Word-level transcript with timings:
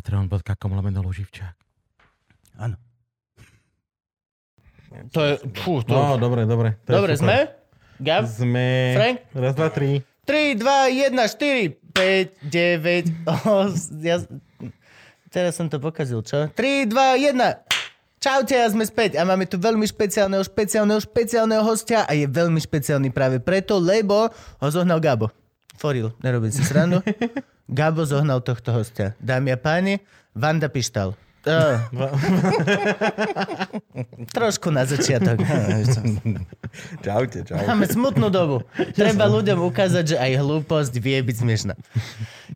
Patreon.com 0.00 0.72
lomeno 0.72 1.04
Luživčák. 1.04 1.52
Áno. 2.56 2.80
To 5.12 5.20
je... 5.20 5.36
Fú, 5.60 5.84
to... 5.84 5.92
No, 5.92 6.16
dobre, 6.16 6.48
dobre. 6.48 6.80
to 6.88 6.96
Dobre, 6.96 7.20
sme? 7.20 7.52
Gav? 8.00 8.24
Sme... 8.24 8.96
Frank? 8.96 9.16
Raz, 9.36 9.52
dva, 9.52 9.68
tri. 9.68 10.00
3, 10.24 10.56
2, 10.56 11.12
1, 11.12 11.20
4, 11.20 11.92
5, 11.92 12.48
9, 12.48 13.28
oh, 13.28 13.68
ja... 14.00 14.24
Teraz 15.28 15.60
som 15.60 15.68
to 15.68 15.76
pokazil, 15.76 16.24
čo? 16.24 16.48
3, 16.48 16.88
2, 16.88 17.36
1. 17.36 17.36
Čaute 18.24 18.56
a 18.56 18.66
sme 18.72 18.88
späť 18.88 19.20
a 19.20 19.28
máme 19.28 19.44
tu 19.44 19.60
veľmi 19.60 19.84
špeciálneho, 19.84 20.40
špeciálneho, 20.40 21.00
špeciálneho 21.00 21.60
hostia 21.60 22.08
a 22.08 22.12
je 22.16 22.24
veľmi 22.24 22.60
špeciálny 22.60 23.12
práve 23.12 23.36
preto, 23.36 23.76
lebo 23.76 24.32
ho 24.32 24.66
zohnal 24.72 24.96
Gabo. 24.96 25.28
Foril, 25.76 26.12
nerobím 26.24 26.52
si 26.52 26.64
srandu. 26.64 27.04
Gabo 27.70 28.02
zohnal 28.02 28.42
tohto 28.42 28.74
hostia. 28.74 29.14
Dámy 29.22 29.54
a 29.54 29.58
páni, 29.58 30.02
Vanda 30.34 30.66
Pištal. 30.66 31.14
Uh. 31.40 31.80
Trošku 34.36 34.68
na 34.68 34.84
začiatok. 34.84 35.40
Čaute, 37.06 37.46
čau. 37.48 37.56
Máme 37.64 37.88
smutnú 37.88 38.28
dobu. 38.28 38.60
Treba 38.98 39.24
ľuďom 39.24 39.64
ukázať, 39.64 40.04
že 40.04 40.16
aj 40.20 40.32
hlúposť 40.36 40.92
vie 41.00 41.16
byť 41.22 41.36
smiešná. 41.40 41.74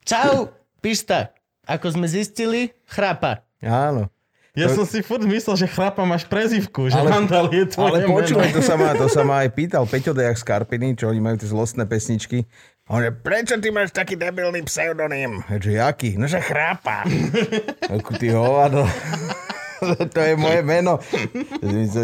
Čau, 0.05 0.53
Pišta. 0.84 1.33
Ako 1.64 1.97
sme 1.97 2.05
zistili, 2.05 2.77
chrapa. 2.84 3.41
Áno. 3.64 4.12
Ja 4.55 4.69
To- 4.70 4.83
som 4.83 4.86
si 4.86 5.00
furt 5.00 5.25
myslel, 5.25 5.64
že 5.64 5.66
chrapa 5.66 6.05
máš 6.05 6.28
prezivku, 6.28 6.86
že 6.86 6.94
Ale- 6.94 7.10
Vandal 7.10 7.50
je 7.50 7.64
tvoje 7.72 8.05
Ale 8.05 8.06
počúvaj, 8.06 8.53
to 8.55 8.62
sa, 8.62 8.77
ma, 8.78 8.92
to 8.94 9.08
sa 9.08 9.27
ma 9.27 9.42
aj 9.42 9.50
pýtal 9.50 9.83
Peťo 9.83 10.14
Dejak 10.14 10.38
z 10.38 10.44
Karpiny, 10.47 10.94
čo 10.94 11.10
oni 11.10 11.19
majú 11.19 11.41
tie 11.41 11.48
zlostné 11.50 11.88
pesničky. 11.88 12.44
On 12.84 13.00
že, 13.00 13.16
prečo 13.16 13.56
ty 13.56 13.72
máš 13.72 13.96
taký 13.96 14.12
debilný 14.12 14.60
pseudonym? 14.68 15.40
Že, 15.48 15.80
jaký? 15.80 16.20
No, 16.20 16.28
že 16.28 16.36
chrápa. 16.44 17.08
Ako 17.96 18.10
ty 18.20 18.28
hovado. 18.28 18.84
to 20.12 20.20
je 20.20 20.36
moje 20.36 20.60
meno. 20.60 21.00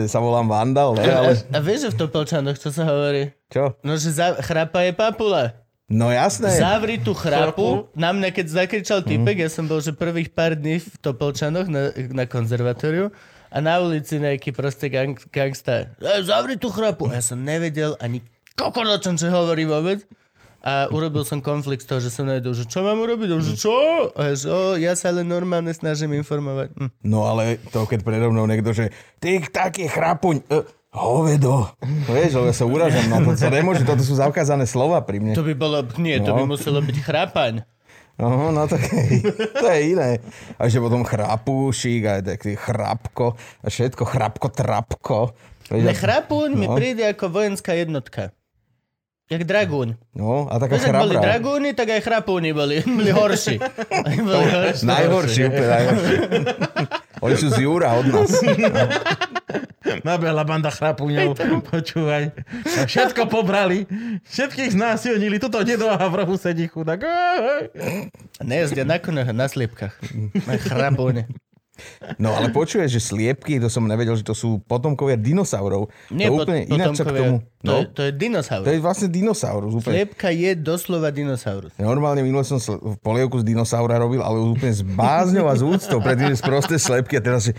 Sa 0.09 0.25
volám 0.25 0.49
Vandal, 0.49 0.97
ne? 0.97 1.05
Ale 1.05 1.33
A, 1.53 1.57
a 1.57 1.59
vieš, 1.61 1.85
že 1.85 1.89
v 1.93 1.97
Topolčanoch, 2.01 2.57
čo 2.57 2.73
sa 2.73 2.89
hovorí? 2.89 3.29
čo? 3.53 3.77
No, 3.85 4.01
že 4.01 4.09
za, 4.09 4.41
chrapa 4.41 4.81
je 4.89 4.97
papula. 4.97 5.53
No 5.91 6.09
jasné. 6.09 6.57
Zavri 6.57 6.97
tú 6.97 7.13
chrapu. 7.13 7.91
Na 7.93 8.17
mňa, 8.17 8.33
keď 8.33 8.47
zakričal 8.65 9.05
typek, 9.05 9.45
ja 9.45 9.51
som 9.53 9.69
bol, 9.69 9.85
že 9.85 9.93
prvých 9.93 10.33
pár 10.33 10.57
dní 10.57 10.81
v 10.81 10.97
Topolčanoch 11.03 11.69
na, 11.69 11.93
na 12.15 12.25
konzervatóriu 12.25 13.13
a 13.53 13.57
na 13.61 13.83
ulici 13.85 14.17
nejaký 14.17 14.55
proste 14.57 14.89
gang, 14.89 15.19
gangsta. 15.29 15.93
E, 16.01 16.25
zavri 16.25 16.57
tú 16.57 16.73
chrapu. 16.73 17.11
A 17.11 17.19
ja 17.19 17.25
som 17.27 17.43
nevedel 17.43 17.99
ani 18.01 18.25
kokon 18.57 18.89
o 18.89 18.97
čom, 18.97 19.19
čo 19.19 19.29
hovorí 19.29 19.69
vôbec. 19.69 20.07
A 20.61 20.87
urobil 20.89 21.25
som 21.25 21.39
konflikt 21.39 21.83
z 21.83 21.89
toho, 21.89 22.01
že 22.01 22.09
som 22.09 22.25
nevedel, 22.25 22.53
že 22.53 22.65
čo 22.65 22.81
mám 22.81 22.99
urobiť? 22.99 23.29
Že 23.33 23.55
čo? 23.55 23.75
A 24.13 24.33
že, 24.33 24.47
o, 24.47 24.77
ja 24.77 24.93
sa 24.93 25.09
len 25.09 25.25
normálne 25.25 25.71
snažím 25.71 26.13
informovať. 26.15 26.73
Hm. 26.75 26.91
No 27.03 27.25
ale 27.25 27.57
to, 27.67 27.83
keď 27.83 28.01
predo 28.01 28.29
mnou 28.29 28.45
niekto, 28.45 28.71
že 28.71 28.93
ty 29.17 29.41
taký 29.41 29.87
chrapuň, 29.87 30.45
uh, 30.47 30.61
hovedo. 30.93 31.65
Vieš, 32.07 32.43
ja 32.43 32.53
sa 32.53 32.65
uražam 32.65 33.09
na 33.09 33.19
to, 33.19 33.33
to 33.33 33.49
nemôže, 33.49 33.83
toto 33.83 34.03
sú 34.03 34.13
zakázané 34.15 34.65
slova 34.65 35.01
pri 35.01 35.19
mne. 35.19 35.33
To 35.33 35.43
by 35.43 35.55
bolo, 35.55 35.81
nie, 35.97 36.19
to 36.19 36.31
by 36.31 36.45
No. 36.45 36.51
muselo 36.51 36.79
byť 36.79 36.97
chrapaň. 36.99 37.65
Aha, 38.17 38.53
no 38.53 38.69
tak 38.69 38.85
to 39.55 39.67
je 39.67 39.81
iné. 39.89 40.21
A 40.55 40.69
že 40.69 40.77
potom 40.77 41.01
chrapúšik, 41.01 42.05
aj 42.05 42.21
taký 42.27 42.53
chrapko, 42.53 43.33
a 43.59 43.67
všetko 43.67 44.05
chrapko, 44.05 44.47
trapko. 44.51 45.33
Vieš, 45.73 45.89
a- 45.89 45.97
chrapuň 45.97 46.49
mi 46.53 46.67
No. 46.67 46.77
príde 46.77 47.01
ako 47.07 47.33
vojenská 47.33 47.73
jednotka. 47.73 48.37
Jak 49.31 49.47
dragúň. 49.47 49.95
No, 50.19 50.51
a 50.51 50.59
taká 50.59 50.75
Vieš, 50.75 50.91
ak 50.91 51.07
boli 51.07 51.15
dragúny, 51.15 51.71
tak 51.71 51.95
aj 51.95 52.03
chrapúni 52.03 52.51
boli. 52.51 52.83
Boli 52.99 53.15
horší. 53.15 53.63
Boli 54.27 54.47
horší. 54.51 54.83
Najhorší, 54.83 55.41
úplne 55.47 55.69
najhorší. 55.71 56.15
Oni 57.25 57.37
sú 57.39 57.47
z 57.55 57.63
Júra 57.63 57.95
od 57.95 58.11
nás. 58.11 58.33
Nabehla 60.07 60.43
banda 60.43 60.75
chrapúňov, 60.75 61.39
počúvaj. 61.63 62.35
A 62.79 62.81
všetko 62.91 63.31
pobrali, 63.31 63.87
všetkých 64.27 64.75
znásilnili, 64.75 65.39
tuto 65.39 65.63
dedo 65.63 65.91
a 65.91 66.01
v 66.01 66.15
rohu 66.25 66.35
sedí 66.35 66.67
chudák. 66.67 67.01
Nejazdia 68.43 68.83
na 68.83 68.99
konoch, 68.99 69.31
na 69.31 69.47
sliepkach. 69.47 69.95
Na 70.49 70.57
chrapúne. 70.59 71.29
No 72.17 72.31
ale 72.31 72.49
počuješ, 72.49 72.89
že 72.91 73.01
sliepky, 73.03 73.57
to 73.57 73.67
som 73.67 73.83
nevedel, 73.83 74.13
že 74.13 74.23
to 74.23 74.33
sú 74.33 74.59
potomkovia 74.61 75.15
dinosaurov. 75.15 75.89
Nie, 76.09 76.27
to 76.27 76.27
je 76.27 76.31
pot- 76.31 76.45
úplne 76.45 76.61
ináč 76.67 76.95
sa 76.95 77.05
k 77.05 77.13
tomu. 77.15 77.37
To, 77.39 77.49
No, 77.63 77.75
je, 77.77 77.87
to 77.89 78.01
je 78.03 78.13
dinosaurus. 78.15 78.65
to 78.65 78.71
je 78.71 78.81
vlastne 78.81 79.09
dinosaurus. 79.09 79.73
Úplne. 79.75 79.93
Sliepka 79.95 80.29
je 80.31 80.51
doslova 80.55 81.09
dinosaurus. 81.11 81.77
Normálne 81.77 82.21
minule 82.21 82.41
som 82.41 82.57
sl- 82.57 82.81
v 82.81 82.97
polievku 82.99 83.37
z 83.37 83.45
dinosaura 83.47 83.97
robil, 83.97 84.19
ale 84.19 84.39
úplne 84.39 84.73
s 84.73 84.81
bázňou 84.81 85.45
a 85.45 85.55
z 85.55 85.63
úctou. 85.67 85.99
Predtým 85.99 86.33
z 86.33 86.41
prosté 86.41 86.75
slepky 86.77 87.17
a 87.17 87.23
teraz 87.23 87.45
si, 87.45 87.53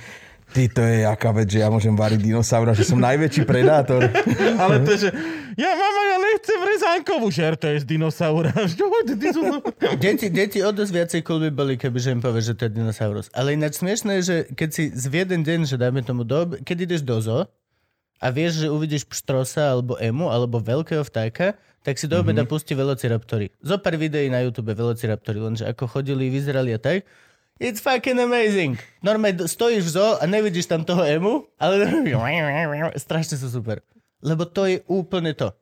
ty 0.51 0.67
to 0.67 0.83
je 0.83 1.07
jaká 1.07 1.31
vec, 1.31 1.47
že 1.47 1.63
ja 1.63 1.71
môžem 1.71 1.95
variť 1.95 2.19
dinosaura, 2.21 2.75
že 2.75 2.83
som 2.83 2.99
najväčší 2.99 3.43
predátor. 3.47 4.05
Ale 4.63 4.83
to, 4.83 4.93
že 4.99 5.09
ja 5.55 5.71
mama, 5.75 6.01
ja 6.11 6.17
nechcem 6.19 6.59
rezánkovú 6.59 7.27
žer, 7.31 7.55
to 7.55 7.71
je 7.71 7.83
z 7.83 7.85
dinosaura. 7.87 8.51
Deti, 10.03 10.27
deti 10.27 10.59
o 10.63 10.71
dosť 10.71 10.91
viacej 10.91 11.21
cool 11.23 11.39
by 11.47 11.51
boli, 11.51 11.73
keby 11.79 11.97
že 11.97 12.11
im 12.11 12.21
povie, 12.21 12.43
že 12.43 12.53
to 12.55 12.67
je 12.67 12.71
dinosaurus. 12.75 13.31
Ale 13.31 13.55
ináč 13.55 13.79
smiešné 13.79 14.19
je, 14.19 14.23
že 14.23 14.37
keď 14.53 14.69
si 14.69 14.83
z 14.91 15.03
jeden 15.11 15.41
deň, 15.41 15.59
že 15.67 15.75
dajme 15.79 16.03
tomu 16.03 16.27
do, 16.27 16.59
keď 16.61 16.77
ideš 16.91 17.01
do 17.01 17.17
zoo 17.19 17.43
a 18.21 18.27
vieš, 18.29 18.63
že 18.63 18.67
uvidíš 18.69 19.07
pštrosa 19.07 19.73
alebo 19.73 19.97
emu 19.97 20.29
alebo 20.29 20.61
veľkého 20.61 21.01
vtáka, 21.01 21.57
tak 21.81 21.97
si 21.97 22.05
do 22.05 22.21
obeda 22.21 22.45
mm-hmm. 22.45 22.51
pustí 22.53 22.77
velociraptory. 22.77 23.49
Zo 23.65 23.81
pár 23.81 23.97
videí 23.97 24.29
na 24.29 24.45
YouTube 24.45 24.69
velociraptory, 24.77 25.41
lenže 25.41 25.65
ako 25.65 25.89
chodili, 25.89 26.29
vyzerali 26.29 26.77
a 26.77 26.79
tak. 26.79 27.09
It's 27.61 27.77
fucking 27.77 28.17
amazing. 28.17 28.81
Normálne 29.05 29.45
stojíš 29.45 29.85
v 29.85 29.91
zoo 29.93 30.11
a 30.17 30.25
nevidíš 30.25 30.65
tam 30.65 30.81
toho 30.81 31.05
emu, 31.05 31.45
ale 31.61 31.85
strašne 32.97 33.37
sú 33.37 33.53
super. 33.53 33.85
Lebo 34.25 34.49
to 34.49 34.65
je 34.65 34.81
úplne 34.89 35.37
to. 35.37 35.53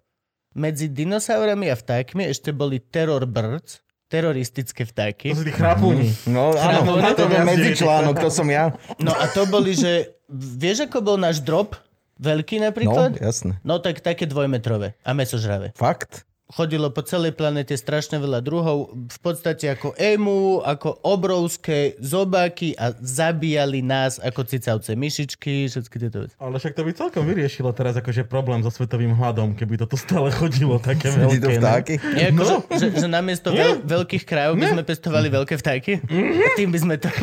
Medzi 0.55 0.87
dinosaurami 0.87 1.67
a 1.67 1.75
vtákmi 1.75 2.23
ešte 2.23 2.55
boli 2.55 2.79
terror 2.79 3.27
birds, 3.27 3.83
teroristické 4.07 4.87
vtáky. 4.87 5.35
To 5.35 5.43
sú 5.43 5.47
tí 5.47 5.51
chrapúni. 5.51 6.15
No 6.25 6.55
áno, 6.55 7.03
to 7.19 7.27
je 7.27 7.43
medzičlánok, 7.43 8.16
to 8.16 8.31
som 8.31 8.47
ja. 8.47 8.71
No 8.97 9.11
a 9.11 9.27
to 9.27 9.43
boli, 9.45 9.75
že 9.75 10.16
vieš, 10.31 10.87
ako 10.87 11.03
bol 11.03 11.17
náš 11.19 11.43
drop? 11.43 11.75
Veľký 12.19 12.59
No, 12.59 12.67
napríklad? 12.67 13.16
jasné. 13.16 13.63
No 13.63 13.79
tak 13.79 14.03
také 14.03 14.27
dvojmetrové 14.27 14.95
a 15.07 15.11
mesožravé. 15.16 15.71
Fakt? 15.75 16.27
Chodilo 16.49 16.89
po 16.89 17.05
celej 17.05 17.37
planete 17.37 17.77
strašne 17.77 18.17
veľa 18.17 18.41
druhov, 18.41 18.89
v 18.89 19.19
podstate 19.21 19.69
ako 19.69 19.93
emu, 19.93 20.65
ako 20.65 20.97
obrovské 21.05 21.93
zobáky 22.01 22.73
a 22.73 22.89
zabíjali 22.97 23.85
nás 23.85 24.17
ako 24.17 24.49
cicavce, 24.49 24.97
myšičky, 24.97 25.69
všetky 25.69 25.95
tieto 26.01 26.25
veci. 26.25 26.33
Ale 26.41 26.57
však 26.57 26.73
to 26.73 26.81
by 26.81 26.91
celkom 26.97 27.29
vyriešilo 27.29 27.69
teraz 27.69 27.93
akože 28.01 28.25
problém 28.25 28.65
so 28.65 28.73
svetovým 28.73 29.13
hladom, 29.13 29.53
keby 29.53 29.77
toto 29.77 29.93
stále 29.93 30.33
chodilo 30.33 30.81
také 30.81 31.13
Vidí 31.13 31.37
veľké. 31.37 31.45
to 31.45 31.49
ne? 31.53 31.57
vtáky? 31.61 31.93
Nie, 32.17 32.27
ako, 32.33 32.41
že, 32.41 32.55
že, 32.81 32.87
že 32.97 33.07
namiesto 33.07 33.53
veľ, 33.53 33.85
veľkých 33.85 34.23
krajov 34.25 34.57
by 34.57 34.66
sme 34.73 34.81
pestovali 34.81 35.27
veľké 35.29 35.53
vtáky? 35.53 36.01
A 36.09 36.47
tým 36.57 36.73
by 36.73 36.79
sme 36.81 36.95
to... 36.97 37.09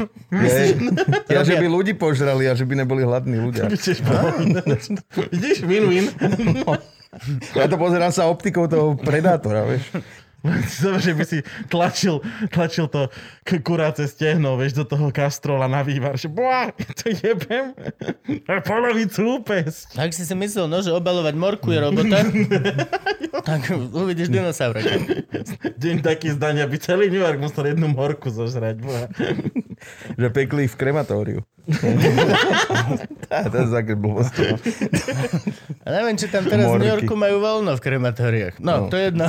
Ja, 1.26 1.42
že 1.42 1.58
by 1.58 1.66
ľudí 1.66 1.98
požrali 1.98 2.46
a 2.46 2.54
že 2.54 2.62
by 2.62 2.78
neboli 2.78 3.02
hladní 3.02 3.42
ľudia. 3.42 3.66
To. 3.66 3.74
Vidíš, 5.34 5.58
win-win. 5.68 6.14
Ja 7.56 7.66
to 7.70 7.76
pozerám 7.80 8.12
sa 8.12 8.28
optikou 8.28 8.68
toho 8.68 8.94
predátora, 8.98 9.64
vieš. 9.64 9.88
Zaujímavé, 10.76 11.00
že 11.00 11.12
by 11.12 11.24
si 11.24 11.38
tlačil, 11.66 12.16
tlačil 12.48 12.86
to 12.86 13.08
k 13.42 13.58
kuráce 13.58 14.04
stehno, 14.04 14.54
vieš, 14.54 14.74
do 14.74 14.84
toho 14.84 15.10
kastrola 15.10 15.66
na 15.66 15.80
vývar, 15.80 16.14
že 16.14 16.26
boá, 16.26 16.70
to 16.94 17.10
jebem 17.10 17.74
a 18.50 18.60
polovicu 18.60 19.38
úpesť. 19.38 19.94
Ak 19.94 20.10
si 20.10 20.22
si 20.22 20.32
myslel, 20.32 20.66
no, 20.66 20.78
že 20.78 20.90
obalovať 20.90 21.34
morku 21.34 21.68
je 21.68 21.78
robota, 21.78 22.22
tak 23.48 23.60
uvidíš 23.72 24.28
dinosaura. 24.28 24.80
Deň 25.76 25.96
taký 26.00 26.30
zdania, 26.30 26.64
by 26.64 26.76
celý 26.76 27.06
New 27.06 27.20
York 27.20 27.36
musel 27.36 27.70
jednu 27.70 27.88
morku 27.88 28.28
zožrať. 28.28 28.76
boha. 28.78 29.06
Že 30.14 30.28
pekli 30.30 30.64
v 30.64 30.74
krematóriu. 30.74 31.40
Tá, 33.26 33.50
to 33.50 33.56
je 33.58 33.66
také 33.68 33.92
blbosti. 33.92 34.54
A 35.82 35.88
neviem, 35.90 36.14
či 36.14 36.26
tam 36.26 36.46
teraz 36.46 36.62
v 36.64 36.70
Morky. 36.70 36.80
New 36.80 36.92
Yorku 36.92 37.14
majú 37.14 37.36
voľno 37.38 37.74
v 37.74 37.80
krematóriách. 37.82 38.54
No, 38.58 38.72
No. 38.76 38.82
to 38.86 38.94
je 38.94 39.04
jedno. 39.10 39.26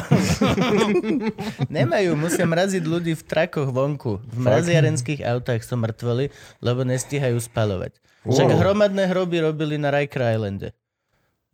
Nemajú, 1.69 2.13
musia 2.13 2.44
mraziť 2.44 2.83
ľudí 2.83 3.13
v 3.13 3.24
trakoch 3.24 3.68
vonku. 3.68 4.19
V 4.19 4.38
mraziarenských 4.38 5.24
autách 5.24 5.62
sú 5.62 5.75
mŕtvoli, 5.75 6.30
lebo 6.59 6.81
nestíhajú 6.83 7.38
spalovať. 7.38 7.98
Však 8.24 8.48
Wow. 8.50 8.59
hromadné 8.59 9.04
hroby 9.06 9.39
robili 9.39 9.75
na 9.75 9.88
Riker 9.89 10.19
Islande. 10.30 10.75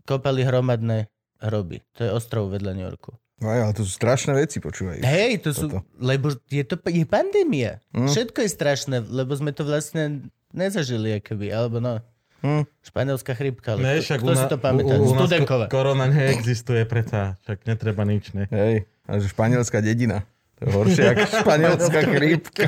Kopali 0.03 0.41
hromadné 0.41 1.07
hroby. 1.39 1.79
To 1.93 2.01
je 2.01 2.11
ostrov 2.11 2.49
vedľa 2.49 2.71
New 2.73 2.83
Yorku. 2.83 3.13
Aj, 3.39 3.59
ale 3.59 3.73
to 3.73 3.83
sú 3.83 3.91
strašné 3.91 4.31
veci, 4.33 4.57
počúvaj. 4.57 4.99
Hej, 4.99 5.43
to 5.43 5.51
sú, 5.51 5.67
Toto. 5.67 5.83
lebo 5.97 6.31
je 6.47 6.63
to 6.63 6.79
je 6.81 7.03
pandémia. 7.03 7.83
Všetko 7.91 8.39
je 8.39 8.49
strašné, 8.49 8.95
lebo 9.03 9.31
sme 9.33 9.51
to 9.51 9.61
vlastne 9.61 10.23
nezažili, 10.49 11.19
akoby, 11.19 11.51
alebo 11.51 11.77
no. 11.77 11.99
Hm. 12.39 12.67
Španielská 12.81 13.31
chrypka, 13.33 13.73
ale 13.73 13.79
Ne, 13.79 13.91
kto, 13.95 14.03
však 14.05 14.19
kto 14.19 14.31
si 14.33 14.45
to 14.47 14.57
pamätá? 14.57 14.93
u, 14.93 14.99
u, 14.99 15.11
u 15.11 15.15
nás 15.17 15.31
ko- 15.41 15.67
korona 15.69 16.05
neexistuje, 16.05 16.83
preto 16.83 17.35
však 17.39 17.63
netreba 17.63 18.03
nič, 18.03 18.31
ne? 18.31 18.47
Hej, 18.49 18.83
a 19.03 19.19
že 19.19 19.27
španielská 19.27 19.79
dedina. 19.79 20.23
To 20.61 20.65
je 20.65 20.69
horšie 20.71 21.03
ako 21.11 21.23
španielská 21.43 21.99
chrípka. 22.07 22.65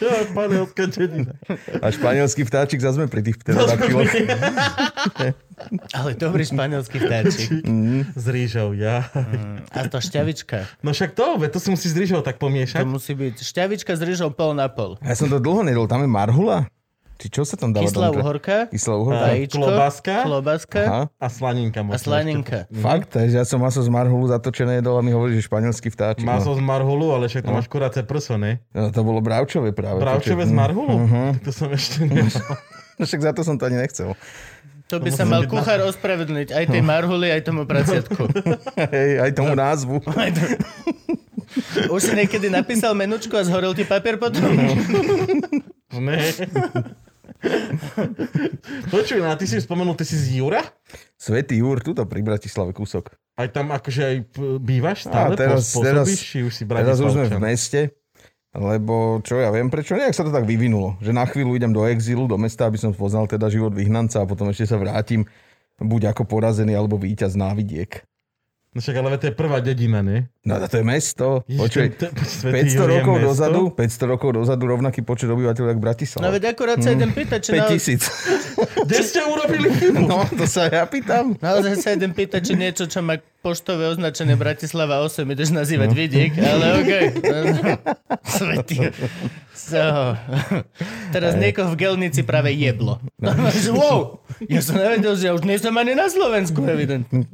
Ja, 0.00 0.26
španielská 0.26 0.84
dedina. 0.88 1.32
A 1.78 1.86
španielský 1.88 2.42
vtáčik 2.42 2.82
zase 2.82 2.98
sme 2.98 3.06
pri 3.06 3.22
tých 3.22 3.36
pterodaktyloch. 3.38 4.10
Ale 5.94 6.16
dobrý 6.16 6.42
španielský 6.42 6.98
vtáčik. 6.98 7.62
S 8.16 8.26
rýžou, 8.26 8.72
ja. 8.72 9.06
A 9.70 9.86
to 9.86 10.00
šťavička. 10.00 10.66
No 10.82 10.90
však 10.90 11.14
to, 11.14 11.36
to 11.46 11.58
si 11.60 11.68
musí 11.70 11.86
s 11.86 11.94
rýžou 11.94 12.24
tak 12.24 12.40
To 12.40 12.48
pomiešať. 12.48 12.82
musí 12.82 13.12
byť 13.12 13.36
šťavička 13.38 13.92
s 13.92 14.02
rýžou 14.02 14.32
pol 14.32 14.56
na 14.56 14.66
pol. 14.66 14.96
Ja 15.04 15.14
som 15.14 15.28
to 15.28 15.38
dlho 15.38 15.62
nedol, 15.62 15.86
tam 15.86 16.02
je 16.02 16.10
marhula? 16.10 16.66
Či 17.20 17.28
čo 17.28 17.44
sa 17.44 17.52
tam 17.54 17.70
dáva? 17.70 17.84
Kyslá 17.84 18.08
uhorka, 18.10 18.72
Kyslá 18.72 18.96
uhorka. 18.96 19.24
vajíčko, 19.28 19.60
klobaska 20.24 20.80
Aha. 20.82 21.02
A 21.14 21.26
slaninka 21.28 21.84
a 21.84 21.96
slaninka. 21.96 22.64
Fakt, 22.72 23.12
takže 23.12 23.36
ja 23.36 23.44
som 23.44 23.60
maso 23.60 23.76
z 23.78 23.86
marhulu 23.86 24.24
zatočené 24.26 24.80
jedol 24.80 24.96
a 24.96 25.04
mi 25.04 25.12
hovorí, 25.12 25.36
že 25.36 25.44
španielský 25.44 25.88
vtáčik. 25.88 26.24
Maso 26.24 26.50
No. 26.50 26.56
z 26.56 26.62
marhulu, 26.62 27.12
ale 27.12 27.28
však 27.28 27.44
to 27.44 27.52
máš 27.52 27.68
kuráce 27.68 28.00
prso, 28.02 28.34
ne? 28.34 28.64
No, 28.72 28.88
to 28.88 29.00
bolo 29.00 29.20
bravčové 29.20 29.70
práve. 29.70 30.00
Bravčové 30.00 30.42
z 30.42 30.54
marhulu? 30.54 30.96
Mhm. 30.98 31.22
Tak 31.36 31.42
to 31.42 31.52
som 31.52 31.68
ešte 31.68 32.02
nemal. 32.02 32.32
No 32.96 33.04
však 33.06 33.20
za 33.20 33.30
to 33.30 33.40
som 33.42 33.54
to 33.54 33.64
ani 33.64 33.76
nechcel. 33.78 34.16
To 34.88 34.96
by 34.96 35.06
sa 35.08 35.22
mal 35.22 35.44
kuchár 35.44 35.84
ospravedlniť 35.86 36.50
aj 36.50 36.64
tej 36.66 36.82
marhuli, 36.82 37.28
aj 37.28 37.44
tomu 37.44 37.62
praciatku. 37.62 38.26
Hej, 38.90 39.10
aj 39.20 39.30
tomu 39.30 39.52
názvu. 39.52 40.00
Aj 40.16 40.32
to- 40.32 40.56
Už 41.90 42.00
si 42.00 42.14
niekedy 42.16 42.46
napísal 42.48 42.90
menučku 42.92 43.30
a 43.32 43.42
zhorel 43.42 43.70
ti 43.70 43.82
papier 43.82 44.16
potom? 44.16 44.50
Ne. 45.92 46.18
Počuj, 48.94 49.18
no 49.20 49.30
a 49.30 49.36
ty 49.36 49.46
si 49.46 49.58
spomenul, 49.58 49.94
ty 49.94 50.04
si 50.04 50.16
z 50.16 50.40
Jura? 50.42 50.62
Svetý 51.16 51.60
Júr, 51.60 51.80
tuto 51.80 52.04
pri 52.04 52.20
Bratislave 52.20 52.72
kúsok. 52.72 53.14
Aj 53.38 53.48
tam 53.48 53.72
akože 53.72 54.02
aj 54.04 54.16
bývaš 54.60 55.08
A 55.08 55.10
stále? 55.10 55.34
teraz- 55.36 55.72
Pos- 55.72 55.84
teraz- 55.84 56.08
či 56.12 56.44
už 56.44 56.52
si 56.52 56.64
Teraz 56.68 57.00
už 57.00 57.16
sme 57.16 57.26
v 57.30 57.40
meste, 57.40 57.80
lebo 58.52 59.22
čo 59.24 59.38
ja 59.40 59.48
viem, 59.54 59.70
prečo 59.72 59.96
nejak 59.96 60.12
sa 60.12 60.26
to 60.26 60.34
tak 60.34 60.44
vyvinulo. 60.44 60.98
Že 61.00 61.12
na 61.16 61.24
chvíľu 61.24 61.56
idem 61.56 61.72
do 61.72 61.86
exilu, 61.86 62.26
do 62.28 62.36
mesta, 62.36 62.66
aby 62.68 62.76
som 62.76 62.92
poznal 62.92 63.30
teda 63.30 63.48
život 63.48 63.72
vyhnanca 63.72 64.20
a 64.20 64.28
potom 64.28 64.50
ešte 64.50 64.68
sa 64.68 64.76
vrátim 64.76 65.24
buď 65.80 66.12
ako 66.12 66.28
porazený, 66.28 66.76
alebo 66.76 67.00
víťaz 67.00 67.38
na 67.38 67.56
vidiek. 67.56 68.04
No 68.70 68.78
však 68.78 68.94
ale 68.96 69.18
to 69.18 69.26
je 69.26 69.34
prvá 69.34 69.58
dedina, 69.58 69.98
ne? 69.98 70.30
No 70.46 70.54
to 70.62 70.78
je 70.78 70.86
mesto. 70.86 71.42
Počuj, 71.42 71.90
ten- 71.98 72.14
ten- 72.14 72.22
Svätý 72.22 72.70
500 72.70 72.78
Jur 72.78 72.86
je 72.86 72.94
rokov 73.02 73.14
mesto? 73.18 73.26
dozadu, 73.26 73.60
500 73.74 74.06
rokov 74.06 74.28
dozadu 74.30 74.64
rovnaký 74.70 75.02
počet 75.02 75.26
obyvateľov 75.26 75.74
jak 75.74 75.80
Bratislava. 75.82 76.22
No 76.22 76.30
veď 76.30 76.54
akurát 76.54 76.78
sa 76.78 76.94
idem 76.94 77.10
pýtať, 77.10 77.38
či 77.42 77.50
na... 77.50 77.66
5000. 77.66 78.06
Kde 78.86 78.98
ste 79.02 79.20
urobili 79.26 79.74
chybu? 79.74 80.06
No, 80.06 80.22
to 80.22 80.46
sa 80.46 80.70
ja 80.70 80.86
pýtam. 80.86 81.34
Naozaj 81.42 81.82
sa 81.82 81.98
idem 81.98 82.14
pýtať, 82.14 82.40
či 82.46 82.54
niečo, 82.54 82.86
čo 82.86 83.02
má 83.02 83.18
poštové 83.42 83.90
označené 83.90 84.38
Bratislava 84.38 85.02
8, 85.02 85.26
ideš 85.26 85.50
nazývať 85.50 85.90
vidiek, 85.90 86.30
ale 86.38 86.64
okej. 86.78 87.04
Svetý. 88.22 88.76
So. 89.50 90.14
Teraz 91.10 91.34
niekoho 91.34 91.74
v 91.74 91.76
Gelnici 91.76 92.22
práve 92.22 92.54
jeblo. 92.54 93.02
Že, 93.18 93.74
wow, 93.80 94.22
ja 94.46 94.62
som 94.62 94.78
nevedel, 94.78 95.18
že 95.18 95.26
ja 95.26 95.32
už 95.34 95.42
nie 95.42 95.58
som 95.58 95.74
ani 95.74 95.92
na 95.92 96.06
Slovensku, 96.06 96.62
evidentne. 96.62 97.26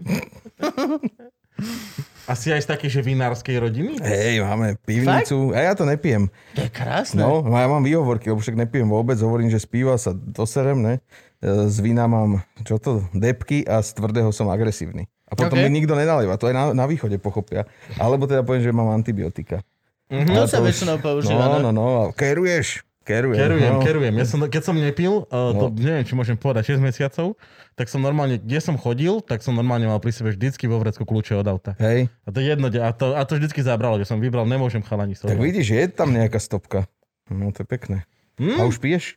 Asi 2.26 2.50
aj 2.50 2.58
z 2.58 2.68
takej, 2.68 2.90
že 2.90 3.00
vinárskej 3.00 3.56
rodiny? 3.56 3.92
Hej, 3.98 4.42
máme 4.42 4.74
pivnicu. 4.82 5.54
A 5.54 5.62
ja 5.62 5.72
to 5.72 5.82
nepijem. 5.82 6.26
To 6.52 6.60
je 6.60 6.68
krásne. 6.68 7.16
No, 7.16 7.40
ja 7.46 7.64
mám 7.64 7.80
výhovorky, 7.80 8.28
lebo 8.28 8.38
však 8.38 8.58
nepijem 8.58 8.84
vôbec. 8.84 9.14
Hovorím, 9.16 9.46
že 9.46 9.56
z 9.56 9.68
piva 9.68 9.94
sa 9.94 10.10
doserem, 10.10 10.74
ne? 10.76 10.94
E, 11.38 11.70
Z 11.70 11.78
vína 11.80 12.04
mám, 12.04 12.42
čo 12.60 12.76
to, 12.76 13.06
depky 13.12 13.62
a 13.62 13.78
z 13.78 13.94
tvrdého 13.94 14.28
som 14.30 14.48
agresívny. 14.48 15.06
A 15.24 15.34
potom 15.34 15.54
Ok. 15.54 15.62
mi 15.62 15.70
nikto 15.72 15.94
nenalieva. 15.94 16.34
To 16.34 16.46
aj 16.46 16.54
na, 16.54 16.64
na 16.72 16.84
východe 16.84 17.14
pochopia. 17.16 17.62
Alebo 17.94 18.26
teda 18.26 18.42
poviem, 18.42 18.62
že 18.62 18.70
mám 18.70 18.90
antibiotika. 18.90 19.62
To 20.06 20.46
sa 20.46 20.58
už- 20.58 20.66
väčšinou 20.66 20.98
používa. 20.98 21.46
No, 21.48 21.58
No, 21.58 21.70
no, 21.70 21.70
no. 21.72 21.84
a 22.00 22.10
Keruješ? 22.10 22.85
Kerujem. 23.06 23.38
Kerujem, 23.38 23.70
no. 23.70 23.82
kerujem. 23.86 24.14
Ja 24.18 24.26
som, 24.26 24.42
keď 24.42 24.62
som 24.66 24.74
nepil, 24.74 25.22
uh, 25.30 25.54
to 25.54 25.70
No. 25.70 25.78
neviem, 25.78 26.02
či 26.02 26.18
môžem 26.18 26.34
povedať 26.34 26.74
6 26.74 26.82
mesiacov, 26.82 27.38
tak 27.78 27.86
som 27.86 28.02
normálne, 28.02 28.42
kde 28.42 28.58
som 28.58 28.74
chodil, 28.74 29.22
tak 29.22 29.46
som 29.46 29.54
normálne 29.54 29.86
mal 29.86 30.02
pri 30.02 30.10
sebe 30.10 30.34
vždycky 30.34 30.66
vo 30.66 30.82
vrecku 30.82 31.06
kľúče 31.06 31.38
od 31.38 31.46
auta. 31.46 31.78
Hej, 31.78 32.10
A 32.26 32.28
to 32.34 32.42
je 32.42 32.50
jedno, 32.50 32.66
a 32.66 32.90
to, 32.90 33.14
a 33.14 33.22
to 33.22 33.38
vždycky 33.38 33.62
zabralo, 33.62 34.02
že 34.02 34.10
som 34.10 34.18
vybral, 34.18 34.42
nemôžem 34.42 34.82
chalani 34.82 35.14
so 35.14 35.30
tak 35.30 35.38
vidíš, 35.38 35.70
je 35.70 35.84
tam 35.86 36.10
nejaká 36.10 36.42
stopka. 36.42 36.90
No, 37.30 37.54
to 37.54 37.62
je 37.62 37.68
pekné. 37.70 37.98
Hm? 38.42 38.58
A 38.58 38.66
už 38.66 38.82
piješ? 38.82 39.14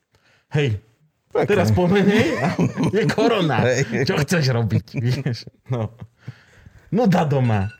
Hej, 0.54 0.78
Pekné. 1.34 1.50
teraz 1.50 1.74
pomenej, 1.74 2.30
je 2.94 3.02
korona. 3.10 3.66
Hej. 3.66 4.06
Čo 4.06 4.22
chceš 4.22 4.54
robiť, 4.54 4.86
vieš? 5.02 5.50
No. 5.66 5.90
No 6.94 7.10
da 7.10 7.26
doma. 7.26 7.74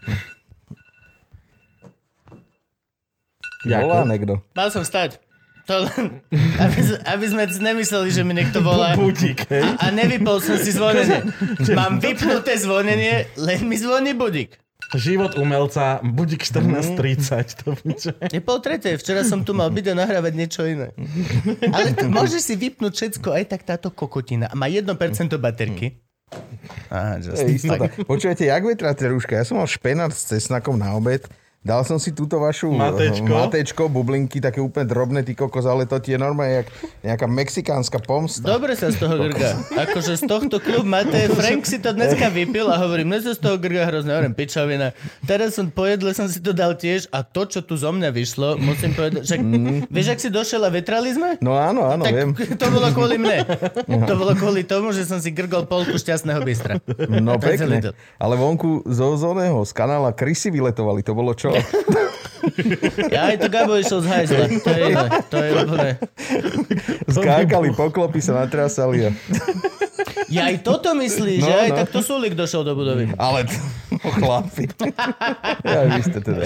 Volá 3.63 4.03
niekto. 4.03 4.43
Mal 4.56 4.75
som 4.75 4.83
vstať. 4.83 5.23
To 5.67 5.75
len, 5.87 6.25
aby, 6.61 6.79
aby 7.05 7.25
sme 7.29 7.43
nemysleli, 7.47 8.09
že 8.11 8.23
mi 8.25 8.33
niekto 8.37 8.65
volá. 8.65 8.97
Budík? 8.97 9.45
A, 9.51 9.77
a 9.77 9.87
nevypol 9.93 10.41
som 10.41 10.57
si 10.57 10.73
zvonenie. 10.73 11.27
Mám 11.79 12.01
vypnuté 12.01 12.57
zvonenie, 12.57 13.29
len 13.37 13.61
mi 13.67 13.77
zvoní 13.77 14.17
budík. 14.17 14.57
Život 14.91 15.39
umelca, 15.39 16.03
budík 16.03 16.43
14.30. 16.43 17.62
To 17.62 17.79
bude. 17.79 18.11
Je 18.33 18.41
pol 18.43 18.59
tretej, 18.59 18.99
včera 18.99 19.23
som 19.23 19.47
tu 19.47 19.55
mal 19.55 19.71
byť 19.71 19.93
a 19.93 19.95
nahrávať 20.03 20.33
niečo 20.35 20.67
iné. 20.67 20.91
Ale 21.71 21.95
t- 21.95 22.11
môžeš 22.11 22.43
si 22.43 22.55
vypnúť 22.59 22.93
všetko, 22.97 23.29
aj 23.31 23.45
tak 23.55 23.63
táto 23.63 23.95
kokotina. 23.95 24.51
Má 24.56 24.67
1% 24.67 24.91
baterky. 25.39 26.01
Aha, 26.91 27.23
just 27.23 27.43
fuck. 27.67 27.91
Počujete, 28.06 28.47
jak 28.47 28.63
vetráte 28.63 29.06
rúška? 29.06 29.39
Ja 29.39 29.47
som 29.47 29.63
mal 29.63 29.67
špenát 29.71 30.11
s 30.11 30.31
cesnakom 30.31 30.79
na 30.79 30.95
obed. 30.95 31.27
Dal 31.61 31.85
som 31.85 32.01
si 32.01 32.17
túto 32.17 32.41
vašu 32.41 32.73
Matečko. 32.73 33.29
matečko, 33.29 33.83
bublinky, 33.93 34.41
také 34.41 34.65
úplne 34.65 34.89
drobné, 34.89 35.21
ty 35.21 35.37
kokos, 35.37 35.69
ale 35.69 35.85
to 35.85 36.01
ti 36.01 36.17
je 36.17 36.19
normálne 36.19 36.65
jak 36.65 36.69
nejaká 37.05 37.27
mexikánska 37.29 38.01
pomsta. 38.01 38.49
Dobre 38.49 38.73
sa 38.73 38.89
z 38.89 38.96
toho 38.96 39.20
grga. 39.29 39.61
Akože 39.77 40.17
z 40.17 40.25
tohto 40.25 40.56
klub 40.56 40.89
máte, 40.89 41.29
Frank 41.29 41.69
si 41.69 41.77
to 41.77 41.93
dneska 41.93 42.32
vypil 42.32 42.65
a 42.65 42.81
hovorím, 42.81 43.13
mne 43.13 43.20
sa 43.29 43.37
z 43.37 43.44
toho 43.44 43.61
grga 43.61 43.93
hrozne, 43.93 44.08
hovorím, 44.08 44.32
pičovina. 44.32 44.96
Teraz 45.29 45.53
som 45.53 45.69
pojedle, 45.69 46.17
som 46.17 46.32
si 46.32 46.41
to 46.41 46.56
dal 46.56 46.73
tiež 46.73 47.13
a 47.13 47.20
to, 47.20 47.44
čo 47.44 47.61
tu 47.61 47.77
zo 47.77 47.93
mňa 47.93 48.08
vyšlo, 48.08 48.56
musím 48.56 48.96
povedať, 48.96 49.29
však, 49.29 49.41
vieš, 49.93 50.17
ak 50.17 50.19
si 50.25 50.32
došiel 50.32 50.65
a 50.65 50.73
vetrali 50.73 51.13
sme? 51.13 51.37
No 51.44 51.61
áno, 51.61 51.84
áno, 51.84 52.08
tak 52.08 52.17
viem. 52.17 52.32
to 52.56 52.67
bolo 52.73 52.89
kvôli 52.96 53.20
mne. 53.20 53.44
To 54.08 54.17
bolo 54.17 54.32
kvôli 54.32 54.65
tomu, 54.65 54.96
že 54.96 55.05
som 55.05 55.20
si 55.20 55.29
grgol 55.29 55.69
polku 55.69 56.01
šťastného 56.01 56.41
bystra. 56.41 56.81
No 57.20 57.37
pekne. 57.37 57.93
Ale 58.17 58.41
vonku 58.41 58.81
zo 58.89 59.13
zóneho, 59.20 59.61
z 59.69 59.77
kanála 59.77 60.17
krysy 60.17 60.49
vyletovali, 60.49 61.05
to 61.05 61.13
bolo 61.13 61.37
čo? 61.37 61.50
Ja 63.11 63.29
aj 63.29 63.37
to 63.39 63.49
Gabo 63.49 63.77
išiel 63.77 64.01
z 64.01 64.09
hajzla. 64.09 64.45
To 64.59 64.71
je 64.71 64.83
iné. 64.89 65.07
To 65.29 65.37
je 65.37 65.51
úplne... 65.53 65.91
Skákali, 67.07 67.69
poklopy 67.71 68.19
sa 68.19 68.33
natrasali. 68.39 69.07
A... 69.07 69.11
Ja 70.31 70.47
aj 70.47 70.63
toto 70.63 70.95
myslíš, 70.95 71.43
No, 71.43 71.47
že 71.47 71.53
aj 71.53 71.71
no. 71.71 71.77
takto 71.77 71.99
Sulik 72.01 72.33
došiel 72.33 72.63
do 72.63 72.73
budovy. 72.73 73.11
Ale 73.15 73.45
t- 73.51 73.59
chlapi. 74.01 74.71
ja, 75.61 75.81
vy 75.89 76.01
ste 76.01 76.19
teda. 76.19 76.45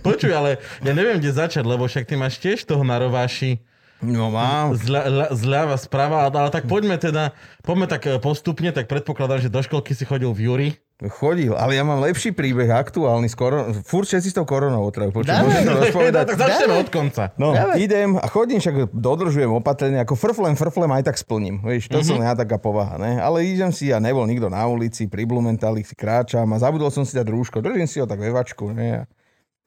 Počuj, 0.00 0.30
ale 0.30 0.50
ja 0.78 0.92
neviem, 0.92 1.18
kde 1.18 1.34
začať, 1.34 1.60
lebo 1.60 1.84
však 1.84 2.06
ty 2.06 2.14
máš 2.14 2.38
tiež 2.38 2.62
toho 2.62 2.80
na 2.80 2.96
rováši 2.96 3.58
No 4.00 4.28
mám. 4.28 4.74
zľa, 4.74 5.02
ľa- 5.06 5.32
zľava, 5.32 5.76
sprava, 5.76 6.22
ale 6.22 6.50
tak 6.50 6.64
poďme 6.64 6.94
teda, 6.94 7.32
poďme 7.60 7.86
tak 7.86 8.04
e, 8.04 8.16
postupne, 8.16 8.68
tak 8.68 8.84
predpokladám, 8.84 9.40
že 9.40 9.48
do 9.48 9.58
školky 9.58 9.90
si 9.90 10.04
chodil 10.04 10.28
v 10.28 10.40
Juri. 10.42 10.68
Chodil, 10.94 11.50
ale 11.58 11.74
ja 11.74 11.82
mám 11.82 11.98
lepší 11.98 12.30
príbeh 12.30 12.70
aktuálny 12.70 13.26
s 13.26 13.34
koron... 13.34 13.74
Furt 13.82 14.06
všetci 14.06 14.30
s 14.30 14.36
tou 14.38 14.46
koronou 14.46 14.86
otrajú. 14.86 15.10
Počuť, 15.10 15.26
Dávaj. 15.26 15.42
môžem 15.42 15.64
to 15.66 15.74
rozpovedať? 15.82 16.24
tak 16.30 16.38
začneme 16.38 16.74
od 16.78 16.88
konca. 16.94 17.22
No, 17.34 17.50
Dávaj. 17.50 17.76
idem 17.82 18.08
a 18.14 18.26
chodím, 18.30 18.62
však 18.62 18.94
dodržujem 18.94 19.50
opatrenie, 19.50 19.98
ako 19.98 20.14
frflem, 20.14 20.54
frflem 20.54 20.86
aj 20.94 21.02
tak 21.10 21.18
splním. 21.18 21.58
Vieš, 21.66 21.90
to 21.90 21.98
som 22.06 22.22
ja 22.22 22.38
taká 22.38 22.62
povaha, 22.62 22.94
ne? 23.02 23.18
Ale 23.18 23.42
idem 23.42 23.74
si 23.74 23.90
a 23.90 23.98
nebol 23.98 24.22
nikto 24.30 24.46
na 24.46 24.62
ulici, 24.70 25.10
pri 25.10 25.26
Blumentali 25.26 25.82
si 25.82 25.98
kráčam 25.98 26.46
a 26.54 26.62
zabudol 26.62 26.94
som 26.94 27.02
si 27.02 27.18
dať 27.18 27.26
rúško. 27.26 27.58
Držím 27.58 27.90
si 27.90 27.98
ho 27.98 28.06
tak 28.06 28.22
ve 28.22 28.30
vačku, 28.30 28.70
ne? 28.70 29.02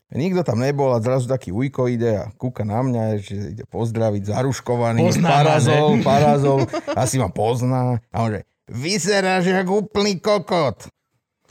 A 0.07 0.15
Nikto 0.15 0.39
tam 0.47 0.63
nebol 0.63 0.95
a 0.95 1.03
zrazu 1.03 1.27
taký 1.27 1.51
ujko 1.51 1.91
ide 1.91 2.23
a 2.23 2.31
kúka 2.39 2.63
na 2.63 2.79
mňa, 2.79 3.03
že 3.19 3.35
ide 3.51 3.67
pozdraviť, 3.67 4.31
zaruškovaný, 4.31 5.03
Pozná 5.03 5.27
parazol, 5.43 5.99
parazol, 5.99 6.59
asi 6.95 7.19
ma 7.19 7.27
pozná. 7.27 7.99
A 8.15 8.17
on 8.23 8.31
že, 8.31 8.47
vyzeráš 8.71 9.51
jak 9.51 9.67
úplný 9.67 10.23
kokot. 10.23 10.87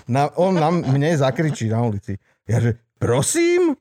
Na, 0.06 0.30
on 0.38 0.54
na 0.54 0.70
mne 0.70 1.18
zakričí 1.18 1.66
na 1.66 1.82
ulici. 1.82 2.14
Ja 2.46 2.62
že, 2.62 2.78
prosím? 3.02 3.74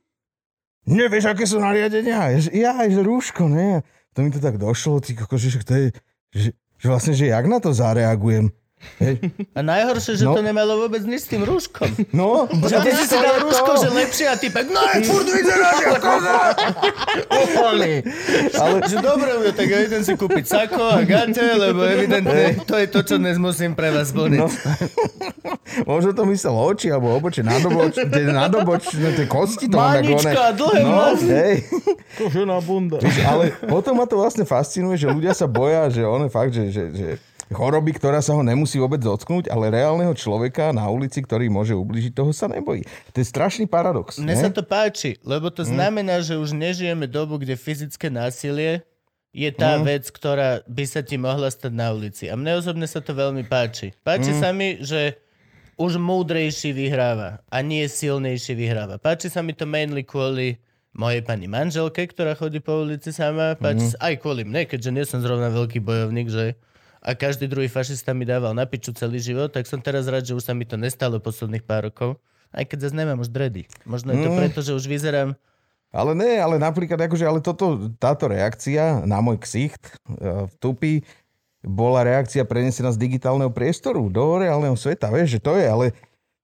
Nevieš, 0.86 1.34
aké 1.34 1.46
sú 1.46 1.62
nariadenia? 1.62 2.34
Ja, 2.34 2.40
že, 2.42 2.50
ja, 2.54 2.74
že 2.86 3.02
rúško, 3.02 3.50
ne? 3.50 3.82
To 4.14 4.22
mi 4.22 4.30
to 4.30 4.42
tak 4.42 4.58
došlo, 4.58 5.02
ty 5.02 5.18
kokos, 5.18 5.42
že 5.42 5.62
to 5.66 5.74
je, 5.74 5.88
že, 6.34 6.50
že 6.82 6.86
vlastne, 6.86 7.14
že 7.14 7.30
jak 7.30 7.46
na 7.46 7.58
to 7.62 7.74
zareagujem? 7.74 8.54
Hej. 8.98 9.16
A 9.52 9.60
najhoršie, 9.62 10.14
že 10.16 10.24
No. 10.24 10.34
to 10.34 10.42
nemalo 10.42 10.80
vôbec 10.80 11.02
nič 11.02 11.22
s 11.22 11.30
tým 11.30 11.42
rúškom. 11.42 11.90
No, 12.12 12.48
Že 12.48 12.76
ty 12.82 12.92
si 12.94 13.06
si 13.06 13.16
dal 13.16 13.38
rúško, 13.40 13.72
že 13.78 13.90
lepšie 13.90 14.26
a 14.26 14.36
ty 14.36 14.48
pak, 14.48 14.66
no 14.66 14.80
furt 15.04 15.28
vyzeráš 15.28 15.78
ako. 15.92 16.10
Úplný. 17.46 17.94
Ale 18.54 18.78
Že 18.82 18.98
dobre, 19.00 19.30
Ujo, 19.36 19.52
tak 19.52 19.68
ja 19.68 19.80
idem 19.82 20.02
si 20.02 20.14
kúpiť 20.14 20.46
sako 20.46 20.82
a 20.92 21.02
gate, 21.02 21.36
lebo 21.38 21.84
evidentne 21.84 22.56
to 22.62 22.76
je 22.76 22.88
to, 22.88 23.00
čo 23.02 23.16
dnes 23.16 23.36
musím 23.36 23.74
pre 23.74 23.90
vás 23.90 24.10
splniť. 24.10 24.40
No. 24.40 24.48
Možno 25.90 26.12
to 26.12 26.24
myslel 26.26 26.56
oči, 26.56 26.88
alebo 26.88 27.14
oboče, 27.14 27.42
nadoboč, 27.42 28.00
tie 28.00 28.26
nadobočné, 28.26 29.08
tie 29.14 29.26
kosti 29.26 29.66
to 29.68 29.76
Manička, 29.76 30.54
dlhé 30.54 30.82
No, 30.82 30.90
vlasy. 30.90 31.28
hej. 31.28 31.56
Kožená 32.16 32.58
bunda. 32.60 32.98
Ale 33.26 33.52
potom 33.62 33.96
ma 33.96 34.06
to 34.06 34.16
vlastne 34.16 34.44
fascinuje, 34.44 34.96
že 34.96 35.08
ľudia 35.08 35.32
sa 35.32 35.46
boja, 35.46 35.90
že 35.90 36.02
on 36.02 36.24
je 36.24 36.32
fakt, 36.32 36.52
že, 36.52 36.64
že, 36.68 36.84
že 36.92 37.08
choroby, 37.56 37.96
ktorá 37.96 38.20
sa 38.20 38.36
ho 38.36 38.44
nemusí 38.44 38.76
vôbec 38.76 39.00
dotknúť, 39.00 39.48
ale 39.48 39.72
reálneho 39.72 40.12
človeka 40.12 40.76
na 40.76 40.92
ulici, 40.92 41.24
ktorý 41.24 41.48
môže 41.48 41.72
ubližiť, 41.72 42.12
toho 42.12 42.36
sa 42.36 42.52
nebojí. 42.52 42.84
To 43.16 43.18
je 43.24 43.26
strašný 43.26 43.66
paradox. 43.66 44.20
Mne 44.20 44.36
ne? 44.36 44.44
sa 44.44 44.52
to 44.52 44.62
páči, 44.62 45.16
lebo 45.24 45.48
to 45.48 45.64
znamená, 45.64 46.20
že 46.20 46.36
už 46.36 46.52
nežijeme 46.52 47.08
dobu, 47.08 47.40
kde 47.40 47.56
fyzické 47.56 48.12
násilie 48.12 48.84
je 49.36 49.52
tá 49.52 49.80
vec, 49.84 50.08
ktorá 50.08 50.64
by 50.64 50.84
sa 50.88 51.04
ti 51.04 51.20
mohla 51.20 51.52
stať 51.52 51.72
na 51.76 51.92
ulici. 51.92 52.32
A 52.32 52.40
mne 52.40 52.60
osobne 52.60 52.88
sa 52.88 53.04
to 53.04 53.12
veľmi 53.12 53.44
páči. 53.48 53.92
Páči 54.04 54.32
sa 54.32 54.56
mi, 54.56 54.80
že 54.80 55.20
už 55.76 56.00
múdrejší 56.00 56.72
vyhráva 56.72 57.44
a 57.52 57.60
nie 57.60 57.84
silnejší 57.84 58.56
vyhráva. 58.56 58.96
Páči 58.96 59.28
sa 59.28 59.44
mi 59.44 59.52
to 59.52 59.68
mainly 59.68 60.08
kvôli 60.08 60.56
mojej 60.96 61.20
pani 61.20 61.52
manželke, 61.52 62.08
ktorá 62.08 62.40
chodí 62.40 62.64
po 62.64 62.80
ulici 62.80 63.12
sama. 63.12 63.60
Páči 63.60 63.92
sa 63.92 64.08
aj 64.08 64.24
kvôli 64.24 64.48
mne, 64.48 64.64
keďže 64.64 64.92
nie 64.96 65.04
som 65.04 65.20
zrovna 65.20 65.52
veľký 65.52 65.84
bojovník, 65.84 66.32
že 66.32 66.56
a 67.06 67.14
každý 67.14 67.46
druhý 67.46 67.70
fašista 67.70 68.18
mi 68.18 68.26
dával 68.26 68.58
na 68.58 68.66
piču 68.66 68.90
celý 68.90 69.22
život, 69.22 69.54
tak 69.54 69.70
som 69.70 69.78
teraz 69.78 70.10
rád, 70.10 70.26
že 70.26 70.34
už 70.34 70.42
sa 70.42 70.58
mi 70.58 70.66
to 70.66 70.74
nestalo 70.74 71.22
posledných 71.22 71.62
pár 71.62 71.86
rokov. 71.86 72.18
Aj 72.50 72.66
keď 72.66 72.90
zase 72.90 72.98
nemám 72.98 73.22
už 73.22 73.30
dredy. 73.30 73.70
Možno 73.86 74.18
je 74.18 74.26
to 74.26 74.32
preto, 74.34 74.60
že 74.66 74.74
už 74.74 74.90
vyzerám... 74.90 75.38
Ale 75.96 76.12
ne, 76.12 76.42
ale 76.42 76.60
napríklad, 76.60 76.98
akože, 77.08 77.24
ale 77.24 77.40
toto, 77.40 77.94
táto 78.02 78.28
reakcia 78.28 79.06
na 79.08 79.22
môj 79.24 79.40
ksicht 79.40 79.96
uh, 80.12 80.50
vtupy 80.58 81.06
bola 81.64 82.04
reakcia 82.04 82.44
prenesená 82.44 82.92
z 82.92 83.00
digitálneho 83.00 83.54
priestoru 83.54 84.12
do 84.12 84.42
reálneho 84.42 84.76
sveta, 84.76 85.08
vieš, 85.08 85.40
že 85.40 85.44
to 85.46 85.56
je, 85.56 85.66
ale 85.66 85.86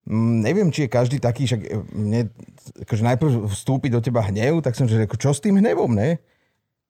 mm, 0.07 0.35
neviem, 0.45 0.69
či 0.71 0.87
je 0.87 0.93
každý 0.93 1.17
taký, 1.19 1.51
však 1.51 1.61
e, 1.61 1.77
mne, 1.93 2.21
akože 2.87 3.03
najprv 3.05 3.31
vstúpi 3.51 3.91
do 3.91 3.99
teba 3.99 4.23
hnev, 4.23 4.63
tak 4.63 4.73
som, 4.73 4.87
že 4.87 5.03
čo 5.19 5.35
s 5.35 5.43
tým 5.43 5.59
hnevom, 5.59 5.93
ne? 5.93 6.17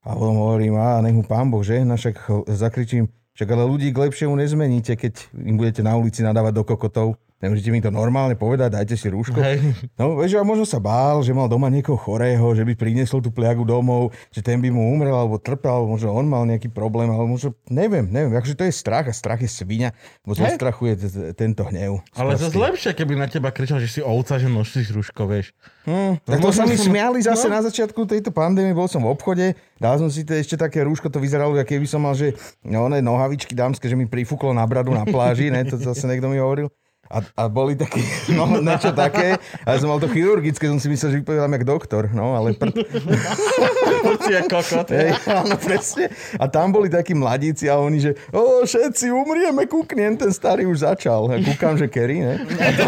A 0.06 0.13
potom 0.13 0.38
hovorím, 0.38 0.78
a 0.78 1.01
nech 1.01 1.18
mu 1.18 1.25
pán 1.25 1.50
Boh 1.50 1.66
žehna, 1.66 1.98
však 1.98 2.46
zakričím, 2.56 3.10
však 3.41 3.57
ale 3.57 3.65
ľudí 3.65 3.89
k 3.89 4.05
lepšiemu 4.05 4.38
nezmeníte, 4.38 4.93
keď 4.93 5.33
im 5.33 5.57
budete 5.57 5.81
na 5.81 5.98
ulici 5.98 6.21
nadávať 6.21 6.62
do 6.62 6.62
kokotov. 6.62 7.17
Nemôžete 7.41 7.74
mi 7.74 7.81
to 7.81 7.89
normálne 7.89 8.38
povedať, 8.38 8.77
dajte 8.77 8.93
si 8.93 9.10
rúško. 9.10 9.41
Hej. 9.41 9.74
No, 9.98 10.13
vieš, 10.21 10.38
a 10.38 10.45
možno 10.45 10.62
sa 10.62 10.77
bál, 10.77 11.25
že 11.25 11.33
mal 11.33 11.50
doma 11.50 11.74
niekoho 11.74 11.98
chorého, 11.98 12.53
že 12.53 12.62
by 12.62 12.77
priniesol 12.77 13.17
tú 13.17 13.33
pliagu 13.33 13.65
domov, 13.65 14.13
že 14.29 14.45
ten 14.45 14.62
by 14.62 14.69
mu 14.69 14.93
umrel 14.93 15.17
alebo 15.17 15.41
trpel, 15.41 15.74
alebo 15.74 15.98
možno 15.98 16.13
on 16.13 16.29
mal 16.29 16.45
nejaký 16.45 16.69
problém, 16.69 17.10
ale 17.10 17.25
možno, 17.25 17.57
neviem, 17.65 18.05
neviem, 18.05 18.38
akože 18.38 18.53
to 18.53 18.65
je 18.69 18.74
strach 18.74 19.10
a 19.10 19.13
strach 19.13 19.41
je 19.41 19.50
svinia, 19.50 19.89
bo 20.21 20.38
zo 20.38 20.45
strachu 20.45 20.93
je 20.93 20.95
tento 21.33 21.65
hnev. 21.65 22.05
Ale 22.13 22.38
Sprostý. 22.38 22.62
lepšie, 22.62 22.91
keby 22.93 23.13
na 23.17 23.25
teba 23.25 23.50
kričal, 23.50 23.81
že 23.81 23.89
si 23.89 24.01
ovca, 24.05 24.38
že 24.38 24.45
nosíš 24.45 24.93
rúško, 24.93 25.25
vieš. 25.25 25.57
Hm, 25.89 26.21
tak 26.21 26.45
to 26.45 26.53
sa 26.53 26.69
mi 26.69 26.77
smiali 26.77 27.25
zase 27.25 27.50
no. 27.50 27.57
na 27.57 27.65
začiatku 27.65 28.05
tejto 28.05 28.29
pandémie, 28.29 28.77
bol 28.77 28.86
som 28.86 29.01
v 29.01 29.10
obchode, 29.10 29.57
dal 29.81 29.98
som 29.98 30.13
si 30.13 30.21
to 30.21 30.38
ešte 30.38 30.62
také 30.62 30.86
rúško, 30.86 31.10
to 31.10 31.17
vyzeralo, 31.17 31.57
ako 31.57 31.65
keby 31.65 31.89
som 31.89 32.05
mal, 32.05 32.13
že 32.13 32.38
no, 32.62 32.86
ne, 32.86 33.01
nohavičky 33.01 33.57
dámske, 33.57 33.89
že 33.89 33.98
mi 33.98 34.05
prifúklo 34.05 34.53
na 34.53 34.62
bradu 34.69 34.93
na 34.93 35.10
pláži, 35.10 35.50
ne, 35.50 35.65
to 35.65 35.81
zase 35.81 36.05
niekto 36.05 36.29
mi 36.29 36.38
hovoril. 36.38 36.69
A, 37.12 37.20
a 37.36 37.44
boli 37.51 37.75
také, 37.75 38.00
no 38.38 38.48
niečo 38.63 38.96
také, 38.96 39.36
ale 39.68 39.75
som 39.84 39.91
mal 39.91 40.00
to 40.00 40.08
chirurgické, 40.08 40.72
som 40.72 40.80
si 40.80 40.88
myslel, 40.88 41.12
že 41.12 41.20
vypovedám 41.20 41.51
jak 41.60 41.65
doktor, 41.68 42.03
no 42.15 42.39
ale 42.39 42.56
prd, 42.56 42.75
je 44.32 44.39
kokot. 44.48 44.88
Hej, 44.96 45.20
áno, 45.27 45.60
presne. 45.60 46.08
A 46.39 46.48
tam 46.48 46.72
boli 46.72 46.88
takí 46.88 47.12
mladíci 47.12 47.68
a 47.68 47.75
oni, 47.84 48.00
že 48.00 48.12
o, 48.32 48.63
všetci 48.63 49.12
umrieme, 49.12 49.68
kúkni, 49.68 50.08
jen 50.08 50.15
ten 50.15 50.32
starý 50.32 50.63
už 50.72 50.88
začal. 50.88 51.27
A 51.27 51.36
kúkam, 51.44 51.75
že 51.75 51.91
Kerry, 51.91 52.24
ne? 52.24 52.36
A 52.39 52.70
to, 52.72 52.84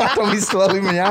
a 0.00 0.04
to 0.16 0.22
mysleli 0.32 0.78
mňa. 0.80 1.08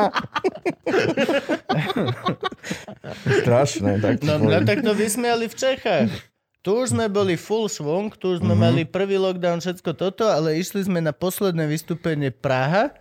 Strašné. 3.45 4.01
Tak 4.01 4.25
No, 4.25 4.37
no 4.37 4.59
tak 4.65 4.81
to 4.81 4.93
vysmiali 4.97 5.45
v 5.45 5.55
Čechách. 5.55 6.30
Tu 6.61 6.69
už 6.69 6.93
sme 6.93 7.09
boli 7.09 7.41
full 7.41 7.65
schwung, 7.65 8.13
tu 8.13 8.37
už 8.37 8.45
sme 8.45 8.53
mali 8.53 8.85
prvý 8.85 9.17
lockdown, 9.17 9.65
všetko 9.65 9.97
toto, 9.97 10.29
ale 10.29 10.61
išli 10.61 10.85
sme 10.85 11.01
na 11.01 11.09
posledné 11.09 11.65
vystúpenie 11.65 12.29
Praha 12.29 12.93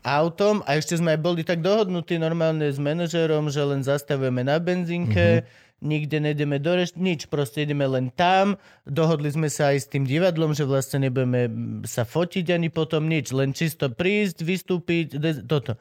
autom 0.00 0.64
a 0.64 0.80
ešte 0.80 0.96
sme 0.96 1.12
aj 1.12 1.20
boli 1.20 1.44
tak 1.44 1.60
dohodnutí 1.60 2.16
normálne 2.16 2.68
s 2.68 2.80
manažérom, 2.80 3.52
že 3.52 3.60
len 3.60 3.84
zastavujeme 3.84 4.44
na 4.44 4.56
benzínke, 4.56 5.44
nikde 5.84 6.16
nejdeme 6.16 6.56
do 6.56 6.80
rešt, 6.80 6.96
nič, 6.96 7.28
proste 7.28 7.68
ideme 7.68 7.84
len 7.84 8.08
tam. 8.08 8.56
Dohodli 8.88 9.28
sme 9.28 9.52
sa 9.52 9.76
aj 9.76 9.84
s 9.84 9.86
tým 9.92 10.08
divadlom, 10.08 10.56
že 10.56 10.64
vlastne 10.64 11.04
nebudeme 11.04 11.48
sa 11.84 12.08
fotiť 12.08 12.56
ani 12.56 12.72
potom 12.72 13.04
nič, 13.04 13.36
len 13.36 13.52
čisto 13.52 13.92
prísť, 13.92 14.40
vystúpiť, 14.44 15.06
de- 15.20 15.44
toto. 15.44 15.76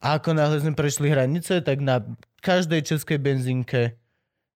A 0.00 0.16
ako 0.16 0.32
náhle 0.36 0.64
sme 0.64 0.72
prešli 0.72 1.12
hranice, 1.12 1.60
tak 1.60 1.80
na 1.84 2.04
každej 2.40 2.84
českej 2.84 3.20
benzínke 3.20 4.00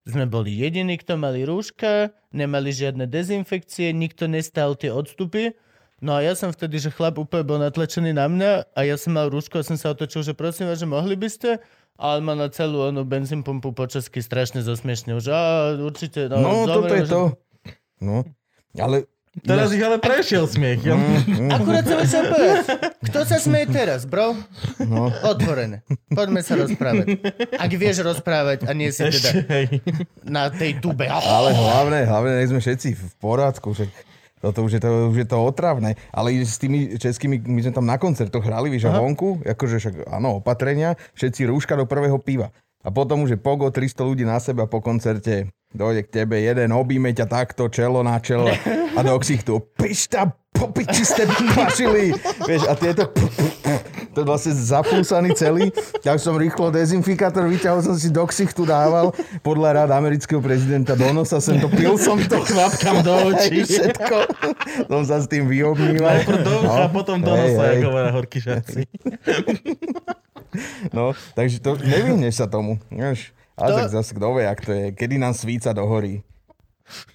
sme 0.08 0.24
boli 0.24 0.56
jediní, 0.56 0.96
kto 0.96 1.14
mali 1.14 1.44
rúška, 1.44 2.10
nemali 2.32 2.72
žiadne 2.72 3.04
dezinfekcie, 3.04 3.92
nikto 3.92 4.24
nestal 4.24 4.72
tie 4.72 4.88
odstupy. 4.88 5.52
No 6.00 6.16
a 6.16 6.22
ja 6.22 6.32
som 6.32 6.48
vtedy, 6.48 6.78
že 6.78 6.88
chlap 6.88 7.18
úplne 7.18 7.44
bol 7.44 7.58
natlačený 7.58 8.14
na 8.14 8.24
mňa 8.24 8.72
a 8.72 8.80
ja 8.82 8.96
som 8.96 9.12
mal 9.12 9.28
rúško 9.28 9.60
a 9.60 9.66
som 9.66 9.74
sa 9.74 9.92
otočil, 9.92 10.22
že 10.22 10.32
prosím 10.32 10.70
vás, 10.70 10.78
že 10.78 10.86
mohli 10.86 11.12
by 11.12 11.28
ste? 11.28 11.58
A 11.98 12.14
on 12.14 12.22
ma 12.22 12.32
na 12.32 12.46
celú 12.48 12.86
onú 12.86 13.02
benzín 13.02 13.42
pumpu 13.42 13.74
po 13.74 13.84
česky 13.84 14.22
strašne 14.22 14.62
zosmiešnil, 14.62 15.18
že 15.18 15.34
á, 15.34 15.74
určite, 15.74 16.30
no, 16.30 16.38
No, 16.38 16.50
toto 16.64 16.86
dobre, 16.86 16.94
je 16.94 17.04
že- 17.04 17.12
to. 17.12 17.22
No, 17.98 18.16
ale... 18.78 19.10
Teraz 19.44 19.70
ich 19.74 19.82
ale 19.82 20.00
prešiel 20.02 20.48
smiech. 20.48 20.82
Ja? 20.82 20.96
Akurát 21.54 21.84
som 21.84 21.98
chcel 22.02 22.22
povedať. 22.30 22.64
Kto 23.08 23.18
sa 23.24 23.36
smeje 23.38 23.66
teraz, 23.70 24.08
bro? 24.08 24.34
No. 24.82 25.12
Otvorené. 25.24 25.84
Poďme 26.10 26.40
sa 26.42 26.56
rozprávať. 26.56 27.20
Ak 27.54 27.70
vieš 27.74 28.02
rozprávať 28.02 28.66
a 28.66 28.72
nie 28.72 28.90
si 28.94 29.04
teda 29.04 29.30
na 30.24 30.48
tej 30.50 30.80
tube. 30.80 31.06
Ale 31.08 31.50
hlavne, 31.52 32.06
hlavne 32.08 32.32
nech 32.40 32.50
sme 32.50 32.60
všetci 32.62 32.88
v 32.96 33.12
porádku, 33.22 33.74
však 33.74 33.90
toto 34.38 34.62
už 34.62 34.78
je 34.78 34.80
to, 34.82 34.90
už 35.10 35.18
je 35.18 35.28
to 35.28 35.38
otravné. 35.42 35.98
Ale 36.14 36.30
i 36.30 36.46
s 36.46 36.62
tými 36.62 36.94
českými, 36.94 37.42
my 37.42 37.60
sme 37.66 37.72
tam 37.74 37.86
na 37.86 37.98
koncertoch 37.98 38.46
hrali, 38.46 38.70
vieš, 38.70 38.86
a 38.86 38.94
vonku, 38.94 39.42
akože 39.42 39.76
však, 39.82 39.94
áno, 40.14 40.38
opatrenia, 40.38 40.94
všetci 41.18 41.50
rúška 41.50 41.74
do 41.74 41.90
prvého 41.90 42.22
piva. 42.22 42.54
A 42.86 42.94
potom 42.94 43.26
už 43.26 43.34
je 43.34 43.40
pogo 43.40 43.66
300 43.68 44.06
ľudí 44.06 44.22
na 44.22 44.38
seba 44.38 44.70
po 44.70 44.78
koncerte. 44.78 45.50
Dojde 45.68 46.08
k 46.08 46.22
tebe 46.22 46.40
jeden, 46.40 46.72
objíme 46.72 47.12
ťa 47.12 47.28
takto, 47.28 47.68
čelo 47.68 48.00
na 48.00 48.16
čelo 48.24 48.48
a 48.96 49.00
do 49.04 49.12
ksichtu. 49.20 49.60
Pišta, 49.76 50.32
popiči 50.48 51.04
ste 51.04 51.28
pašili. 51.52 52.16
Vieš, 52.48 52.64
a 52.64 52.72
tieto 52.72 53.12
to 54.16 54.24
vlastne 54.24 54.56
zapúsaný 54.56 55.36
celý. 55.36 55.68
Tak 56.00 56.16
som 56.18 56.40
rýchlo 56.40 56.72
dezinfikátor 56.72 57.44
vyťahol, 57.52 57.84
som 57.84 58.00
si 58.00 58.08
do 58.08 58.24
ksichtu 58.24 58.64
dával 58.64 59.12
podľa 59.44 59.84
rád 59.84 59.90
amerického 59.92 60.40
prezidenta 60.40 60.96
do 60.96 61.12
nosa 61.12 61.36
sem 61.38 61.60
to 61.60 61.68
pil 61.68 62.00
som 62.00 62.16
to 62.16 62.40
Chlapkám 62.40 63.04
do 63.04 63.12
očí. 63.34 63.68
Všetko. 63.68 64.16
Som 64.88 65.02
sa 65.04 65.20
s 65.20 65.28
tým 65.28 65.52
vyobníval. 65.52 66.24
Najprv 66.24 66.40
do 66.48 66.54
ucha, 66.64 66.80
a 66.80 66.88
potom 66.88 67.20
do 67.20 67.32
nosa, 67.36 67.62
hej. 67.68 67.84
ako 67.84 67.86
hovoria 67.92 68.12
horký 68.16 68.38
šarci. 68.40 68.80
No, 70.96 71.12
takže 71.32 71.60
to 71.60 71.76
nevyhneš 71.76 72.40
sa 72.40 72.46
tomu. 72.48 72.80
Vieš. 72.88 73.32
A 73.58 73.68
To- 73.68 73.76
tak 73.76 73.90
zase 73.90 74.14
kto 74.14 74.38
vie, 74.38 74.44
ak 74.46 74.60
to 74.62 74.70
je. 74.70 74.84
Kedy 74.94 75.18
nám 75.18 75.34
svíca 75.34 75.74
dohorí. 75.74 76.22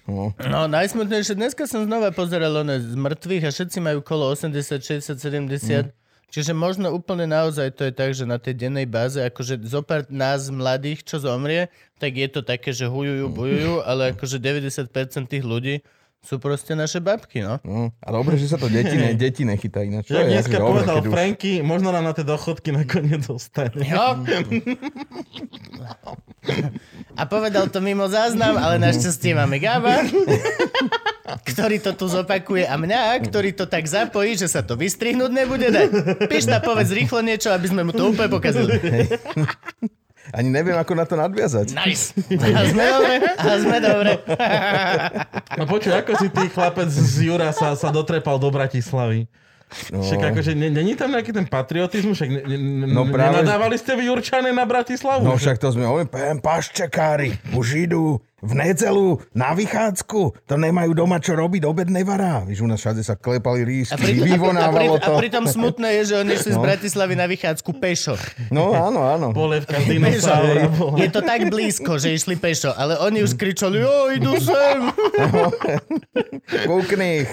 No. 0.06 0.30
No, 0.38 0.70
najsmutnejšie, 0.70 1.34
dneska 1.34 1.66
som 1.66 1.82
znova 1.82 2.14
pozeral 2.14 2.54
one 2.54 2.78
z 2.78 2.94
mŕtvych 2.94 3.42
a 3.42 3.50
všetci 3.50 3.78
majú 3.82 4.06
kolo 4.06 4.30
80, 4.30 4.78
60, 4.78 5.18
70. 5.18 5.90
Čiže 6.30 6.50
možno 6.50 6.90
úplne 6.90 7.26
naozaj 7.30 7.74
to 7.74 7.86
je 7.86 7.92
tak, 7.94 8.10
že 8.10 8.26
na 8.26 8.38
tej 8.38 8.54
dennej 8.54 8.86
báze, 8.86 9.18
akože 9.18 9.62
zopár 9.66 10.02
nás 10.10 10.50
mladých, 10.50 11.06
čo 11.06 11.22
zomrie, 11.22 11.70
tak 11.98 12.14
je 12.14 12.26
to 12.26 12.42
také, 12.42 12.74
že 12.74 12.90
hujujú, 12.90 13.30
bujujú, 13.30 13.82
ale 13.86 14.14
akože 14.14 14.38
90% 14.38 14.90
tých 15.30 15.42
ľudí 15.46 15.82
sú 16.24 16.36
proste 16.38 16.72
naše 16.72 16.98
babky, 16.98 17.38
no. 17.38 17.60
No, 17.60 17.92
a 17.94 18.08
dobre, 18.08 18.34
že 18.34 18.48
sa 18.48 18.56
to 18.56 18.66
deti, 18.66 18.92
ne, 18.94 19.12
deti 19.14 19.44
nechytá 19.44 19.80
ináč. 19.80 20.08
Jak 20.08 20.24
dneska 20.24 20.56
dobre, 20.56 20.80
povedal 20.80 20.96
keď 20.96 21.04
už- 21.04 21.12
Franky, 21.12 21.52
možno 21.60 21.88
nám 21.90 22.00
na 22.02 22.12
tie 22.12 22.24
dochodky 22.24 22.72
nakoniec 22.72 23.20
dostane. 23.22 23.76
Jo. 23.78 24.24
A 27.14 27.22
povedal 27.24 27.68
to 27.68 27.78
mimo 27.78 28.04
záznam, 28.06 28.56
ale 28.56 28.76
našťastie 28.78 29.32
máme 29.32 29.56
Gaba, 29.58 30.00
ktorý 31.44 31.78
to 31.78 31.92
tu 31.92 32.04
zopakuje 32.06 32.64
a 32.64 32.74
mňa, 32.74 33.20
ktorý 33.22 33.52
to 33.52 33.64
tak 33.64 33.84
zapojí, 33.84 34.34
že 34.34 34.46
sa 34.46 34.60
to 34.60 34.74
vystrihnúť 34.74 35.30
nebude 35.30 35.68
dať. 35.68 35.88
Píš 36.26 36.44
na 36.46 36.58
povedz 36.58 36.90
rýchlo 36.90 37.20
niečo, 37.20 37.48
aby 37.48 37.66
sme 37.66 37.82
mu 37.82 37.92
to 37.92 38.10
úplne 38.10 38.28
pokazili. 38.28 38.76
Ani 40.30 40.48
neviem, 40.48 40.72
ako 40.72 40.92
na 40.94 41.04
to 41.04 41.14
nadviazať. 41.14 41.74
Nice. 41.74 42.16
A 42.32 42.64
sme 42.64 42.84
dobre, 42.86 43.14
a 43.20 43.52
sme 43.56 43.76
dobre. 43.78 44.10
No 45.58 45.64
počuj, 45.64 45.92
ako 45.92 46.12
si 46.16 46.26
ty 46.28 46.48
chlapec 46.48 46.88
z 46.88 47.28
Jura 47.28 47.50
sa, 47.50 47.74
sa 47.74 47.88
dotrepal 47.88 48.36
do 48.36 48.48
Bratislavy? 48.48 49.30
No. 49.88 50.02
Však 50.02 50.30
akože 50.30 50.52
ne- 50.52 50.70
není 50.72 50.94
tam 50.94 51.10
nejaký 51.10 51.30
ten 51.30 51.44
patriotizmus? 51.44 52.14
Však 52.16 52.30
ne, 52.30 52.42
ne, 52.46 52.86
No 52.86 53.06
práve- 53.06 53.42
nenadávali 53.42 53.74
ste 53.74 53.92
vy 53.92 54.06
Jurčané 54.06 54.50
na 54.50 54.62
Bratislavu? 54.62 55.22
No 55.22 55.34
však 55.34 55.56
to 55.56 55.70
sme, 55.70 55.86
pán 56.04 56.38
paščekári, 56.38 57.38
už 57.52 57.66
idú 57.84 58.18
v 58.44 58.52
nedelu 58.52 59.18
na 59.32 59.56
vychádzku, 59.56 60.44
to 60.44 60.54
nemajú 60.60 60.92
doma 60.92 61.16
čo 61.16 61.32
robiť, 61.32 61.64
obed 61.64 61.88
nevará. 61.88 62.44
Víš, 62.44 62.60
u 62.60 62.68
nás 62.68 62.76
všade 62.78 63.00
sa 63.00 63.16
klepali 63.16 63.64
A, 63.64 63.64
pri, 63.64 63.88
a, 63.88 63.96
a, 63.96 63.96
pri, 63.96 64.12
vyvonávalo 64.28 64.92
a 64.96 65.00
to. 65.00 65.12
pritom 65.16 65.48
smutné 65.48 66.04
je, 66.04 66.12
že 66.12 66.14
oni 66.20 66.30
išli 66.36 66.50
z 66.52 66.60
Bratislavy 66.60 67.14
na 67.16 67.24
vychádzku 67.24 67.70
pešo. 67.80 68.14
No 68.52 68.76
áno, 68.76 69.00
áno. 69.08 69.28
Pešo. 69.32 69.88
dinosaura. 69.88 70.68
Je 71.00 71.08
to 71.08 71.20
tak 71.24 71.48
blízko, 71.48 71.96
že 71.96 72.12
išli 72.12 72.36
pešo, 72.36 72.76
ale 72.76 73.00
oni 73.00 73.24
už 73.24 73.32
kričali, 73.40 73.80
jo, 73.80 74.12
idú 74.12 74.36
sem. 74.36 74.78
Kúkni. 76.68 77.24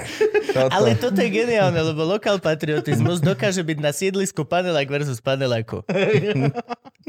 Ale 0.55 0.95
toto 0.95 1.19
je 1.19 1.29
geniálne, 1.29 1.79
lebo 1.81 2.07
lokál 2.07 2.39
patriotizmus 2.39 3.19
dokáže 3.19 3.61
byť 3.61 3.77
na 3.83 3.91
sídlisku 3.91 4.47
panelák 4.47 4.87
versus 4.87 5.19
paneláku. 5.19 5.83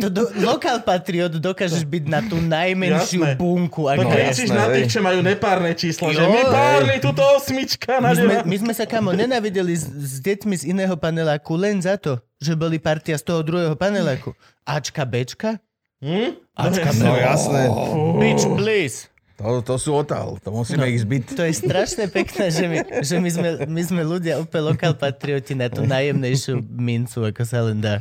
To 0.00 0.08
do, 0.08 0.24
lokál 0.40 0.80
patriot 0.80 1.36
dokážeš 1.36 1.84
byť 1.84 2.04
na 2.08 2.24
tú 2.24 2.40
najmenšiu 2.40 3.28
Jasné. 3.28 3.36
bunku. 3.36 3.91
Ako 3.92 4.02
No, 4.02 4.10
kričíš 4.10 4.50
na 4.50 4.66
tých, 4.68 4.88
čo 4.88 5.00
majú 5.00 5.20
nepárne 5.20 5.72
čísla, 5.72 6.10
že 6.10 6.22
Jo. 6.22 6.28
my 6.28 6.42
párny, 6.48 6.96
tuto 6.98 7.22
osmička 7.36 8.00
na 8.00 8.12
my, 8.12 8.16
sme, 8.16 8.34
my 8.44 8.56
sme 8.58 8.72
sa 8.72 8.84
kamo 8.84 9.12
nenavideli 9.12 9.72
s, 9.72 9.84
s 9.84 10.14
deťmi 10.18 10.54
z 10.56 10.64
iného 10.72 10.94
paneláku 10.96 11.52
len 11.54 11.78
za 11.78 11.96
to, 11.96 12.16
že 12.36 12.56
boli 12.56 12.80
partia 12.80 13.14
z 13.14 13.24
toho 13.28 13.44
druhého 13.44 13.76
paneláku. 13.76 14.32
Ačka, 14.64 15.04
Bčka? 15.04 15.60
Hm? 16.00 16.34
Ačka, 16.52 16.90
No 16.98 17.14
jasné, 17.14 17.70
Bitch, 18.18 18.44
please. 18.58 19.06
to, 19.38 19.62
to 19.62 19.74
sú 19.76 19.94
otal, 19.94 20.38
to 20.38 20.50
musíme 20.50 20.82
ich 20.86 21.02
zbyť. 21.02 21.22
To 21.34 21.42
je 21.46 21.54
strašne 21.54 22.06
pekné, 22.06 22.50
že 22.50 22.64
my, 22.66 22.78
že 23.02 23.16
my, 23.18 23.30
sme, 23.30 23.48
my 23.66 23.82
sme 23.82 24.02
ľudia 24.02 24.38
úplne 24.38 24.70
lokál 24.70 24.94
patrioti 24.94 25.54
na 25.54 25.66
tú 25.66 25.82
najjemnejšiu 25.82 26.62
mincu, 26.62 27.26
ako 27.26 27.42
sa 27.42 27.62
len 27.66 27.78
dá. 27.78 27.98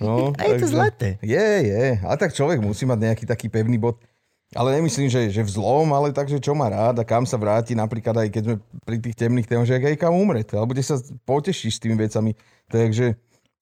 No, 0.00 0.32
A 0.32 0.48
je 0.48 0.64
to 0.64 0.68
zlaté. 0.72 1.20
Je, 1.20 1.36
je. 1.60 2.00
A 2.00 2.16
tak 2.16 2.32
človek 2.32 2.56
musí 2.56 2.88
mať 2.88 3.12
nejaký 3.12 3.24
taký 3.28 3.52
pevný 3.52 3.76
bod. 3.76 4.00
Ale 4.50 4.74
nemyslím, 4.74 5.06
že, 5.06 5.30
že 5.30 5.46
v 5.46 5.54
zlom, 5.54 5.94
ale 5.94 6.10
takže 6.10 6.42
čo 6.42 6.58
má 6.58 6.66
rád 6.66 6.98
a 6.98 7.06
kam 7.06 7.22
sa 7.22 7.38
vráti, 7.38 7.78
napríklad 7.78 8.26
aj 8.26 8.28
keď 8.34 8.42
sme 8.42 8.56
pri 8.82 8.96
tých 8.98 9.14
temných 9.14 9.46
témach, 9.46 9.70
že 9.70 9.78
aj 9.78 9.94
kam 9.94 10.10
umrieť, 10.10 10.58
alebo 10.58 10.74
kde 10.74 10.82
sa 10.82 10.98
potešíš 11.22 11.78
s 11.78 11.82
tými 11.86 11.94
vecami. 11.94 12.34
Takže, 12.66 13.14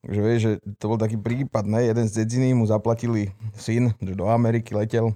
že 0.09 0.21
vieš, 0.25 0.41
že 0.41 0.53
to 0.81 0.89
bol 0.89 0.97
taký 0.97 1.21
prípad, 1.21 1.69
ne? 1.69 1.85
jeden 1.85 2.09
z 2.09 2.25
dedziny 2.25 2.57
mu 2.57 2.65
zaplatili 2.65 3.37
syn, 3.53 3.93
že 4.01 4.17
do 4.17 4.33
Ameriky 4.33 4.73
letel 4.73 5.13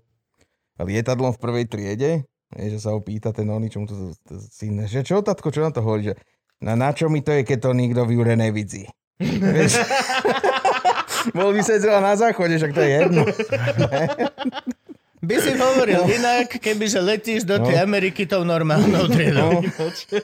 lietadlom 0.77 1.33
v 1.33 1.41
prvej 1.41 1.65
triede, 1.65 2.11
vieš, 2.53 2.71
že 2.77 2.81
sa 2.85 2.93
ho 2.93 3.01
pýta 3.01 3.33
ten 3.33 3.49
oný, 3.49 3.73
čo 3.73 3.81
mu 3.81 3.89
to, 3.89 4.13
to 4.29 4.45
syn, 4.53 4.85
že 4.85 5.01
čo 5.01 5.25
tatko, 5.25 5.49
čo 5.49 5.65
na 5.65 5.73
to 5.73 5.81
hovorí, 5.81 6.13
že 6.13 6.15
na, 6.61 6.77
na 6.77 6.93
čo 6.93 7.09
mi 7.09 7.25
to 7.25 7.33
je, 7.33 7.49
keď 7.49 7.59
to 7.65 7.71
nikto 7.73 8.05
v 8.05 8.21
Jure 8.21 8.37
nevidí. 8.37 8.93
Vieš? 9.17 9.81
Bol 11.39 11.55
by 11.55 11.63
sedela 11.65 12.03
na 12.03 12.13
záchode, 12.13 12.61
však 12.61 12.75
to 12.77 12.83
je 12.83 12.91
jedno. 12.93 13.23
By 15.23 15.39
si 15.39 15.55
hovoril 15.55 16.03
inak, 16.11 16.59
kebyže 16.59 16.99
letíš 16.99 17.47
do 17.47 17.63
tej 17.63 17.79
Ameriky 17.79 18.27
tou 18.27 18.43
normálnou 18.43 19.07
triedou. 19.07 19.63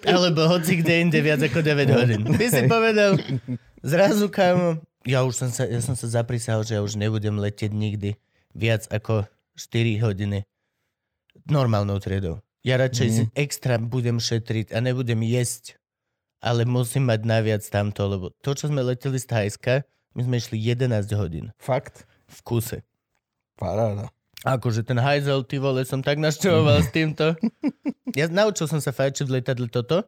Alebo 0.02 0.50
hoci 0.50 0.82
kde 0.82 1.06
inde 1.06 1.22
viac 1.22 1.38
ako 1.38 1.62
9 1.62 1.94
hodín. 1.94 2.22
By 2.26 2.46
si 2.50 2.66
povedal, 2.66 3.14
zrazu 3.78 4.26
kámo, 4.26 4.82
ja 5.06 5.22
už 5.22 5.34
som 5.38 5.50
sa, 5.54 5.70
ja 5.70 5.78
som 5.78 5.94
sa 5.94 6.10
zaprisahol, 6.10 6.66
že 6.66 6.74
ja 6.74 6.82
už 6.82 6.98
nebudem 6.98 7.38
letieť 7.38 7.70
nikdy 7.70 8.18
viac 8.50 8.90
ako 8.90 9.30
4 9.54 10.02
hodiny 10.02 10.42
normálnou 11.46 12.02
triedou. 12.02 12.42
Ja 12.66 12.74
radšej 12.76 13.08
si 13.08 13.22
extra 13.38 13.78
budem 13.78 14.18
šetriť 14.18 14.74
a 14.74 14.82
nebudem 14.82 15.22
jesť, 15.22 15.78
ale 16.42 16.66
musím 16.66 17.06
mať 17.06 17.22
naviac 17.22 17.62
tamto, 17.70 18.02
lebo 18.10 18.34
to, 18.42 18.50
čo 18.50 18.66
sme 18.66 18.82
leteli 18.82 19.14
z 19.14 19.30
Thajska, 19.30 19.74
my 20.18 20.20
sme 20.26 20.42
išli 20.42 20.58
11 20.58 21.06
hodín 21.14 21.54
Fakt. 21.62 22.02
v 22.26 22.38
kuse. 22.42 22.78
Paráda. 23.54 24.10
Akože 24.46 24.86
ten 24.86 24.98
hajzel, 25.02 25.42
ty 25.42 25.58
vole, 25.58 25.82
som 25.82 25.98
tak 25.98 26.22
našťoval 26.22 26.86
s 26.86 26.90
týmto. 26.94 27.34
Ja 28.14 28.30
naučil 28.30 28.70
som 28.70 28.78
sa 28.78 28.94
fajčiť 28.94 29.26
v 29.26 29.34
lietadle 29.38 29.66
toto, 29.66 30.06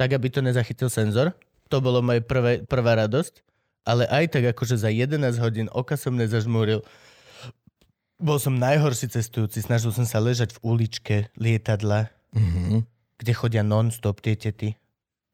tak 0.00 0.16
aby 0.16 0.32
to 0.32 0.40
nezachytil 0.40 0.88
senzor. 0.88 1.36
To 1.68 1.78
bolo 1.78 2.00
moje 2.00 2.24
prvé, 2.24 2.64
prvá 2.64 2.96
radosť. 2.96 3.44
Ale 3.84 4.04
aj 4.08 4.32
tak 4.36 4.44
akože 4.56 4.76
za 4.76 4.88
11 4.92 5.20
hodín 5.40 5.68
oka 5.72 5.96
som 5.96 6.16
nezažmúril. 6.16 6.84
Bol 8.20 8.36
som 8.36 8.56
najhorší 8.56 9.08
cestujúci. 9.08 9.64
Snažil 9.64 9.92
som 9.96 10.04
sa 10.04 10.20
ležať 10.20 10.56
v 10.56 10.60
uličke 10.64 11.16
lietadla, 11.36 12.12
Mhm. 12.36 12.84
kde 13.16 13.32
chodia 13.32 13.64
non-stop 13.64 14.20
tie 14.20 14.36
tety. 14.36 14.76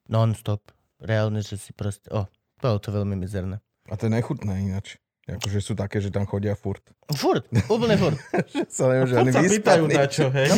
Non-stop. 0.09 0.71
Reálne, 1.03 1.43
že 1.43 1.59
si 1.59 1.75
proste... 1.75 2.09
O, 2.09 2.25
bolo 2.59 2.79
to 2.79 2.89
veľmi 2.91 3.19
mizerné. 3.19 3.59
A 3.91 3.99
to 3.99 4.07
je 4.07 4.15
nechutné 4.15 4.65
ináč. 4.65 4.97
Akože 5.27 5.59
sú 5.59 5.75
také, 5.75 5.99
že 5.99 6.15
tam 6.15 6.23
chodia 6.23 6.55
furt. 6.55 6.87
Furt, 7.11 7.43
úplne 7.67 7.99
furt. 7.99 8.15
sa 8.71 8.87
neviem, 8.87 9.11
že 9.11 9.15
Furt 9.15 9.23
ani 9.27 9.31
sa 9.35 9.43
pýtajú 9.43 9.85
na 9.91 10.05
čo, 10.07 10.31
hej. 10.31 10.49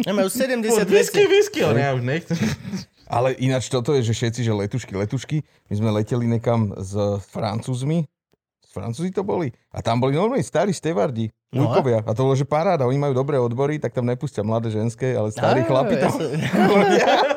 Ja 0.00 0.16
majú 0.16 0.32
70 0.32 0.64
Furt 0.64 0.88
vecí. 0.88 0.96
Whisky, 0.96 1.22
whisky, 1.28 1.60
ale 1.60 1.76
ja 1.76 1.92
už 1.92 2.00
nechcem. 2.00 2.36
Ale 3.04 3.36
ináč 3.36 3.68
toto 3.68 3.92
je, 3.92 4.00
že 4.00 4.16
všetci, 4.16 4.40
že 4.40 4.52
letušky, 4.56 4.96
letušky. 4.96 5.44
My 5.68 5.74
sme 5.76 5.88
leteli 5.92 6.24
nekam 6.24 6.72
s 6.72 6.96
Francúzmi. 7.28 8.08
S 8.64 8.72
Francúzi 8.72 9.12
to 9.12 9.20
boli. 9.20 9.52
A 9.68 9.84
tam 9.84 10.00
boli 10.00 10.16
normálne 10.16 10.40
starí 10.40 10.72
stevardi. 10.72 11.28
No 11.52 11.68
a? 11.68 11.76
Ujkovia. 11.76 12.00
A 12.00 12.16
to 12.16 12.24
bolo, 12.24 12.32
že 12.32 12.48
paráda. 12.48 12.88
Oni 12.88 12.96
majú 12.96 13.12
dobré 13.12 13.36
odbory, 13.36 13.76
tak 13.76 13.92
tam 13.92 14.08
nepustia 14.08 14.40
mladé 14.40 14.72
ženské, 14.72 15.12
ale 15.12 15.28
starí 15.28 15.60
chlapi 15.68 15.94
ja 16.00 16.08
tam. 16.08 16.10
som- 16.16 16.32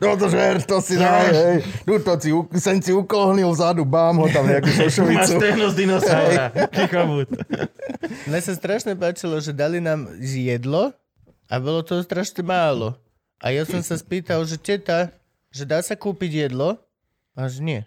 No 0.00 0.16
to 0.16 0.26
žer, 0.32 0.60
to 0.64 0.80
si 0.80 0.96
daj, 0.96 1.28
hej. 1.32 1.56
Tu 1.84 1.94
to 2.00 2.12
si, 2.20 2.30
sem 2.60 2.78
si 2.80 2.92
ukohnil 2.92 3.52
vzadu, 3.52 3.84
bám 3.84 4.16
ho 4.20 4.26
tam 4.28 4.48
nejakú 4.48 4.68
Máš 4.72 4.96
šošovicu. 4.96 5.32
stehno 5.36 5.66
z 5.68 5.74
dinosaura. 5.76 6.44
Mne 8.26 8.40
sa 8.40 8.52
strašne 8.56 8.96
páčilo, 8.96 9.38
že 9.40 9.52
dali 9.52 9.80
nám 9.80 10.08
jedlo 10.20 10.92
a 11.50 11.54
bolo 11.58 11.84
to 11.84 12.00
strašne 12.00 12.44
málo. 12.46 12.96
A 13.40 13.52
ja 13.52 13.64
som 13.64 13.80
sa 13.80 13.96
spýtal, 13.96 14.44
že 14.44 14.60
teta, 14.60 15.12
že 15.48 15.64
dá 15.64 15.80
sa 15.80 15.96
kúpiť 15.96 16.48
jedlo? 16.48 16.76
A 17.32 17.48
že 17.48 17.64
nie. 17.64 17.80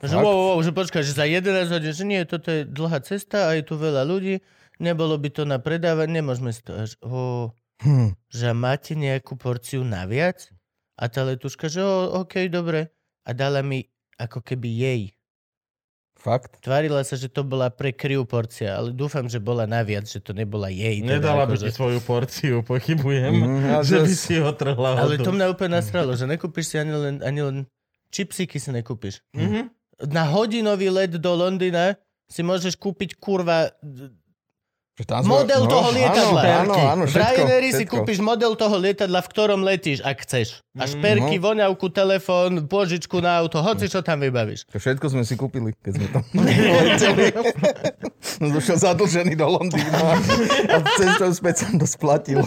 Že 0.00 0.16
wow, 0.16 0.56
wow, 0.56 0.58
že 0.64 0.72
počkaj, 0.72 1.04
že 1.04 1.12
za 1.12 1.28
11 1.28 1.70
hodín, 1.70 1.92
že 1.92 2.04
nie, 2.08 2.24
toto 2.24 2.48
je 2.48 2.64
dlhá 2.64 3.04
cesta 3.04 3.52
a 3.52 3.54
je 3.54 3.62
tu 3.68 3.76
veľa 3.76 4.08
ľudí, 4.08 4.40
nebolo 4.80 5.20
by 5.20 5.28
to 5.28 5.44
na 5.44 5.60
predávanie, 5.60 6.24
nemôžeme 6.24 6.56
si 6.56 6.64
to 6.64 6.72
až, 6.72 6.96
oh, 7.04 7.52
Hm. 7.80 8.12
že 8.28 8.48
máte 8.52 8.92
nejakú 8.92 9.40
porciu 9.40 9.80
naviac? 9.82 10.52
A 11.00 11.08
tá 11.08 11.24
letuška, 11.24 11.72
že 11.72 11.80
oh, 11.80 12.20
OK, 12.20 12.52
dobre. 12.52 12.92
A 13.24 13.32
dala 13.32 13.64
mi 13.64 13.88
ako 14.20 14.44
keby 14.44 14.68
jej. 14.68 15.02
Fakt? 16.20 16.60
Tvárila 16.60 17.00
sa, 17.00 17.16
že 17.16 17.32
to 17.32 17.40
bola 17.40 17.72
pre 17.72 17.96
kriu 17.96 18.28
porcia, 18.28 18.76
ale 18.76 18.92
dúfam, 18.92 19.24
že 19.24 19.40
bola 19.40 19.64
naviac, 19.64 20.04
že 20.04 20.20
to 20.20 20.36
nebola 20.36 20.68
jej. 20.68 21.00
teda 21.00 21.16
Nedala 21.16 21.48
by 21.48 21.56
akože- 21.56 21.64
ti 21.64 21.72
svoju 21.72 22.00
porciu, 22.04 22.56
pochybujem, 22.60 23.32
Mm, 23.32 23.80
že 23.80 24.04
by 24.04 24.12
si 24.12 24.36
ho 24.36 24.52
trhla 24.52 25.00
Ale 25.00 25.16
to 25.16 25.32
mňa 25.32 25.48
úplne 25.48 25.80
nastralo, 25.80 26.12
že 26.12 26.28
nekúpiš 26.28 26.66
si 26.68 26.76
ani 26.76 26.92
len, 26.92 27.16
ani 27.24 27.40
len 27.40 27.56
čipsíky 28.12 28.60
si 28.60 28.68
nekúpiš. 28.68 29.24
Mhm. 29.32 29.72
Na 30.12 30.28
hodinový 30.28 30.92
let 30.92 31.16
do 31.16 31.32
Londýna 31.32 31.96
si 32.28 32.44
môžeš 32.44 32.76
kúpiť 32.76 33.16
kurva 33.16 33.72
Že 33.80 34.12
tam 35.04 35.22
sme- 35.22 35.32
model 35.42 35.62
toho 35.64 35.88
lietadla. 35.90 36.40
Áno, 36.40 36.72
áno, 36.72 36.74
áno, 36.74 37.02
v 37.04 37.10
všetko, 37.12 37.40
Ryanairi 37.40 37.70
si 37.70 37.84
všetko. 37.84 37.92
kúpiš 38.00 38.18
model 38.20 38.52
toho 38.54 38.76
lietadla, 38.76 39.20
v 39.20 39.28
ktorom 39.28 39.60
letíš, 39.62 39.98
ak 40.00 40.16
chceš. 40.22 40.60
A 40.78 40.86
šperky, 40.86 41.36
no. 41.36 41.50
voňavku, 41.50 41.90
telefón, 41.90 42.64
požičku 42.64 43.18
na 43.18 43.42
auto, 43.42 43.58
hoci 43.58 43.90
čo 43.90 44.00
tam 44.00 44.22
vybavíš. 44.22 44.70
To 44.70 44.78
všetko 44.78 45.06
sme 45.10 45.22
si 45.26 45.34
kúpili, 45.34 45.74
keď 45.82 45.92
sme 45.98 46.06
tam 46.08 46.22
leteli. 46.86 47.26
Došiel 48.40 48.78
zadlžený 48.78 49.34
do 49.34 49.46
Londýna 49.50 50.14
a 50.70 50.76
cestou 50.94 51.34
späť 51.34 51.66
som 51.66 51.74
to 51.74 51.84
splatil. 51.84 52.40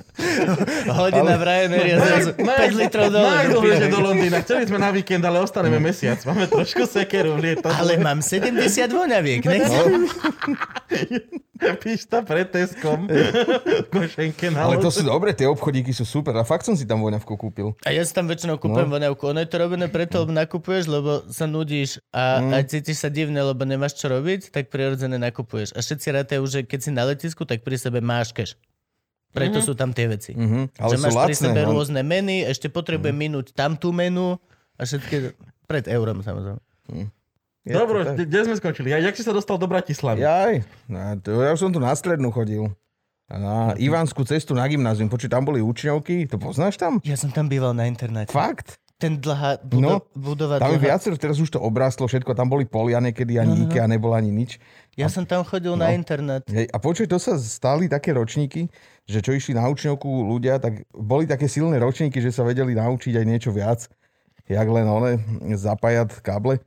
Hodina 1.00 1.34
v 1.38 1.42
Ryanairi 1.42 1.90
a 1.94 1.98
zrazu 1.98 2.30
5 2.36 2.46
litrov 2.76 3.08
dole. 3.08 3.24
Najdlhšie 3.24 3.88
do 3.88 4.00
Londýna. 4.00 4.36
Chceli 4.42 4.64
sme 4.66 4.78
na 4.78 4.90
víkend, 4.90 5.22
ale 5.22 5.40
ostaneme 5.40 5.80
mesiac. 5.80 6.20
Máme 6.22 6.44
trošku 6.44 6.84
sekeru 6.84 7.40
v 7.40 7.56
lietadle. 7.56 7.72
Ale 7.72 7.96
mám 7.96 8.20
70 8.20 8.60
voňaviek, 8.90 9.40
nechcem. 9.40 9.90
Pišta 11.60 12.24
pred 12.24 12.48
Teskom. 12.48 13.04
Košenke 13.92 14.48
na 14.48 14.66
Ale 14.66 14.80
to 14.80 14.88
sú 14.88 15.04
dobre, 15.04 15.36
tie 15.36 15.44
obchodíky 15.44 15.92
sú 15.92 16.08
super. 16.08 16.32
A 16.40 16.42
fakt 16.42 16.64
som 16.64 16.74
si 16.74 16.88
tam 16.88 17.04
voňavku 17.04 17.36
kúpil. 17.36 17.76
A 17.84 17.92
ja 17.92 18.00
si 18.00 18.12
tam 18.16 18.26
väčšinou 18.26 18.56
kúpujem 18.56 18.88
no. 18.88 18.96
voňavku. 18.96 19.22
Ono 19.30 19.40
je 19.44 19.48
to 19.48 19.56
robené 19.60 19.86
preto, 19.92 20.24
lebo 20.24 20.32
nakupuješ, 20.32 20.84
lebo 20.88 21.22
sa 21.28 21.44
nudíš 21.44 22.00
a, 22.10 22.40
mm. 22.40 22.50
a 22.52 22.56
cítiš 22.64 22.98
sa 23.04 23.12
divne, 23.12 23.38
lebo 23.38 23.62
nemáš 23.68 24.00
čo 24.00 24.08
robiť, 24.08 24.50
tak 24.50 24.72
prirodzene 24.72 25.20
nakupuješ. 25.20 25.76
A 25.76 25.84
všetci 25.84 26.08
rátajú, 26.10 26.42
že 26.48 26.64
keď 26.64 26.80
si 26.80 26.90
na 26.90 27.04
letisku, 27.04 27.44
tak 27.44 27.60
pri 27.60 27.76
sebe 27.76 28.00
máš 28.00 28.32
cash. 28.32 28.56
Preto 29.30 29.62
mm-hmm. 29.62 29.68
sú 29.68 29.78
tam 29.78 29.94
tie 29.94 30.10
veci. 30.10 30.34
Mhm. 30.34 30.74
Ale 30.74 30.90
že 30.90 30.96
sú 30.98 31.04
máš 31.06 31.14
pri 31.14 31.34
lacné. 31.38 31.46
sebe 31.46 31.60
no. 31.62 31.68
rôzne 31.76 32.02
meny, 32.02 32.42
ešte 32.50 32.66
potrebujem 32.66 33.14
minúť 33.14 33.54
tam 33.54 33.78
tú 33.78 33.94
menu 33.94 34.34
a 34.74 34.82
všetky 34.82 35.38
pred 35.70 35.86
eurom 35.86 36.18
samozrejme. 36.24 36.58
Je 37.60 37.72
Dobro, 37.72 38.00
tak. 38.02 38.16
kde 38.18 38.40
sme 38.42 38.54
skončili? 38.54 38.88
Ja, 38.88 38.98
jak 38.98 39.12
si 39.12 39.20
sa 39.20 39.30
dostal 39.30 39.54
do 39.54 39.66
Bratislavy? 39.66 40.20
Jaj, 40.20 40.64
no, 40.88 40.96
ja 41.38 41.52
už 41.52 41.60
som 41.60 41.68
tu 41.68 41.76
na 41.76 41.92
strednú 41.92 42.28
chodil. 42.30 42.72
Na 43.28 43.76
Ivanskú 43.76 44.24
cestu 44.24 44.52
na 44.52 44.64
gymnázium. 44.64 45.06
Počuj, 45.06 45.28
tam 45.28 45.44
boli 45.44 45.60
učňovky. 45.60 46.26
To 46.26 46.36
poznáš 46.36 46.74
tam? 46.74 46.98
Ja 47.00 47.14
som 47.14 47.28
tam 47.28 47.46
býval 47.46 47.70
na 47.70 47.86
internáte. 47.86 48.32
Fakt? 48.32 48.80
Ten 48.96 49.16
dlhá 49.16 49.62
No, 49.70 50.02
budo- 50.02 50.34
budova 50.34 50.56
Tam 50.56 50.72
je 50.72 50.76
dlhá. 50.76 50.92
viacero, 50.92 51.14
teraz 51.14 51.36
už 51.36 51.48
to 51.48 51.56
obrastlo 51.56 52.04
všetko. 52.04 52.34
Tam 52.34 52.48
boli 52.48 52.64
polia 52.64 52.98
niekedy 52.98 53.36
ani 53.36 53.54
No, 53.54 53.56
no, 53.56 53.62
no. 53.62 53.66
IKEA, 53.66 53.86
nebolo 53.86 54.12
ani 54.12 54.28
nič. 54.28 54.58
Ja 54.92 55.06
som 55.06 55.22
tam 55.22 55.40
chodil 55.42 55.72
No. 55.72 55.80
na 55.80 55.94
internát. 55.94 56.42
Hej, 56.44 56.66
a 56.66 56.76
počuj, 56.76 57.06
to 57.06 57.16
sa 57.16 57.36
stali 57.36 57.86
také 57.86 58.10
ročníky, 58.10 58.66
že 59.04 59.18
čo 59.18 59.30
išli 59.30 59.54
na 59.54 59.64
učňovku 59.66 60.04
ľudia, 60.26 60.58
tak 60.58 60.84
boli 60.90 61.24
také 61.24 61.46
silné 61.46 61.76
ročníky, 61.76 62.18
že 62.18 62.28
sa 62.28 62.42
vedeli 62.42 62.72
naučiť 62.72 63.14
aj 63.14 63.24
niečo 63.24 63.50
viac, 63.50 63.88
jak 64.44 64.66
len 64.66 64.84
one, 64.84 65.12
zapájať 65.50 66.18
káble. 66.18 66.58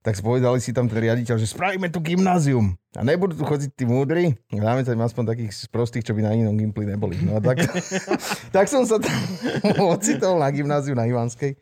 Tak 0.00 0.16
spovedali 0.16 0.64
si 0.64 0.72
tam 0.72 0.88
ten 0.88 0.96
riaditeľ, 0.96 1.36
že 1.36 1.44
spravíme 1.44 1.92
tu 1.92 2.00
gymnázium. 2.00 2.72
A 2.96 3.04
nebudú 3.04 3.36
tu 3.36 3.44
chodiť 3.44 3.70
tí 3.76 3.84
múdri, 3.84 4.32
dáme 4.48 4.80
tam 4.80 4.96
aspoň 5.04 5.36
takých 5.36 5.52
prostých, 5.68 6.08
čo 6.08 6.16
by 6.16 6.24
na 6.24 6.32
inom 6.32 6.56
gimpli 6.56 6.88
neboli. 6.88 7.20
No 7.20 7.36
a 7.36 7.40
tak, 7.44 7.68
tak 8.56 8.66
som 8.72 8.88
sa 8.88 8.96
tam 8.96 9.12
ocitol 9.94 10.40
na 10.40 10.48
gymnáziu 10.48 10.96
na 10.96 11.04
Ivanskej. 11.04 11.60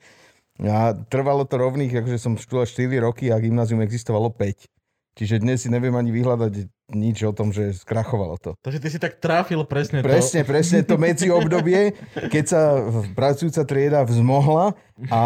A 0.63 0.95
trvalo 1.11 1.47
to 1.47 1.59
rovných, 1.59 1.99
akože 1.99 2.19
som 2.19 2.39
študoval 2.39 2.67
4 2.67 3.07
roky 3.07 3.31
a 3.35 3.43
gymnázium 3.43 3.83
existovalo 3.83 4.31
5. 4.31 4.78
Čiže 5.19 5.43
dnes 5.43 5.67
si 5.67 5.67
neviem 5.67 5.91
ani 5.99 6.15
vyhľadať 6.15 6.71
nič 6.95 7.27
o 7.27 7.35
tom, 7.35 7.51
že 7.51 7.75
skrachovalo 7.75 8.39
to. 8.39 8.55
Takže 8.63 8.79
ty 8.79 8.89
si 8.89 8.99
tak 9.03 9.19
tráfil 9.19 9.67
presne, 9.67 9.99
Presne, 9.99 10.47
presne 10.47 10.87
to 10.87 10.95
medzi 10.95 11.27
obdobie, 11.27 11.91
keď 12.31 12.45
sa 12.47 12.61
pracujúca 13.19 13.67
trieda 13.67 14.07
vzmohla 14.07 14.79
a 15.11 15.21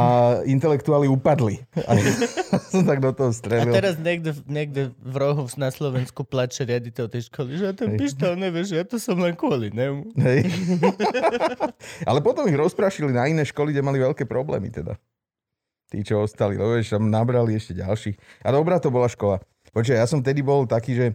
intelektuáli 0.49 1.13
upadli. 1.13 1.61
A 1.77 1.93
som 2.73 2.89
tak 2.89 3.05
do 3.05 3.13
toho 3.13 3.31
A 3.31 3.37
strelil. 3.37 3.69
teraz 3.69 4.01
niekde, 4.01 4.33
niekde 4.49 4.97
v 4.97 5.15
rohu 5.21 5.45
na 5.61 5.69
Slovensku 5.69 6.25
plače 6.25 6.65
riaditeľ 6.65 7.13
tej 7.13 7.29
školy, 7.29 7.61
že 7.61 7.65
ja 7.69 7.75
ten 7.77 7.93
pištol 8.01 8.41
nevieš, 8.41 8.73
ja 8.73 8.89
to 8.89 8.97
som 8.97 9.21
len 9.21 9.37
kvôli 9.37 9.69
nemu. 9.77 10.09
Hej. 10.25 10.49
Ale 12.09 12.25
potom 12.25 12.49
ich 12.49 12.57
rozprašili 12.57 13.13
na 13.13 13.29
iné 13.29 13.45
školy, 13.45 13.77
kde 13.77 13.85
mali 13.85 14.01
veľké 14.01 14.25
problémy 14.25 14.73
teda. 14.73 14.97
Tí, 15.93 16.01
čo 16.01 16.25
ostali, 16.25 16.57
lebo 16.57 16.73
vieš, 16.73 16.97
tam 16.97 17.13
nabrali 17.13 17.53
ešte 17.53 17.77
ďalších. 17.77 18.17
A 18.41 18.49
dobrá 18.49 18.81
to 18.81 18.89
bola 18.89 19.13
škola. 19.13 19.45
Počkaj, 19.73 19.97
ja 19.97 20.05
som 20.05 20.21
vtedy 20.21 20.45
bol 20.45 20.69
taký, 20.69 20.93
že, 20.93 21.07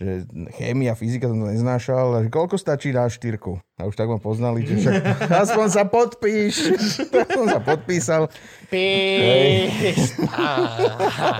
že 0.00 0.24
chémia, 0.56 0.96
fyzika 0.96 1.28
som 1.28 1.36
to 1.36 1.52
neznášal. 1.52 2.16
A 2.16 2.18
že 2.24 2.32
koľko 2.32 2.56
stačí 2.56 2.88
na 2.88 3.04
štyrku? 3.04 3.60
A 3.76 3.84
už 3.84 4.00
tak 4.00 4.08
ma 4.08 4.16
poznali, 4.16 4.64
že 4.64 4.80
však 4.80 4.94
aspoň 5.44 5.66
sa 5.68 5.84
podpíš. 5.84 6.72
tak 7.12 7.28
som 7.36 7.44
sa 7.52 7.60
podpísal. 7.60 8.32
Píš. 8.72 10.16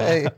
Hej. 0.05 0.29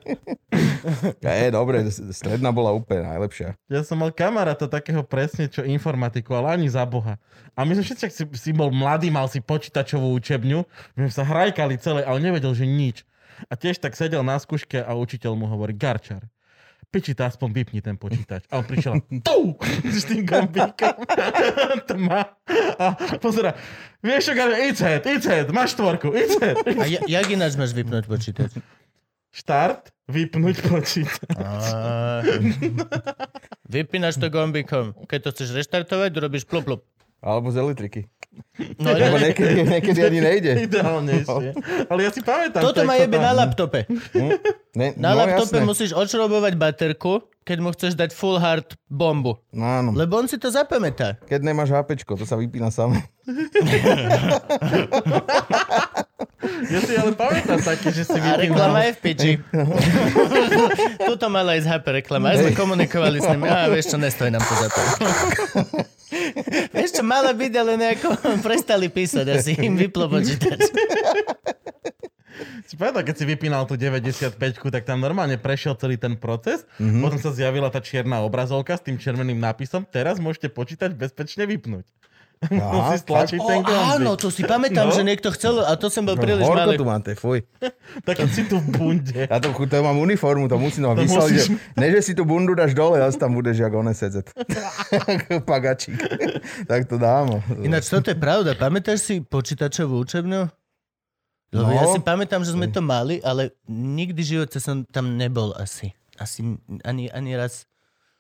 Je, 1.18 1.46
dobre, 1.50 1.82
stredná 1.90 2.54
bola 2.54 2.70
úplne 2.70 3.10
najlepšia. 3.10 3.58
Ja 3.66 3.82
som 3.82 3.98
mal 3.98 4.14
kamaráta 4.14 4.70
takého 4.70 5.02
presne, 5.02 5.50
čo 5.50 5.66
informatiku, 5.66 6.38
ale 6.38 6.62
ani 6.62 6.70
za 6.70 6.86
Boha. 6.86 7.18
A 7.58 7.66
my 7.66 7.74
sme 7.74 7.82
všetci, 7.82 8.04
ak 8.06 8.14
si, 8.14 8.24
si 8.38 8.50
bol 8.54 8.70
mladý, 8.70 9.10
mal 9.10 9.26
si 9.26 9.42
počítačovú 9.42 10.14
učebňu, 10.14 10.62
my 10.94 10.98
sme 11.10 11.12
sa 11.12 11.26
hrajkali 11.26 11.74
celé 11.82 12.06
a 12.06 12.14
on 12.14 12.22
nevedel, 12.22 12.54
že 12.54 12.70
nič. 12.70 13.02
A 13.48 13.54
tiež 13.54 13.80
tak 13.80 13.98
sedel 13.98 14.24
na 14.24 14.40
skúške 14.40 14.80
a 14.80 14.92
učiteľ 14.96 15.32
mu 15.36 15.46
hovorí, 15.50 15.76
Garčar, 15.76 16.24
piči, 16.94 17.18
to 17.18 17.26
aspoň 17.26 17.48
vypni 17.50 17.80
ten 17.82 17.98
počítač. 17.98 18.46
A 18.54 18.62
on 18.62 18.66
prišiel 18.66 18.98
a 18.98 19.02
tu, 19.02 19.58
s 19.98 20.06
tým 20.06 20.22
gombíkom. 20.22 20.94
Tma. 21.90 22.22
A 22.78 22.86
pozera, 23.18 23.58
vieš 23.98 24.30
čo, 24.30 24.32
Garčar, 24.38 24.60
ICET, 24.70 25.02
ICET, 25.02 25.46
máš 25.50 25.74
štvorku, 25.74 26.14
ICET. 26.14 26.62
A 26.78 26.84
ja, 26.86 27.02
jak 27.02 27.26
ináč 27.34 27.58
máš 27.58 27.74
vypnúť 27.74 28.06
počítač? 28.06 28.54
Štart, 29.34 29.90
vypnúť 30.06 30.62
počítač. 30.70 31.34
A... 31.34 32.22
Vypínaš 33.66 34.22
to 34.22 34.30
gombikom. 34.30 34.94
Keď 35.10 35.20
to 35.26 35.30
chceš 35.34 35.48
reštartovať, 35.58 36.14
robíš 36.14 36.46
plup, 36.46 36.62
plup. 36.62 36.86
Alebo 37.24 37.48
z 37.48 37.56
elektriky. 37.56 38.04
No, 38.76 38.90
Lebo 38.90 39.16
ne, 39.16 39.30
niekedy, 39.30 39.62
niekedy 39.64 40.00
ani 40.02 40.18
nejde. 40.20 40.52
Ideálnejšie. 40.66 41.48
Ale 41.86 42.00
ja 42.02 42.10
si 42.10 42.20
pamätám. 42.20 42.60
toto 42.60 42.82
sa 42.82 42.94
jebe 42.94 43.16
tam- 43.16 43.24
na 43.24 43.32
laptope. 43.32 43.86
Ne, 44.74 44.92
Na 44.94 45.14
no, 45.14 45.22
laptope 45.22 45.56
jasné. 45.56 45.64
musíš 45.64 45.90
odšrobovať 45.92 46.52
baterku, 46.52 47.22
keď 47.40 47.58
mu 47.58 47.70
chceš 47.70 47.94
dať 47.94 48.10
full 48.10 48.36
hard 48.36 48.74
bombu. 48.84 49.38
No, 49.50 49.64
áno. 49.64 49.90
Lebo 49.92 50.18
on 50.18 50.26
si 50.26 50.34
to 50.34 50.50
zapamätá. 50.50 51.14
Keď 51.22 51.40
nemáš 51.40 51.70
HPčko, 51.70 52.14
to 52.14 52.26
sa 52.26 52.34
vypína 52.34 52.68
samé. 52.68 53.06
Ja 56.66 56.80
si 56.80 56.92
ale 56.92 57.12
pamätám 57.12 57.56
také, 57.58 57.88
že 57.88 58.02
si 58.02 58.12
A 58.12 58.36
vypínal. 58.36 58.40
reklama 58.42 58.78
je 58.82 58.92
v 58.92 59.00
piči. 59.00 59.32
Tuto 61.00 61.26
mala 61.28 61.54
ísť 61.54 61.68
HP 61.70 61.86
reklama. 62.02 62.28
Aj 62.28 62.36
sme 62.36 62.52
komunikovali 62.52 63.16
s 63.16 63.26
nimi. 63.26 63.46
Á, 63.46 63.70
vieš 63.70 63.88
čo, 63.88 63.96
nestoj 63.96 64.28
nám 64.28 64.42
to 64.42 64.54
za 64.54 64.68
to. 64.68 64.80
vieš 66.74 67.00
čo, 67.00 67.02
mala 67.02 67.32
byť, 67.34 67.52
ale 67.58 67.72
nejako 67.76 68.08
prestali 68.46 68.88
písať. 68.88 69.26
Asi 69.30 69.52
im 69.58 69.74
vyplo 69.76 70.08
počítač. 70.08 70.70
Si 72.64 72.74
pamätám, 72.74 73.06
keď 73.06 73.14
si 73.14 73.24
vypínal 73.28 73.62
tú 73.68 73.78
95 73.78 74.34
tak 74.72 74.82
tam 74.82 74.98
normálne 74.98 75.38
prešiel 75.38 75.78
celý 75.78 75.94
ten 76.00 76.18
proces, 76.18 76.66
mm-hmm. 76.80 77.02
potom 77.04 77.18
sa 77.20 77.30
zjavila 77.30 77.70
tá 77.70 77.78
čierna 77.78 78.26
obrazovka 78.26 78.74
s 78.74 78.82
tým 78.82 78.98
červeným 78.98 79.38
nápisom, 79.38 79.86
teraz 79.86 80.18
môžete 80.18 80.50
počítač 80.50 80.96
bezpečne 80.96 81.46
vypnúť. 81.46 81.86
Musíš 82.74 83.00
stlačiť 83.02 83.36
O, 83.36 83.46
ten 83.46 83.60
gombík. 83.60 83.92
áno, 83.94 84.10
to 84.14 84.28
si 84.28 84.42
pamätám, 84.42 84.86
No. 84.86 84.92
že 84.92 85.02
niekto 85.02 85.28
chcel, 85.30 85.60
a 85.60 85.72
to 85.74 85.88
som 85.88 86.02
bol 86.02 86.14
príliš 86.14 86.42
Horko 86.42 86.60
malý. 86.66 86.76
tu 86.76 86.84
máte, 86.84 87.12
fuj. 87.12 87.40
Tak 88.06 88.14
keď 88.16 88.28
si 88.28 88.42
tu 88.44 88.56
v 88.56 88.68
bunde. 88.70 89.22
Ja 89.24 89.38
to, 89.38 89.50
to 89.50 89.76
mám 89.78 89.96
uniformu, 89.96 90.44
to 90.44 90.54
musím 90.54 90.84
vám 90.84 90.96
To 90.96 91.02
vyslať, 91.02 91.24
musíš- 91.26 91.46
že 91.46 91.74
ne, 91.74 91.86
že 91.90 92.00
si 92.00 92.12
tú 92.12 92.22
bundu 92.22 92.52
dáš 92.52 92.72
dole, 92.72 92.96
ale 92.96 93.12
tam 93.12 93.32
budeš 93.32 93.58
jak 93.58 93.72
one 93.72 93.92
sedzet. 93.92 94.28
Pagačík. 95.44 95.96
tak 96.64 96.84
to 96.84 96.96
dám. 96.96 97.40
Ináč 97.58 97.88
toto 97.88 98.06
je 98.06 98.16
pravda. 98.16 98.52
Pamätáš 98.52 99.00
si 99.02 99.14
počítačovú 99.20 100.00
učebňu? 100.00 100.42
Lebo 101.50 101.64
No. 101.64 101.72
ja 101.72 101.86
si 101.88 102.00
pamätám, 102.00 102.42
že 102.42 102.50
sme 102.50 102.66
to 102.66 102.80
mali, 102.80 103.20
ale 103.20 103.54
nikdy 103.64 104.18
v 104.18 104.30
živote 104.36 104.58
som 104.58 104.82
tam 104.84 105.14
nebol 105.14 105.54
asi. 105.54 105.94
Asi 106.14 106.42
ani, 106.82 107.06
ani 107.08 107.32
raz. 107.32 107.66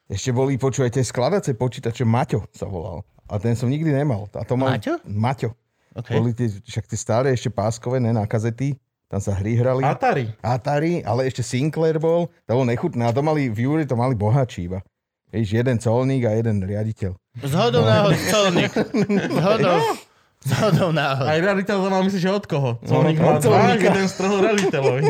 Ešte 0.04 0.30
boli, 0.30 0.54
počujete, 0.54 1.00
skladacie 1.00 1.52
počítače, 1.52 2.04
Maťo 2.04 2.46
sa 2.50 2.64
volal. 2.64 3.02
A 3.28 3.40
ten 3.40 3.56
som 3.56 3.68
nikdy 3.72 3.90
nemal. 3.90 4.28
A 4.36 4.44
to 4.44 4.54
mal... 4.54 4.74
Maťo? 4.76 5.00
Maťo. 5.04 5.50
Okay. 5.94 6.18
Boli 6.18 6.34
tie, 6.34 6.50
však 6.50 6.84
tie 6.90 6.98
staré 6.98 7.28
ešte 7.30 7.48
páskové, 7.48 8.02
ne, 8.02 8.10
na 8.10 8.26
kazety. 8.26 8.74
Tam 9.06 9.22
sa 9.22 9.30
hry 9.36 9.54
hrali. 9.54 9.86
Atari. 9.86 10.26
Atari, 10.42 11.06
ale 11.06 11.30
ešte 11.30 11.46
Sinclair 11.46 12.02
bol, 12.02 12.26
to 12.44 12.50
bolo 12.50 12.66
nechutné. 12.66 13.06
A 13.06 13.14
to 13.14 13.22
mali, 13.22 13.46
v 13.46 13.70
Júri 13.70 13.84
to 13.86 13.94
mali 13.94 14.18
bohačí 14.18 14.66
iba. 14.66 14.82
Víš, 15.30 15.54
jeden 15.54 15.78
colník 15.78 16.26
a 16.26 16.34
jeden 16.34 16.62
riaditeľ. 16.62 17.14
Zhodou 17.46 17.82
náhod, 17.86 18.14
colník. 18.30 18.74
Zhodou. 19.38 19.78
Zhodou 20.44 20.90
náhod. 20.90 21.26
Aj 21.30 21.38
riaditeľ 21.38 21.76
to 21.78 21.88
mal, 21.90 22.02
myslíš, 22.06 22.22
že 22.22 22.30
od 22.30 22.44
koho? 22.46 22.70
Colník 22.82 23.18
No, 23.18 23.24
mal 23.24 23.34
od 23.38 23.42
dva, 23.42 23.74
jeden 23.78 24.06
strhol 24.10 24.38
riaditeľovi. 24.44 25.02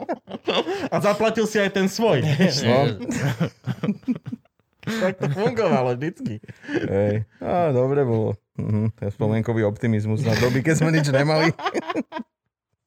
A 0.94 0.96
zaplatil 1.00 1.48
si 1.48 1.58
aj 1.58 1.70
ten 1.74 1.86
svoj. 1.88 2.22
No, 2.22 2.78
tak 4.84 5.16
to 5.18 5.26
fungovalo 5.32 5.96
vždycky. 5.96 6.40
hej. 6.68 7.24
Á, 7.40 7.72
dobre 7.72 8.04
bolo. 8.04 8.36
Mhm, 8.54 8.94
je 9.02 9.08
spomienkový 9.10 9.66
optimizmus 9.66 10.22
na 10.22 10.36
doby, 10.38 10.62
keď 10.62 10.74
sme 10.78 10.90
nič 10.94 11.10
nemali. 11.10 11.50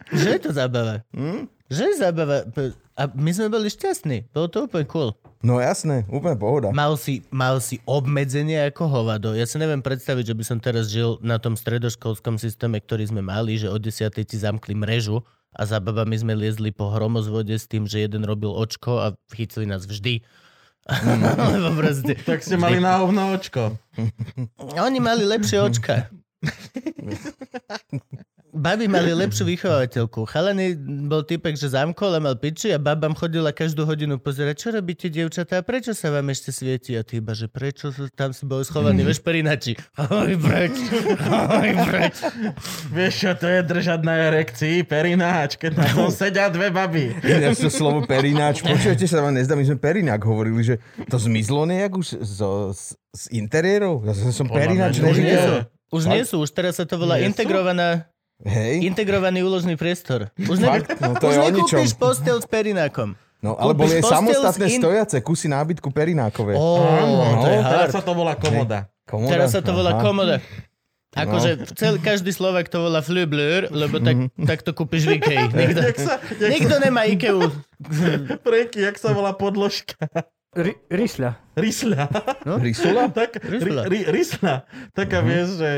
Že 0.07 0.39
je 0.39 0.39
to 0.39 0.51
zábava. 0.55 1.03
Hm? 1.11 1.51
Že 1.67 1.83
je 1.83 1.95
zábava. 1.99 2.47
A 2.95 3.11
my 3.11 3.31
sme 3.35 3.51
boli 3.51 3.67
šťastní. 3.67 4.31
Bolo 4.31 4.47
to 4.47 4.71
úplne 4.71 4.87
cool. 4.87 5.11
No 5.43 5.59
jasné, 5.61 6.07
úplne 6.09 6.39
pohoda. 6.39 6.73
Mal 6.73 6.95
si, 6.97 7.21
mal 7.29 7.59
si 7.61 7.77
obmedzenie 7.85 8.57
ako 8.71 8.87
hovado. 8.89 9.35
Ja 9.37 9.45
si 9.45 9.59
neviem 9.61 9.83
predstaviť, 9.83 10.33
že 10.33 10.37
by 10.39 10.43
som 10.47 10.57
teraz 10.57 10.89
žil 10.89 11.21
na 11.21 11.37
tom 11.37 11.53
stredoškolskom 11.53 12.41
systéme, 12.41 12.81
ktorý 12.81 13.11
sme 13.11 13.21
mali, 13.21 13.59
že 13.59 13.69
od 13.69 13.83
10. 13.83 14.15
ti 14.25 14.37
zamkli 14.39 14.73
mrežu 14.73 15.21
a 15.53 15.67
za 15.67 15.77
babami 15.77 16.17
sme 16.17 16.33
liezli 16.33 16.73
po 16.73 16.89
hromozvode 16.89 17.53
s 17.53 17.69
tým, 17.69 17.85
že 17.85 18.07
jeden 18.07 18.25
robil 18.25 18.49
očko 18.49 18.97
a 19.03 19.07
chytili 19.29 19.69
nás 19.69 19.85
vždy. 19.85 20.25
Lebo 21.53 21.69
proste... 21.75 22.15
Tak 22.15 22.43
ste 22.43 22.55
mali 22.57 22.79
na 22.79 22.97
hovno 23.03 23.35
očko. 23.35 23.75
Oni 24.79 24.99
mali 25.03 25.27
lepšie 25.27 25.59
očka. 25.61 26.07
Baby 28.67 28.91
mali 28.91 29.15
lepšiu 29.15 29.47
vychovateľku. 29.47 30.27
Chalany 30.27 30.75
bol 31.07 31.23
typek, 31.23 31.55
že 31.55 31.71
zamkol 31.71 32.11
a 32.11 32.19
mal 32.19 32.35
piči 32.35 32.75
a 32.75 32.77
babám 32.77 33.15
chodila 33.15 33.55
každú 33.55 33.87
hodinu 33.87 34.19
pozerať, 34.19 34.59
čo 34.59 34.67
robíte, 34.75 35.07
dievčatá, 35.07 35.63
prečo 35.63 35.95
sa 35.95 36.11
vám 36.11 36.27
ešte 36.35 36.51
svieti? 36.51 36.99
A 36.99 37.01
ty 37.07 37.23
iba, 37.23 37.31
že 37.31 37.47
prečo 37.47 37.95
tam 38.11 38.35
si 38.35 38.43
bol 38.43 38.59
schovaný, 38.67 39.07
vieš, 39.07 39.23
perinači. 39.23 39.79
Oj, 39.95 40.35
preč, 40.35 40.75
oj, 41.31 41.69
preč. 41.87 42.15
Vieš 42.91 43.13
čo, 43.15 43.31
to 43.39 43.47
je 43.47 43.59
držať 43.63 43.99
na 44.03 44.15
erekcii, 44.27 44.83
perináč, 44.83 45.55
keď 45.55 45.71
na 45.79 45.85
tom 45.87 46.11
sedia 46.11 46.51
dve 46.51 46.67
baby. 46.67 47.15
Ja 47.23 47.55
to 47.55 47.71
slovo 47.71 48.03
perináč. 48.03 48.67
Počujete 48.67 49.07
sa 49.07 49.23
vám 49.23 49.31
nezdá, 49.31 49.55
my 49.55 49.63
sme 49.63 49.79
perinák 49.79 50.19
hovorili, 50.27 50.59
že 50.59 50.75
to 51.07 51.15
zmizlo 51.15 51.63
nejak 51.63 51.95
už 51.95 52.19
z, 52.19 52.39
z, 52.75 52.83
z 53.15 53.23
interiérov. 53.31 54.03
Ja 54.03 54.11
som, 54.11 54.43
Podľa 54.43 54.59
perináč 54.59 54.93
mňa 54.99 55.07
Už 55.07 55.17
nie 55.23 55.37
sú. 55.39 55.51
nevidel. 55.55 55.75
Už 55.87 56.03
nie 56.11 56.23
sú, 56.27 56.35
už 56.43 56.51
teraz 56.51 56.75
sa 56.75 56.83
to 56.83 56.99
volá 56.99 57.15
Nie 57.15 57.31
sú? 57.31 57.31
integrovaná, 57.31 58.11
Hej, 58.39 58.85
integrovaný 58.85 59.41
úložný 59.41 59.73
priestor. 59.73 60.29
Už, 60.37 60.57
ne, 60.57 60.67
fakt, 60.67 60.93
no 60.97 61.13
to 61.13 61.25
už 61.25 61.37
nekúpiš 61.43 61.93
postel 61.93 62.37
s 62.37 62.45
perinákom. 62.45 63.17
No, 63.37 63.53
ale 63.53 63.73
boli 63.73 63.97
aj 63.97 64.05
samostatné 64.07 64.65
in- 64.67 64.77
stojace 64.77 65.17
kusy 65.19 65.45
nábytku 65.47 65.89
perinákové. 65.89 66.53
To 66.53 67.47
je 67.47 67.61
teraz 67.63 67.89
sa 67.91 68.01
to 68.01 68.13
volá 68.13 68.33
komoda. 68.33 68.89
Komoda? 69.03 69.31
Teraz 69.31 69.49
sa 69.51 69.61
to 69.61 69.71
volá 69.71 69.93
Aha. 69.93 70.01
komoda. 70.01 70.35
Akože 71.09 71.65
cel, 71.73 71.97
každý 71.97 72.29
Slovak 72.29 72.67
to 72.67 72.77
volá 72.79 73.01
flüblur, 73.01 73.71
lebo 73.71 73.97
tak, 73.97 74.29
tak 74.37 74.59
to 74.61 74.69
kúpiš 74.71 75.07
v 75.07 75.17
Ikei. 75.17 75.49
Nikto, 75.63 75.81
Jak 75.81 75.97
sa, 75.97 76.13
jak 76.31 76.51
nikto 76.51 76.75
nemá 76.77 77.09
Ikeu. 77.09 77.41
Preky, 78.37 78.83
jak 78.83 78.97
sa 78.97 79.09
volá 79.11 79.33
podložka? 79.33 79.97
Ri- 80.53 80.77
Rysľa. 80.87 81.31
Rysľa. 81.53 82.03
Rysula? 82.57 83.03
Tak, 83.09 83.37
Rysľa. 83.39 83.81
ry, 83.85 83.99
ry, 84.05 84.11
rysľa. 84.11 84.53
Taká 84.91 85.21
Mhm. 85.21 85.25
vieš, 85.25 85.47
že 85.55 85.71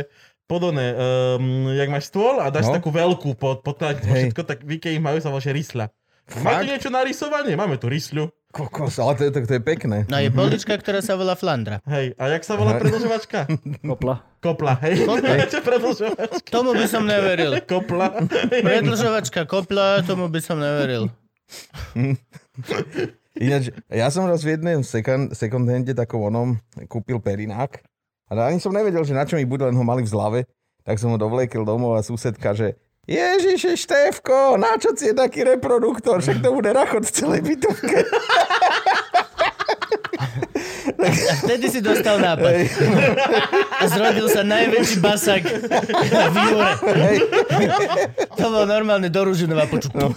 podobné, 0.49 0.97
um, 0.97 1.69
jak 1.69 1.93
máš 1.93 2.09
stôl 2.09 2.41
a 2.41 2.49
dáš 2.49 2.65
No. 2.65 2.81
takú 2.81 2.89
veľkú 2.89 3.37
pod, 3.37 3.61
pod 3.61 3.77
Hej. 3.77 4.33
všetko, 4.33 4.41
tak 4.43 4.65
v 4.65 4.81
Ikei 4.81 4.97
majú 4.97 5.21
sa 5.21 5.29
volá, 5.29 5.39
že 5.39 5.53
rysľa. 5.53 5.93
Máte 6.41 6.65
niečo 6.67 6.89
na 6.89 7.05
rysovanie? 7.05 7.53
Máme 7.53 7.77
tu 7.77 7.85
rysľu. 7.85 8.29
Kokos, 8.49 8.97
ale 8.97 9.13
to 9.13 9.21
je, 9.25 9.31
to, 9.31 9.39
to 9.45 9.53
je 9.57 9.63
pekné. 9.63 9.97
No 10.09 10.17
je 10.17 10.33
polička, 10.33 10.73
ktorá 10.73 11.05
sa 11.05 11.13
volá 11.13 11.37
Flandra. 11.37 11.85
Hej, 11.85 12.17
a 12.17 12.33
jak 12.33 12.41
sa 12.41 12.57
volá 12.57 12.81
predlžovačka? 12.81 13.45
Kopla. 13.85 14.25
Kopla, 14.41 14.73
hej. 14.81 15.05
Čo 15.53 15.61
predlžovačka? 15.61 16.49
Tomu 16.49 16.73
by 16.73 16.85
som 16.89 17.05
neveril. 17.05 17.61
Kopla. 17.61 18.25
Predlžovačka 18.65 19.45
kopla, 19.45 20.01
tomu 20.01 20.33
by 20.33 20.41
som 20.41 20.57
neveril. 20.57 21.13
Ináč, 23.37 23.69
ja 23.87 24.09
som 24.09 24.25
raz 24.25 24.41
v 24.41 24.57
jednom 24.57 24.81
second, 24.81 25.31
second 25.31 25.69
hande 25.69 25.93
takom 25.93 26.25
onom 26.25 26.47
kúpil 26.89 27.21
perinák. 27.21 27.85
Ale 28.29 28.53
ani 28.53 28.61
som 28.61 28.69
nevedel, 28.69 29.01
že 29.01 29.17
na 29.17 29.25
čo 29.25 29.35
mi 29.35 29.45
bude, 29.45 29.65
len 29.65 29.73
ho 29.73 29.83
mali 29.83 30.05
v 30.05 30.11
zlave. 30.13 30.39
Tak 30.85 31.01
som 31.01 31.11
ho 31.13 31.17
dovlekil 31.17 31.65
domov 31.65 31.97
a 31.97 32.05
susedka, 32.05 32.53
že 32.53 32.77
Ježiši, 33.09 33.73
Štefko, 33.73 34.53
na 34.61 34.77
čo 34.77 34.93
si 34.93 35.09
je 35.09 35.17
taký 35.17 35.41
reproduktor? 35.41 36.21
Však 36.21 36.45
to 36.45 36.53
bude 36.53 36.69
rachot 36.69 37.09
v 37.09 37.13
celej 37.13 37.41
bytovke. 37.41 38.05
A 40.99 41.33
vtedy 41.39 41.71
si 41.71 41.79
dostal 41.79 42.19
nápad. 42.19 42.67
A 43.79 43.83
zrodil 43.87 44.27
sa 44.27 44.43
najväčší 44.43 44.97
basak 44.99 45.47
v 46.11 46.35
Jure. 46.51 46.73
To 48.35 48.45
bol 48.51 48.65
normálne 48.67 49.07
do 49.07 49.21
Ružinova 49.23 49.65
počuť. 49.71 49.91
No. 49.95 50.11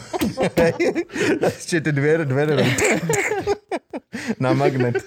Ešte 1.47 1.87
tie 1.87 1.93
dvere, 1.95 2.27
dvere. 2.27 2.67
Na 4.43 4.53
magnet. 4.53 4.99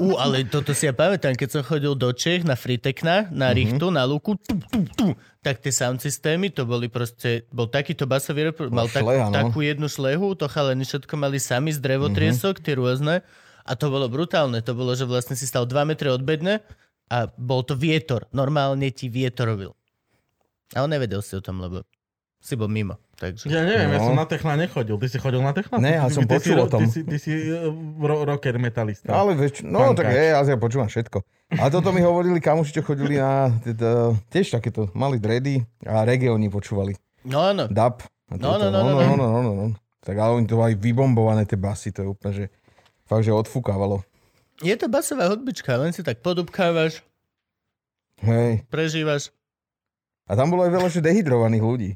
Ú, 0.00 0.16
ale 0.16 0.46
toto 0.48 0.72
si 0.72 0.88
ja 0.88 0.94
pamätám, 0.96 1.36
keď 1.36 1.48
som 1.58 1.62
chodil 1.62 1.92
do 1.92 2.10
Čech 2.16 2.48
na 2.48 2.56
Fritekna, 2.56 3.28
na 3.28 3.52
Richtu, 3.52 3.92
na 3.92 4.08
Luku, 4.08 4.38
tu, 4.40 4.56
tu, 4.70 4.78
tu, 4.96 5.06
tak 5.44 5.60
tie 5.60 5.74
sound 5.74 6.00
systémy, 6.00 6.48
to 6.48 6.64
boli 6.64 6.88
proste, 6.88 7.44
bol 7.52 7.68
takýto 7.68 8.08
basový 8.08 8.48
repro, 8.50 8.72
mal 8.72 8.88
tak, 8.88 9.04
šleha, 9.04 9.28
no. 9.28 9.34
takú 9.34 9.60
jednu 9.60 9.90
šlehu, 9.90 10.32
to 10.38 10.48
chalani 10.48 10.86
všetko 10.88 11.14
mali 11.18 11.36
sami 11.36 11.74
z 11.74 11.82
drevotriesok, 11.82 12.62
tie 12.64 12.78
rôzne, 12.78 13.20
a 13.62 13.72
to 13.72 13.86
bolo 13.86 14.06
brutálne, 14.06 14.58
to 14.58 14.72
bolo, 14.72 14.92
že 14.92 15.04
vlastne 15.04 15.32
si 15.32 15.44
stal 15.44 15.64
2 15.64 15.74
metre 15.84 16.08
od 16.08 16.20
bedne 16.20 16.60
a 17.06 17.28
bol 17.30 17.60
to 17.60 17.72
vietor, 17.72 18.26
normálne 18.30 18.88
ti 18.88 19.06
vietor 19.06 19.48
robil. 19.48 19.72
Ale 20.72 20.88
nevedel 20.88 21.20
si 21.20 21.32
o 21.32 21.40
tom, 21.40 21.58
lebo 21.58 21.84
si 22.38 22.54
bol 22.54 22.66
mimo, 22.66 22.98
takže... 23.14 23.46
Ja 23.46 23.62
neviem, 23.62 23.86
ja 23.88 23.98
No. 23.98 24.08
som 24.08 24.16
na 24.16 24.24
Techna 24.24 24.56
nechodil. 24.56 24.96
Ty 24.96 25.06
si 25.06 25.14
chodil 25.16 25.38
na 25.38 25.52
Techna? 25.52 25.78
Ne, 25.78 25.94
ale 25.94 26.10
som 26.10 26.24
ty, 26.24 26.32
ty, 26.32 26.34
počul 26.34 26.50
si, 26.50 26.58
o 26.58 26.66
tom. 26.66 26.80
Ty 26.80 26.86
si, 26.88 27.00
ty 27.04 27.16
si 27.16 27.30
uh, 27.46 27.70
ro- 28.00 28.24
rocker 28.24 28.56
metalista. 28.56 29.06
Ale 29.08 29.36
veď, 29.36 29.62
no 29.62 29.78
Pankáč. 29.84 29.96
tak 29.96 30.06
je, 30.10 30.22
ja, 30.26 30.40
ja 30.42 30.56
počúvam 30.56 30.88
všetko. 30.88 31.22
A 31.54 31.68
toto 31.68 31.90
mi 31.90 32.00
hovorili 32.00 32.38
kamoši, 32.38 32.72
čo 32.72 32.82
chodili 32.82 33.14
na, 33.14 33.52
teda, 33.62 34.10
tiež 34.26 34.50
takéto, 34.50 34.90
mali 34.90 35.16
dready 35.16 35.60
a 35.84 36.02
reggae 36.02 36.28
oni 36.28 36.48
počúvali. 36.48 36.98
No 37.22 37.44
áno, 37.44 37.68
Dub. 37.68 38.02
A 38.26 38.34
No, 38.34 38.56
toto, 38.56 38.66
no, 38.66 38.80
no, 38.80 38.90
no, 38.90 38.98
no, 38.98 39.14
no, 39.14 39.26
no, 39.28 39.38
no, 39.38 39.52
no. 39.54 39.66
Tak 40.00 40.16
ale 40.16 40.32
oni 40.34 40.48
to 40.48 40.56
mali 40.56 40.74
vybombované, 40.74 41.44
tie 41.44 41.54
basy, 41.54 41.92
to 41.92 42.02
je 42.02 42.08
úplne, 42.08 42.32
že 42.32 42.44
fakt, 43.12 43.22
že 43.22 43.30
odfúkávalo. 43.30 44.00
je 44.58 44.72
to 44.72 44.86
basová 44.86 45.28
hudbička, 45.28 45.76
len 45.76 45.90
si 45.90 46.00
tak 46.00 46.18
podubkávaš, 46.18 47.04
Hej. 48.18 48.64
prežívaš. 48.66 49.28
A 50.24 50.32
tam 50.32 50.48
bolo 50.48 50.62
aj 50.62 50.72
veľa, 50.72 50.88
že 50.88 51.02
dehydrovaných 51.02 51.60
ľudí. 51.62 51.90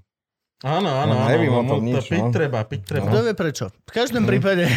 Áno, 0.58 0.88
áno, 0.90 1.12
No, 1.14 1.20
áno. 1.22 1.30
neviem 1.30 1.52
o 1.52 1.60
no, 1.60 1.68
tom 1.70 1.78
to 1.78 1.84
nič, 1.86 2.04
piť 2.06 2.22
no. 2.22 2.32
treba, 2.32 2.58
piť 2.62 2.80
treba. 2.82 3.06
Kto 3.06 3.18
vie 3.22 3.34
prečo? 3.34 3.64
V 3.68 3.92
každom 3.92 4.22
Mhm. 4.22 4.28
prípade 4.28 4.64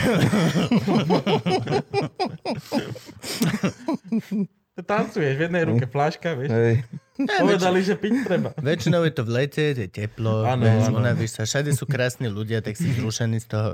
Tancuješ, 4.80 5.36
v 5.36 5.42
jednej 5.42 5.64
ruke 5.66 5.86
fláška, 5.86 6.36
vieš. 6.36 6.52
Hej. 6.52 6.74
Povedali, 7.42 7.80
že 7.82 7.96
piť 7.96 8.14
treba. 8.24 8.50
väčšinou 8.56 9.04
je 9.04 9.12
to 9.12 9.24
v 9.24 9.32
lete, 9.34 9.66
je 9.74 9.88
teplo, 9.88 10.44
Áno, 10.46 10.64
áno. 10.64 10.96
unavíš 10.96 11.36
sa, 11.36 11.44
všade 11.44 11.72
sú 11.72 11.84
krásni 11.84 12.28
ľudia, 12.28 12.60
tak 12.60 12.76
si 12.76 12.88
zrušený 12.90 13.40
z 13.40 13.48
toho. 13.50 13.72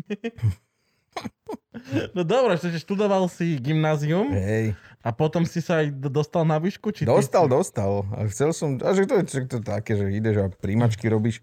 No 2.14 2.22
dobré, 2.22 2.54
že 2.54 2.78
študoval 2.78 3.26
si 3.26 3.58
gymnázium 3.58 4.30
Hej. 4.30 4.76
a 5.02 5.10
potom 5.10 5.42
si 5.42 5.58
sa 5.58 5.82
aj 5.82 5.90
do- 5.96 6.12
dostal 6.12 6.46
na 6.46 6.60
výšku? 6.60 6.92
Či 6.92 7.02
ty 7.02 7.08
Dostal, 7.08 7.46
si- 7.46 7.52
dostal. 7.52 7.92
A 8.14 8.26
chcel 8.28 8.50
som, 8.54 8.76
a 8.78 8.90
že 8.94 9.08
to 9.08 9.14
je 9.18 9.24
že 9.26 9.40
to 9.48 9.58
také, 9.58 9.96
že 9.96 10.06
ideš 10.06 10.36
a 10.38 10.46
príjmačky 10.52 11.10
robíš. 11.10 11.42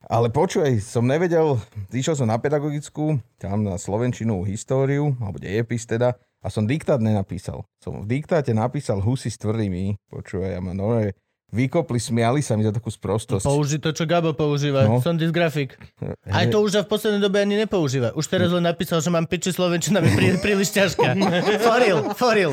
Ale 0.00 0.30
počuj, 0.30 0.78
som 0.80 1.04
nevedel, 1.04 1.58
išiel 1.90 2.14
som 2.14 2.30
na 2.30 2.38
pedagogickú, 2.38 3.18
tam 3.36 3.66
na 3.66 3.74
slovenčinu, 3.76 4.46
históriu, 4.46 5.18
alebo 5.18 5.42
dejepis 5.42 5.84
teda, 5.84 6.14
a 6.38 6.46
som 6.48 6.64
diktát 6.64 7.02
nenapísal. 7.02 7.66
Som 7.82 8.06
v 8.06 8.18
diktáte 8.18 8.54
napísal 8.54 9.02
husy 9.02 9.26
s 9.26 9.42
tvrdými, 9.42 9.98
počúvaj, 10.06 10.54
a 10.54 10.60
ma 10.62 10.70
no, 10.70 11.02
vykopli, 11.48 11.96
smiali 11.96 12.44
sa 12.44 12.54
mi 12.54 12.64
za 12.64 12.72
takú 12.72 12.92
sprostosť. 12.92 13.48
Použi 13.48 13.80
to, 13.80 13.96
čo 13.96 14.04
Gabo 14.04 14.36
používa. 14.36 14.84
No. 14.84 15.00
Som 15.00 15.16
dysgrafik. 15.16 15.80
Aj 16.28 16.44
to 16.52 16.60
už 16.60 16.84
v 16.84 16.88
poslednej 16.88 17.24
dobe 17.24 17.40
ani 17.40 17.56
nepoužíva. 17.56 18.12
Už 18.12 18.28
teraz 18.28 18.52
len 18.52 18.64
napísal, 18.68 19.00
že 19.00 19.08
mám 19.08 19.24
piči 19.24 19.52
slovenčina 19.52 20.04
mi 20.04 20.12
prí, 20.12 20.36
príliš 20.36 20.76
ťažká. 20.76 21.16
Foril, 21.68 21.98
foril. 22.12 22.50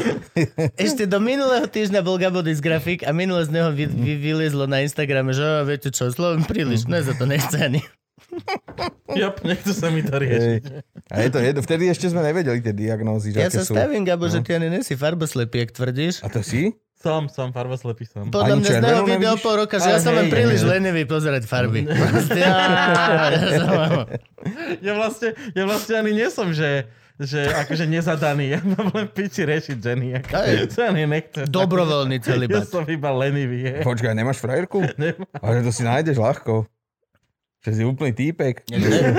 Ešte 0.79 1.03
do 1.05 1.19
minulého 1.19 1.67
týždňa 1.67 1.99
bol 1.99 2.15
Gabo 2.15 2.39
dysgrafik 2.39 3.03
a 3.03 3.12
minule 3.12 3.43
z 3.43 3.51
neho 3.51 3.69
vy, 3.75 3.86
vy, 3.91 4.13
vyliezlo 4.15 4.63
na 4.65 4.79
Instagrame, 4.81 5.36
že 5.36 5.43
"Á, 5.43 5.67
viete 5.67 5.91
čo, 5.91 6.08
sloven 6.08 6.47
príliš, 6.47 6.88
ne 6.88 7.03
za 7.03 7.12
to 7.15 7.27
nechce 7.27 7.60
ani. 7.60 7.84
Jop, 9.19 9.41
nechce 9.41 9.71
sa 9.71 9.88
mi 9.89 10.02
to 10.02 10.15
riešiť. 10.15 10.63
Hej. 10.63 10.82
A 11.08 11.15
je 11.21 11.30
to 11.30 11.39
jedno, 11.39 11.62
vtedy 11.62 11.84
ešte 11.88 12.10
sme 12.10 12.21
nevedeli 12.21 12.60
tie 12.60 12.74
diagnózy, 12.74 13.32
že 13.32 13.38
Ja 13.39 13.50
sa 13.50 13.63
sú. 13.63 13.74
stavím, 13.74 14.04
Gabo, 14.04 14.28
že 14.28 14.41
ty 14.41 14.54
ani 14.54 14.69
nesi 14.69 14.93
farboslepý, 14.93 15.65
jak 15.65 15.71
tvrdíš. 15.71 16.21
A 16.21 16.28
to 16.28 16.41
si? 16.41 16.76
Som, 16.95 17.30
som, 17.30 17.54
farboslepý 17.54 18.10
som. 18.10 18.34
Podľa 18.34 18.58
Ani 18.58 18.62
mňa 18.62 18.65
z 18.65 18.74
neho 18.74 18.82
červenú 18.82 19.06
video 19.06 19.34
nevidíš? 19.38 19.45
pol 19.45 19.56
roka, 19.62 19.76
že 19.78 19.89
ja 19.93 20.00
som 20.02 20.17
len 20.17 20.26
hej, 20.26 20.34
príliš 20.34 20.62
hej. 20.65 20.69
lenivý 20.74 21.04
pozerať 21.06 21.43
farby. 21.45 21.86
Proste, 22.02 22.41
á, 22.41 22.58
ja 23.30 23.41
som- 23.62 24.10
Ja 24.82 24.93
vlastne, 24.98 25.30
ja 25.54 25.63
vlastne 25.69 25.93
ani 26.02 26.12
nie 26.17 26.28
som, 26.34 26.50
že 26.50 26.89
že 27.15 27.48
akože 27.48 27.88
nezadaný, 27.88 28.45
ja 28.52 28.60
mám 28.60 28.91
len 28.91 29.08
piči 29.08 29.48
riešiť 29.48 29.78
ženy. 29.80 30.19
Ako, 30.19 30.36
Hej. 30.36 30.67
to 30.67 30.84
ani 30.84 31.08
nechcem. 31.08 31.48
Dobrovoľný 31.48 32.19
Ja 32.19 32.67
som 32.67 32.84
iba 32.91 33.08
lenivý. 33.15 33.71
Je. 33.71 33.76
Počkaj, 33.88 34.12
nemáš 34.12 34.43
frajerku? 34.43 34.84
Nemám. 35.00 35.24
Ale 35.39 35.63
to 35.63 35.71
si 35.71 35.88
nájdeš 35.88 36.19
ľahko. 36.19 36.67
Že 37.65 37.71
si 37.73 37.82
úplný 37.82 38.13
týpek. 38.13 38.56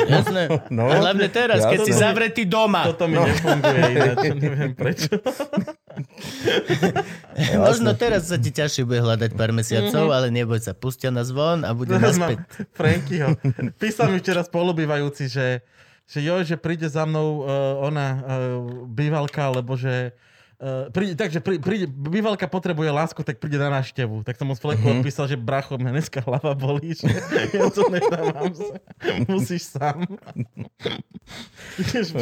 Jasné. 0.06 0.42
No. 0.70 0.87
A 0.87 0.98
hlavne 0.98 1.26
teraz, 1.30 1.62
keď 1.66 1.82
Jasné. 1.82 1.88
si 1.88 1.92
zavretý 1.94 2.42
doma. 2.46 2.87
Toto 2.90 3.06
mi 3.11 3.16
nefunguje 3.18 3.82
ináč, 3.96 4.24
neviem 4.44 4.72
prečo. 4.74 5.14
Možno 7.66 7.90
teraz 7.96 8.28
sa 8.30 8.37
ti 8.37 8.50
ťažšie 8.54 8.82
bude 8.87 9.00
hľadať 9.02 9.30
pár 9.35 9.50
mesiacov, 9.54 10.11
ale 10.12 10.30
neboj 10.30 10.59
sa, 10.62 10.76
pustia 10.76 11.11
nás 11.11 11.32
von 11.32 11.64
a 11.64 11.72
bude 11.72 11.96
Teraz 11.96 12.18
naspäť. 12.18 12.38
Frankyho. 12.76 13.35
Písal 13.80 14.12
mi 14.14 14.18
včera 14.20 14.42
spolubývajúci, 14.44 15.26
že, 15.30 15.64
že 16.06 16.18
joj, 16.22 16.44
že 16.44 16.56
príde 16.61 16.87
za 16.90 17.06
mnou 17.09 17.46
uh, 17.46 17.87
ona 17.87 18.06
uh, 18.11 18.20
bývalka, 18.87 19.48
lebo 19.50 19.74
že 19.78 20.12
Uh, 20.57 20.88
príde, 20.88 21.12
takže 21.12 21.45
prí, 21.45 21.61
príde, 21.61 21.85
bývalka 21.85 22.49
potrebuje 22.49 22.88
lásku, 22.88 23.21
tak 23.21 23.37
príde 23.37 23.61
na 23.61 23.69
návštevu. 23.77 24.25
Tak 24.25 24.40
som 24.40 24.49
mu 24.49 24.57
z 24.57 24.64
fleku 24.64 24.88
mm-hmm. 24.88 25.05
odpísal, 25.05 25.29
že 25.29 25.37
bracho, 25.37 25.77
mňa 25.77 25.92
dneska 25.92 26.25
hlava 26.25 26.57
bolí, 26.57 26.97
že 26.97 27.12
ja 27.53 27.69
to 27.69 27.85
nedávam 27.92 28.49
sa. 28.57 28.81
Musíš 29.29 29.77
sám. 29.77 30.09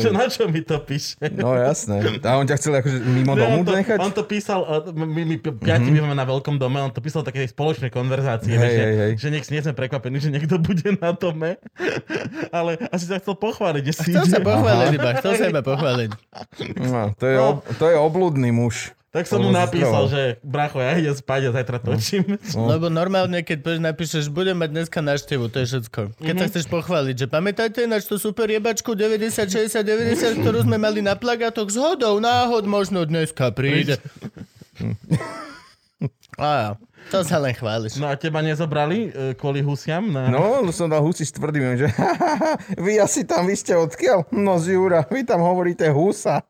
Čo, 0.01 0.11
na 0.11 0.27
čo 0.27 0.51
mi 0.51 0.67
to 0.67 0.83
píše? 0.83 1.15
No 1.31 1.55
jasné. 1.55 2.03
A 2.27 2.41
on 2.41 2.49
ťa 2.49 2.57
chcel 2.59 2.75
akože 2.83 2.99
mimo 3.07 3.39
Ne, 3.39 3.47
domu 3.47 3.63
on, 3.63 3.67
to, 3.69 3.73
nechať? 3.79 3.99
on 4.03 4.11
to 4.11 4.23
písal, 4.27 4.61
uh, 4.67 4.91
my, 4.91 5.23
my 5.23 5.37
pi- 5.39 5.55
piati 5.55 5.95
mm-hmm. 5.95 6.17
na 6.19 6.27
veľkom 6.27 6.59
dome, 6.59 6.83
on 6.83 6.91
to 6.91 6.99
písal 6.99 7.23
také 7.23 7.47
spoločné 7.47 7.93
konverzácie, 7.95 8.59
Hej, 8.59 8.67
že, 8.67 8.83
hej, 8.83 8.95
hej. 8.99 9.13
že 9.15 9.29
nech 9.31 9.47
nie 9.47 9.63
sme 9.63 9.79
prekvapení, 9.79 10.19
že 10.19 10.35
niekto 10.35 10.59
bude 10.59 10.91
na 10.99 11.15
dome, 11.15 11.55
ale 12.51 12.83
asi 12.91 13.07
sa 13.07 13.23
chcel 13.23 13.39
pochváliť, 13.39 13.83
že 13.87 13.95
si 13.95 14.11
Chcel 14.11 14.27
sa 14.27 14.41
pochváliť 14.43 14.89
iba, 14.95 15.11
chcel 15.23 15.33
sa 15.39 15.47
iba 15.51 15.63
pochváliť. 15.63 16.11
No, 16.83 17.15
to, 17.15 17.25
je 17.31 17.37
ob, 17.39 17.57
to 17.79 17.85
je 17.91 17.97
obludný 18.25 18.49
muž. 18.49 18.97
Tak 19.13 19.31
som 19.31 19.39
mu 19.39 19.53
napísal, 19.53 20.11
že 20.11 20.23
bracho, 20.43 20.83
ja 20.83 20.99
idem 20.99 21.15
spať 21.15 21.47
a 21.47 21.55
zajtra 21.55 21.79
točím. 21.79 22.35
No. 22.51 22.67
Lebo 22.67 22.91
normálne, 22.91 23.47
keď 23.47 23.79
napíšeš, 23.79 24.27
budem 24.27 24.57
mať 24.57 24.75
dneska 24.75 24.99
návštevu, 24.99 25.47
to 25.47 25.63
je 25.63 25.67
všetko. 25.71 26.01
Keď 26.19 26.35
Mhm. 26.35 26.41
sa 26.41 26.47
chceš 26.51 26.67
pochváliť, 26.67 27.15
že 27.15 27.27
pamätáte 27.29 27.87
ináč 27.87 28.09
tú 28.09 28.17
super 28.17 28.49
jebačku 28.49 28.91
90, 28.91 29.47
60, 29.47 29.87
90, 29.87 30.43
ktorú 30.43 30.67
sme 30.67 30.83
mali 30.83 30.99
na 30.99 31.15
plagátoch 31.15 31.69
z 31.69 31.79
hodou, 31.79 32.19
náhod 32.19 32.67
možno 32.67 33.05
dneska 33.05 33.53
príde. 33.53 34.03
Á, 36.35 36.75
to 37.09 37.23
sa 37.23 37.39
len 37.39 37.55
chváliš. 37.55 37.95
No 37.97 38.11
a 38.11 38.19
teba 38.19 38.43
nezobrali 38.43 39.07
e, 39.07 39.39
kvôli 39.39 39.63
husiam? 39.63 40.11
Na... 40.11 40.27
No, 40.27 40.67
som 40.69 40.91
dal 40.91 40.99
husi 40.99 41.23
s 41.23 41.31
tvrdým, 41.31 41.79
že 41.79 41.87
vy 42.85 42.99
asi 42.99 43.23
tam, 43.23 43.47
vy 43.47 43.55
ste 43.55 43.73
odkiaľ? 43.73 44.27
No 44.35 44.59
z 44.59 44.75
Jura, 44.75 45.07
vy 45.07 45.23
tam 45.23 45.39
hovoríte 45.39 45.87
husa. 45.89 46.43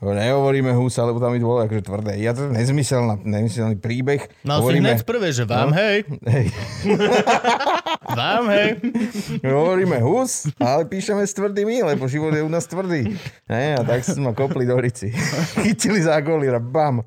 No, 0.00 0.10
Nehovoríme 0.10 0.72
husa, 0.72 1.04
lebo 1.04 1.16
tam 1.16 1.32
je 1.32 1.40
bolo 1.40 1.60
akože 1.60 1.82
tvrdé. 1.82 2.16
Ja 2.16 2.32
to 2.32 2.48
nezmyselná, 2.48 3.20
nezmyselný 3.20 3.76
príbeh. 3.76 4.32
Mal 4.42 4.58
si 4.58 4.80
hneď 4.80 5.04
prvé, 5.04 5.28
že 5.28 5.44
vám 5.44 5.70
No. 5.70 5.76
hej, 5.76 6.08
Hej, 6.24 6.46
vám 8.18 8.44
hej. 8.48 8.70
hovoríme 9.44 10.00
hus, 10.00 10.48
ale 10.56 10.84
píšeme 10.84 11.20
s 11.20 11.32
tvrdým 11.32 11.68
i, 11.70 11.78
lebo 11.84 12.08
život 12.08 12.32
je 12.32 12.40
u 12.40 12.48
nás 12.48 12.64
tvrdý. 12.64 13.12
Ne, 13.44 13.76
a 13.76 13.82
tak 13.82 14.00
sme 14.02 14.32
kopli 14.32 14.64
do 14.64 14.76
rici. 14.76 15.12
Chytili 15.62 16.00
za 16.00 16.16
golíra, 16.18 16.56
bam. 16.56 17.04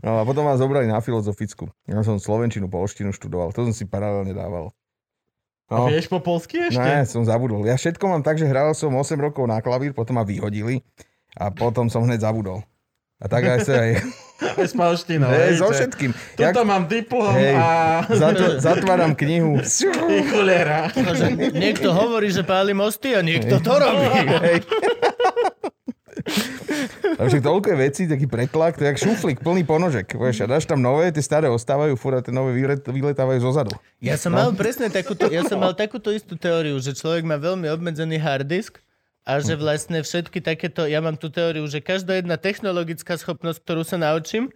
No 0.00 0.16
a 0.16 0.24
potom 0.24 0.42
ma 0.42 0.56
zobrali 0.56 0.88
na 0.88 0.98
filozofickú. 0.98 1.68
Ja 1.84 2.00
som 2.00 2.16
slovenčinu, 2.16 2.66
polštinu 2.66 3.12
študoval. 3.12 3.52
To 3.52 3.68
som 3.68 3.74
si 3.74 3.84
paralelne 3.84 4.32
dával. 4.32 4.72
A 5.68 5.76
No. 5.76 5.86
vieš 5.86 6.08
po 6.08 6.18
polsky 6.18 6.66
ešte? 6.66 6.80
Ne, 6.80 7.04
som 7.04 7.22
zabudol. 7.22 7.62
Ja 7.62 7.76
všetko 7.76 8.02
mám 8.02 8.24
tak, 8.24 8.34
že 8.34 8.48
hral 8.48 8.72
som 8.72 8.90
8 8.90 9.14
rokov 9.14 9.44
na 9.44 9.60
klavír, 9.60 9.92
potom 9.92 10.16
ma 10.16 10.24
vyhodili 10.24 10.82
a 11.38 11.50
potom 11.54 11.86
som 11.86 12.02
hneď 12.02 12.26
zabudol. 12.26 12.64
A 13.20 13.28
tak 13.28 13.44
aj 13.44 13.58
sa 13.68 13.74
aj... 13.84 13.90
Aj 14.40 14.64
s 14.64 14.72
polštinou. 14.72 15.28
Hej, 15.28 15.52
hej, 15.52 15.54
so 15.60 15.68
všetkým. 15.68 16.16
Tuto 16.32 16.64
mám 16.64 16.88
diplom 16.88 17.36
hej, 17.36 17.52
a... 17.60 18.00
zatv- 18.08 18.56
zatváram 18.56 19.12
knihu. 19.12 19.60
Cholera. 20.32 20.88
Akože 20.88 21.52
niekto 21.52 21.92
hovorí, 21.92 22.32
že 22.32 22.40
páli 22.40 22.72
mosty 22.72 23.12
a 23.12 23.20
niekto 23.20 23.60
to 23.60 23.68
robí. 23.68 24.08
Hej. 24.40 24.58
A 27.20 27.28
však 27.28 27.44
toľko 27.44 27.66
je 27.68 27.76
vecí, 27.76 28.02
taký 28.08 28.24
pretlak, 28.24 28.80
to 28.80 28.88
je 28.88 28.88
jak 28.88 28.96
šuflík, 28.96 29.44
plný 29.44 29.68
ponožek. 29.68 30.16
Vieš, 30.16 30.48
a 30.48 30.56
dáš 30.56 30.64
tam 30.64 30.80
nové, 30.80 31.12
tie 31.12 31.20
staré 31.20 31.52
ostávajú, 31.52 31.92
furt 32.00 32.16
a 32.16 32.24
tie 32.24 32.32
nové 32.32 32.56
vylet, 32.56 32.80
vyletávajú 32.80 33.44
zo 33.44 33.52
zadu. 33.52 33.76
Ja 34.00 34.16
som 34.16 34.32
mal 34.32 34.48
presne 34.56 34.88
takúto, 34.88 35.28
ja 35.28 35.44
som 35.44 35.60
mal 35.60 35.76
takúto 35.76 36.08
istú 36.08 36.40
teóriu, 36.40 36.80
že 36.80 36.96
človek 36.96 37.28
má 37.28 37.36
veľmi 37.36 37.68
obmedzený 37.68 38.16
hard 38.16 38.48
disk 38.48 38.80
a 39.24 39.38
že 39.38 39.54
vlastne 39.54 40.00
všetky 40.00 40.40
takéto, 40.40 40.88
ja 40.88 40.98
mám 40.98 41.14
tú 41.14 41.28
teóriu, 41.28 41.68
že 41.68 41.84
každá 41.84 42.18
jedna 42.18 42.40
technologická 42.40 43.14
schopnosť, 43.14 43.60
ktorú 43.62 43.82
sa 43.84 44.00
naučím, 44.00 44.48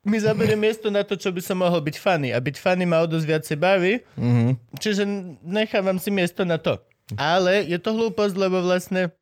mi 0.00 0.16
zaberie 0.16 0.56
miesto 0.56 0.88
na 0.88 1.04
to, 1.04 1.12
čo 1.12 1.28
by 1.28 1.44
som 1.44 1.60
mohol 1.60 1.84
byť 1.84 1.96
funny. 2.00 2.32
A 2.32 2.40
byť 2.40 2.56
funny 2.56 2.88
ma 2.88 3.04
o 3.04 3.06
dosť 3.06 3.26
viacej 3.28 3.56
baví, 3.60 4.00
Mhm. 4.16 4.48
čiže 4.80 5.02
nechávam 5.44 6.00
si 6.00 6.08
miesto 6.08 6.48
na 6.48 6.56
to. 6.56 6.80
Ale 7.20 7.66
je 7.68 7.76
to 7.76 7.92
hlúposť, 7.92 8.34
lebo 8.38 8.64
vlastne 8.64 9.12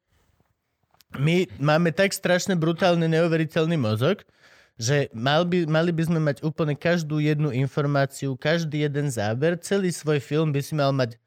my 1.19 1.49
máme 1.59 1.91
tak 1.91 2.12
strašne 2.12 2.55
brutálny, 2.55 3.09
neuveriteľný 3.09 3.81
mozog, 3.81 4.23
že 4.79 5.11
mal 5.11 5.43
by, 5.43 5.67
mali 5.67 5.91
by 5.91 6.03
sme 6.07 6.21
mať 6.23 6.45
úplne 6.47 6.79
každú 6.79 7.19
jednu 7.19 7.51
informáciu, 7.51 8.38
každý 8.38 8.87
jeden 8.87 9.11
záber, 9.11 9.59
celý 9.59 9.91
svoj 9.91 10.23
film 10.23 10.55
by 10.55 10.61
si 10.62 10.79
mal 10.79 10.95
mať 10.95 11.19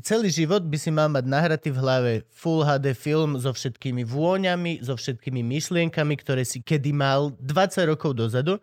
celý 0.00 0.28
život 0.28 0.62
by 0.62 0.74
si 0.74 0.88
mal 0.88 1.06
mať 1.06 1.24
nahratý 1.24 1.68
v 1.68 1.78
hlave 1.78 2.10
Full 2.30 2.62
HD 2.62 2.92
film 2.92 3.36
so 3.36 3.50
všetkými 3.50 4.00
vôňami, 4.02 4.80
so 4.80 4.92
všetkými 4.92 5.40
myšlienkami, 5.42 6.14
ktoré 6.16 6.42
si 6.42 6.58
kedy 6.58 6.90
mal 6.90 7.36
20 7.36 7.52
rokov 7.86 8.14
dozadu. 8.14 8.56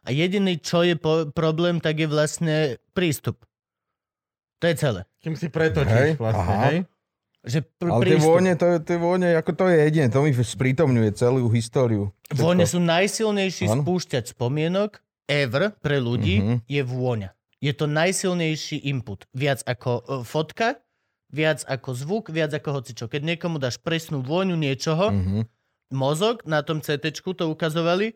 A 0.00 0.10
jediný, 0.10 0.54
čo 0.56 0.80
je 0.80 0.94
po- 0.94 1.26
problém, 1.28 1.76
tak 1.76 1.98
je 1.98 2.06
vlastne 2.06 2.54
prístup. 2.90 3.42
To 4.56 4.64
je 4.64 4.74
celé. 4.74 5.00
Kým 5.18 5.34
si 5.34 5.46
pretočíš 5.46 5.92
Hej, 5.92 6.10
vlastne, 6.16 6.46
aha. 6.48 6.64
hej? 6.64 6.78
Že 7.42 7.58
pr- 7.72 7.90
Ale 7.92 8.00
tie 8.00 8.08
prístup. 8.08 8.26
vône, 8.28 8.52
to, 8.52 8.66
je- 8.68 8.82
tie 8.82 8.96
vône, 8.96 9.28
ako 9.32 9.50
to 9.52 9.64
je 9.66 9.76
jedine, 9.80 10.06
to 10.06 10.18
mi 10.20 10.30
sprítomňuje 10.30 11.10
celú 11.12 11.42
históriu. 11.48 12.14
Vône 12.28 12.62
sú 12.64 12.78
najsilnejší 12.78 13.66
Áno. 13.66 13.82
spúšťač 13.82 14.30
spomienok 14.30 14.98
ever 15.26 15.74
pre 15.76 15.98
ľudí 15.98 16.38
Mhm. 16.38 16.56
je 16.64 16.82
vôňa. 16.82 17.30
Je 17.60 17.72
to 17.72 17.88
najsilnejší 17.88 18.84
input. 18.84 19.24
Viac 19.32 19.64
ako 19.64 19.90
e, 19.98 20.02
fotka, 20.22 20.76
viac 21.32 21.64
ako 21.64 21.90
zvuk, 21.96 22.24
viac 22.30 22.52
ako 22.52 22.80
hocičo. 22.80 23.08
Keď 23.08 23.22
niekomu 23.34 23.56
dáš 23.58 23.80
presnú 23.80 24.20
vôňu 24.22 24.54
niečoho, 24.54 25.10
Mhm. 25.10 25.40
mozog 25.92 26.44
na 26.44 26.60
tom 26.62 26.82
CT 26.84 27.10
to 27.34 27.48
ukazovali, 27.48 28.14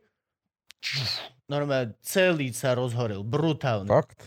normálne 1.50 1.94
celý 2.04 2.52
sa 2.54 2.74
rozhorel. 2.74 3.22
Brutálne. 3.26 3.90
Fakt? 3.90 4.26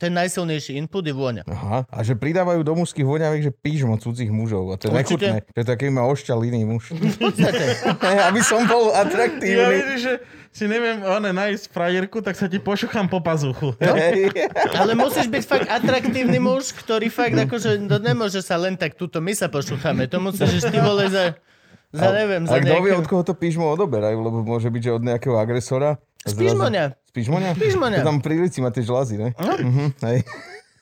Ten 0.00 0.16
najsilnejší 0.16 0.80
input 0.80 1.04
je 1.04 1.12
vôňa. 1.12 1.44
Aha. 1.44 1.84
A 1.84 1.98
že 2.00 2.16
pridávajú 2.16 2.64
do 2.64 2.72
mužských 2.72 3.04
voňaviek, 3.04 3.44
že 3.44 3.52
pížmo 3.52 4.00
cudzích 4.00 4.32
mužov. 4.32 4.72
A 4.72 4.80
to 4.80 4.88
je 4.88 4.96
Určite. 4.96 5.28
nechutné. 5.28 5.52
To 5.52 5.58
je 5.60 5.66
taký 5.68 5.92
ma 5.92 6.08
ošťal 6.08 6.40
iný 6.40 6.64
muž. 6.64 6.96
V 6.96 7.18
podstate. 7.20 7.76
Aby 8.32 8.40
som 8.40 8.64
bol 8.64 8.88
Ja 8.88 9.04
atraktívny. 9.04 9.76
vidíš, 9.76 10.00
že 10.00 10.14
si 10.50 10.64
neviem 10.64 11.04
one, 11.04 11.30
nájsť 11.30 11.68
frajerku, 11.68 12.18
tak 12.18 12.32
sa 12.34 12.48
ti 12.48 12.56
pošuchám 12.56 13.06
po 13.06 13.20
pazuchu. 13.20 13.76
Hej. 13.84 14.32
Ale 14.72 14.96
musíš 14.96 15.28
byť 15.28 15.44
fakt 15.44 15.68
atraktívny 15.68 16.40
muž, 16.40 16.72
ktorý 16.74 17.06
fakt 17.06 17.36
akože 17.36 17.84
to 17.84 17.96
nemôže 18.00 18.40
sa 18.40 18.56
len 18.56 18.74
tak 18.74 18.96
tuto 18.96 19.20
my 19.20 19.30
sa 19.30 19.46
pošúchame. 19.46 20.08
To 20.08 20.16
musíš 20.18 20.64
ty 20.64 20.80
vole 20.80 21.06
za, 21.06 21.36
za 21.90 22.08
neviem, 22.14 22.42
za 22.46 22.54
A 22.54 22.62
kto 22.62 22.74
vie, 22.82 22.92
od 22.94 23.06
koho 23.06 23.22
to 23.22 23.34
pížmo 23.34 23.66
odoberajú, 23.70 24.18
lebo 24.18 24.40
môže 24.40 24.70
byť, 24.70 24.82
že 24.82 24.90
od 24.94 25.02
nejakého 25.02 25.34
agresora. 25.34 25.98
A 26.22 26.28
Z 26.30 26.38
pížmoňa. 26.38 26.84
Z 26.94 27.12
pížmoňa? 27.12 27.50
Pížmoňa. 27.56 27.98
To 28.02 28.08
tam 28.14 28.18
pri 28.22 28.36
lici 28.38 28.62
má 28.62 28.70
tie 28.70 28.84
žlazy, 28.84 29.18
ne? 29.18 29.28
No. 29.34 29.54
Mhm, 29.58 29.86
hej. 30.06 30.18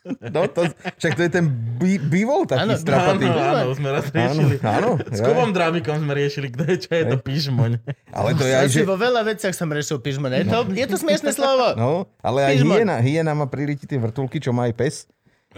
No, 0.08 0.48
to, 0.48 0.64
však 0.96 1.20
to 1.20 1.22
je 1.26 1.30
ten 1.30 1.44
bí, 1.76 2.00
bývol 2.00 2.48
taký 2.48 2.64
Áno. 2.64 2.80
strapatý. 2.80 3.28
Áno, 3.28 3.68
áno, 3.68 3.76
sme 3.76 3.88
raz 3.92 4.08
Áno, 4.08 4.16
riešili. 4.16 4.56
áno. 4.64 4.90
S 5.04 5.20
ja. 5.20 5.24
Kubom 5.26 5.50
Drámikom 5.52 6.00
sme 6.00 6.12
riešili, 6.16 6.48
je, 6.48 6.76
čo 6.80 6.90
je 6.96 7.04
to 7.04 7.16
pížmoň. 7.20 7.76
Ale 8.08 8.32
to 8.32 8.44
je 8.48 8.54
aj, 8.56 8.66
že... 8.72 8.88
Vo 8.88 8.96
veľa 8.96 9.20
veciach 9.26 9.52
som 9.52 9.68
riešil 9.68 10.00
pížmoň. 10.00 10.30
Je 10.32 10.46
to, 10.48 10.58
je 10.72 10.86
to 10.88 10.96
smiešné 10.96 11.30
slovo. 11.36 11.76
No, 11.76 12.08
ale 12.24 12.40
aj 12.46 12.54
hyena, 12.56 12.96
hyena 13.04 13.32
má 13.36 13.44
priliti 13.44 13.84
tie 13.84 14.00
vrtulky, 14.00 14.40
čo 14.40 14.48
má 14.48 14.64
aj 14.70 14.74
pes. 14.80 14.94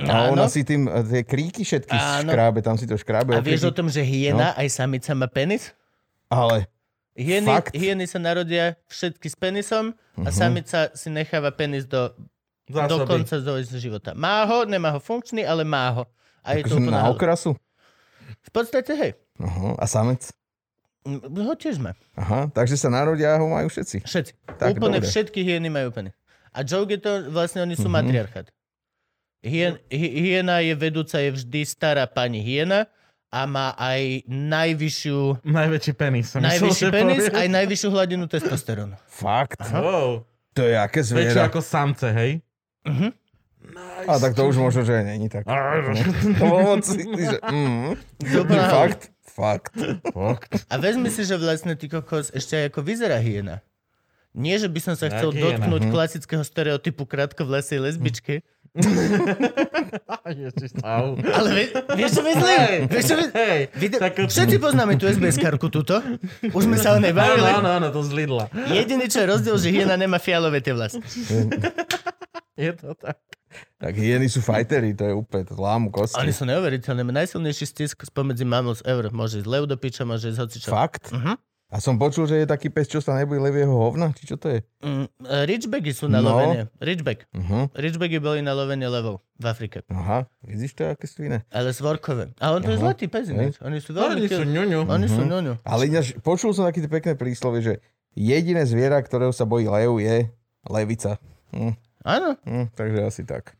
A 0.02 0.26
Áno. 0.26 0.32
ona 0.32 0.46
si 0.46 0.62
tým, 0.62 0.84
e, 0.84 1.00
tie 1.02 1.22
kríky 1.22 1.60
všetky 1.60 1.92
Áno. 1.92 2.24
škrábe, 2.26 2.58
tam 2.58 2.74
si 2.74 2.84
to 2.84 2.94
škrábe. 2.94 3.32
A 3.32 3.40
vieš 3.40 3.64
o 3.64 3.72
tom, 3.72 3.86
že 3.86 4.00
hyena 4.00 4.52
aj 4.54 4.68
samica 4.70 5.12
má 5.12 5.26
penis? 5.26 5.76
Ale, 6.26 6.64
Hyeny, 7.12 7.44
Fakt? 7.44 7.74
hyeny 7.74 8.06
sa 8.06 8.16
narodia 8.16 8.78
všetky 8.86 9.26
s 9.26 9.34
penisom 9.34 9.92
a 10.16 10.30
samica 10.30 10.88
si 10.94 11.08
necháva 11.08 11.50
penis 11.50 11.84
do, 11.84 12.14
do 12.64 12.78
Zásoby. 12.78 13.04
konca 13.04 13.34
svojho 13.36 13.76
života. 13.76 14.14
Má 14.14 14.46
ho, 14.46 14.62
nemá 14.62 14.88
ho 14.88 14.98
funkčný, 14.98 15.42
ale 15.42 15.60
má 15.60 15.90
ho. 15.90 16.04
A 16.40 16.54
je 16.54 16.64
to 16.64 16.70
akože 16.70 16.76
úplne 16.78 16.96
na 16.96 17.10
okrasu. 17.10 17.50
V 18.40 18.50
podstate, 18.50 18.92
hej. 18.94 19.12
Aha, 19.36 19.74
a 19.74 19.84
samec. 19.84 20.32
Mm, 21.02 21.18
Ho 21.42 21.54
tiež 21.54 21.76
má. 21.76 21.92
Aha, 22.14 22.48
takže 22.48 22.78
sa 22.78 22.88
narodia 22.88 23.32
a 23.32 23.38
ho 23.38 23.48
majú 23.48 23.66
všetci. 23.66 24.00
Všetci. 24.00 24.32
Tak, 24.54 24.70
úplne 24.74 24.96
dobre. 24.96 25.08
všetky 25.08 25.40
hyeny 25.42 25.68
majú 25.68 25.90
penis. 25.90 26.14
A 26.50 26.62
joke 26.62 26.88
je 26.88 27.00
to, 27.00 27.28
vlastne 27.28 27.60
oni 27.60 27.74
sú 27.74 27.84
Mhm. 27.84 27.92
matriarchát. 27.92 28.46
Hyen, 29.40 29.80
hy- 29.86 30.14
hyena 30.20 30.60
je 30.60 30.74
vedúca, 30.74 31.16
je 31.16 31.32
vždy 31.32 31.60
stará 31.62 32.04
pani 32.04 32.38
hyena 32.38 32.84
a 33.26 33.44
má 33.44 33.72
aj 33.72 34.26
najvyššiu, 34.26 35.40
Najväčší 35.42 35.92
penis. 35.94 36.34
najvyšší 36.34 36.86
penis, 36.88 37.24
povieš. 37.24 37.34
aj 37.34 37.46
najvyššiu 37.48 37.88
hladinu 37.88 38.24
testosterónu. 38.26 38.96
Fakt? 39.06 39.60
Wow. 39.66 40.28
To 40.52 40.62
je 40.62 40.74
aké 40.74 41.00
Väčšie 41.00 41.08
zviera. 41.30 41.46
ako 41.46 41.60
samce, 41.60 42.10
hej? 42.10 42.42
Mhm. 42.84 43.08
A 44.02 44.18
tak 44.18 44.34
to 44.34 44.44
už 44.44 44.56
možno, 44.58 44.82
že 44.82 44.98
není 45.00 45.28
tak. 45.28 45.46
Mm, 47.46 47.94
halus. 47.94 48.66
fakt, 48.68 49.02
fakt. 49.22 49.74
Fakt. 50.10 50.50
A 50.66 50.74
vezmi 50.76 51.06
si, 51.06 51.22
že 51.22 51.36
vlastne 51.36 51.72
ty 51.72 51.86
kokos 51.86 52.28
ešte 52.30 52.56
aj 52.56 52.64
ako 52.68 52.80
vyzerá 52.82 53.16
hyena. 53.16 53.62
Nie, 54.30 54.56
že 54.56 54.66
by 54.66 54.80
som 54.80 54.94
sa 54.94 55.08
chcel 55.08 55.30
dotknúť 55.32 55.82
Mhm. 55.82 55.90
klasického 55.90 56.42
stereotypu 56.42 57.02
krátkovlasej 57.04 57.78
lesbičky, 57.80 58.42
au. 58.42 58.59
ale 61.30 61.48
vie, 61.50 61.66
vieš 61.92 62.10
čo 62.12 62.22
myslím? 62.22 62.86
Vieš 62.86 63.04
čo 63.04 63.14
my- 63.16 63.32
hej, 63.32 63.60
Vide- 63.74 63.98
takú- 63.98 64.26
Všetci 64.26 64.56
poznáme 64.56 64.94
tú 64.94 65.04
SBS 65.04 65.36
karku 65.36 65.66
tuto. 65.66 65.98
Už 66.46 66.62
sme 66.64 66.76
sa 66.76 66.94
o 66.94 66.98
nej 66.98 67.10
Áno, 67.10 67.18
bavili. 67.18 67.50
áno, 67.50 67.68
áno, 67.72 67.86
to 67.88 68.00
z 68.00 68.10
Lidla. 68.12 68.46
Jediný, 68.68 69.06
čo 69.06 69.20
je 69.20 69.26
rozdiel, 69.28 69.56
že 69.56 69.68
hyena 69.70 69.94
nemá 69.94 70.16
fialové 70.16 70.60
tie 70.60 70.70
vlasy. 70.70 71.02
Je 72.56 72.72
to 72.72 72.92
tak. 72.94 73.16
Tak 73.74 73.96
hyeny 73.96 74.28
sú 74.28 74.38
fajteri, 74.38 74.92
to 74.92 75.02
je 75.02 75.14
úplne, 75.16 75.42
to 75.42 75.56
lámu 75.56 75.88
kosti. 75.88 76.20
Oni 76.20 76.30
sú 76.30 76.44
neuveriteľné. 76.44 77.02
Najsilnejší 77.02 77.64
stisk 77.64 78.04
spomedzi 78.04 78.44
mammals 78.44 78.84
ever. 78.84 79.08
Môže 79.08 79.40
ísť 79.40 79.48
lev 79.48 79.64
do 79.64 79.74
piča, 79.74 80.04
môže 80.04 80.28
ísť 80.28 80.38
hocičo. 80.38 80.68
Fakt? 80.68 81.08
Mhm. 81.10 81.34
A 81.70 81.78
som 81.78 81.94
počul, 81.94 82.26
že 82.26 82.34
je 82.34 82.44
taký 82.44 82.66
pes, 82.66 82.84
čo 82.84 82.98
sa 82.98 83.14
nebojí 83.14 83.38
levieho 83.38 83.70
hovna, 83.70 84.10
či 84.10 84.26
čo 84.26 84.34
to 84.34 84.50
je? 84.50 84.58
Mm, 84.80 85.06
Ridgebacky 85.46 85.90
sú 85.90 86.06
na 86.06 86.18
No. 86.18 86.34
lovenie. 86.34 86.66
Ridgeback. 86.76 87.30
Uh-huh. 87.30 87.70
Ridgebacky 87.72 88.18
boli 88.18 88.40
na 88.40 88.50
lovenie 88.50 88.84
levov 88.84 89.22
v 89.36 89.44
Afrike. 89.46 89.86
Aha, 89.86 90.26
vidíš 90.40 90.74
to, 90.74 90.88
aké 90.88 91.06
sú 91.06 91.22
iné. 91.22 91.46
Ale 91.48 91.70
svorkové. 91.70 92.34
A 92.36 92.50
on 92.50 92.58
to 92.58 92.68
je 92.68 92.76
Aha. 92.76 92.84
zlatý 92.84 93.06
pes 93.06 93.30
ináč. 93.30 93.54
Oni 93.60 93.78
sú 93.78 93.94
veľmi... 93.94 94.18
Oni 94.18 94.26
sú 94.26 94.42
ňuňu. 94.42 94.80
Oni 94.84 95.06
sú 95.06 95.22
Mhm. 95.22 95.30
ňuňu. 95.30 95.52
Ale 95.62 95.82
ináč, 95.86 96.10
počul 96.18 96.50
som 96.50 96.66
taký 96.66 96.82
pekné 96.84 97.14
príslovie, 97.14 97.60
že 97.60 97.74
jediné 98.12 98.62
zviera, 98.62 98.98
ktorého 98.98 99.30
sa 99.30 99.44
bojí 99.44 99.64
lev, 99.64 99.94
je 99.96 100.26
levica. 100.66 101.22
Hm, 101.50 101.78
Áno. 102.02 102.34
hm, 102.42 102.66
takže 102.72 102.98
asi 103.00 103.22
tak. 103.22 103.54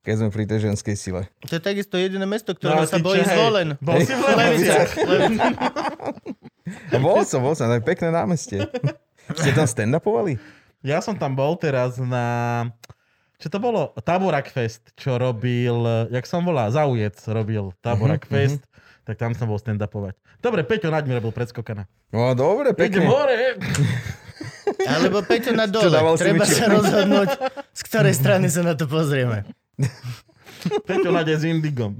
Keď 0.00 0.14
sme 0.16 0.28
pri 0.30 0.44
tej 0.46 0.58
ženskej 0.66 0.96
sile. 0.96 1.22
To 1.44 1.52
je 1.52 1.60
takisto 1.60 1.94
jediné 1.94 2.24
mesto, 2.24 2.50
No, 2.50 2.58
ktorého 2.58 2.80
ale 2.80 2.88
sa 2.88 2.98
bojí 2.98 3.22
zvolen. 3.22 3.78
Bol 3.78 4.00
si 4.00 4.10
v 4.10 4.24
Leviciach. 4.24 4.90
A 6.90 6.96
bol 6.96 7.22
som, 7.22 7.40
bol 7.40 7.52
som, 7.52 7.66
tak 7.66 7.82
pekné 7.82 8.10
námestie. 8.10 8.64
Ste 9.32 9.50
tam 9.52 9.64
stand-upovali? 9.64 10.36
Ja 10.82 10.98
som 10.98 11.14
tam 11.14 11.32
bol 11.32 11.54
teraz 11.54 11.96
na... 11.96 12.66
Čo 13.38 13.50
to 13.50 13.58
bolo? 13.58 13.90
Taborak 13.98 14.50
Fest, 14.50 14.94
čo 14.94 15.18
robil, 15.18 15.74
jak 16.10 16.26
som 16.26 16.42
volá, 16.42 16.70
Zaujec 16.70 17.18
robil 17.26 17.74
Taborak 17.82 18.26
Mhm, 18.26 18.30
Fest, 18.30 18.62
tak 19.02 19.18
tam 19.18 19.34
som 19.34 19.46
bol 19.46 19.58
stand-upovať. 19.58 20.14
Dobre, 20.38 20.62
Peťo 20.62 20.90
Naď 20.90 21.06
mi 21.06 21.14
robil 21.14 21.30
predskokana. 21.30 21.86
No 22.10 22.34
dobre, 22.34 22.70
Pekne. 22.74 23.02
pekne. 23.02 23.10
hore! 23.10 23.38
Alebo 24.82 25.22
Peťo 25.22 25.54
na 25.54 25.66
dole. 25.66 25.90
Treba 26.18 26.46
sa 26.46 26.66
rozhodnúť, 26.66 27.30
z 27.70 27.80
ktorej 27.86 28.14
strany 28.14 28.46
sa 28.46 28.62
na 28.62 28.74
to 28.74 28.86
pozrieme. 28.86 29.42
Peťo 30.86 31.10
Naď 31.10 31.34
je 31.34 31.36
s 31.38 31.44
Indigom. 31.46 31.98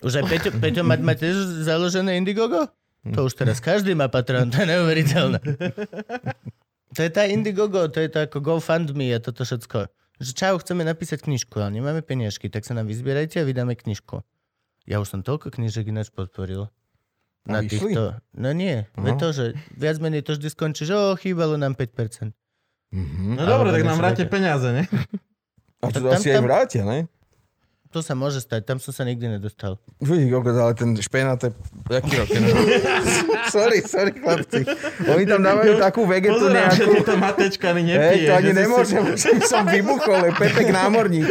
Už 0.00 0.18
aj 0.18 0.24
Peťo, 0.26 0.50
Peťo 0.54 0.82
mať 0.82 1.00
má 1.02 1.14
tiež 1.14 1.66
založené 1.66 2.14
Indiegogo? 2.14 2.70
To 3.00 3.24
už 3.24 3.32
teraz 3.32 3.58
každý 3.58 3.96
má 3.96 4.06
Patreon, 4.06 4.52
to 4.52 4.60
je 4.60 4.68
neuveriteľné. 4.68 5.40
To 6.90 7.06
je 7.06 7.10
tá 7.14 7.22
Indiegogo, 7.22 7.86
to 7.86 8.02
je 8.02 8.10
to 8.10 8.26
ako 8.26 8.42
GoFundMe 8.42 9.14
a 9.14 9.22
toto 9.22 9.46
všetko. 9.46 9.86
Že 10.18 10.30
čau, 10.34 10.58
chceme 10.58 10.82
napísať 10.82 11.22
knižku, 11.22 11.54
ale 11.56 11.78
nemáme 11.78 12.02
peniažky, 12.02 12.50
tak 12.50 12.66
sa 12.66 12.74
nám 12.74 12.90
vyzbierajte 12.90 13.38
a 13.38 13.46
vydáme 13.46 13.78
knižku. 13.78 14.18
Ja 14.90 14.98
už 14.98 15.06
som 15.06 15.20
toľko 15.22 15.54
knižek 15.54 15.86
ináč 15.86 16.10
podporil. 16.10 16.66
Na 17.46 17.62
A 17.62 17.64
vyšli? 17.64 17.94
týchto... 17.94 18.18
No 18.34 18.50
nie, 18.50 18.90
ve 18.98 19.14
to, 19.14 19.30
že 19.30 19.54
viac 19.70 20.02
menej 20.02 20.26
to 20.26 20.34
vždy 20.34 20.50
skončí, 20.50 20.82
že 20.82 20.92
o, 20.92 21.14
chýbalo 21.14 21.54
nám 21.54 21.78
5%. 21.78 22.34
Mhm. 22.90 23.38
No 23.38 23.42
dobre, 23.46 23.70
tak 23.70 23.86
nám 23.86 23.96
vráte 23.96 24.26
peniaze, 24.26 24.66
ne? 24.74 24.82
A 25.80 25.94
to 25.94 26.02
Tam- 26.02 26.10
asi 26.10 26.26
aj 26.28 26.42
tam- 26.42 26.46
vrátia, 26.50 26.82
ne? 26.82 27.06
To 27.90 27.98
sa 27.98 28.14
môže 28.14 28.38
stať, 28.38 28.62
tam 28.62 28.78
som 28.78 28.94
sa 28.94 29.02
nikdy 29.02 29.26
nedostal. 29.26 29.74
Uj, 29.98 30.30
kokos, 30.30 30.54
ale 30.54 30.78
ten 30.78 30.94
špenát 30.94 31.42
je... 31.42 31.50
Jaký 31.90 32.12
rok? 32.16 32.28
sorry, 33.54 33.82
sorry, 33.82 34.14
chlapci. 34.14 34.62
Oni 35.10 35.26
tam 35.26 35.42
dávajú 35.42 35.74
takú 35.74 36.06
vegetu 36.06 36.38
Pozerám, 36.38 36.70
že 36.70 36.86
nejakú... 36.86 36.92
ty 36.94 37.00
to 37.02 37.14
matečkany 37.18 37.80
Hej, 37.82 37.90
nepije. 37.90 38.26
to 38.26 38.32
ani 38.32 38.46
že 38.46 38.52
si 38.54 38.60
nemôžem, 38.62 39.02
že 39.26 39.30
by 39.34 39.42
som 39.42 39.62
vybuchol, 39.66 40.18
je 40.22 40.32
Pepek 40.32 40.68
námorník. 40.70 41.26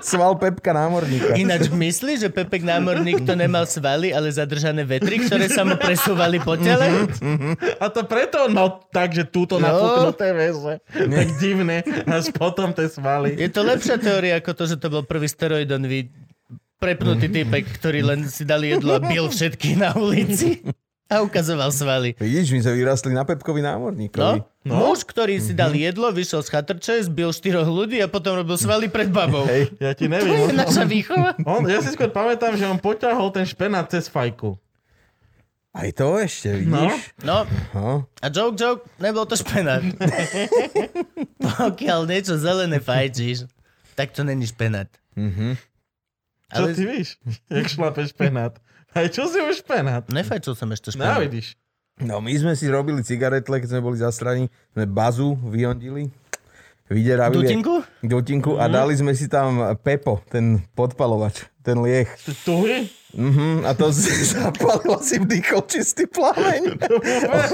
Sval 0.00 0.40
Pepka 0.40 0.72
námorníka. 0.72 1.36
Ináč 1.36 1.68
myslí, 1.68 2.16
že 2.16 2.28
Pepek 2.32 2.64
námorník 2.64 3.28
to 3.28 3.36
nemal 3.36 3.68
svaly, 3.68 4.08
ale 4.08 4.32
zadržané 4.32 4.88
vetry, 4.88 5.20
ktoré 5.20 5.52
sa 5.52 5.68
mu 5.68 5.76
presúvali 5.76 6.40
po 6.40 6.56
tele? 6.56 7.12
A 7.76 7.92
to 7.92 8.08
preto, 8.08 8.48
no, 8.48 8.80
takže 8.88 9.28
túto 9.28 9.60
No. 9.60 9.68
napuknuté 9.68 10.32
väze. 10.32 10.80
Tak 10.88 11.28
divné, 11.36 11.82
až 12.06 12.32
potom 12.32 12.72
tie 12.72 12.88
svaly. 12.88 13.36
Je 13.36 13.50
to 13.50 13.60
lepšia 13.60 14.00
teória 14.00 14.40
ako 14.40 14.54
to, 14.54 14.64
že 14.64 14.76
to 14.78 14.88
bol 14.88 15.02
prvý 15.02 15.28
steroidový 15.58 16.14
prepnutý 16.78 17.26
typek, 17.26 17.66
ktorý 17.74 18.06
len 18.06 18.20
si 18.24 18.46
dal 18.46 18.62
jedlo 18.62 18.94
a 18.94 19.02
bil 19.02 19.26
všetkých 19.26 19.76
na 19.76 19.90
ulici 19.92 20.62
a 21.10 21.18
ukazoval 21.18 21.74
svaly. 21.74 22.14
Vidíš, 22.14 22.52
my 22.52 22.60
sme 22.62 22.72
vyrastli 22.76 23.10
na 23.10 23.26
Pepkovi 23.26 23.58
námorníkovi. 23.58 24.38
No, 24.38 24.46
no? 24.62 24.74
Muž, 24.86 25.02
ktorý 25.02 25.42
si 25.42 25.50
dal 25.50 25.74
jedlo, 25.74 26.06
vyšiel 26.08 26.38
z 26.38 26.52
chatrče, 26.52 26.94
zbil 27.02 27.32
štyroch 27.32 27.66
ľudí 27.66 27.98
a 27.98 28.06
potom 28.06 28.36
robil 28.36 28.54
svaly 28.54 28.86
pred 28.86 29.10
babou. 29.10 29.42
Hej, 29.42 29.74
Ja 29.78 29.90
ti 29.90 30.06
To 30.06 30.12
neviem. 30.12 30.30
je 30.30 30.44
On, 30.44 30.54
naša 30.54 30.84
výchova. 30.86 31.30
on, 31.42 31.66
ja 31.66 31.80
si 31.80 31.90
skôr 31.90 32.08
pamätám, 32.08 32.54
že 32.54 32.62
on 32.62 32.78
poťahol 32.78 33.32
ten 33.32 33.42
špenát 33.42 33.88
cez 33.88 34.06
fajku. 34.06 34.54
aj 35.74 35.90
to 35.92 36.06
ešte, 36.16 36.48
No. 36.60 36.86
vidíš? 36.86 36.94
No, 37.20 37.38
No. 37.74 37.90
a 38.18 38.26
joke, 38.28 38.54
joke, 38.54 38.86
nebol 38.98 39.24
to 39.24 39.34
špenát. 39.34 39.82
Pokiaľ 41.58 42.00
niečo 42.04 42.34
zelené 42.34 42.78
fajčíš, 42.78 43.50
tak 43.94 44.10
to 44.10 44.22
není 44.22 44.44
špenát. 44.44 44.86
Mhm. 45.18 45.58
Čo 46.48 46.62
Ale 46.62 46.68
ty 46.72 46.82
víš? 46.86 47.08
Jak 47.50 47.66
šlape 47.66 48.06
špenát. 48.06 48.54
Aj 48.90 49.06
čo 49.06 49.26
si 49.26 49.36
už 49.36 49.60
špenát? 49.60 50.06
nefajčil 50.06 50.54
som 50.54 50.70
ešte 50.70 50.88
No, 50.90 51.02
špenát. 51.02 51.20
vidíš. 51.20 51.58
No 51.98 52.18
my 52.18 52.30
sme 52.32 52.54
si 52.54 52.64
robili 52.66 53.02
cigaretle, 53.02 53.58
keď 53.58 53.68
sme 53.68 53.82
boli 53.82 53.98
zastraní, 53.98 54.46
sme 54.70 54.86
bazu 54.86 55.34
vyhondili, 55.44 56.08
vyderavili 56.86 57.42
Dutinku? 57.44 57.82
dutinku 58.00 58.52
a 58.54 58.64
dali 58.66 58.94
sme 58.94 59.12
si 59.12 59.26
tam 59.26 59.60
Pepo, 59.76 60.22
ten 60.24 60.62
podpalovač, 60.72 61.44
ten 61.68 61.78
lieh. 61.78 62.08
Tuhý? 62.42 62.88
Mhm, 63.10 63.64
a 63.64 63.72
to 63.72 63.88
si 63.88 64.08
zapalilo 64.32 64.96
si 64.98 65.16
vdýchol 65.16 65.64
čistý 65.64 66.04
plameň. 66.06 66.76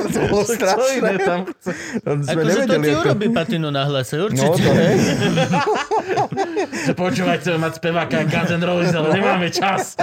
to 0.04 0.18
bolo 0.28 0.42
strašné. 0.44 1.10
tam? 1.16 1.46
To 1.46 2.10
sme 2.16 2.42
Akože 2.42 2.58
to 2.60 2.74
nevedeli, 2.74 2.82
ti 2.84 2.90
ako- 2.92 3.02
urobí 3.04 3.26
patinu 3.30 3.68
na 3.68 3.82
hlase, 3.84 4.14
No 4.16 4.26
určite. 4.26 4.50
to 4.56 4.70
je. 4.72 4.90
Počúvaj, 6.92 7.36
chceme 7.38 7.58
mať 7.60 7.72
speváka 7.76 8.22
Guns 8.24 8.50
N' 8.50 8.62
Roses, 8.62 8.92
ale 8.92 9.08
nemáme 9.14 9.46
čas. 9.48 9.94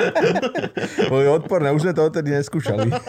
Boli 1.08 1.28
odporné, 1.28 1.68
už 1.70 1.84
sme 1.84 1.94
to 1.94 2.04
odtedy 2.06 2.32
neskúšali. 2.32 2.88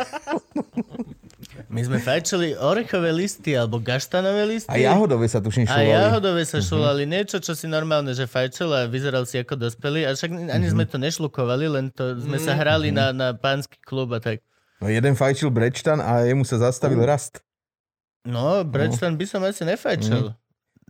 My 1.73 1.81
sme 1.89 2.05
fajčili 2.05 2.53
orechové 2.61 3.17
listy 3.17 3.57
alebo 3.57 3.81
gaštanové 3.81 4.45
listy. 4.45 4.69
A 4.69 4.77
jahodové 4.77 5.25
sa 5.25 5.41
tuším 5.41 5.65
A 5.65 5.81
šúvali. 5.81 5.89
jahodové 5.89 6.43
sa 6.45 6.61
šulali. 6.61 7.03
Niečo, 7.09 7.41
čo 7.41 7.57
si 7.57 7.65
normálne, 7.65 8.13
že 8.13 8.29
fajčil 8.29 8.69
a 8.69 8.81
vyzeral 8.85 9.25
si 9.25 9.41
ako 9.41 9.57
dospelý. 9.57 10.05
A 10.05 10.13
však 10.13 10.53
ani 10.53 10.69
sme 10.69 10.85
to 10.85 11.01
nešlukovali, 11.01 11.73
len 11.73 11.89
to 11.89 12.21
sme 12.21 12.37
sa 12.37 12.61
hrali 12.61 12.93
na, 12.93 13.17
na 13.17 13.33
pánsky 13.33 13.81
klub 13.81 14.13
a 14.13 14.21
tak. 14.21 14.45
No 14.85 14.93
jeden 14.93 15.17
fajčil 15.17 15.49
brečtan 15.49 16.05
a 16.05 16.29
jemu 16.29 16.45
sa 16.45 16.61
zastavil 16.61 17.01
rast. 17.09 17.41
No, 18.29 18.63
Bridgestone 18.69 19.17
by 19.17 19.27
som 19.27 19.41
asi 19.41 19.65
nefajčil. 19.65 20.37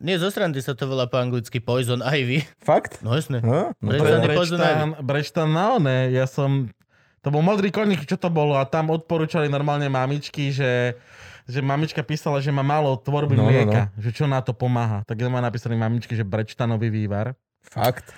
Nie, 0.02 0.18
zo 0.18 0.34
srandy 0.34 0.58
sa 0.58 0.74
to 0.74 0.90
volá 0.90 1.06
po 1.06 1.14
anglicky 1.22 1.62
Poison 1.62 2.02
Ivy. 2.02 2.42
Fakt? 2.58 2.98
No 3.06 3.14
jasne. 3.14 3.38
No? 3.38 3.70
no 3.78 3.86
Brečtan 3.86 4.20
Brečtan, 4.26 4.88
Brečtan 4.98 5.48
na 5.54 5.78
one, 5.78 6.10
ja 6.10 6.26
som... 6.26 6.74
To 7.22 7.30
bol 7.30 7.42
modrý 7.42 7.70
koník, 7.70 8.02
čo 8.02 8.18
to 8.18 8.26
bolo? 8.26 8.58
A 8.58 8.66
tam 8.66 8.90
odporúčali 8.90 9.46
normálne 9.46 9.86
mamičky, 9.86 10.50
že 10.50 10.98
že 11.42 11.58
mamička 11.58 12.06
písala, 12.06 12.38
že 12.38 12.54
má 12.54 12.62
málo 12.62 12.94
tvorby 12.94 13.34
No, 13.34 13.46
no, 13.46 13.48
mlieka, 13.50 13.90
že 13.98 14.14
čo 14.14 14.30
na 14.30 14.38
to 14.38 14.54
pomáha. 14.54 15.02
Tak 15.06 15.18
ma 15.26 15.42
napísali 15.42 15.74
mamičky, 15.74 16.14
že 16.14 16.22
brečtanový 16.22 16.86
vývar, 16.86 17.34
Fakt. 17.66 18.14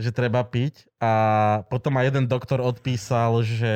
že 0.00 0.08
treba 0.08 0.40
piť. 0.40 0.88
A 0.96 1.12
potom 1.68 1.92
aj 2.00 2.08
jeden 2.12 2.24
doktor 2.24 2.64
odpísal, 2.64 3.44
že 3.44 3.74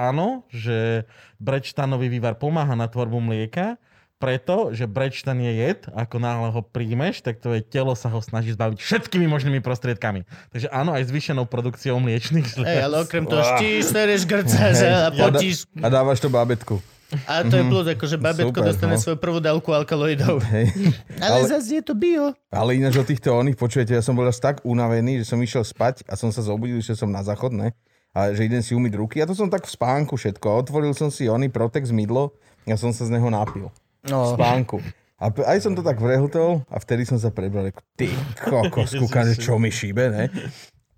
áno, 0.00 0.48
že 0.48 1.04
brečtanový 1.36 2.08
vývar 2.08 2.40
pomáha 2.40 2.72
na 2.72 2.88
tvorbu 2.88 3.20
mlieka, 3.20 3.76
preto, 4.18 4.74
že 4.74 4.90
brečtan 4.90 5.38
je 5.38 5.52
jed, 5.54 5.80
ako 5.94 6.18
náhle 6.18 6.50
ho 6.50 6.60
príjmeš, 6.60 7.22
tak 7.22 7.38
tvoje 7.38 7.62
telo 7.62 7.94
sa 7.94 8.10
ho 8.10 8.18
snaží 8.18 8.50
zbaviť 8.52 8.82
všetkými 8.82 9.30
možnými 9.30 9.62
prostriedkami. 9.62 10.26
Takže 10.50 10.68
áno, 10.74 10.90
aj 10.90 11.06
zvýšenou 11.06 11.46
produkciou 11.46 12.02
mliečných 12.02 12.46
žliaz. 12.46 12.66
Hej, 12.66 12.82
ale 12.82 12.96
okrem 13.06 13.24
toho 13.24 13.42
štíš, 13.56 13.82
sereš, 13.94 14.22
grcáš 14.26 14.76
a 14.82 15.10
potíš. 15.14 15.70
A 15.78 15.86
dávaš 15.86 16.18
to 16.18 16.26
bábetku. 16.26 16.82
A 17.24 17.40
to 17.40 17.56
je 17.56 17.64
plus, 17.64 17.88
akože 17.88 18.20
babetko 18.20 18.52
Super, 18.52 18.68
dostane 18.68 18.96
no. 18.96 19.00
svoju 19.00 19.16
prvú 19.16 19.40
dávku 19.40 19.72
alkaloidov. 19.72 20.44
Hej. 20.52 20.68
Ale, 21.24 21.40
Ale- 21.40 21.48
zase 21.48 21.80
je 21.80 21.82
to 21.84 21.96
bio. 21.96 22.36
Ale 22.52 22.76
ináč 22.76 23.00
o 23.00 23.04
týchto 23.06 23.32
oných, 23.32 23.56
počujete, 23.56 23.96
ja 23.96 24.04
som 24.04 24.12
bol 24.12 24.28
až 24.28 24.36
tak 24.44 24.60
unavený, 24.60 25.24
že 25.24 25.32
som 25.32 25.40
išiel 25.40 25.64
spať 25.64 26.04
a 26.04 26.20
som 26.20 26.28
sa 26.28 26.44
zobudil, 26.44 26.84
že 26.84 26.92
som 26.92 27.08
na 27.08 27.24
záchod, 27.24 27.56
ne? 27.56 27.72
A 28.12 28.28
že 28.36 28.44
idem 28.44 28.60
si 28.60 28.76
umyť 28.76 28.92
ruky. 29.00 29.16
A 29.24 29.28
to 29.28 29.32
som 29.32 29.48
tak 29.48 29.64
v 29.64 29.72
spánku 29.72 30.20
všetko. 30.20 30.68
Otvoril 30.68 30.92
som 30.92 31.08
si 31.08 31.32
oný 31.32 31.48
Protex 31.48 31.88
mydlo 31.88 32.36
a 32.68 32.76
som 32.76 32.92
sa 32.92 33.08
z 33.08 33.16
neho 33.16 33.28
napil. 33.32 33.72
V 34.08 34.12
No. 34.12 34.32
spánku. 34.32 34.80
A 35.18 35.28
aj 35.28 35.58
som 35.60 35.74
to 35.74 35.82
tak 35.82 35.98
vrehltol 35.98 36.62
a 36.64 36.78
vtedy 36.78 37.02
som 37.02 37.18
sa 37.18 37.28
prebral, 37.28 37.68
ako 37.68 37.82
ty 37.92 38.06
kokos, 38.38 38.94
kúkam, 38.94 39.26
čo 39.34 39.58
mi 39.58 39.68
šíbe, 39.68 40.08
ne? 40.08 40.30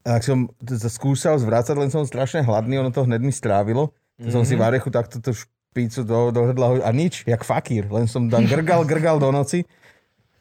A 0.02 0.16
ak 0.16 0.22
som 0.22 0.44
skúšal 0.68 1.36
zvrácať, 1.36 1.72
len 1.74 1.88
som 1.88 2.04
strašne 2.04 2.40
hladný, 2.40 2.76
ono 2.76 2.88
to 2.88 3.02
hned 3.02 3.20
mi 3.20 3.30
strávilo. 3.30 3.96
Som 4.22 4.44
si 4.44 4.52
v 4.52 4.60
arechu 4.62 4.88
takto 4.88 5.16
to 5.18 5.32
š- 5.32 5.48
pizzu 5.70 6.04
do, 6.04 6.28
do 6.28 6.44
hrdla 6.44 6.84
a 6.84 6.90
nič, 6.90 7.24
jak 7.24 7.40
fakír. 7.40 7.88
Len 7.88 8.04
som 8.04 8.28
tam 8.28 8.44
grgal, 8.44 8.84
grgal 8.84 9.16
do 9.16 9.28
noci. 9.30 9.64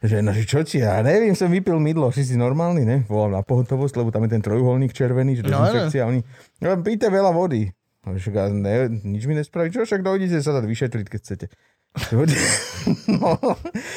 Že, 0.00 0.20
no, 0.20 0.32
že 0.32 0.44
čo 0.44 0.60
ti, 0.60 0.80
ja 0.80 1.00
neviem, 1.00 1.32
som 1.32 1.48
vypil 1.48 1.76
mydlo, 1.76 2.08
že 2.08 2.24
si 2.24 2.32
normálny, 2.34 2.84
ne? 2.84 2.96
Volám 3.04 3.32
na 3.34 3.42
pohotovosť, 3.42 3.96
lebo 3.96 4.08
tam 4.08 4.24
je 4.24 4.32
ten 4.32 4.40
trojuholník 4.40 4.92
červený, 4.92 5.36
že 5.36 5.44
No, 5.44 5.60
dezinfekcia, 5.60 6.04
a 6.04 6.08
oni, 6.08 6.20
no, 6.58 6.68
píte 6.78 7.06
veľa 7.06 7.28
vody. 7.30 7.68
A 8.00 8.16
však, 8.16 8.32
ne, 8.50 8.72
nič 9.04 9.24
mi 9.24 9.36
nespraví, 9.36 9.68
čo 9.68 9.84
však 9.84 10.00
dojdete 10.00 10.40
sa 10.40 10.52
dať 10.52 10.64
vyšetriť, 10.64 11.04
keď 11.06 11.20
chcete. 11.20 11.46
no, 13.18 13.34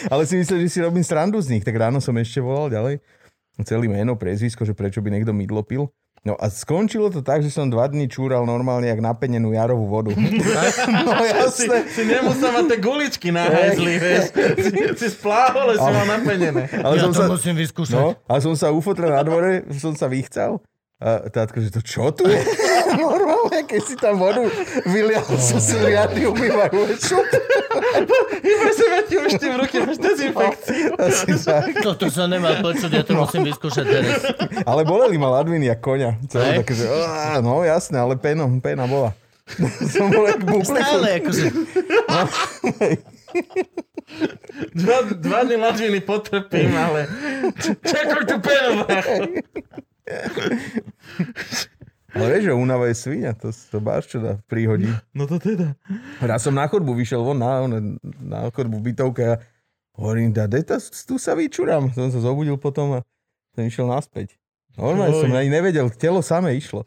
ale 0.09 0.25
si 0.25 0.33
myslel, 0.37 0.65
že 0.65 0.69
si 0.69 0.79
robím 0.81 1.05
srandu 1.05 1.37
z 1.39 1.53
nich, 1.53 1.63
tak 1.63 1.77
ráno 1.77 2.01
som 2.01 2.17
ešte 2.17 2.41
volal 2.41 2.73
ďalej. 2.73 2.97
Celý 3.61 3.85
meno, 3.85 4.17
priezvisko, 4.17 4.65
že 4.65 4.73
prečo 4.73 4.97
by 4.97 5.13
niekto 5.13 5.29
mydlo 5.29 5.61
pil. 5.61 5.93
No 6.23 6.39
a 6.39 6.47
skončilo 6.47 7.11
to 7.11 7.19
tak, 7.19 7.43
že 7.43 7.51
som 7.51 7.67
dva 7.67 7.83
dní 7.83 8.07
čúral 8.07 8.47
normálne 8.47 8.87
jak 8.87 9.03
napenenú 9.03 9.51
jarovú 9.51 9.91
vodu. 9.91 10.15
no 10.17 11.11
Si, 11.51 11.67
jasné. 11.67 11.77
si 11.91 12.01
nemusel 12.07 12.49
mať 12.49 12.65
tie 12.71 12.79
guličky 12.79 13.29
na 13.29 13.43
hajzli, 13.51 13.93
vieš. 13.99 14.23
Si, 14.55 14.71
si 15.03 15.07
spláhol, 15.11 15.75
si 15.75 15.83
mal 15.83 16.07
napenené. 16.07 16.71
Ale 16.79 16.95
ja 16.95 17.05
som 17.05 17.11
to 17.11 17.21
sa, 17.21 17.27
musím 17.27 17.59
vyskúšať. 17.59 17.99
no, 17.99 18.15
a 18.23 18.33
som 18.39 18.55
sa 18.55 18.71
ufotrel 18.71 19.11
na 19.11 19.21
dvore, 19.21 19.67
som 19.75 19.91
sa 19.99 20.07
vychcal. 20.07 20.63
A 21.01 21.27
tátko, 21.27 21.59
že 21.59 21.73
to 21.73 21.81
čo 21.81 22.13
tu 22.13 22.29
je? 22.29 22.39
Normálne, 23.01 23.65
keď 23.65 23.81
si 23.81 23.95
tam 23.97 24.21
vodu 24.21 24.45
vylial, 24.85 25.25
som 25.41 25.57
si 25.59 25.75
riadny 25.75 26.29
umývajú. 26.29 26.79
Šup, 27.01 27.25
Iba 28.43 28.69
si 28.71 28.85
ti 29.09 29.15
už 29.17 29.33
tým 29.41 29.53
ruky, 29.57 29.81
máš 29.81 29.97
dezinfekciu. 29.97 30.93
asi 30.99 31.33
tak. 31.41 31.73
Toto 31.85 32.07
som 32.13 32.29
nemal 32.29 32.61
počuť, 32.61 32.91
ja 32.93 33.03
to 33.03 33.17
musím 33.17 33.49
vyskúšať 33.49 33.85
teraz. 33.85 34.21
Ale 34.63 34.85
boleli 34.85 35.17
ma 35.17 35.41
ladviny 35.41 35.67
jak 35.67 35.81
konia. 35.81 36.15
Celé 36.29 36.61
také, 36.61 36.73
že, 36.77 36.85
á, 36.87 37.41
no 37.41 37.65
jasné, 37.65 37.97
ale 37.97 38.15
peno, 38.15 38.45
pena 38.61 38.85
bola. 38.85 39.17
som 39.93 40.07
bol 40.07 40.29
jak 40.29 40.41
bublik. 40.45 40.71
Stále 40.71 41.07
akože... 41.19 41.45
Dva, 44.77 44.97
dva 45.09 45.39
dny 45.41 45.57
ladviny 45.57 45.99
potrpím, 46.05 46.77
ale 46.77 47.09
čakaj 47.81 48.23
tu 48.29 48.37
penu. 48.39 48.85
Ale 52.13 52.29
vieš, 52.29 52.43
že 52.45 52.53
únava 52.53 52.85
je 52.93 52.95
svinia, 52.95 53.33
to, 53.33 53.49
to 53.49 53.81
báš 53.81 54.05
čo 54.13 54.21
dá 54.21 54.37
príhodí. 54.45 54.85
No 55.17 55.25
to 55.25 55.41
teda. 55.41 55.73
Raz 56.21 56.45
som 56.45 56.53
na 56.53 56.69
chodbu 56.69 56.93
vyšiel 56.93 57.25
von 57.25 57.41
na, 57.41 57.65
na, 57.65 57.79
na 58.21 58.39
chodbu 58.53 58.77
bytovke 58.85 59.33
a 59.33 59.41
hovorím, 59.97 60.29
da, 60.29 60.45
dej 60.45 60.61
ta, 60.69 60.77
tu 60.77 61.17
sa 61.17 61.33
vyčurám. 61.33 61.89
Som 61.97 62.13
sa 62.13 62.21
zobudil 62.21 62.61
potom 62.61 63.01
a 63.01 63.05
som 63.57 63.65
išiel 63.65 63.89
naspäť. 63.89 64.37
Normálne 64.77 65.17
som 65.17 65.33
ani 65.33 65.49
nevedel, 65.49 65.89
telo 65.97 66.21
samé 66.21 66.53
išlo. 66.53 66.85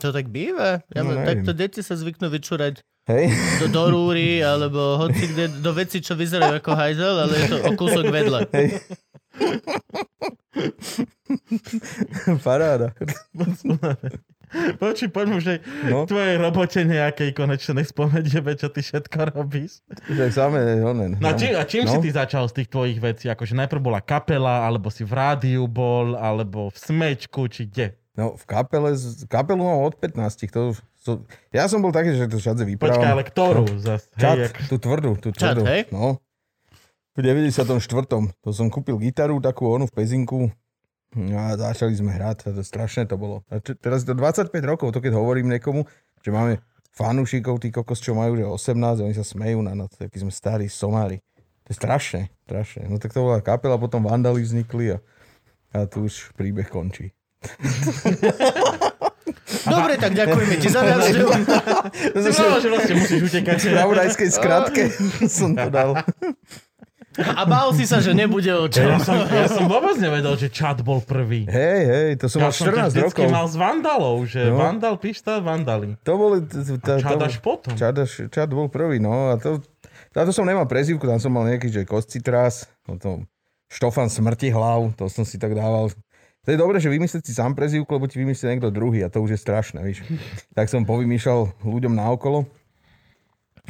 To 0.00 0.08
tak 0.08 0.32
býva. 0.32 0.80
Ja 0.96 1.04
No, 1.04 1.12
takto 1.20 1.52
deti 1.52 1.84
sa 1.84 1.92
zvyknú 1.92 2.32
vyčúrať 2.32 2.80
Hej? 3.04 3.28
do, 3.60 3.68
do 3.68 3.84
rúry, 3.92 4.40
alebo 4.40 4.96
hoci 5.04 5.28
kde, 5.36 5.60
do 5.60 5.72
veci, 5.76 6.00
čo 6.00 6.16
vyzerajú 6.16 6.64
ako 6.64 6.72
hajzel, 6.72 7.14
ale 7.28 7.34
je 7.36 7.46
to 7.52 7.56
o 7.60 7.70
kúsok 7.76 8.08
vedľa. 8.08 8.40
Hej. 8.56 8.68
Paráda. 12.46 12.92
Počuj, 14.78 15.10
poďme 15.10 15.34
už 15.36 15.46
aj 15.48 15.58
No. 15.90 16.06
k 16.06 16.14
tvojej 16.14 16.36
robote 16.38 16.80
nejakej 16.80 17.30
konečnej 17.32 17.82
spomedieme, 17.82 18.54
čo 18.54 18.70
ty 18.70 18.80
všetko 18.80 19.34
robíš. 19.34 19.82
Že 20.06 20.30
samé, 20.30 20.60
onen. 20.78 21.18
No 21.18 21.26
a 21.28 21.34
čím, 21.34 21.58
a 21.58 21.66
čím 21.66 21.84
No. 21.84 21.90
si 21.90 21.98
ty 21.98 22.10
začal 22.10 22.46
z 22.46 22.62
tých 22.62 22.68
tvojich 22.70 22.98
vecí? 22.98 23.26
Akože 23.26 23.56
najprv 23.56 23.82
bola 23.82 23.98
kapela, 23.98 24.62
alebo 24.62 24.88
si 24.88 25.02
v 25.02 25.10
rádiu 25.10 25.66
bol, 25.66 26.14
alebo 26.14 26.70
v 26.70 26.76
smečku, 26.76 27.50
či 27.50 27.66
kde? 27.66 27.98
No, 28.14 28.38
v 28.38 28.44
kapele, 28.46 28.94
kapelu 29.26 29.58
mám 29.58 29.82
od 29.82 29.98
15. 29.98 30.46
To, 30.54 30.70
to, 31.02 31.10
ja 31.50 31.66
som 31.66 31.82
bol 31.82 31.90
taký, 31.90 32.14
že 32.14 32.30
to 32.30 32.38
všade 32.38 32.62
vyprávam. 32.62 32.94
Počkaj, 32.94 33.10
ale 33.10 33.24
ktorú? 33.26 33.64
Zas, 33.76 34.06
Čat, 34.14 34.38
hej, 34.38 34.42
jak... 34.46 34.54
tú 34.70 34.76
tvrdú, 34.78 35.10
tú 35.18 35.28
Čat, 35.34 35.58
tvrdú. 35.58 35.62
hej? 35.66 35.90
No. 35.90 36.22
V 37.14 37.22
94. 37.22 37.74
To 38.38 38.50
som 38.50 38.70
kúpil 38.70 38.94
gitaru, 38.98 39.38
takú 39.38 39.66
onu 39.66 39.86
v 39.86 39.94
pezinku. 39.94 40.46
No 41.14 41.38
a 41.38 41.54
začali 41.54 41.94
sme 41.94 42.10
hrať, 42.10 42.50
to 42.54 42.62
strašné 42.66 43.06
to 43.06 43.14
bolo. 43.14 43.46
A 43.50 43.62
čo, 43.62 43.78
teraz 43.78 44.02
je 44.02 44.10
to 44.10 44.18
25 44.18 44.50
rokov, 44.66 44.90
to 44.90 44.98
keď 44.98 45.14
hovorím 45.14 45.50
niekomu, 45.54 45.86
že 46.20 46.30
máme 46.34 46.58
fanúšikov, 46.94 47.62
tí 47.62 47.70
kokos, 47.70 48.02
čo 48.02 48.18
majú 48.18 48.34
že 48.34 48.46
18, 48.74 49.06
oni 49.06 49.14
sa 49.14 49.26
smejú 49.26 49.62
na 49.62 49.78
nás, 49.78 49.90
takí 49.94 50.18
sme 50.18 50.34
starí 50.34 50.66
somári. 50.66 51.22
To 51.64 51.72
je 51.72 51.76
strašné, 51.80 52.28
strašné. 52.44 52.90
No 52.90 53.00
tak 53.00 53.14
to 53.14 53.24
bola 53.24 53.40
kapela, 53.40 53.80
potom 53.80 54.04
vandali 54.04 54.42
vznikli 54.42 54.94
a, 54.94 54.98
a 55.72 55.86
tu 55.88 56.10
už 56.10 56.34
príbeh 56.36 56.66
končí. 56.68 57.14
Dobre, 59.64 59.96
tak 59.96 60.12
ďakujeme 60.12 60.56
ti 60.60 60.68
za 60.68 60.80
návštevu. 60.84 61.30
Povedal, 62.12 62.60
že 62.60 62.68
vlastne 62.68 62.94
musíš 63.00 63.20
utekať. 63.32 63.56
V 63.64 63.72
pravodajskej 63.72 64.28
skratke 64.28 64.82
som 65.40 65.56
to 65.56 65.68
dal. 65.72 65.96
A 67.14 67.42
bál 67.44 67.70
si 67.70 67.84
sa, 67.84 67.98
že 67.98 68.10
nebude 68.10 68.50
o 68.50 68.66
čom. 68.66 68.84
Ja 68.84 68.98
som, 68.98 69.14
ja 69.22 69.46
som 69.46 69.64
vôbec 69.64 69.94
nevedel, 69.96 70.34
že 70.34 70.50
čat 70.50 70.82
bol 70.82 70.98
prvý. 70.98 71.46
Hej, 71.46 71.80
hej, 71.86 72.08
to 72.18 72.26
som 72.26 72.42
Ja 72.42 72.48
mal 72.48 72.52
som 72.52 72.64
to 72.66 72.74
14 72.74 72.90
vždycky 72.90 73.22
rokov. 73.22 73.30
mal 73.30 73.46
s 73.46 73.54
Vandalou, 73.54 74.16
že 74.24 74.40
No. 74.44 74.58
Vandal, 74.58 74.94
Pišta, 74.98 75.38
Vandali. 75.38 75.94
To 76.02 76.12
boli... 76.14 76.42
t- 76.42 76.58
t- 76.58 76.74
t- 76.76 76.98
Čad 76.98 77.14
to- 77.14 77.26
až 77.26 77.34
potom. 77.38 77.70
Až, 77.72 78.10
čad 78.28 78.48
bol 78.48 78.66
prvý, 78.66 78.98
no 78.98 79.30
a 79.30 79.38
to... 79.38 79.62
Táto 80.10 80.30
som 80.30 80.42
nemal 80.42 80.66
prezývku, 80.66 81.02
tam 81.04 81.18
som 81.18 81.30
mal 81.30 81.42
nejaký, 81.44 81.70
že 81.70 81.82
koscitrás, 81.82 82.70
potom 82.82 83.26
Štofan 83.66 84.06
smrti 84.06 84.50
hlav, 84.50 84.94
to 84.94 85.06
som 85.06 85.22
si 85.22 85.38
tak 85.38 85.54
dával. 85.54 85.90
To 86.42 86.48
je 86.50 86.58
dobré, 86.58 86.78
že 86.78 86.86
vymyslieť 86.86 87.24
si 87.24 87.32
sám 87.32 87.54
prezývku, 87.54 87.90
lebo 87.90 88.06
ti 88.06 88.18
vymyslí 88.18 88.46
niekto 88.46 88.70
druhý 88.70 89.02
a 89.02 89.10
to 89.10 89.18
už 89.18 89.34
je 89.34 89.40
strašné, 89.40 89.82
víš. 89.82 90.02
Tak 90.58 90.70
som 90.70 90.82
povymýšľal 90.82 91.62
ľuďom 91.62 91.94
naokolo, 91.94 92.46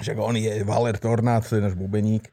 že 0.00 0.12
on 0.16 0.34
je 0.34 0.64
Valer 0.64 0.96
Tornát, 0.96 1.44
to 1.44 1.56
je 1.56 1.64
náš 1.64 1.76
bubeník. 1.76 2.28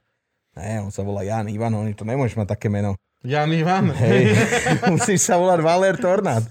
Ne, 0.52 0.84
on 0.84 0.92
sa 0.92 1.00
volá 1.02 1.24
Jan 1.24 1.48
Ivan, 1.48 1.72
on 1.72 1.88
to 1.96 2.04
nemôžeš 2.04 2.36
mať 2.36 2.60
také 2.60 2.68
meno. 2.68 3.00
Jan 3.22 3.54
Ivan. 3.54 3.94
Hej, 3.94 4.34
musíš 4.94 5.30
sa 5.30 5.38
volať 5.38 5.62
Valer 5.62 5.94
Tornát. 5.94 6.42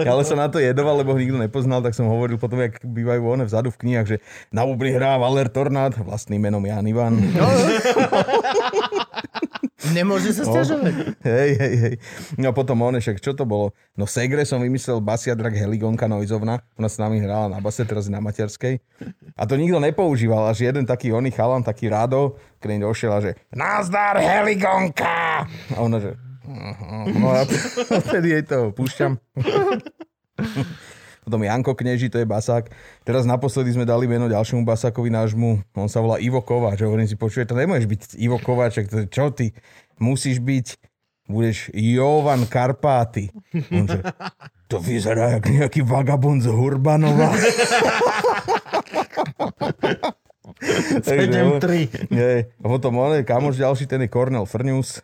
Ja 0.00 0.16
ale 0.16 0.24
som 0.24 0.40
na 0.40 0.48
to 0.48 0.56
jedoval, 0.56 0.96
lebo 0.96 1.12
ho 1.12 1.20
nikto 1.20 1.36
nepoznal, 1.36 1.84
tak 1.84 1.92
som 1.92 2.08
hovoril 2.08 2.40
potom, 2.40 2.56
jak 2.56 2.80
bývajú 2.80 3.20
one 3.20 3.44
vzadu 3.44 3.68
v 3.68 3.80
knihách, 3.84 4.08
že 4.08 4.16
na 4.48 4.64
bubli 4.64 4.96
hrá 4.96 5.20
Valer 5.20 5.52
Tornát, 5.52 5.92
vlastným 5.92 6.40
menom 6.40 6.64
Jan 6.64 6.88
Ivan. 6.88 7.20
Nemôže 9.92 10.32
sa 10.34 10.42
stiažovať. 10.42 11.20
Hej, 11.22 11.50
hej, 11.60 11.74
hej. 11.78 11.94
No 12.40 12.50
potom 12.50 12.82
on, 12.82 12.96
však 12.96 13.20
čo 13.22 13.36
to 13.36 13.44
bolo? 13.44 13.70
No 13.94 14.08
Segre 14.08 14.42
som 14.48 14.62
vymyslel 14.64 14.98
basiadrak 15.04 15.54
Heligonka 15.54 16.08
Noizovna. 16.10 16.64
Ona 16.80 16.88
s 16.90 16.96
nami 16.98 17.22
hrala 17.22 17.52
na 17.52 17.58
base, 17.62 17.84
teraz 17.84 18.10
na 18.10 18.18
materskej. 18.18 18.80
A 19.36 19.42
to 19.44 19.54
nikto 19.60 19.78
nepoužíval, 19.78 20.50
až 20.50 20.66
jeden 20.66 20.88
taký 20.88 21.12
oný 21.12 21.30
chalan, 21.30 21.62
taký 21.62 21.92
Rado, 21.92 22.40
keď 22.58 22.82
došiel 22.82 23.12
a 23.12 23.20
že 23.20 23.30
Nazdar 23.52 24.18
Heligonka! 24.18 25.44
A 25.46 25.78
ona 25.78 26.00
že. 26.02 26.16
No 27.18 27.34
a 27.34 27.42
vtedy 28.06 28.38
jej 28.38 28.44
to 28.46 28.70
púšťam. 28.72 29.18
Potom 31.26 31.42
Janko 31.42 31.74
Kneži, 31.74 32.06
to 32.06 32.22
je 32.22 32.26
basák. 32.30 32.70
Teraz 33.02 33.26
naposledy 33.26 33.74
sme 33.74 33.82
dali 33.82 34.06
meno 34.06 34.30
ďalšiemu 34.30 34.62
basákovi 34.62 35.10
nášmu. 35.10 35.58
On 35.74 35.90
sa 35.90 35.98
volá 35.98 36.22
Ivo 36.22 36.38
Kováč. 36.38 36.86
Hovorím 36.86 37.10
si, 37.10 37.18
počuje, 37.18 37.42
to 37.42 37.58
nemôžeš 37.58 37.90
byť 37.90 38.00
Ivo 38.22 38.38
Kováček. 38.38 38.86
To 38.86 39.10
čo 39.10 39.34
ty? 39.34 39.50
Musíš 39.98 40.38
byť, 40.38 40.78
budeš 41.26 41.74
Jovan 41.74 42.46
Karpáty. 42.46 43.34
On 43.74 43.90
že, 43.90 44.06
to 44.70 44.78
vyzerá 44.78 45.34
jak 45.34 45.50
nejaký 45.50 45.82
vagabond 45.82 46.38
z 46.38 46.46
Hurbanova. 46.46 47.34
Takže 51.02 51.38
on- 51.42 51.58
7-3. 51.58 52.06
Nie. 52.14 52.54
A 52.62 52.66
potom 52.70 53.02
on 53.02 53.18
je 53.18 53.26
kamoš 53.26 53.58
ďalší, 53.58 53.90
ten 53.90 54.06
je 54.06 54.14
Cornel 54.14 54.46
Frnius. 54.46 55.02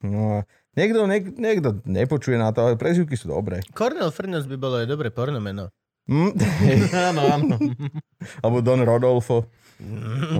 No 0.00 0.40
a 0.40 0.48
niekto, 0.78 1.02
niek, 1.10 1.34
niekto 1.34 1.82
nepočuje 1.82 2.38
na 2.38 2.54
to, 2.54 2.62
ale 2.62 2.78
prezivky 2.78 3.18
sú 3.18 3.34
dobré. 3.34 3.58
Cornel 3.74 4.14
Frnius 4.14 4.46
by 4.46 4.54
bolo 4.54 4.78
aj 4.78 4.86
dobre 4.86 5.10
porno 5.10 5.42
meno. 5.42 5.74
Hm? 6.08 6.32
Áno, 7.12 7.20
áno. 7.20 7.56
Alebo 8.42 8.64
Don 8.64 8.80
Rodolfo. 8.80 9.44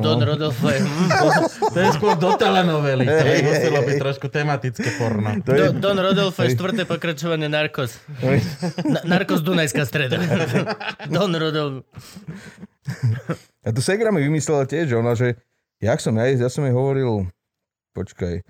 Don 0.01 0.17
Rodolfo 0.17 0.67
je... 0.73 0.81
hm. 0.87 1.09
To 1.71 1.79
je 1.79 1.89
skôr 1.93 2.17
do 2.17 2.33
telenovely. 2.41 3.05
To 3.05 3.23
by 3.23 3.39
muselo 3.45 3.81
byť 3.85 3.97
trošku 4.01 4.27
tematické 4.33 4.89
porno. 4.97 5.37
To 5.45 5.53
je, 5.53 5.69
Do, 5.69 5.93
Don 5.93 5.99
Rodolfo 6.01 6.41
je 6.41 6.57
štvrté 6.57 6.89
pokračovanie 6.89 7.53
Narcos. 7.53 8.01
Na, 8.83 9.05
Narcos 9.05 9.45
Dunajská 9.45 9.85
streda. 9.85 10.17
Don 11.13 11.31
Rodolfo. 11.37 11.85
a 13.61 13.69
tu 13.69 13.85
Segra 13.85 14.09
mi 14.09 14.25
vymyslela 14.25 14.65
tiež, 14.65 14.89
že 14.89 14.97
ona, 14.97 15.13
že 15.13 15.37
jak 15.85 16.01
som 16.01 16.17
ja, 16.17 16.33
ja 16.33 16.49
som 16.49 16.65
jej 16.65 16.73
hovoril, 16.73 17.29
počkaj, 17.93 18.41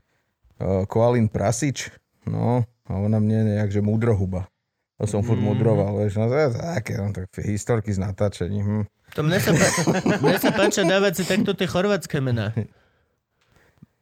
Koalin 0.84 1.26
Prasič, 1.26 1.88
no, 2.24 2.62
a 2.84 2.92
ona 2.92 3.16
mne 3.16 3.54
nejak, 3.54 3.70
že 3.70 3.80
múdrohuba. 3.80 4.50
To 4.98 5.06
som 5.06 5.22
furt 5.22 5.38
mudroval, 5.38 5.94
vieš, 5.96 6.18
no 6.18 6.26
to 6.26 6.34
je 6.34 6.48
také, 6.52 6.98
no, 6.98 7.14
tak 7.14 7.30
historky 7.38 7.88
z 7.88 8.02
natáčení. 8.02 8.58
Hm. 8.58 8.84
To 9.14 9.20
mne 9.22 9.38
sa, 9.38 9.54
pá- 9.54 9.70
mne 10.26 10.36
sa 10.36 10.50
páčia 10.50 10.82
dávať 10.82 11.12
si 11.14 11.24
takto 11.24 11.54
tie 11.54 11.64
chorvátske 11.64 12.18
mená. 12.18 12.50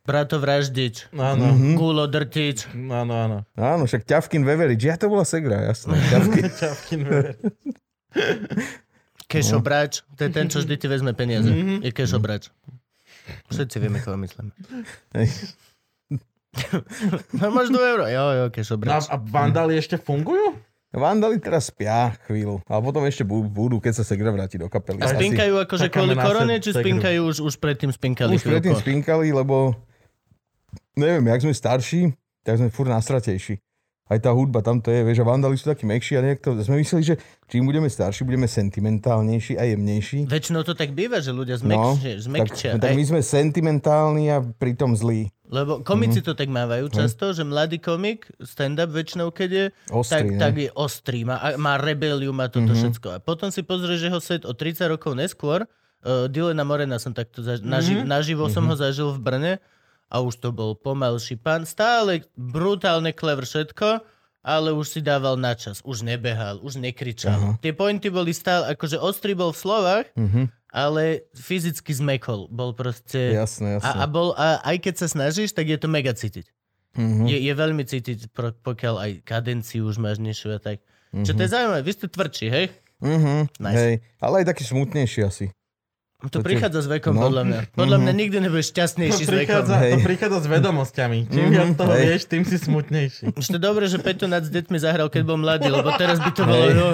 Brato 0.06 0.38
Vraždič, 0.38 1.10
Áno, 1.12 1.50
Gulo 1.74 2.06
Drtič. 2.06 2.70
áno, 2.72 3.12
áno. 3.12 3.38
Áno, 3.52 3.84
však 3.84 4.06
Ťavkin 4.06 4.40
Veverič, 4.40 4.80
ja 4.80 4.94
to 4.94 5.10
bola 5.10 5.26
Segra, 5.26 5.66
jasné. 5.66 5.98
Ťavkin. 6.14 6.44
Čavkin 6.48 7.00
Vever. 7.02 7.34
Kešobrač, 9.26 10.06
to 10.14 10.20
je 10.22 10.30
ten, 10.30 10.46
čo 10.46 10.62
vždy 10.62 10.74
ti 10.78 10.86
vezme 10.86 11.10
peniaze. 11.10 11.50
Je 11.82 11.90
kešobrač. 11.90 12.54
Všetci 13.50 13.76
vieme, 13.76 13.98
koho 13.98 14.14
myslím. 14.16 14.54
Hej. 16.56 16.80
No 17.34 17.50
máš 17.50 17.68
2 17.68 17.92
euro. 17.92 18.04
Jo, 18.06 18.24
jo, 18.32 18.44
No 18.80 18.96
a, 18.96 19.16
vandály 19.18 19.76
ešte 19.76 19.96
fungujú? 19.96 20.56
Vandali 20.88 21.36
teraz 21.36 21.68
spia 21.68 22.16
chvíľu, 22.24 22.64
ale 22.64 22.80
potom 22.80 23.04
ešte 23.04 23.20
bu- 23.20 23.44
budú, 23.44 23.76
keď 23.76 23.92
sa 23.92 24.04
Segra 24.06 24.32
vráti 24.32 24.56
do 24.56 24.64
kapely. 24.64 24.96
A 24.98 25.12
spinkajú 25.12 25.60
akože 25.60 25.92
kvôli 25.92 26.16
korone, 26.16 26.56
či 26.56 26.72
spinkajú 26.72 27.20
už, 27.26 27.36
už 27.42 27.54
predtým 27.60 27.92
spinkali 27.92 28.32
Už 28.32 28.40
predtým 28.40 28.72
chvíľko? 28.72 28.80
spinkali, 28.80 29.28
lebo 29.28 29.76
neviem, 30.96 31.20
jak 31.26 31.42
sme 31.42 31.52
starší, 31.52 32.00
tak 32.40 32.56
sme 32.56 32.72
furt 32.72 32.88
nastratejší. 32.88 33.60
Aj 34.06 34.16
tá 34.16 34.30
hudba, 34.30 34.62
tam 34.62 34.78
to 34.78 34.88
je, 34.88 35.02
vieš, 35.02 35.18
a 35.18 35.26
Vandali 35.26 35.58
sú 35.58 35.66
takí 35.66 35.82
mekší 35.82 36.14
a 36.14 36.22
nejak 36.22 36.38
to, 36.38 36.54
sme 36.56 36.78
mysleli, 36.78 37.02
že 37.04 37.14
čím 37.44 37.66
budeme 37.66 37.90
starší, 37.90 38.22
budeme 38.22 38.46
sentimentálnejší 38.46 39.58
a 39.58 39.66
jemnejší. 39.66 40.24
Väčšinou 40.24 40.62
to 40.62 40.72
tak 40.72 40.94
býva, 40.94 41.18
že 41.18 41.34
ľudia 41.34 41.58
No, 41.60 41.98
zmekčia. 41.98 42.78
tak, 42.78 42.80
tak 42.80 42.90
my 42.94 43.02
sme 43.04 43.20
sentimentálni 43.20 44.30
a 44.30 44.38
pritom 44.40 44.94
zlí. 44.94 45.28
Lebo 45.48 45.78
komici 45.80 46.18
Mhm. 46.18 46.24
to 46.24 46.32
tak 46.34 46.48
mávajú 46.48 46.86
často, 46.88 47.30
že 47.30 47.42
mladý 47.42 47.78
komik, 47.78 48.26
stand-up 48.38 48.88
väčšinou, 48.88 49.30
keď 49.30 49.50
je, 49.50 49.64
Ostrý, 49.88 50.10
tak, 50.10 50.24
ne? 50.26 50.38
tak 50.38 50.54
je 50.56 50.70
ostrý, 50.72 51.20
má, 51.22 51.38
má 51.54 51.76
rebeliu, 51.76 52.30
má 52.30 52.46
toto 52.46 52.68
Mhm. 52.68 52.76
všetko. 52.76 53.06
A 53.08 53.18
potom 53.18 53.48
si 53.48 53.60
pozrieš 53.60 54.00
jeho 54.02 54.18
set 54.18 54.42
o 54.42 54.52
30 54.52 54.86
rokov 54.88 55.12
neskôr, 55.12 55.62
uh, 55.62 56.26
Dylana 56.26 56.62
Morena 56.62 56.96
som 56.96 57.10
takto 57.10 57.40
zaž- 57.40 57.62
naži- 57.62 57.96
Mhm. 57.96 58.06
naživo 58.06 58.46
som 58.48 58.64
ho 58.64 58.74
zažil 58.74 59.10
v 59.10 59.20
Brne 59.20 59.52
a 60.04 60.18
už 60.18 60.36
to 60.36 60.50
bol 60.50 60.74
pomalší 60.74 61.36
pán, 61.36 61.62
stále 61.62 62.26
brutálne 62.34 63.10
clever 63.10 63.42
všetko, 63.42 64.02
ale 64.40 64.70
už 64.70 64.86
si 64.88 65.00
dával 65.00 65.34
na 65.34 65.52
čas, 65.52 65.78
už 65.80 66.02
nebehal, 66.02 66.58
už 66.58 66.76
nekričal. 66.76 67.34
Aha. 67.34 67.50
Tie 67.60 67.70
pointy 67.72 68.06
boli 68.08 68.30
stále, 68.30 68.70
akože 68.72 68.94
ostrý 68.96 69.34
bol 69.34 69.50
v 69.50 69.58
slovách, 69.58 70.06
Mhm. 70.12 70.50
Ale 70.70 71.26
fyzicky 71.34 71.92
zmekol. 71.94 72.50
Bol 72.50 72.74
proste... 72.74 73.32
Jasné, 73.32 73.80
jasné. 73.80 73.86
A, 73.86 74.02
a, 74.02 74.06
bol, 74.10 74.34
a 74.34 74.60
aj 74.66 74.76
keď 74.82 74.94
sa 75.04 75.08
snažíš, 75.08 75.54
tak 75.54 75.70
je 75.70 75.78
to 75.78 75.88
mega 75.88 76.12
cítiť. 76.12 76.50
Mhm. 76.96 77.28
Je, 77.28 77.38
je 77.44 77.52
veľmi 77.52 77.84
cítiť, 77.84 78.32
pokiaľ 78.64 78.94
aj 78.96 79.10
kadenciu 79.24 79.84
už 79.86 80.00
máš 80.00 80.16
nižšiu 80.18 80.56
a 80.56 80.58
tak. 80.58 80.80
Čo 81.16 81.32
to 81.32 81.44
je 81.44 81.52
zaujímavé, 81.52 81.80
vy 81.80 81.92
ste 81.96 82.06
tvrdší, 82.12 82.46
hej? 82.52 82.66
Mhm. 83.00 83.34
Nice. 83.60 83.76
Hej, 83.76 83.94
ale 84.20 84.34
aj 84.42 84.46
taký 84.52 84.62
smutnejší 84.64 85.20
asi. 85.24 85.46
To 86.16 86.40
To 86.40 86.40
prichádza 86.40 86.80
s 86.80 86.88
vekom, 86.88 87.12
no. 87.12 87.28
podľa 87.28 87.42
mňa. 87.44 87.60
Podľa 87.76 87.98
mňa 88.00 88.12
nikdy 88.16 88.36
nebudeš 88.48 88.72
To 88.72 88.72
šťastnejší 88.72 89.22
s 89.28 89.28
vekom. 89.28 89.68
Hej. 89.68 89.92
to 89.92 89.98
prichádza 90.00 90.38
s 90.40 90.46
vedomosťami. 90.48 91.18
Čím 91.28 91.46
viac 91.52 91.68
toho 91.76 91.92
hej. 91.92 92.04
vieš, 92.08 92.22
tým 92.24 92.42
si 92.48 92.56
smutnejší. 92.56 93.36
Už 93.36 93.44
to 93.52 93.60
je 93.60 93.62
dobré, 93.62 93.84
že 93.84 94.00
Peťo 94.00 94.24
nad 94.24 94.40
s 94.40 94.48
deťmi 94.48 94.80
zahral, 94.80 95.12
keď 95.12 95.22
bol 95.28 95.36
mladý, 95.36 95.68
lebo 95.68 95.92
teraz 96.00 96.16
by 96.16 96.32
to 96.32 96.48
bolo... 96.48 96.64
No, 96.72 96.88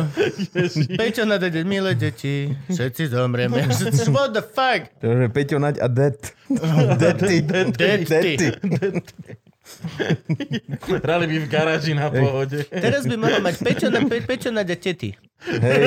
Peťo 0.99 1.23
nad 1.23 1.39
deť, 1.39 1.55
milé 1.63 1.95
deti, 1.95 2.51
všetci 2.67 3.15
zomrieme. 3.15 3.63
What 4.17 4.35
the 4.35 4.43
fuck? 4.43 4.91
Takže 4.99 5.31
Peťo 5.31 5.63
Naď 5.63 5.79
a 5.79 5.87
Det. 5.87 6.19
Dety. 7.01 7.47
Dety. 7.79 9.39
Hrali 11.05 11.27
by 11.27 11.37
v 11.43 11.49
garáži 11.49 11.93
na 11.95 12.09
pohode. 12.09 12.65
Teraz 12.69 13.07
by 13.07 13.17
mohol 13.19 13.41
mať 13.43 13.55
Peťo, 13.61 13.89
na, 13.91 14.01
Pe, 14.07 14.19
nad 14.51 14.69
a 14.69 14.77
tety. 14.77 15.11
Hej. 15.43 15.83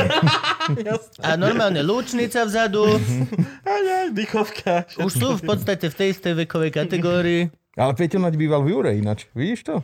A 1.27 1.39
normálne 1.39 1.79
lúčnica 1.85 2.43
vzadu. 2.43 2.83
Aj, 3.75 3.83
aj, 3.85 4.07
dychovka. 4.11 4.89
Už 4.99 5.11
sú 5.13 5.27
v 5.39 5.43
podstate 5.45 5.87
v 5.89 5.95
tej 5.95 6.07
istej 6.17 6.33
vekovej 6.45 6.71
kategórii. 6.73 7.41
Ale 7.75 7.91
Peťo 7.93 8.19
Naď 8.19 8.35
býval 8.39 8.63
v 8.63 8.71
Jure 8.71 8.91
ináč. 8.95 9.27
Vidíš 9.35 9.67
to? 9.67 9.75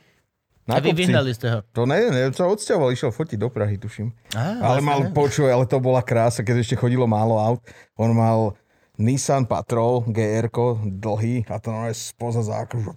Na 0.70 0.78
A 0.78 0.80
vy 0.80 0.94
kopci. 0.94 1.02
vyhnali 1.04 1.32
ste 1.34 1.48
ho. 1.50 1.60
To 1.74 1.90
ne, 1.90 2.14
ne, 2.14 2.30
sa 2.32 2.46
odsťahoval, 2.46 2.94
išiel 2.94 3.10
fotiť 3.10 3.38
do 3.42 3.50
Prahy, 3.50 3.82
tuším. 3.82 4.14
Á, 4.38 4.62
ale 4.62 4.80
vlastne 4.80 4.88
mal, 4.88 5.00
ne. 5.02 5.10
počuj, 5.10 5.50
ale 5.50 5.66
to 5.66 5.78
bola 5.82 6.06
krása, 6.06 6.46
keď 6.46 6.62
ešte 6.62 6.78
chodilo 6.78 7.10
málo 7.10 7.42
aut. 7.42 7.62
On 7.98 8.14
mal 8.14 8.54
Nissan 9.00 9.48
Patrol 9.48 10.04
gr 10.04 10.52
dlhý 10.84 11.48
a 11.48 11.58
to 11.58 11.72
je 11.88 11.96
spoza 11.96 12.44
zákrut. 12.44 12.94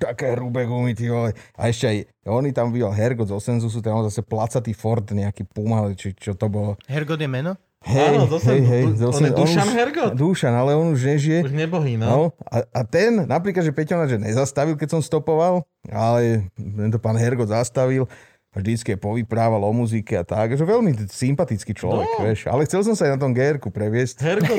Také 0.00 0.32
hrubé 0.32 0.64
gumy, 0.64 0.96
ty 0.96 1.12
vole. 1.12 1.36
A 1.52 1.68
ešte 1.68 1.84
aj 1.84 1.96
oni 2.24 2.50
tam 2.50 2.72
býval 2.72 2.90
Hergot 2.90 3.28
z 3.28 3.36
Osenzusu, 3.36 3.84
mal 3.84 4.08
zase 4.08 4.24
placatý 4.24 4.72
Ford, 4.72 5.04
nejaký 5.04 5.44
Puma, 5.44 5.84
či 5.92 6.16
čo 6.16 6.32
to 6.32 6.48
bolo. 6.48 6.80
Hergot 6.88 7.20
je 7.20 7.28
meno? 7.28 7.52
Hej, 7.78 8.10
Áno, 8.10 8.26
zase- 8.26 8.58
z 8.90 9.02
on 9.06 9.12
Osen- 9.14 9.30
je 9.30 9.38
Dušan 9.38 9.68
Hergot. 9.70 10.10
Dušan, 10.18 10.50
ale 10.50 10.74
on 10.74 10.98
už 10.98 11.14
nežije. 11.14 11.46
Už 11.46 11.54
nebohý, 11.54 11.94
no. 11.94 12.06
No, 12.06 12.20
a, 12.42 12.66
a 12.66 12.80
ten, 12.82 13.22
napríklad, 13.22 13.62
že 13.62 13.70
Peťo 13.70 13.94
že 14.02 14.18
nezastavil, 14.18 14.74
keď 14.74 14.98
som 14.98 15.00
stopoval, 15.00 15.62
ale 15.86 16.50
tento 16.56 16.98
pán 16.98 17.14
Hergot 17.14 17.46
zastavil 17.46 18.10
vždycky 18.50 18.96
povyprával 18.96 19.60
o 19.60 19.72
muzike 19.72 20.14
a 20.14 20.24
tak, 20.24 20.52
že 20.52 20.62
veľmi 20.62 20.96
sympatický 21.06 21.72
človek, 21.72 22.08
No. 22.08 22.24
vieš. 22.24 22.40
Ale 22.46 22.64
chcel 22.64 22.80
som 22.82 22.92
sa 22.92 23.06
aj 23.06 23.12
na 23.14 23.20
tom 23.20 23.30
gr 23.30 23.60
previesť. 23.60 24.16
Herko. 24.18 24.54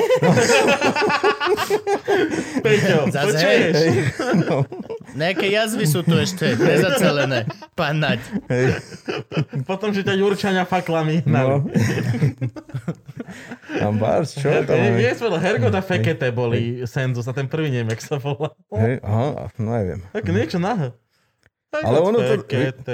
Peťo, 2.60 3.08
Zase 3.08 3.34
počuješ? 3.34 3.74
Hej, 3.74 3.90
no, 4.40 4.62
Nejaké 5.12 5.50
jazvy 5.50 5.84
sú 5.84 6.00
tu 6.00 6.14
ešte 6.14 6.54
nezacelené. 6.54 7.50
Pán 7.74 7.98
Naď. 7.98 8.22
hej, 8.46 8.78
Potom, 9.66 9.90
že 9.90 10.00
ťa 10.00 10.14
Jurčania 10.14 10.62
faklami 10.62 11.26
hnali. 11.26 11.50
no. 11.50 11.66
Tam 13.72 13.98
bárs, 13.98 14.34
čo 14.34 14.46
Her- 14.46 14.66
tam 14.66 14.78
nie, 14.78 15.10
svedlo, 15.12 15.36
Hergot 15.36 15.72
a 15.72 15.82
Fekete 15.82 16.30
boli 16.30 16.82
Senzus 16.84 17.26
a 17.26 17.32
ten 17.32 17.46
prvý 17.46 17.70
neviem, 17.70 17.90
jak 17.90 18.02
sa 18.02 18.16
volá. 18.16 18.54
Hej, 18.70 19.02
aha, 19.02 19.50
no 19.56 19.70
neviem. 19.72 20.00
Tak 20.10 20.24
niečo 20.26 20.58
na. 20.58 20.94
Ale 21.70 22.02
ono 22.02 22.18
to... 22.18 22.34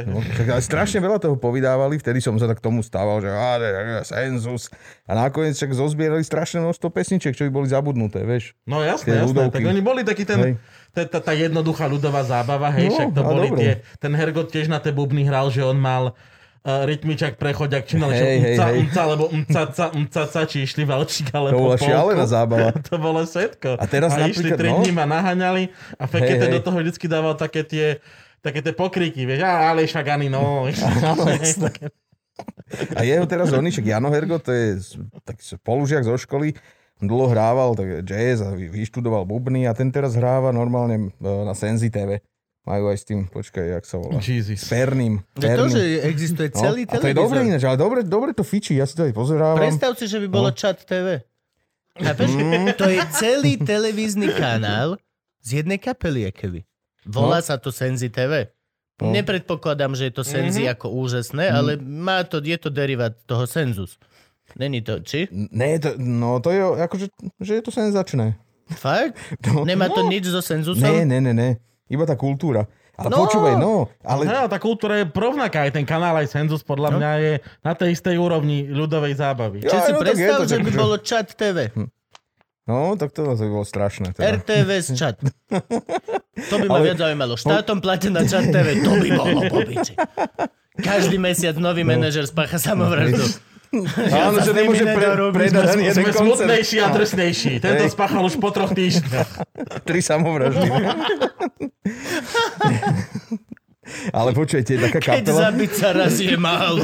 No, 0.05 0.21
tak 0.21 0.61
strašne 0.61 1.01
veľa 1.01 1.17
toho 1.17 1.41
povydávali, 1.41 1.97
vtedy 1.97 2.21
som 2.21 2.37
sa 2.37 2.45
tak 2.45 2.61
tomu 2.61 2.85
stával, 2.85 3.25
že 3.25 3.33
á, 3.33 3.57
senzus. 4.05 4.69
A 5.09 5.17
nakoniec 5.17 5.57
však 5.57 5.73
zozbierali 5.73 6.21
strašné 6.21 6.61
množstvo 6.61 6.93
pesničiek, 6.93 7.33
čo 7.33 7.49
by 7.49 7.51
boli 7.57 7.73
zabudnuté, 7.73 8.21
vieš. 8.29 8.53
No 8.69 8.85
jasné, 8.85 9.25
jasné. 9.25 9.49
Tak 9.49 9.65
oni 9.65 9.81
boli 9.81 10.05
taký 10.05 10.29
ten, 10.29 10.61
tá, 10.93 11.09
tá, 11.09 11.33
jednoduchá 11.33 11.89
ľudová 11.89 12.21
zábava, 12.29 12.69
hej, 12.77 12.93
No, 12.93 12.95
však 13.01 13.09
to 13.17 13.23
boli 13.25 13.49
tie, 13.57 13.71
ten 13.97 14.13
Hergot 14.13 14.53
tiež 14.53 14.69
na 14.69 14.77
tie 14.77 14.93
bubny 14.93 15.25
hral, 15.25 15.49
že 15.49 15.65
on 15.65 15.81
mal 15.81 16.13
uh, 16.13 16.85
rytmičak, 16.85 17.41
prechodiak, 17.41 17.89
či 17.89 17.97
nalečo 17.97 18.29
Hej, 18.29 18.37
hej, 18.37 18.41
umca, 18.45 18.65
hej. 18.69 18.77
umca, 18.85 19.01
alebo 19.09 19.25
umca, 19.33 19.63
ca, 19.73 19.85
umca, 19.97 20.23
ca, 20.29 20.41
či 20.45 20.69
išli 20.69 20.85
valčík, 20.85 21.33
To 21.33 21.41
alebo 21.41 21.73
bola 21.73 21.81
polku. 21.81 21.89
šialená 21.89 22.25
zábava. 22.29 22.77
to 22.93 22.97
bolo 23.01 23.25
všetko. 23.25 23.81
A 23.81 23.85
teraz 23.89 24.13
a 24.13 24.29
išli 24.29 24.53
napríklad, 24.53 24.59
tri 24.61 24.69
no. 24.69 24.77
dní 24.85 24.93
ma 24.93 25.09
naháňali 25.09 25.63
a 25.97 26.05
Fekete 26.05 26.45
Hej, 26.45 26.49
hej. 26.51 26.55
do 26.59 26.61
toho 26.61 26.77
vždycky 26.85 27.07
dával 27.09 27.41
také 27.41 27.65
tie 27.65 28.05
také 28.47 28.61
tie 28.61 28.71
pokriky, 28.73 29.25
vieš, 29.25 29.43
a, 29.43 29.69
ale 29.69 29.83
však 29.83 30.07
ani 30.09 30.29
no. 30.29 30.71
Áno. 31.11 31.27
A 32.93 33.01
jeho 33.01 33.25
teraz 33.25 33.51
oni, 33.51 33.69
však 33.69 33.87
Jano 33.87 34.09
Hergo, 34.09 34.37
to 34.37 34.51
je 34.51 34.67
s- 34.77 34.95
taký 35.23 35.43
spolužiak 35.57 36.05
zo 36.05 36.15
školy, 36.15 36.53
on 36.97 37.07
dlho 37.07 37.29
hrával 37.29 37.73
tak 37.73 38.03
jazz 38.03 38.39
a 38.39 38.53
vy- 38.53 38.69
vyštudoval 38.69 39.25
bubny 39.25 39.65
a 39.65 39.73
ten 39.73 39.89
teraz 39.89 40.13
hráva 40.15 40.49
normálne 40.51 41.11
e, 41.13 41.25
na 41.43 41.53
Senzi 41.53 41.89
TV. 41.89 42.21
Majú 42.63 42.91
aj 42.91 42.99
s 42.99 43.05
tým, 43.05 43.21
počkaj, 43.27 43.65
jak 43.73 43.85
sa 43.85 43.97
volá. 43.97 44.19
S 44.19 44.27
Jesus. 44.27 44.67
Perným. 44.67 45.23
Že 45.33 45.49
to, 45.55 45.65
že 45.71 45.81
existuje 46.05 46.49
No, 46.51 46.59
celý 46.61 46.83
a 46.83 46.99
to 46.99 47.07
je 47.07 47.15
dobre 47.15 47.39
televízor. 47.39 47.47
ináč, 47.47 47.63
ale 47.63 47.77
dobre, 47.77 47.99
dobre 48.03 48.31
to 48.33 48.43
fičí, 48.43 48.75
ja 48.75 48.85
si 48.85 48.93
to 48.93 49.07
aj 49.07 49.15
pozerávam. 49.15 49.57
Predstav 49.57 49.95
si, 49.95 50.05
že 50.05 50.19
by 50.19 50.29
bolo 50.29 50.51
chat 50.51 50.83
TV. 50.83 51.23
Chápeš? 51.95 52.29
Mm. 52.29 52.75
To 52.75 52.87
je 52.87 53.01
celý 53.15 53.53
televízny 53.57 54.29
kanál 54.31 54.99
z 55.41 55.63
jednej 55.63 55.79
kapely, 55.79 56.29
keby. 56.29 56.67
Volá 57.07 57.39
sa 57.41 57.57
to 57.57 57.71
Senzi 57.71 58.11
TV. 58.11 58.51
No. 58.97 59.13
Nepredpokladám, 59.13 59.93
že 59.93 60.09
je 60.09 60.15
to 60.15 60.25
Senzi 60.25 60.65
ako 60.67 60.89
úžasné, 60.89 61.53
ale 61.53 61.77
má 61.77 62.25
to, 62.25 62.41
je 62.41 62.57
to 62.57 62.73
derivát 62.73 63.13
toho 63.29 63.45
Senzus. 63.45 64.01
Není 64.57 64.81
to, 64.81 65.03
či? 65.03 65.29
Ne, 65.31 65.77
to, 65.77 65.99
no 65.99 66.39
to 66.41 66.49
je 66.55 66.63
akože, 66.63 67.07
že 67.43 67.53
je 67.59 67.63
to 67.63 67.71
senzačné. 67.71 68.39
Fakt? 68.73 69.15
No. 69.47 69.63
Nemá 69.69 69.93
to 69.93 70.03
nič 70.03 70.27
so 70.27 70.41
Senzusom? 70.41 70.83
Ne, 70.83 71.05
ne, 71.07 71.19
ne, 71.21 71.33
ne. 71.35 71.49
Iba 71.87 72.03
tá 72.03 72.17
kultúra. 72.17 72.67
Ale 72.97 73.13
No. 73.13 73.29
počúvaj, 73.29 73.55
no, 73.61 73.93
ale 74.01 74.25
No, 74.25 74.49
tá 74.49 74.57
kultúra 74.57 74.97
je 74.97 75.05
rovnaká, 75.05 75.69
aj 75.69 75.77
ten 75.77 75.85
kanál, 75.85 76.17
aj 76.17 76.33
Senzus 76.33 76.65
podľa 76.65 76.97
No. 76.97 76.99
mňa 76.99 77.13
je 77.21 77.33
na 77.61 77.73
tej 77.77 77.93
istej 77.93 78.17
úrovni 78.17 78.65
ľudovej 78.65 79.21
zábavy. 79.21 79.61
Ja, 79.61 79.77
Či 79.77 79.79
si 79.85 79.93
no, 79.93 80.01
predstav, 80.01 80.37
to 80.41 80.49
že 80.49 80.59
by 80.65 80.71
bolo 80.73 80.97
chat 80.97 81.29
TV. 81.37 81.69
No, 82.67 82.95
tak 82.95 83.15
to 83.15 83.25
zase 83.25 83.47
bolo 83.47 83.63
strašné. 83.63 84.13
Teda. 84.13 84.37
RTVS 84.37 84.93
chat. 84.93 85.17
To 86.37 86.61
by 86.61 86.69
ma 86.69 86.77
Ale- 86.77 86.85
viac 86.85 86.99
zaujímalo. 87.01 87.33
Štátom 87.33 87.81
platená 87.81 88.21
chat 88.23 88.45
TV, 88.47 88.85
to 88.85 88.93
by 88.93 89.09
bolo 89.11 89.41
po 89.49 89.59
piči. 89.65 89.97
Každý 90.77 91.17
mesiac 91.17 91.57
nový 91.57 91.81
manažer 91.81 92.29
spácha 92.29 92.61
samovraždu. 92.61 93.25
Áno, 94.13 94.37
sa 94.37 94.45
že 94.45 94.53
nemôže 94.53 94.85
pre, 94.85 95.07
predať 95.33 95.65
ani 95.73 95.83
jeden 95.87 95.95
Sme 95.97 96.05
koncert. 96.07 96.45
smutnejší 96.45 96.77
a 96.79 96.87
drsnejší. 96.93 97.53
Tento 97.59 97.83
Hej. 97.83 97.93
spáchal 97.93 98.21
už 98.21 98.37
po 98.37 98.53
troch 98.53 98.71
týždňoch. 98.71 99.31
Tri 99.83 100.01
samovraždy. 100.05 100.69
Ale 104.11 104.31
počujete, 104.33 104.75
je 104.75 104.81
taká 104.83 104.99
Keď 104.99 105.23
kapela, 105.27 105.41
zabiť 105.49 105.71
sa 105.73 105.89
raz 105.95 106.19
je 106.19 106.35
málo. 106.35 106.83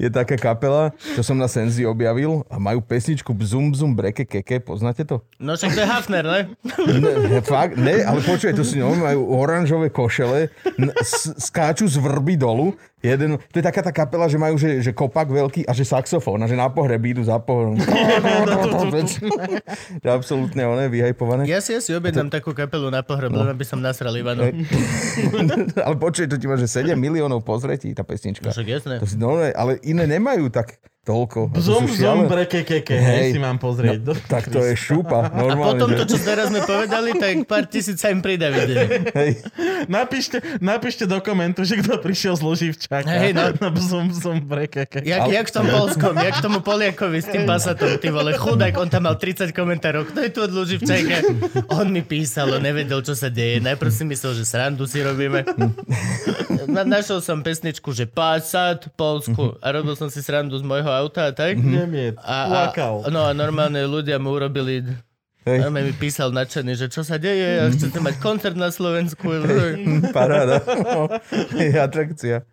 je 0.00 0.08
taká 0.08 0.36
kapela, 0.36 0.90
čo 1.14 1.20
som 1.20 1.36
na 1.36 1.44
Senzi 1.44 1.84
objavil 1.84 2.42
a 2.48 2.56
majú 2.56 2.80
pesničku 2.80 3.30
Bzum 3.30 3.68
Bzum 3.70 3.92
Breke 3.92 4.24
Keke, 4.24 4.60
poznáte 4.60 5.04
to? 5.04 5.20
No 5.36 5.54
však 5.54 5.76
to 5.76 5.80
je 5.80 5.88
Hafner, 5.88 6.24
ne? 6.24 6.40
Ne, 7.00 7.40
fakt, 7.40 7.76
ne, 7.76 8.00
ale 8.00 8.20
počujete, 8.20 8.56
to 8.56 8.64
si 8.64 8.80
no, 8.80 8.92
majú 8.92 9.28
oranžové 9.30 9.88
košele, 9.88 10.48
n- 10.76 10.92
skáču 11.36 11.84
z 11.84 11.96
vrby 11.96 12.36
dolu 12.36 12.72
Jeden, 13.00 13.40
to 13.40 13.56
je 13.56 13.64
taká 13.64 13.80
tá 13.80 13.88
kapela, 13.88 14.28
že 14.28 14.36
majú 14.36 14.60
že, 14.60 14.84
že 14.84 14.92
kopak 14.92 15.32
veľký 15.32 15.64
a 15.64 15.72
že 15.72 15.88
saxofón 15.88 16.36
a 16.44 16.46
že 16.46 16.52
na 16.52 16.68
pohreb 16.68 17.00
idú 17.00 17.24
za 17.24 17.40
pohrom. 17.40 17.80
že 20.04 20.08
absolútne 20.12 20.68
oné, 20.68 20.92
vyhajpované. 20.92 21.48
Ja 21.48 21.64
si 21.64 21.72
asi 21.72 21.96
objednám 21.96 22.28
takú 22.28 22.52
kapelu 22.52 22.92
na 22.92 23.00
pohreb, 23.00 23.32
len 23.32 23.48
aby 23.48 23.64
som 23.64 23.80
nasral 23.80 24.12
Ivanu. 24.12 24.52
ale 25.86 25.96
počuj, 25.96 26.28
to 26.28 26.36
ti 26.36 26.44
má, 26.44 26.60
že 26.60 26.68
7 26.68 26.92
miliónov 26.92 27.40
pozretí 27.40 27.88
tá 27.96 28.04
pesnička. 28.04 28.52
Však 28.52 28.68
jasné. 28.68 28.94
To 29.00 29.08
si, 29.08 29.16
no, 29.16 29.40
ale 29.40 29.80
iné 29.80 30.04
nemajú 30.04 30.52
tak 30.52 30.76
toľko. 31.00 31.56
Zum, 31.56 31.88
šialené. 31.88 32.28
breke, 32.28 32.60
keke, 32.60 32.92
hej, 32.92 33.16
Hej. 33.24 33.30
si 33.32 33.38
mám 33.40 33.56
pozrieť. 33.56 34.04
No, 34.04 34.12
Tak 34.12 34.52
to 34.52 34.60
je 34.60 34.76
šupa. 34.76 35.24
A 35.32 35.40
Normálne, 35.40 35.64
potom 35.64 35.88
to, 35.96 36.04
čo 36.04 36.18
teraz 36.20 36.52
sme 36.52 36.60
povedali, 36.68 37.16
tak 37.16 37.48
pár 37.48 37.64
tisíc 37.64 37.96
sa 37.96 38.12
im 38.12 38.20
pridá 38.20 38.52
vidieť. 38.52 39.16
Hej. 39.16 39.30
Napíšte, 39.88 40.60
napíšte 40.60 41.08
do 41.08 41.16
komentu, 41.24 41.64
že 41.64 41.80
kto 41.80 41.96
prišiel 42.04 42.36
z 42.36 42.42
Loživčaka. 42.44 43.08
Hej, 43.08 43.32
no. 43.32 43.48
Na 43.64 43.68
zum, 43.80 44.12
zum, 44.12 44.44
breke, 44.44 44.84
keke. 44.84 45.08
Jak, 45.08 45.32
jak 45.32 45.46
v 45.48 45.54
tom 45.56 45.66
Polskom, 45.72 46.14
jak 46.20 46.36
tomu 46.44 46.60
Poliakovi 46.60 47.24
s 47.24 47.28
tým 47.32 47.48
Basatom, 47.48 47.96
ty 47.96 48.12
vole, 48.12 48.36
chudák, 48.36 48.76
on 48.76 48.92
tam 48.92 49.08
mal 49.08 49.16
30 49.16 49.56
komentárov, 49.56 50.12
kto 50.12 50.18
je 50.20 50.30
tu 50.30 50.38
od 50.44 50.52
Luživčajka? 50.52 51.16
On 51.80 51.88
mi 51.88 52.04
písal, 52.04 52.52
on 52.52 52.60
nevedel, 52.60 53.00
čo 53.00 53.16
sa 53.16 53.32
deje. 53.32 53.64
Najprv 53.64 53.88
si 53.88 54.04
myslel, 54.04 54.36
že 54.36 54.44
srandu 54.44 54.84
si 54.84 55.00
robíme. 55.00 55.48
Na, 56.68 56.84
našiel 56.84 57.24
som 57.24 57.40
pesničku, 57.40 57.90
že 57.96 58.04
Passat, 58.04 58.92
Polsku 58.94 59.56
a 59.58 59.66
robil 59.72 59.96
som 59.96 60.12
si 60.12 60.20
srandu 60.20 60.60
z 60.60 60.64
môjho 60.66 60.90
auta 61.00 61.28
a 61.28 61.32
tak. 61.32 61.56
Nemiet, 61.56 62.20
A, 62.20 62.44
a, 62.44 62.48
plakal. 62.48 63.08
no 63.08 63.24
a 63.24 63.32
normálne 63.32 63.80
ľudia 63.88 64.20
mu 64.20 64.36
urobili 64.36 64.84
Hej. 65.48 65.64
a 65.64 65.72
mi 65.72 65.96
písal 65.96 66.36
nadšený, 66.36 66.72
že 66.76 66.86
čo 66.92 67.00
sa 67.00 67.16
deje 67.16 67.64
a 67.64 67.72
chcete 67.72 67.96
mať 67.96 68.20
koncert 68.20 68.56
na 68.60 68.68
Slovensku. 68.68 69.24
Paráda. 70.16 70.60
je 71.56 71.72
atrakcia. 71.74 72.44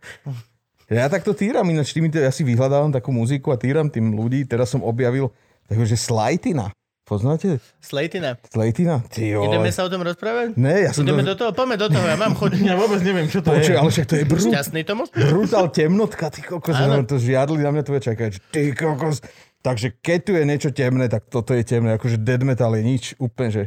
Ja 0.88 1.12
takto 1.12 1.36
týram, 1.36 1.68
ináč 1.68 1.91
týmito, 1.91 2.16
ja 2.16 2.32
si 2.32 2.48
vyhľadávam 2.48 2.95
takú 2.95 3.12
muziku 3.12 3.52
a 3.52 3.60
týram 3.60 3.91
tým 3.91 4.16
ľudí. 4.16 4.48
Teraz 4.48 4.72
som 4.72 4.80
objavil 4.80 5.36
takže 5.68 6.00
Slajtina. 6.00 6.72
Poznáte? 7.08 7.64
Slejtina. 7.80 8.36
Slajtina? 8.51 8.99
Ty 9.08 9.24
jo. 9.32 9.47
Ideme 9.47 9.72
sa 9.72 9.88
o 9.88 9.89
tom 9.89 10.03
rozprávať? 10.03 10.60
Ne, 10.60 10.84
ja 10.84 10.91
som 10.91 11.08
Ideme 11.08 11.24
to... 11.24 11.32
do 11.32 11.36
toho? 11.39 11.51
Poďme 11.55 11.80
do 11.80 11.88
toho, 11.88 12.03
ja 12.03 12.20
mám 12.20 12.36
chuť. 12.36 12.51
Ja 12.60 12.76
vôbec 12.76 12.99
neviem, 12.99 13.32
čo 13.32 13.39
to 13.39 13.55
Počuj, 13.55 13.74
je. 13.74 13.80
ale 13.80 13.89
však 13.95 14.05
to 14.12 14.16
je 14.20 14.24
brut, 14.28 14.43
Šťastný 14.43 14.82
tomu? 14.84 15.08
brutál 15.16 15.72
temnotka, 15.72 16.28
ty 16.28 16.43
kokos, 16.43 16.76
Áno. 16.76 16.99
no, 16.99 17.08
to 17.08 17.16
žiadli 17.16 17.64
na 17.64 17.72
mňa 17.72 17.84
tvoje 17.88 18.12
čakať, 18.12 18.32
ty 18.51 18.76
kokos. 18.76 19.24
Takže 19.64 19.95
keď 20.03 20.20
tu 20.20 20.32
je 20.36 20.43
niečo 20.43 20.70
temné, 20.76 21.08
tak 21.08 21.32
toto 21.32 21.55
je 21.55 21.64
temné, 21.64 21.95
akože 21.95 22.20
dead 22.20 22.43
metal 22.43 22.76
je 22.76 22.84
nič, 22.84 23.03
úplne, 23.18 23.49
že 23.55 23.64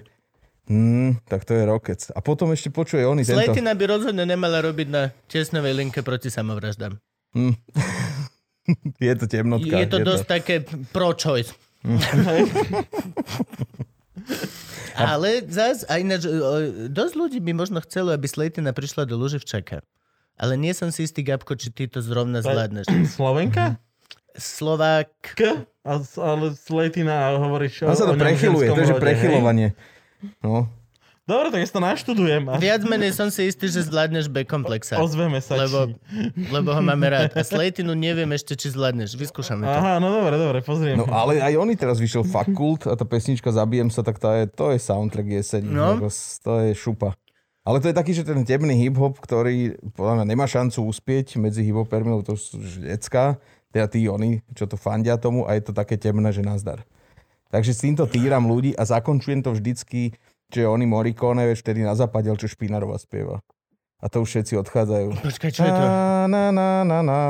Hmm, 0.70 1.18
tak 1.26 1.42
to 1.42 1.58
je 1.58 1.66
Rockets. 1.66 2.14
A 2.14 2.22
potom 2.22 2.54
ešte 2.54 2.70
počuje 2.70 3.02
oni 3.02 3.26
tento. 3.26 3.42
Slejtina 3.42 3.74
by 3.74 3.84
rozhodne 3.90 4.22
nemala 4.22 4.62
robiť 4.62 4.86
na 4.86 5.10
tesnovej 5.26 5.74
linke 5.74 5.98
proti 6.06 6.30
samovraždám. 6.30 6.94
Je 9.02 9.12
to 9.18 9.26
temnotka. 9.26 9.74
Je 9.74 9.90
to 9.90 9.98
dosť 9.98 10.24
také 10.30 10.54
pro-choice. 10.94 11.50
Ale 15.00 15.40
zás, 15.48 15.88
a 15.88 15.96
ináč, 15.96 16.28
o, 16.28 16.88
dosť 16.92 17.14
ľudí 17.16 17.38
by 17.40 17.52
možno 17.56 17.80
chcelo, 17.80 18.12
aby 18.12 18.28
Slejtina 18.28 18.76
prišla 18.76 19.08
do 19.08 19.16
Luživčaka. 19.16 19.80
Ale 20.40 20.56
nie 20.56 20.72
som 20.76 20.92
si 20.92 21.04
istý, 21.04 21.24
Gabko, 21.24 21.56
či 21.56 21.72
ty 21.72 21.88
to 21.88 22.00
zrovna 22.04 22.40
zvládneš. 22.44 22.88
Slovenka? 23.16 23.80
Slovák... 24.36 25.08
K? 25.36 25.64
Ale 25.84 26.46
Sletina 26.54 27.32
hovoríš 27.40 27.88
On 27.88 27.96
sa 27.96 28.04
to 28.08 28.16
o 28.16 28.20
prechyluje, 28.20 28.68
to 28.68 28.82
je 28.84 29.00
prechylovanie. 29.00 29.68
No. 30.44 30.68
Dobre, 31.30 31.54
tak 31.54 31.62
ja 31.62 31.66
si 31.70 31.74
to 31.78 31.78
naštudujem 31.78 32.42
a 32.50 32.58
Viac 32.58 32.82
menej 32.82 33.14
som 33.14 33.30
si 33.30 33.46
istý, 33.46 33.70
že 33.70 33.86
zvládneš 33.86 34.26
B-komplexa. 34.26 34.98
ozveme 34.98 35.38
sa. 35.38 35.54
Lebo, 35.62 35.94
či... 35.94 35.94
lebo 36.50 36.74
ho 36.74 36.82
máme 36.82 37.06
rád. 37.06 37.30
A 37.38 37.46
Slejtinu 37.46 37.94
neviem 37.94 38.26
ešte, 38.34 38.58
či 38.58 38.74
zvládneš. 38.74 39.14
Vyskúšame 39.14 39.62
to. 39.62 39.70
Aha, 39.70 40.02
no 40.02 40.10
dobre, 40.10 40.34
dobre, 40.34 40.58
pozriem. 40.66 40.98
no 40.98 41.06
ale 41.06 41.38
aj 41.38 41.54
oni 41.54 41.78
teraz 41.78 42.02
vyšiel 42.02 42.26
Fakult 42.26 42.90
a 42.90 42.98
tá 42.98 43.06
pesnička 43.06 43.54
Zabijem 43.54 43.94
sa, 43.94 44.02
tak 44.02 44.18
tá 44.18 44.42
je, 44.42 44.50
to 44.50 44.74
je 44.74 44.82
soundtrack 44.82 45.28
jeseň. 45.30 45.62
No. 45.70 46.02
No. 46.02 46.10
To 46.42 46.52
je 46.66 46.74
šupa. 46.74 47.14
Ale 47.62 47.78
to 47.78 47.92
je 47.92 47.94
taký, 47.94 48.10
že 48.10 48.26
ten 48.26 48.42
temný 48.42 48.74
hip-hop, 48.74 49.22
ktorý 49.22 49.78
podľa 49.94 50.18
mňa 50.18 50.26
nemá 50.26 50.50
šancu 50.50 50.82
uspieť 50.82 51.38
medzi 51.38 51.62
hip-hopermi, 51.62 52.10
lebo 52.10 52.26
to 52.26 52.34
sú 52.34 52.58
decka, 52.82 53.38
teda 53.70 53.86
tí 53.86 54.08
oni, 54.10 54.42
čo 54.56 54.66
to 54.66 54.74
fandia 54.74 55.14
tomu 55.14 55.46
a 55.46 55.54
je 55.54 55.68
to 55.68 55.72
také 55.76 55.94
temné, 55.94 56.32
že 56.34 56.42
nazdar. 56.42 56.82
Takže 57.50 57.70
s 57.74 57.82
týmto 57.82 58.06
týram 58.06 58.46
ľudí 58.46 58.72
a 58.78 58.82
zakončujem 58.86 59.44
to 59.44 59.52
vždycky, 59.52 60.14
že 60.50 60.66
oni 60.66 60.84
Morricone, 60.84 61.46
vieš, 61.46 61.62
vtedy 61.62 61.86
na 61.86 61.94
západe, 61.94 62.26
čo 62.34 62.50
Špinarova 62.50 62.98
spieva. 62.98 63.38
A 64.00 64.08
to 64.08 64.24
už 64.24 64.32
všetci 64.32 64.56
odchádzajú. 64.64 65.08
Počkaj, 65.20 65.50
čo 65.52 65.60
je 65.60 65.72
to? 65.76 65.84
Na, 65.84 66.24
na, 66.24 66.48
na, 66.48 66.68
na, 66.80 66.98
na, 67.04 67.20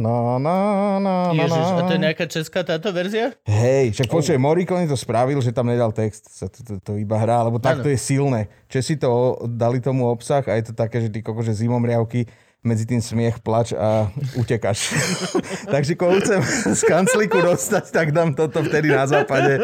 na, 0.00 0.16
na, 0.40 0.56
na, 0.96 1.14
Ježiš, 1.36 1.66
a 1.76 1.80
to 1.84 1.92
je 1.92 2.00
nejaká 2.00 2.24
česká 2.24 2.64
táto 2.64 2.88
verzia? 2.88 3.36
Hej, 3.44 3.92
však 3.92 4.08
počuj, 4.08 4.40
Morricone 4.40 4.88
to 4.88 4.96
spravil, 4.96 5.44
že 5.44 5.52
tam 5.52 5.68
nedal 5.68 5.92
text, 5.92 6.32
sa 6.32 6.48
to, 6.48 6.64
to, 6.64 6.72
to 6.80 6.92
iba 6.96 7.20
hrá, 7.20 7.44
lebo 7.44 7.60
takto 7.60 7.92
je 7.92 8.00
silné. 8.00 8.48
Česi 8.72 8.96
to 8.96 9.44
dali 9.44 9.84
tomu 9.84 10.08
obsah 10.08 10.40
a 10.48 10.56
je 10.56 10.72
to 10.72 10.74
také, 10.74 11.04
že 11.04 11.12
ty 11.12 11.20
koko, 11.20 11.44
že 11.44 11.52
zimomriavky, 11.52 12.24
medzi 12.60 12.84
tým 12.84 13.00
smiech, 13.00 13.40
plač 13.40 13.72
a 13.72 14.12
utekaš. 14.36 14.92
Takže 15.74 15.96
koho 15.96 16.20
chcem 16.20 16.40
z 16.76 16.82
kancliku 16.84 17.40
dostať, 17.40 17.84
tak 17.88 18.12
dám 18.12 18.36
toto 18.36 18.60
vtedy 18.60 18.92
na 18.92 19.08
západe. 19.08 19.56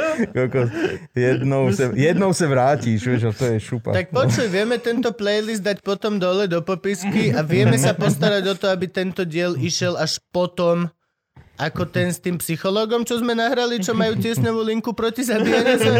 Jednou, 1.12 1.68
sa, 1.76 1.92
jednou 1.92 2.32
sa 2.32 2.46
vrátiš, 2.48 3.04
vieš, 3.04 3.36
to 3.36 3.44
je 3.52 3.58
šupa. 3.60 3.92
Tak 3.92 4.16
počuj, 4.16 4.48
vieme 4.48 4.80
tento 4.80 5.12
playlist 5.12 5.60
dať 5.60 5.84
potom 5.84 6.16
dole 6.16 6.48
do 6.48 6.64
popisky 6.64 7.36
a 7.36 7.44
vieme 7.44 7.76
sa 7.76 7.92
postarať 7.92 8.44
o 8.48 8.54
to, 8.56 8.66
aby 8.72 8.88
tento 8.88 9.28
diel 9.28 9.60
išiel 9.60 10.00
až 10.00 10.16
potom, 10.32 10.88
ako 11.56 11.88
ten 11.88 12.12
s 12.12 12.20
tým 12.20 12.40
psychologom, 12.40 13.04
čo 13.04 13.20
sme 13.20 13.32
nahrali, 13.32 13.80
čo 13.80 13.96
majú 13.96 14.16
tiesnevú 14.16 14.60
linku 14.64 14.92
proti 14.92 15.24
zabíjaniu 15.24 15.76
sa. 15.80 15.92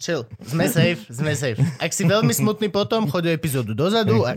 Chill. 0.00 0.24
Sme 0.40 0.68
safe, 0.68 1.00
sme 1.08 1.32
safe. 1.36 1.60
Ak 1.80 1.92
si 1.92 2.04
veľmi 2.04 2.32
smutný 2.32 2.72
potom, 2.72 3.08
choď 3.08 3.36
epizódu 3.36 3.76
dozadu 3.76 4.24
a... 4.24 4.36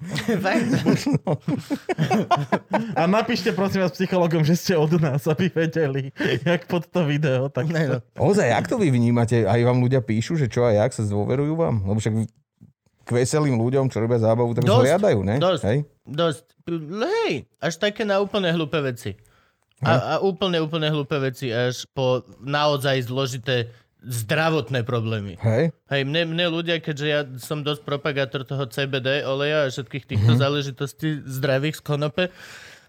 A 2.96 3.04
napíšte 3.04 3.52
prosím 3.52 3.84
vás 3.84 3.92
psychologom, 3.92 4.40
že 4.40 4.56
ste 4.56 4.72
od 4.76 4.96
nás, 4.96 5.28
aby 5.28 5.52
vedeli, 5.52 6.08
jak 6.44 6.64
pod 6.64 6.88
to 6.88 7.04
video. 7.04 7.52
Tak 7.52 7.68
Ne, 7.70 7.86
no. 7.86 7.98
Ozaj, 8.16 8.48
jak 8.48 8.66
to 8.66 8.80
vy 8.80 8.88
vnímate? 8.90 9.44
Aj 9.44 9.60
vám 9.60 9.84
ľudia 9.84 10.00
píšu, 10.00 10.40
že 10.40 10.48
čo 10.48 10.64
a 10.64 10.74
jak 10.74 10.90
sa 10.90 11.04
zdôverujú 11.04 11.54
vám? 11.54 11.84
Lebo 11.84 12.00
však 12.00 12.14
k 13.04 13.10
veselým 13.12 13.58
ľuďom, 13.58 13.90
čo 13.90 14.00
robia 14.00 14.22
zábavu, 14.22 14.54
tak 14.54 14.64
Dosť, 14.64 14.80
zhliadajú, 14.80 15.20
ne? 15.26 15.36
dosť. 15.42 15.62
Hej? 15.66 15.78
Dosť. 16.06 16.44
Hej, 17.26 17.34
až 17.58 17.74
také 17.76 18.06
na 18.06 18.22
úplne 18.22 18.48
hlúpe 18.54 18.78
veci. 18.80 19.18
A, 19.80 19.96
a 19.96 20.14
úplne, 20.20 20.60
úplne 20.60 20.92
hlúpe 20.92 21.16
veci, 21.16 21.48
až 21.48 21.88
po 21.96 22.20
naozaj 22.38 23.08
zložité 23.08 23.72
zdravotné 24.00 24.80
problémy. 24.82 25.36
Hej? 25.40 25.76
Hej, 25.92 26.02
mne, 26.08 26.32
mne 26.32 26.46
ľudia, 26.48 26.80
keďže 26.80 27.06
ja 27.06 27.20
som 27.36 27.60
dosť 27.60 27.84
propagátor 27.84 28.48
toho 28.48 28.64
CBD 28.64 29.24
oleja 29.24 29.68
a 29.68 29.72
všetkých 29.72 30.04
týchto 30.08 30.32
mm-hmm. 30.34 30.42
záležitostí 30.42 31.08
zdravých 31.28 31.78
z 31.78 31.82
konope, 31.84 32.24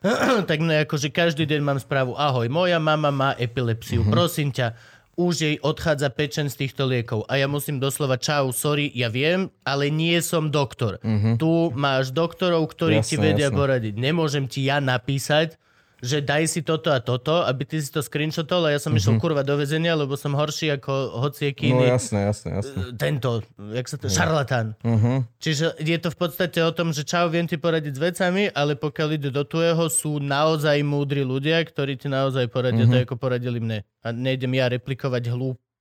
tak 0.49 0.57
mne 0.64 0.88
akože 0.88 1.12
každý 1.12 1.43
deň 1.45 1.62
mám 1.62 1.80
správu, 1.80 2.16
ahoj, 2.16 2.47
moja 2.47 2.80
mama 2.80 3.12
má 3.12 3.32
epilepsiu, 3.36 4.01
mm-hmm. 4.01 4.16
prosím 4.16 4.49
ťa, 4.55 4.74
už 5.20 5.34
jej 5.43 5.55
odchádza 5.59 6.07
pečen 6.09 6.47
z 6.47 6.66
týchto 6.66 6.88
liekov. 6.88 7.28
A 7.28 7.38
ja 7.38 7.45
musím 7.45 7.78
doslova, 7.78 8.16
čau, 8.16 8.49
sorry, 8.55 8.89
ja 8.95 9.12
viem, 9.12 9.51
ale 9.68 9.91
nie 9.91 10.18
som 10.24 10.47
doktor. 10.47 10.97
Mm-hmm. 11.03 11.36
Tu 11.36 11.51
máš 11.76 12.16
doktorov, 12.16 12.64
ktorí 12.72 13.03
ti 13.03 13.20
Jasné, 13.20 13.26
vedia 13.36 13.51
jasné. 13.51 13.57
poradiť. 13.59 13.93
Nemôžem 13.99 14.47
ti 14.47 14.66
ja 14.66 14.80
napísať, 14.80 15.59
že 16.01 16.17
daj 16.19 16.49
si 16.49 16.65
toto 16.65 16.89
a 16.89 16.97
toto, 16.97 17.45
aby 17.45 17.61
ty 17.63 17.77
si 17.77 17.93
to 17.93 18.01
screenshotol 18.01 18.65
a 18.65 18.73
ja 18.73 18.79
som 18.81 18.89
mm-hmm. 18.89 18.99
išiel 18.99 19.15
kurva 19.21 19.45
do 19.45 19.53
väzenia, 19.53 19.93
lebo 19.93 20.17
som 20.17 20.33
horší 20.33 20.73
ako 20.75 21.21
hocieký 21.21 21.69
No 21.71 21.85
jasné, 21.85 22.25
jasné, 22.25 22.57
jasné. 22.57 22.97
tento, 22.97 23.45
jak 23.71 23.85
sa 23.85 23.95
to, 24.01 24.09
šarlatán. 24.09 24.73
Uh-huh. 24.81 25.21
Čiže 25.37 25.77
je 25.77 25.97
to 26.01 26.09
v 26.09 26.17
podstate 26.17 26.59
o 26.59 26.73
tom, 26.73 26.89
že 26.89 27.05
čau, 27.05 27.29
viem 27.29 27.45
ti 27.45 27.55
poradiť 27.55 27.93
s 27.93 28.01
vecami, 28.01 28.49
ale 28.49 28.73
pokiaľ 28.73 29.09
ide 29.13 29.29
do 29.29 29.45
tvojho, 29.45 29.87
sú 29.87 30.17
naozaj 30.17 30.81
múdri 30.81 31.21
ľudia, 31.21 31.61
ktorí 31.61 31.95
ti 31.95 32.09
naozaj 32.09 32.49
poradia 32.49 32.83
Mhm. 32.83 32.89
uh-huh. 32.89 33.01
to, 33.01 33.05
ako 33.05 33.15
poradili 33.15 33.61
mne. 33.61 33.79
A 34.01 34.09
nejdem 34.09 34.57
ja 34.57 34.65
replikovať 34.67 35.29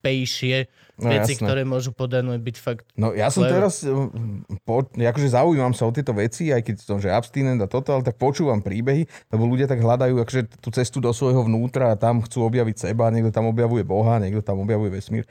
hlúpejšie 0.00 0.56
No, 1.00 1.08
veci, 1.08 1.32
jasné. 1.32 1.48
ktoré 1.48 1.62
môžu 1.64 1.96
podanúť 1.96 2.44
byť 2.44 2.56
fakt. 2.60 2.84
No 2.92 3.16
ja 3.16 3.32
som 3.32 3.40
Clever. 3.48 3.56
teraz, 3.56 3.80
um, 3.88 4.44
po, 4.68 4.84
akože 4.84 5.32
zaujímam 5.32 5.72
sa 5.72 5.88
o 5.88 5.92
tieto 5.96 6.12
veci, 6.12 6.52
aj 6.52 6.60
keď 6.60 6.76
som 6.76 7.00
že 7.00 7.08
abstinent 7.08 7.56
a 7.56 7.64
toto, 7.64 7.96
ale 7.96 8.04
tak 8.04 8.20
počúvam 8.20 8.60
príbehy, 8.60 9.08
lebo 9.32 9.48
ľudia 9.48 9.64
tak 9.64 9.80
hľadajú 9.80 10.20
akože 10.20 10.60
tú 10.60 10.68
cestu 10.68 11.00
do 11.00 11.08
svojho 11.16 11.48
vnútra 11.48 11.88
a 11.88 11.96
tam 11.96 12.20
chcú 12.20 12.44
objaviť 12.44 12.92
seba, 12.92 13.08
niekto 13.08 13.32
tam 13.32 13.48
objavuje 13.48 13.80
Boha, 13.80 14.20
niekto 14.20 14.44
tam 14.44 14.60
objavuje 14.60 14.92
vesmír. 14.92 15.24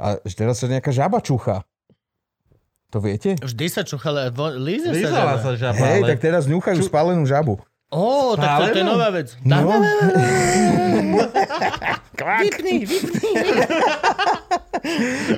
A 0.00 0.16
že 0.24 0.32
teraz 0.32 0.56
sa 0.56 0.72
nejaká 0.72 0.88
žaba 0.88 1.20
čucha. 1.20 1.68
To 2.88 2.98
viete? 2.98 3.36
Vždy 3.36 3.66
sa 3.68 3.84
čuchala, 3.84 4.32
vo, 4.32 4.48
líze 4.50 4.88
sa 4.88 4.96
Lízala 4.96 5.20
žaba. 5.20 5.34
sa 5.36 5.50
žaba, 5.52 5.84
Hej, 5.84 6.00
ale... 6.00 6.08
tak 6.16 6.18
teraz 6.24 6.48
ňuchajú 6.48 6.80
spálenú 6.80 7.28
žabu. 7.28 7.60
Ó, 7.90 8.38
tak 8.38 8.70
to, 8.70 8.78
to 8.78 8.78
je 8.78 8.86
nová 8.86 9.10
vec. 9.10 9.34
No. 9.42 9.66
Vypni, 12.20 12.84
vypni. 12.84 13.32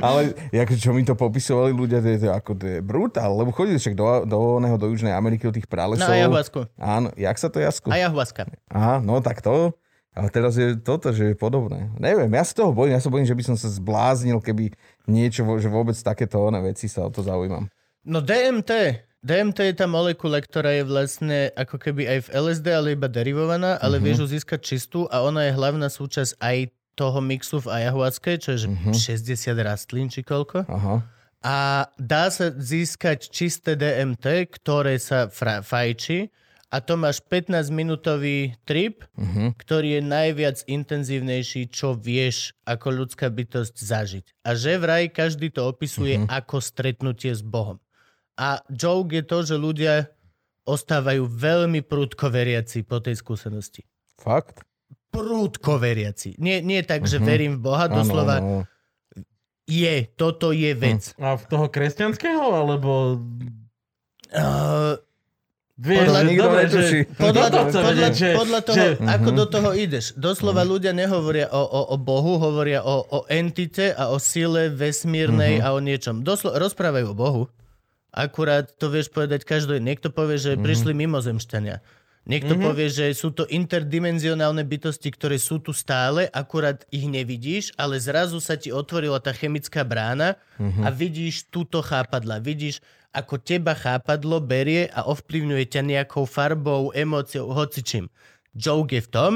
Ale 0.02 0.34
ako, 0.50 0.74
čo 0.74 0.90
mi 0.90 1.06
to 1.06 1.14
popisovali 1.14 1.70
ľudia, 1.70 2.02
to 2.02 2.08
je, 2.10 2.18
to 2.26 2.28
ako 2.34 2.52
to 2.58 2.66
je 2.66 2.78
brutál, 2.82 3.38
lebo 3.38 3.54
chodili 3.54 3.78
však 3.78 3.94
do, 3.94 4.26
do, 4.26 4.58
oného, 4.58 4.74
do 4.78 4.90
Južnej 4.90 5.14
Ameriky, 5.14 5.46
do 5.46 5.54
tých 5.54 5.70
pralesov. 5.70 6.10
Na 6.10 6.18
ayahuasku. 6.18 6.66
Áno, 6.78 7.14
jak 7.14 7.36
sa 7.38 7.48
to 7.48 7.62
jasku? 7.62 7.86
Ayahuasca. 7.86 8.50
Aha, 8.70 8.98
no 8.98 9.22
tak 9.22 9.40
to. 9.40 9.78
Ale 10.12 10.28
teraz 10.28 10.60
je 10.60 10.76
toto, 10.76 11.08
že 11.08 11.32
je 11.32 11.36
podobné. 11.38 11.88
Neviem, 11.96 12.28
ja 12.28 12.44
sa 12.44 12.52
toho 12.52 12.76
bojím, 12.76 12.98
ja 12.98 13.00
sa 13.00 13.08
bojím, 13.08 13.24
že 13.24 13.32
by 13.38 13.44
som 13.48 13.56
sa 13.56 13.72
zbláznil, 13.72 14.44
keby 14.44 14.76
niečo, 15.08 15.40
že 15.56 15.72
vôbec 15.72 15.96
takéto 15.96 16.36
veci 16.60 16.84
sa 16.84 17.08
o 17.08 17.10
to 17.10 17.24
zaujímam. 17.24 17.72
No 18.04 18.20
DMT. 18.20 18.72
DMT 19.22 19.58
je 19.62 19.74
tá 19.76 19.86
molekula, 19.86 20.42
ktorá 20.42 20.74
je 20.74 20.82
vlastne 20.82 21.38
ako 21.54 21.78
keby 21.78 22.02
aj 22.04 22.18
v 22.26 22.32
LSD, 22.34 22.66
ale 22.68 22.88
iba 22.92 23.06
derivovaná, 23.06 23.78
ale 23.78 23.96
Mhm. 23.96 24.04
vieš 24.04 24.18
ju 24.18 24.26
získať 24.28 24.60
čistú 24.60 25.00
a 25.06 25.22
ona 25.22 25.46
je 25.46 25.52
hlavná 25.52 25.86
súčasť 25.86 26.34
aj 26.36 26.56
toho 26.92 27.22
mixu 27.22 27.56
v 27.56 27.70
ayahuasca, 27.72 28.34
čo 28.36 28.50
je 28.52 28.66
Mhm. 28.66 28.90
60 28.92 29.56
rastlín 29.56 30.10
či 30.10 30.20
koľko. 30.20 30.66
Aha. 30.66 31.06
A 31.40 31.56
dá 31.96 32.30
sa 32.30 32.50
získať 32.50 33.26
čisté 33.28 33.74
DMT, 33.74 34.46
ktoré 34.48 34.98
sa 34.98 35.26
fra- 35.26 35.62
fajči 35.62 36.30
a 36.68 36.78
to 36.78 36.94
máš 36.94 37.22
15-minútový 37.22 38.58
trip, 38.64 39.06
Mhm. 39.14 39.54
ktorý 39.56 39.98
je 39.98 40.02
najviac 40.02 40.56
intenzívnejší, 40.66 41.66
čo 41.68 41.94
vieš 41.94 42.58
ako 42.64 42.90
ľudská 42.92 43.26
bytosť 43.28 43.74
zažiť. 43.76 44.24
A 44.42 44.54
že 44.54 44.78
vraj 44.78 45.06
každý 45.08 45.50
to 45.50 45.62
opisuje 45.64 46.18
Mhm. 46.18 46.26
ako 46.28 46.58
stretnutie 46.58 47.30
s 47.30 47.40
Bohom. 47.40 47.78
A 48.34 48.48
joke 48.68 49.12
je 49.12 49.22
to, 49.22 49.38
že 49.42 49.56
ľudia 49.56 50.08
ostávajú 50.62 51.26
veľmi 51.26 51.80
prúdko 51.80 52.28
veriaci 52.28 52.82
po 52.82 52.98
tej 52.98 53.14
skúsenosti. 53.14 53.82
Fakt? 54.14 54.62
Prúdko 55.08 55.76
veriaci. 55.76 56.38
Nie, 56.38 56.60
nie 56.60 56.80
tak, 56.80 57.04
že 57.04 57.16
Mhm. 57.16 57.24
verím 57.24 57.52
v 57.54 57.62
Boha, 57.62 57.86
doslova 57.86 58.38
Áno, 58.38 58.64
áno. 58.64 58.70
je, 59.64 59.94
toto 60.12 60.50
je 60.50 60.72
vec. 60.72 61.12
A 61.16 61.34
v 61.34 61.44
toho 61.46 61.66
kresťanského, 61.66 62.40
alebo... 62.40 63.20
Uh, 64.30 64.96
Vieš, 65.74 65.98
Podľa- 66.04 66.14
že 66.14 66.28
Nikto 66.28 66.44
dobre, 66.44 66.62
že... 66.62 66.80
Podľa, 67.10 67.46
to 67.48 67.58
podľa, 67.58 67.82
vedieť, 67.82 68.12
že- 68.14 68.36
podľa 68.36 68.60
toho, 68.62 68.76
že- 68.78 68.96
ako 69.02 69.28
Mhm. 69.28 69.36
do 69.36 69.46
toho 69.48 69.70
ideš. 69.74 70.04
Doslova 70.14 70.62
ľudia 70.62 70.92
nehovoria 70.92 71.48
o, 71.48 71.58
o, 71.60 71.80
o 71.88 71.96
Bohu, 71.98 72.38
hovoria 72.38 72.80
o, 72.82 73.02
o 73.02 73.18
entite 73.26 73.90
a 73.90 74.06
o 74.06 74.16
sile 74.16 74.70
vesmírnej 74.70 75.58
Mhm. 75.58 75.60
a 75.60 75.68
o 75.70 75.80
niečom. 75.80 76.20
Doslo, 76.20 76.54
rozprávajú 76.54 77.06
o 77.08 77.16
Bohu. 77.16 77.42
Akurát 78.12 78.68
to 78.76 78.92
vieš 78.92 79.08
povedať 79.08 79.42
každý. 79.42 79.80
Niekto 79.80 80.12
povie, 80.12 80.36
že 80.36 80.54
Mhm. 80.54 80.62
prišli 80.62 80.92
mimozemšťania. 80.92 81.80
Niekto 82.22 82.54
povie, 82.54 82.86
že 82.86 83.10
sú 83.18 83.34
to 83.34 83.42
interdimenzionálne 83.50 84.62
bytosti, 84.62 85.10
ktoré 85.10 85.42
sú 85.42 85.58
tu 85.58 85.74
stále, 85.74 86.30
akurát 86.30 86.86
ich 86.94 87.02
nevidíš, 87.10 87.74
ale 87.74 87.98
zrazu 87.98 88.38
sa 88.38 88.54
ti 88.54 88.70
otvorila 88.70 89.18
tá 89.18 89.34
chemická 89.34 89.82
brána 89.82 90.38
Mhm. 90.62 90.86
a 90.86 90.88
vidíš 90.94 91.50
túto 91.50 91.82
chápadla. 91.82 92.38
Vidíš, 92.38 92.78
ako 93.10 93.42
teba 93.42 93.74
chápadlo 93.74 94.38
berie 94.38 94.86
a 94.86 95.02
ovplyvňuje 95.02 95.64
ťa 95.66 95.82
nejakou 95.82 96.22
farbou, 96.22 96.94
emóciou, 96.94 97.50
hocičím. 97.50 98.06
Joke 98.54 98.94
je 98.94 99.02
v 99.02 99.10
tom, 99.10 99.32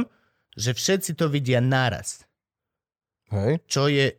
že 0.55 0.71
všetci 0.71 1.19
to 1.19 1.27
vidia 1.27 1.59
naraz. 1.59 2.23
Hej? 3.35 3.59
Čo 3.67 3.91
je 3.91 4.15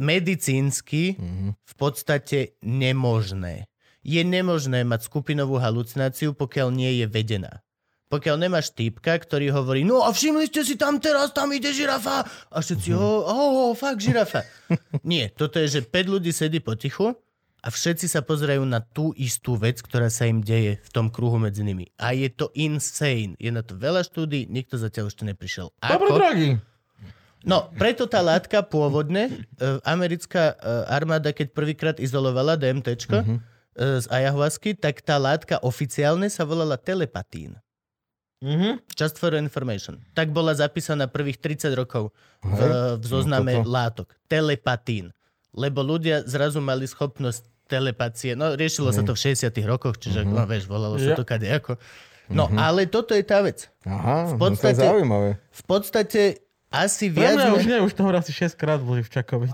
medicínsky 0.00 1.14
Mhm. 1.14 1.48
v 1.60 1.74
podstate 1.76 2.56
nemožné. 2.60 3.68
Je 4.00 4.24
nemožné 4.24 4.80
mať 4.82 5.06
skupinovú 5.06 5.60
halucináciu, 5.60 6.32
pokiaľ 6.32 6.68
nie 6.72 7.04
je 7.04 7.06
vedená. 7.06 7.60
Pokiaľ 8.10 8.36
nemáš 8.42 8.74
týpka, 8.74 9.14
ktorý 9.14 9.54
hovorí, 9.54 9.86
no 9.86 10.02
a 10.02 10.10
všimli 10.10 10.50
ste 10.50 10.66
si 10.66 10.74
tam 10.74 10.98
teraz, 10.98 11.30
tam 11.30 11.52
ide 11.54 11.70
žirafa. 11.70 12.26
A 12.50 12.58
všetci, 12.58 12.90
oh, 12.90 13.22
oh, 13.22 13.70
fakt 13.78 14.02
žirafa. 14.02 14.42
Nie, 15.06 15.30
toto 15.30 15.62
je, 15.62 15.78
že 15.78 15.80
5 15.86 16.10
ľudí 16.10 16.34
sedí 16.34 16.58
potichu 16.58 17.14
a 17.62 17.68
všetci 17.70 18.10
sa 18.10 18.24
pozerajú 18.24 18.66
na 18.66 18.82
tú 18.82 19.14
istú 19.14 19.54
vec, 19.54 19.78
ktorá 19.78 20.10
sa 20.10 20.26
im 20.26 20.42
deje 20.42 20.82
v 20.82 20.90
tom 20.90 21.06
kruhu 21.06 21.38
medzi 21.38 21.62
nimi. 21.62 21.86
A 22.02 22.10
je 22.10 22.26
to 22.32 22.50
insane. 22.58 23.38
Je 23.38 23.52
na 23.54 23.62
to 23.62 23.78
veľa 23.78 24.02
štúdí, 24.02 24.50
nikto 24.50 24.74
zatiaľ 24.74 25.12
ešte 25.12 25.22
neprišiel. 25.22 25.70
Dobre, 25.78 26.08
drogy. 26.10 26.48
No, 27.40 27.72
preto 27.74 28.04
tá 28.04 28.20
látka 28.20 28.60
pôvodne, 28.60 29.48
e, 29.56 29.64
americká 29.82 30.52
e, 30.52 30.54
armáda, 30.86 31.32
keď 31.32 31.56
prvýkrát 31.56 31.96
izolovala 31.96 32.52
DMT 32.54 32.88
uh-huh. 33.08 33.40
z 33.76 34.06
ayahuasky, 34.12 34.76
tak 34.76 35.00
tá 35.00 35.16
látka 35.16 35.56
oficiálne 35.64 36.28
sa 36.28 36.44
volala 36.44 36.76
telepatín. 36.76 37.56
Mhm. 38.40 38.80
Just 38.96 39.20
for 39.20 39.36
information. 39.36 40.00
Tak 40.16 40.32
bola 40.32 40.56
zapísaná 40.56 41.04
prvých 41.04 41.36
30 41.40 41.76
rokov 41.76 42.08
v, 42.40 42.56
Hej. 42.56 42.96
v 42.96 43.04
zozname 43.04 43.52
No 43.52 43.64
toto. 43.64 43.68
látok. 43.68 44.08
Telepatín. 44.28 45.12
Lebo 45.52 45.84
ľudia 45.84 46.24
zrazu 46.24 46.60
mali 46.64 46.88
schopnosť 46.88 47.44
telepatie. 47.68 48.32
No, 48.32 48.56
riešilo 48.56 48.90
sa 48.90 49.04
to 49.04 49.12
v 49.12 49.20
60 49.36 49.52
rokoch, 49.68 50.00
čiže, 50.00 50.24
no 50.24 50.42
vieš, 50.48 50.66
volalo 50.66 50.96
sa 50.96 51.12
Ja. 51.12 51.16
to 51.16 51.28
kadejako. 51.28 51.76
No, 52.30 52.46
ale 52.56 52.86
toto 52.86 53.12
je 53.12 53.26
tá 53.26 53.42
vec. 53.42 53.66
Aha, 53.84 54.32
V 54.32 54.38
no 54.38 54.54
to 54.54 54.64
je 54.64 54.72
podstate- 54.72 54.86
zaujímavé. 54.88 55.30
V 55.50 55.62
podstate 55.66 56.22
asi 56.70 57.10
viac... 57.10 57.34
mňa 57.34 57.46
ne- 57.50 57.54
už 57.54 57.64
nie, 57.66 57.78
už 57.82 57.92
toho 57.92 58.10
asi 58.14 58.30
6 58.30 58.54
krát 58.54 58.78
boli 58.78 59.02
v 59.02 59.10
Čakovi. 59.10 59.50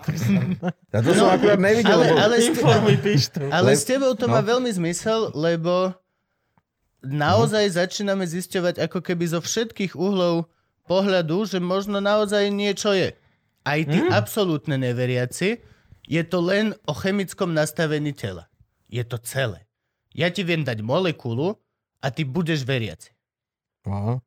Ja 0.93 1.01
to 1.01 1.11
som 1.13 1.33
akurát 1.33 1.57
nevidel, 1.57 1.97
ale, 1.97 2.07
lebo... 2.13 2.21
ale, 2.21 2.35
Informuj, 2.45 2.97
píš 3.01 3.23
to. 3.33 3.49
ale 3.49 3.73
s 3.73 3.85
tebou 3.85 4.13
to 4.13 4.29
no. 4.29 4.37
má 4.37 4.41
veľmi 4.41 4.69
zmysel, 4.69 5.33
lebo 5.33 5.97
naozaj 7.01 7.73
začíname 7.73 8.25
zisťovať 8.25 8.83
ako 8.83 8.99
keby 9.01 9.25
zo 9.27 9.41
všetkých 9.41 9.95
uhlov 9.95 10.49
pohľadu, 10.85 11.47
že 11.47 11.59
možno 11.59 11.99
naozaj 11.99 12.47
niečo 12.49 12.93
je. 12.93 13.15
Aj 13.65 13.81
tí 13.83 13.99
Mhm. 13.99 14.13
absolútne 14.13 14.77
neveriaci, 14.77 15.59
je 16.07 16.23
to 16.23 16.39
len 16.39 16.71
o 16.87 16.95
chemickom 16.95 17.51
nastavení 17.51 18.15
tela. 18.15 18.47
Je 18.87 19.03
to 19.03 19.19
celé. 19.19 19.67
Ja 20.15 20.31
ti 20.31 20.47
viem 20.47 20.63
dať 20.63 20.79
molekulu 20.81 21.59
a 21.99 22.07
ty 22.15 22.23
budeš 22.23 22.63
veriaci. 22.63 23.11
Aha. 23.85 24.23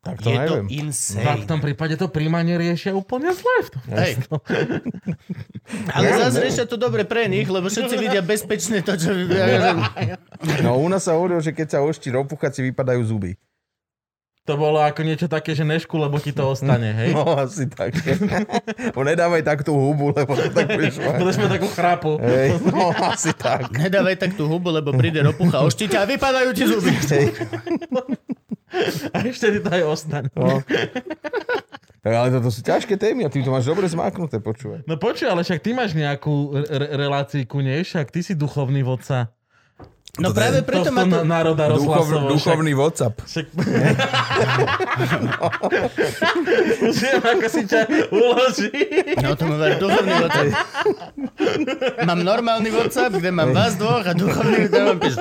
Tak 0.00 0.16
to 0.24 0.32
je 0.32 0.38
neviem. 0.40 0.64
to 0.64 0.72
Tak 0.72 0.80
insane. 0.80 1.44
v 1.44 1.46
tom 1.46 1.60
prípade 1.60 1.92
to 2.00 2.08
príjmanie 2.08 2.56
riešia 2.56 2.96
úplne 2.96 3.36
zle. 3.36 3.56
Hej. 3.92 4.24
Ale 5.94 6.06
zase 6.24 6.40
riešia 6.40 6.64
to 6.64 6.80
dobre 6.80 7.04
pre 7.04 7.28
nich, 7.28 7.44
lebo 7.44 7.68
všetci 7.68 7.94
vidia 8.00 8.24
bezpečne 8.24 8.80
to, 8.80 8.96
čo... 8.96 9.12
No 10.64 10.80
u 10.80 10.88
nás 10.88 11.04
sa 11.04 11.20
hovorilo, 11.20 11.44
že 11.44 11.52
keď 11.52 11.66
sa 11.76 11.78
oští 11.84 12.08
ropucha, 12.08 12.48
si 12.48 12.64
vypadajú 12.64 13.04
zuby. 13.04 13.36
To 14.48 14.56
bolo 14.56 14.80
ako 14.80 15.04
niečo 15.04 15.28
také, 15.28 15.52
že 15.52 15.68
nešku, 15.68 16.00
lebo 16.00 16.16
ti 16.16 16.32
to 16.32 16.48
ostane, 16.48 16.90
hej? 17.04 17.12
No 17.12 17.36
asi 17.36 17.68
tak. 17.68 17.92
Bo 18.96 19.04
nedávaj 19.08 19.44
tak 19.44 19.68
tú 19.68 19.76
hubu, 19.76 20.16
lebo 20.16 20.32
to 20.32 20.48
tak 20.48 20.80
budeš 20.80 20.96
mať. 20.96 21.14
Budeš 21.20 21.36
mať 21.44 21.50
takú 21.60 21.68
chrapu. 21.68 22.12
Hej, 22.16 22.56
no 22.72 22.88
asi 23.04 23.36
tak. 23.36 23.68
Nedávaj 23.68 24.16
tak 24.16 24.32
tú 24.32 24.48
hubu, 24.48 24.72
lebo 24.72 24.96
príde 24.96 25.20
ropucha, 25.20 25.60
oštíte 25.60 26.00
a 26.00 26.08
vypadajú 26.08 26.56
ti 26.56 26.64
zuby. 26.64 26.88
Hej. 26.88 27.36
A 29.14 29.16
ešte 29.26 29.50
ti 29.54 29.60
to 29.60 29.70
aj 29.70 29.82
ostane. 29.86 30.28
No. 30.32 30.62
Ale 32.00 32.32
toto 32.32 32.48
sú 32.48 32.64
ťažké 32.64 32.96
témy 32.96 33.28
a 33.28 33.32
ty 33.32 33.44
to 33.44 33.52
máš 33.52 33.68
dobre 33.68 33.84
zmáknuté, 33.84 34.40
počúvaj. 34.40 34.88
No 34.88 34.96
počuj, 34.96 35.28
ale 35.28 35.44
však 35.44 35.60
ty 35.60 35.76
máš 35.76 35.92
nejakú 35.92 36.56
re- 36.56 36.96
reláciku, 36.96 37.60
nie? 37.60 37.84
Však 37.84 38.08
ty 38.08 38.24
si 38.24 38.32
duchovný 38.32 38.80
vodca. 38.80 39.28
No 40.18 40.34
práve 40.34 40.66
preto 40.66 40.90
ma 40.90 41.06
to... 41.06 41.22
národa 41.22 41.70
Duchov, 41.70 42.02
duchovný 42.34 42.74
WhatsApp. 42.74 43.14
Však... 43.22 43.46
Už 46.90 46.96
viem, 46.98 47.22
ako 47.22 47.46
si 47.46 47.62
ťa 47.70 47.80
uloží. 48.10 48.74
No 49.22 49.38
to 49.38 49.46
má 49.46 49.70
duchovný 49.78 50.12
WhatsApp. 50.18 50.50
Mám 52.10 52.20
normálny 52.26 52.74
WhatsApp, 52.74 53.14
kde 53.22 53.30
mám 53.30 53.54
vás 53.54 53.78
dvoch 53.78 54.02
a 54.02 54.12
duchovný, 54.12 54.66
kde 54.66 54.78
mám 54.82 54.98
píšu. 54.98 55.20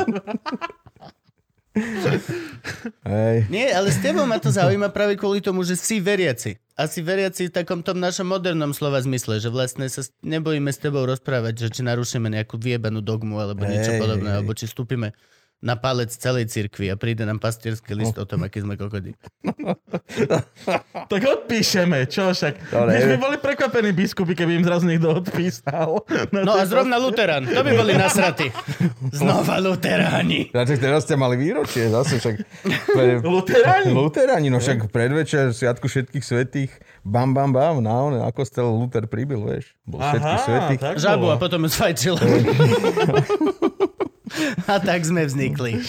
Hej. 3.08 3.48
Nie, 3.48 3.72
ale 3.74 3.90
s 3.90 4.00
tebou 4.04 4.28
ma 4.28 4.38
to 4.38 4.52
zaujíma 4.52 4.92
práve 4.92 5.16
kvôli 5.16 5.40
tomu, 5.40 5.64
že 5.64 5.80
si 5.80 6.04
veriaci. 6.04 6.60
A 6.80 6.88
si 6.88 7.04
veriaci 7.04 7.52
v 7.52 7.56
takom 7.56 7.84
tom 7.84 8.00
našom 8.00 8.28
modernom 8.28 8.72
slova 8.72 9.04
zmysle, 9.04 9.44
že 9.44 9.52
vlastne 9.52 9.88
sa 9.92 10.04
nebojíme 10.24 10.72
s 10.72 10.80
tebou 10.80 11.04
rozprávať, 11.04 11.68
že 11.68 11.80
či 11.80 11.82
narušíme 11.84 12.32
nejakú 12.32 12.56
vyjebanú 12.56 13.04
dogmu 13.04 13.40
alebo 13.40 13.68
niečo 13.68 13.96
Hej, 13.96 14.00
podobné, 14.00 14.30
hej, 14.32 14.38
alebo 14.40 14.52
či 14.56 14.66
stúpime 14.68 15.12
na 15.60 15.76
palec 15.76 16.08
celej 16.16 16.48
cirkvi 16.48 16.88
a 16.88 16.96
príde 16.96 17.28
nám 17.28 17.44
pastierský 17.44 17.92
list 17.92 18.16
o 18.16 18.24
tom, 18.24 18.48
aký 18.48 18.64
sme 18.64 18.80
kokody. 18.80 19.12
Tak 21.10 21.22
odpíšeme, 21.26 22.06
čo 22.06 22.30
však. 22.30 22.70
Než 22.70 23.04
by 23.06 23.18
neviem. 23.18 23.22
boli 23.22 23.38
prekvapení 23.42 23.90
biskupy, 23.94 24.38
keby 24.38 24.62
im 24.62 24.64
zrazu 24.66 24.86
niekto 24.86 25.10
odpísal. 25.10 26.06
Na 26.34 26.46
No 26.46 26.54
a 26.54 26.64
zrovna 26.70 27.02
Luterán, 27.02 27.50
to 27.50 27.62
by 27.66 27.72
boli 27.74 27.98
nasratí. 27.98 28.54
Znova 29.10 29.58
Luteráni. 29.58 30.54
Ja, 30.54 30.66
tak 30.66 30.78
teraz 30.78 31.10
ste 31.10 31.18
mali 31.18 31.38
výročie, 31.38 31.90
zase 31.90 32.22
však... 32.22 32.36
Pre... 32.94 33.06
Luteráni? 33.26 33.90
Luteráni, 33.90 34.48
no 34.54 34.62
však 34.62 34.94
predvečer 34.94 35.52
Sviatku 35.54 35.90
všetkých 35.90 36.24
svetých, 36.24 36.72
bam, 37.02 37.34
bam, 37.34 37.50
bam, 37.50 37.82
na, 37.82 37.96
one, 38.06 38.18
na 38.22 38.30
kostel 38.30 38.70
Luther 38.70 39.10
pribil, 39.10 39.42
vieš. 39.46 39.74
Bol 39.86 40.00
všetkých 40.04 40.42
svetých. 40.46 40.80
Žabu 41.02 41.28
a 41.34 41.36
potom 41.42 41.66
ju 41.66 41.70
sfajčil. 41.74 42.16
a 44.66 44.76
tak 44.78 45.02
sme 45.02 45.24
vznikli. 45.24 45.80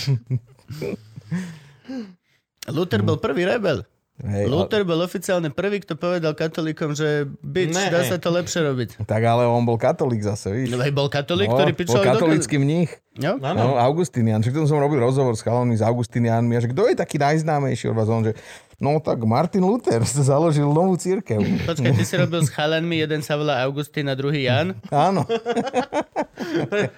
Luther 2.66 3.01
bol 3.01 3.16
prvý 3.16 3.45
rebel. 3.45 3.82
Hej, 4.20 4.45
ale- 4.45 4.53
Luther 4.53 4.84
bol 4.84 5.01
oficiálne 5.01 5.49
prvý, 5.49 5.80
kto 5.80 5.97
povedal 5.97 6.36
katolíkom, 6.36 6.93
že 6.93 7.24
bič, 7.41 7.72
Ne. 7.72 7.88
dá 7.88 8.05
sa 8.05 8.20
to 8.20 8.28
lepšie 8.28 8.61
robiť. 8.62 8.88
Tak 9.01 9.22
ale 9.24 9.49
on 9.49 9.64
bol 9.64 9.80
katolík 9.80 10.20
zase, 10.20 10.53
víš. 10.53 10.68
No, 10.68 10.76
hej, 10.76 10.93
bol 10.93 11.09
katolík, 11.09 11.49
No, 11.49 11.57
ktorý 11.57 11.72
bol 11.72 11.80
pičoval 11.80 12.14
do... 12.20 12.28
mních. 12.61 12.93
Jo? 13.19 13.43
Áno. 13.43 13.75
No, 13.75 13.75
Augustinian. 13.75 14.39
Však 14.39 14.71
som 14.71 14.79
robil 14.79 15.03
rozhovor 15.03 15.35
s 15.35 15.43
chalami 15.43 15.75
s 15.75 15.83
Augustinianmi 15.83 16.55
a 16.55 16.63
že 16.63 16.71
kto 16.71 16.87
je 16.87 16.95
taký 16.95 17.19
najznámejší 17.19 17.91
od 17.91 17.97
vás? 17.97 18.07
On, 18.07 18.23
že 18.23 18.39
no 18.79 18.97
tak 18.97 19.19
Martin 19.23 19.67
Luther 19.67 19.99
založil 20.31 20.67
novú 20.67 20.95
církev. 20.95 21.43
Počkaj, 21.67 21.91
ty 21.91 22.05
si 22.05 22.15
robil 22.15 22.39
s 22.41 22.49
chalanmi, 22.49 22.97
jeden 22.97 23.21
sa 23.21 23.35
volá 23.35 23.59
Augustín 23.61 24.07
a 24.07 24.15
druhý 24.15 24.47
Jan. 24.47 24.79
Áno. 24.89 25.27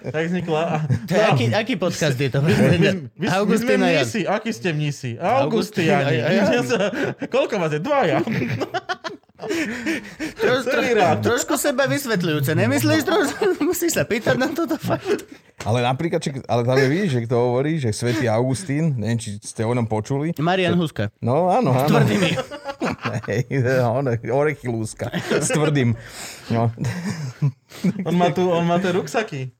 Tak 0.03 0.23
vznikla... 0.31 0.87
To 1.05 1.13
je 1.13 1.21
aký, 1.21 1.45
aký 1.51 1.73
podcast 1.75 2.15
je 2.15 2.31
to? 2.31 2.39
Vy 2.41 2.55
sme 2.55 3.11
Augustín 3.27 3.83
a 3.83 3.91
Jan. 3.91 4.07
mnisi. 4.07 4.21
Akí 4.23 4.49
ste 4.49 4.71
mnisi? 4.71 5.11
Augustín 5.19 5.91
Augustiani. 5.91 6.17
a- 6.17 6.25
a 6.25 6.29
Jan. 6.47 6.65
Koľko 7.27 7.53
vás 7.59 7.71
je? 7.75 7.81
Dvaja. 7.83 8.23
Troš, 10.33 10.61
tro, 10.63 10.81
trošku 11.19 11.53
seba 11.59 11.83
vysvetľujúce, 11.85 12.55
nemyslíš? 12.55 13.03
Troš, 13.03 13.27
musíš 13.59 13.99
sa 13.99 14.07
pýtať 14.07 14.39
na 14.39 14.47
toto 14.47 14.79
fakt. 14.79 15.27
Ale 15.63 15.79
napríklad, 15.79 16.19
či, 16.19 16.35
ale 16.43 16.67
tam 16.67 16.75
je, 16.75 16.87
vidíš, 16.91 17.11
že 17.15 17.21
kto 17.23 17.35
hovorí, 17.39 17.79
že 17.79 17.95
svätý 17.95 18.27
Augustín, 18.27 18.99
neviem, 18.99 19.15
či 19.15 19.39
ste 19.39 19.63
o 19.63 19.71
ňom 19.71 19.87
počuli. 19.87 20.35
Marian 20.35 20.75
Huska. 20.75 21.07
No 21.23 21.47
áno, 21.47 21.71
áno. 21.71 21.87
Tvrdý 21.87 22.15
mi. 22.19 22.31
Hej, 23.31 23.47
on, 23.95 24.11
orechy 24.11 24.67
lúska. 24.67 25.07
S 25.31 25.47
tvrdým. 25.55 25.95
No. 26.51 26.67
On 28.07 28.15
má 28.15 28.31
tu, 28.31 28.47
on 28.47 28.63
má 28.63 28.79
tie 28.79 28.95
ruksaky. 28.95 29.51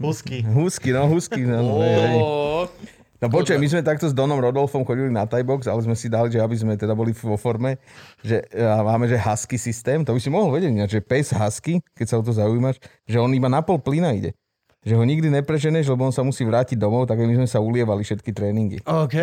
Husky. 0.00 0.44
Husky, 0.44 0.92
no 0.92 1.08
husky. 1.08 1.44
No, 1.44 1.60
no. 1.60 1.72
Ó, 1.76 2.68
No 3.16 3.32
počuj, 3.32 3.56
my 3.56 3.64
sme 3.64 3.80
takto 3.80 4.04
s 4.04 4.12
Donom 4.12 4.36
Rodolfom 4.36 4.84
chodili 4.84 5.08
na 5.08 5.24
Thai 5.24 5.40
box, 5.40 5.64
ale 5.64 5.80
sme 5.80 5.96
si 5.96 6.12
dali, 6.12 6.28
že 6.28 6.36
aby 6.36 6.52
sme 6.52 6.76
teda 6.76 6.92
boli 6.92 7.16
vo 7.16 7.40
forme, 7.40 7.80
že 8.20 8.44
máme, 8.60 9.08
že 9.08 9.16
husky 9.16 9.56
systém, 9.56 10.04
to 10.04 10.12
by 10.12 10.20
si 10.20 10.28
mohol 10.28 10.52
vedieť, 10.52 10.84
že 10.84 11.00
pes 11.00 11.32
husky, 11.32 11.80
keď 11.96 12.06
sa 12.12 12.20
o 12.20 12.22
to 12.22 12.36
zaujímaš, 12.36 12.76
že 13.08 13.16
on 13.16 13.32
iba 13.32 13.48
na 13.48 13.64
pol 13.64 13.80
plyna 13.80 14.12
ide. 14.12 14.36
Že 14.86 14.94
ho 14.94 15.02
nikdy 15.02 15.34
nepreženeš, 15.34 15.90
lebo 15.90 16.06
on 16.06 16.14
sa 16.14 16.22
musí 16.22 16.46
vrátiť 16.46 16.78
domov, 16.78 17.10
tak 17.10 17.18
my 17.18 17.34
sme 17.34 17.48
sa 17.50 17.58
ulievali 17.58 18.06
všetky 18.06 18.30
tréningy. 18.30 18.78
OK. 18.86 19.16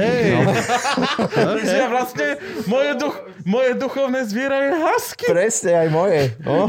Takže 1.40 1.72
ja 1.72 1.88
vlastne, 1.88 2.36
moje, 2.68 3.00
duch, 3.00 3.16
moje 3.48 3.72
duchovné 3.74 4.28
zviera 4.28 4.60
je 4.60 4.72
husky. 4.76 5.24
Presne, 5.24 5.88
aj 5.88 5.90
moje. 5.90 6.22
No. 6.44 6.68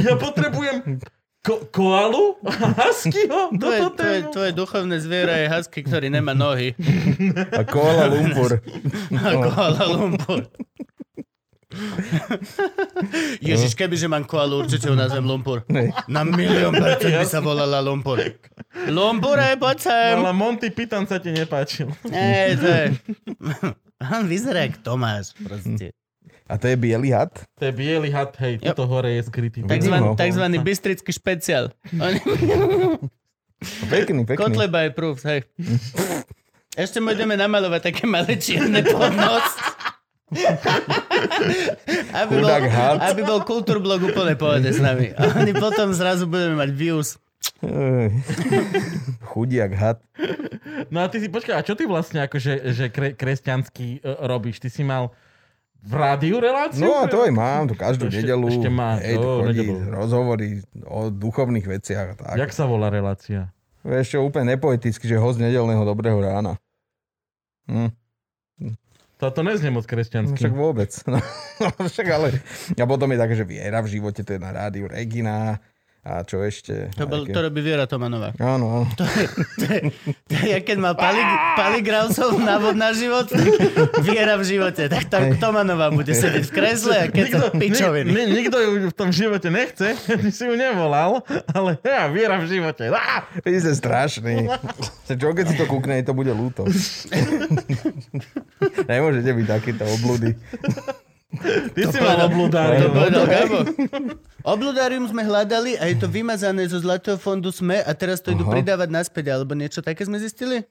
Ja 0.00 0.16
potrebujem 0.16 1.04
ko- 1.44 1.68
koalu 1.68 2.40
huskyho 2.80 3.52
Tvoje, 3.60 3.80
tvoje, 3.96 4.18
tvoje 4.32 4.50
duchovné 4.52 4.96
zviera 5.00 5.36
je 5.36 5.46
husky, 5.52 5.84
ktorý 5.84 6.08
nemá 6.08 6.32
nohy. 6.32 6.72
A 7.52 7.60
Kuala 7.68 8.08
Lumpur. 8.08 8.56
A 9.20 9.30
Kuala 9.36 9.84
Lumpur. 9.84 10.48
Ježiš, 13.40 13.74
kebyže 13.74 14.10
mám 14.10 14.26
koalu, 14.26 14.66
určite 14.66 14.90
ho 14.90 14.96
nazvem 14.98 15.22
Lumpur. 15.22 15.62
Nej. 15.70 15.94
Na 16.10 16.26
milión 16.26 16.74
percent 16.74 17.14
by 17.14 17.26
sa 17.26 17.38
volala 17.38 17.78
Lumpur. 17.78 18.18
Lumpure, 18.90 19.54
poď 19.54 19.78
sem. 19.78 20.14
Ale 20.18 20.34
Monty 20.34 20.70
Python 20.70 21.06
sa 21.06 21.22
ti 21.22 21.30
nepáčil. 21.30 21.90
Ej, 22.10 22.50
to 22.58 22.66
je... 22.66 22.84
On 24.00 24.24
vyzerá 24.26 24.66
jak 24.66 24.82
Tomáš, 24.82 25.36
proste. 25.38 25.94
A 26.50 26.58
to 26.58 26.66
je 26.66 26.74
biely 26.74 27.14
had? 27.14 27.30
To 27.62 27.70
je 27.70 27.72
biely 27.72 28.10
had, 28.10 28.34
hej, 28.42 28.58
Yep. 28.58 28.74
toto 28.74 28.90
hore 28.90 29.14
je 29.14 29.22
skrytý. 29.22 29.62
Takzvaný, 29.62 30.02
ho. 30.02 30.18
takzvaný 30.18 30.58
bystrický 30.58 31.14
špeciál. 31.14 31.70
Pekný, 33.86 34.26
pekný. 34.26 34.40
Kotleba 34.40 34.88
je 34.88 34.90
proof, 34.90 35.22
hej. 35.28 35.46
Ešte 36.80 37.02
mu 37.02 37.12
ideme 37.12 37.34
namalovať 37.34 37.92
také 37.92 38.02
malé 38.06 38.38
čierne 38.38 38.80
pod 38.82 39.10
nos. 39.12 39.46
Aby, 42.14 42.34
bol, 42.38 42.50
aby 43.02 43.20
bol 43.22 43.40
kultúrblog 43.42 44.00
úplne 44.06 44.34
pohode 44.34 44.66
s 44.66 44.78
nami. 44.78 45.10
A 45.12 45.34
oni 45.36 45.50
potom 45.52 45.90
zrazu 45.90 46.26
budeme 46.26 46.54
mať 46.56 46.70
views. 46.70 47.18
Chudiak 49.26 49.72
had. 49.72 49.98
No 50.88 51.00
a 51.00 51.08
ty 51.08 51.18
si, 51.18 51.28
počkaj, 51.28 51.54
a 51.56 51.62
čo 51.64 51.74
ty 51.74 51.84
vlastne 51.84 52.22
akože 52.22 52.72
že 52.72 52.86
kre, 52.88 53.16
kresťanský 53.16 54.00
uh, 54.00 54.24
robíš? 54.24 54.60
Ty 54.60 54.68
si 54.68 54.82
mal 54.82 55.10
v 55.80 55.92
rádiu 55.96 56.36
reláciu? 56.36 56.84
No 56.84 57.00
a 57.00 57.08
to 57.08 57.24
aj 57.24 57.32
mám, 57.32 57.64
to 57.64 57.72
každú 57.72 58.06
Ešte- 58.06 58.20
nedelu. 58.20 58.46
ešte 58.46 58.68
má, 58.68 59.00
Hej, 59.00 59.16
to 59.16 59.24
to 59.24 59.30
chodí 59.42 59.66
nedelu. 59.66 59.88
rozhovory 59.88 60.46
o 60.84 61.08
duchovných 61.08 61.66
veciach 61.66 62.06
a 62.06 62.14
tak. 62.16 62.36
Jak 62.36 62.52
sa 62.52 62.68
volá 62.68 62.92
relácia? 62.92 63.48
Ešte 63.80 64.20
úplne 64.20 64.52
nepoeticky, 64.54 65.08
že 65.08 65.16
host 65.16 65.40
nedelného 65.40 65.80
dobrého 65.82 66.20
rána. 66.20 66.60
Hm. 67.64 67.96
Toto 69.20 69.44
neznie 69.44 69.68
moc 69.68 69.84
kresťansky. 69.84 70.40
však 70.40 70.54
vôbec. 70.56 70.90
No, 71.60 71.68
však 71.76 72.08
ale... 72.08 72.40
A 72.72 72.88
potom 72.88 73.12
je 73.12 73.20
také, 73.20 73.36
že 73.36 73.44
viera 73.44 73.84
v 73.84 74.00
živote, 74.00 74.24
to 74.24 74.32
je 74.32 74.40
na 74.40 74.48
rádiu 74.48 74.88
Regina. 74.88 75.60
A 76.00 76.24
čo 76.24 76.40
ešte? 76.40 76.88
To, 76.96 77.04
bol, 77.04 77.28
to 77.28 77.40
robí 77.44 77.60
Viera 77.60 77.84
Tomanová. 77.84 78.32
Áno, 78.40 78.72
áno. 78.72 78.88
To 78.96 79.04
je, 79.04 79.92
jak 80.48 80.64
keď 80.64 80.78
mal 80.80 80.96
Pali, 80.96 81.20
Paligrausov 81.60 82.40
návod 82.40 82.72
na 82.72 82.96
život, 82.96 83.28
tak 83.28 83.44
Viera 84.00 84.40
v 84.40 84.44
živote. 84.48 84.88
Tak 84.88 85.12
tam 85.12 85.36
Tomanová 85.36 85.92
bude 85.92 86.16
sedieť 86.16 86.48
v 86.48 86.52
kresle 86.56 86.94
a 86.96 87.06
keď 87.12 87.26
sa 87.28 87.38
pičoviny. 87.52 88.16
ni, 88.16 88.22
nikto 88.32 88.56
ju 88.56 88.88
v 88.88 88.96
tom 88.96 89.12
živote 89.12 89.52
nechce, 89.52 89.92
ty 89.92 90.28
si 90.36 90.48
ju 90.48 90.56
nevolal, 90.56 91.20
ale 91.52 91.76
ja, 91.84 92.08
viera 92.08 92.40
v 92.40 92.48
živote. 92.48 92.88
Á! 92.88 93.28
Vy 93.44 93.60
ste 93.60 93.76
strašný. 93.76 94.48
Čo 95.04 95.36
keď 95.36 95.52
si 95.52 95.54
to 95.60 95.68
kúkne, 95.68 96.00
to 96.00 96.16
bude 96.16 96.32
ľúto. 96.32 96.64
Nemôžete 98.88 99.30
byť 99.36 99.46
takýto 99.46 99.84
oblúdy. 99.84 100.32
Ty 101.74 101.82
si 101.94 101.98
mal 102.02 102.26
To 102.26 102.86
povedal 102.90 103.24
Gabo. 103.30 103.58
Obludárium 104.42 105.06
sme 105.06 105.22
hľadali 105.22 105.78
a 105.78 105.86
je 105.86 105.96
to 105.96 106.10
vymazané 106.10 106.66
zo 106.66 106.82
Zlatého 106.82 107.14
fondu 107.14 107.54
SME 107.54 107.86
a 107.86 107.92
teraz 107.94 108.18
to 108.18 108.34
idú 108.34 108.42
Aha. 108.48 108.58
pridávať 108.58 108.88
naspäť, 108.90 109.30
alebo 109.30 109.54
niečo 109.54 109.78
také 109.78 110.02
sme 110.02 110.18
zistili? 110.18 110.66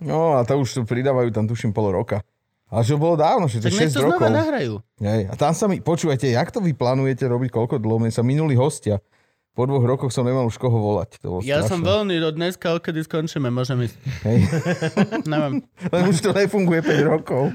No 0.00 0.40
a 0.40 0.48
to 0.48 0.56
už 0.56 0.68
to 0.72 0.80
pridávajú 0.88 1.28
tam 1.28 1.44
tuším 1.44 1.76
pol 1.76 1.92
roka. 1.92 2.24
Ale 2.70 2.86
že 2.86 2.94
bolo 2.94 3.18
dávno, 3.18 3.50
že 3.50 3.58
to 3.60 3.68
Tak 3.68 3.76
nech 3.76 3.90
6 3.92 3.98
to 3.98 4.00
rokov. 4.06 4.24
znova 4.24 4.28
nahrajú. 4.30 4.72
Hej, 5.02 5.22
a 5.26 5.34
tam 5.34 5.52
sa 5.52 5.66
mi, 5.66 5.82
počúvajte, 5.82 6.30
jak 6.30 6.48
to 6.48 6.62
vy 6.62 6.70
plánujete 6.70 7.26
robiť 7.26 7.50
koľko 7.50 7.82
dlho? 7.82 7.98
Mne 7.98 8.14
sa 8.14 8.22
minuli 8.22 8.54
hostia. 8.54 9.02
Po 9.50 9.66
dvoch 9.66 9.82
rokoch 9.82 10.08
som 10.08 10.22
nemal 10.22 10.46
už 10.46 10.56
koho 10.56 10.72
volať. 10.72 11.18
To 11.20 11.26
bolo 11.28 11.40
Ja 11.42 11.60
som 11.60 11.82
strašné. 11.82 11.84
voľný 11.84 12.14
od 12.22 12.34
dneska, 12.34 12.66
odkedy 12.70 13.02
skončíme, 13.02 13.50
môžem 13.50 13.82
ísť. 13.82 13.96
Hej. 14.22 14.38
Neviem. 15.32 15.66
Len 15.94 16.02
už 16.06 16.22
to 16.22 16.30
nefunguje 16.30 16.80
5 16.80 17.12
rokov. 17.12 17.50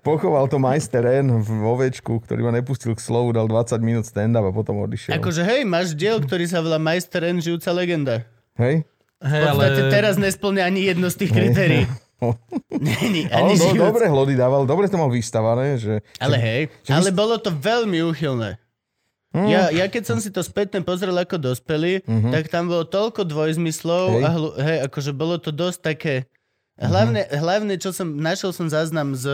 Pochoval 0.00 0.46
to 0.46 0.60
majster 0.60 1.00
N 1.16 1.40
v 1.40 1.50
ovečku, 1.64 2.20
ktorý 2.20 2.44
ma 2.44 2.52
nepustil 2.52 2.92
k 2.92 3.00
slovu, 3.00 3.32
dal 3.32 3.48
20 3.48 3.72
minút 3.80 4.04
stand-up 4.04 4.44
a 4.44 4.52
potom 4.52 4.84
odišiel. 4.84 5.16
Akože 5.16 5.42
hej, 5.42 5.64
máš 5.64 5.96
diel, 5.96 6.20
ktorý 6.20 6.44
sa 6.44 6.60
volá 6.60 6.76
Majster 6.76 7.24
N, 7.24 7.40
žijúca 7.40 7.72
legenda. 7.72 8.28
Hej? 8.54 8.84
Hej, 9.18 9.40
V 9.40 9.46
podstate 9.48 9.82
teraz 9.88 10.14
nesplňa 10.20 10.62
ani 10.62 10.80
jedno 10.84 11.08
z 11.08 11.16
tých 11.16 11.32
kritérií. 11.32 11.84
Není, 12.70 13.28
Ale 13.28 13.52
ani 13.52 13.54
do, 13.56 13.64
žijúc. 13.68 13.80
dobre 13.80 14.04
hlody 14.06 14.32
dával, 14.32 14.64
dobre 14.64 14.88
to 14.88 14.96
mal 14.96 15.08
vystavané, 15.08 15.76
že... 15.76 16.00
Ale 16.16 16.36
hej, 16.36 16.62
že 16.80 16.92
ale 16.92 17.12
bolo 17.12 17.36
to 17.36 17.48
veľmi 17.48 18.00
úchylné. 18.02 18.56
Mm. 19.34 19.50
Ja, 19.50 19.62
ja 19.74 19.90
keď 19.90 20.02
som 20.06 20.18
si 20.22 20.30
to 20.30 20.46
spätne 20.46 20.86
pozrel 20.86 21.10
ako 21.12 21.42
dospelý, 21.42 22.06
Mhm. 22.06 22.30
tak 22.30 22.54
tam 22.54 22.70
bolo 22.70 22.86
toľko 22.86 23.26
dvojzmyslov 23.26 24.04
Hej. 24.14 24.22
a 24.22 24.28
hlu, 24.30 24.48
hej, 24.54 24.78
akože 24.86 25.10
bolo 25.10 25.36
to 25.42 25.50
dosť 25.50 25.78
také... 25.82 26.14
Hlavne, 26.74 27.22
hlavne, 27.30 27.78
čo 27.78 27.94
som, 27.94 28.18
našiel 28.18 28.50
som 28.50 28.66
záznam 28.66 29.14
z 29.14 29.30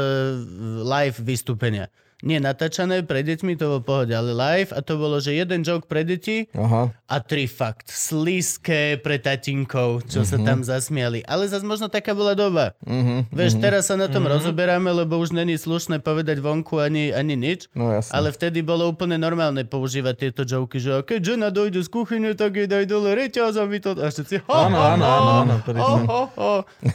live 0.85 1.17
vystúpenia. 1.21 1.89
Nie 2.21 2.37
natáčané 2.37 3.01
pre 3.01 3.25
deťmi, 3.25 3.57
to 3.57 3.65
bolo 3.77 3.81
pohode, 3.81 4.13
ale 4.13 4.37
live 4.37 4.77
a 4.77 4.85
to 4.85 5.01
bolo, 5.01 5.17
že 5.25 5.33
jeden 5.33 5.65
joke 5.65 5.89
pre 5.89 6.05
deti 6.05 6.53
Aha. 6.53 6.93
a 6.93 7.17
tri 7.25 7.49
fakt 7.49 7.89
slízke 7.89 9.01
pre 9.01 9.17
tatinkov, 9.17 10.05
čo 10.05 10.25
sa 10.29 10.37
tam 10.37 10.61
zasmiali. 10.61 11.25
Ale 11.25 11.49
zase 11.49 11.65
možno 11.65 11.89
taká 11.89 12.13
bola 12.13 12.37
doba. 12.37 12.77
Mhm. 12.85 13.33
Vieš, 13.33 13.57
teraz 13.59 13.89
sa 13.89 13.97
na 13.97 14.13
tom 14.13 14.29
rozoberáme, 14.29 14.93
lebo 14.93 15.17
už 15.17 15.33
není 15.33 15.57
slušné 15.57 16.05
povedať 16.05 16.45
vonku 16.45 16.77
ani, 16.77 17.09
ani 17.11 17.35
nič. 17.41 17.73
No 17.73 17.89
jasne. 17.89 18.13
Ale 18.13 18.29
vtedy 18.37 18.61
bolo 18.61 18.89
úplne 18.93 19.17
normálne 19.17 19.65
používať 19.65 20.29
tieto 20.29 20.43
joky, 20.45 20.77
že 20.77 21.01
keď 21.01 21.21
žena 21.37 21.49
dojde 21.49 21.81
z 21.81 21.89
kuchyne, 21.89 22.31
tak 22.37 22.57
jej 22.61 22.69
daj 22.69 22.85
dole 22.85 23.17
reťaz 23.17 23.57
a 23.57 23.65
vy 23.65 23.81
to... 23.81 23.97
A 23.97 24.13
všetci... 24.13 24.45
Ho, 24.45 24.53
Áno, 24.53 24.77
áno, 24.77 25.05
áno. 25.05 25.55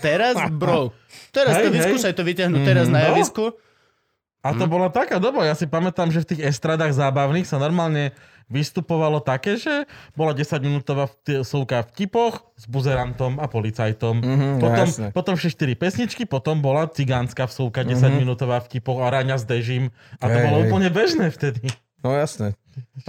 Teraz, 0.05 0.37
bro. 0.53 0.93
Teraz 1.31 1.59
to 1.59 1.67
Hej, 1.67 1.71
hej. 1.71 1.75
vyskúšaj 1.79 2.13
to 2.15 2.23
vyťahnuť 2.23 2.61
teraz 2.63 2.87
na 2.87 3.11
no. 3.11 3.15
A 4.45 4.53
to 4.53 4.69
bola 4.69 4.93
taká 4.93 5.17
doba, 5.17 5.41
ja 5.41 5.57
si 5.57 5.65
pamätám, 5.65 6.13
že 6.13 6.21
v 6.21 6.37
tých 6.37 6.53
estradách 6.53 6.93
zábavných 6.93 7.49
sa 7.49 7.57
normálne 7.57 8.13
vystupovalo 8.45 9.17
také, 9.25 9.57
že 9.57 9.89
bola 10.13 10.37
10-minútová 10.37 11.09
vt- 11.09 11.41
súka 11.41 11.81
v 11.81 12.05
tipoch 12.05 12.45
s 12.53 12.69
buzerantom 12.69 13.41
a 13.41 13.49
policajtom. 13.49 14.21
Mhm, 14.21 14.49
no 14.61 14.61
potom, 14.61 14.85
jasné. 14.85 15.07
potom 15.09 15.33
všetky 15.33 15.73
4 15.73 15.81
pesničky, 15.81 16.23
potom 16.29 16.61
bola 16.61 16.85
cigánska 16.85 17.49
vsúka 17.49 17.81
10-minútová 17.81 18.61
v 18.61 18.77
tipoch 18.77 19.01
a 19.01 19.09
raňa 19.09 19.41
s 19.41 19.49
dežím. 19.49 19.89
A 20.21 20.29
to 20.29 20.37
Hej, 20.37 20.45
bolo 20.45 20.57
hej. 20.61 20.63
úplne 20.69 20.89
bežné 20.93 21.33
vtedy. 21.33 21.65
No 22.05 22.13
jasné. 22.13 22.53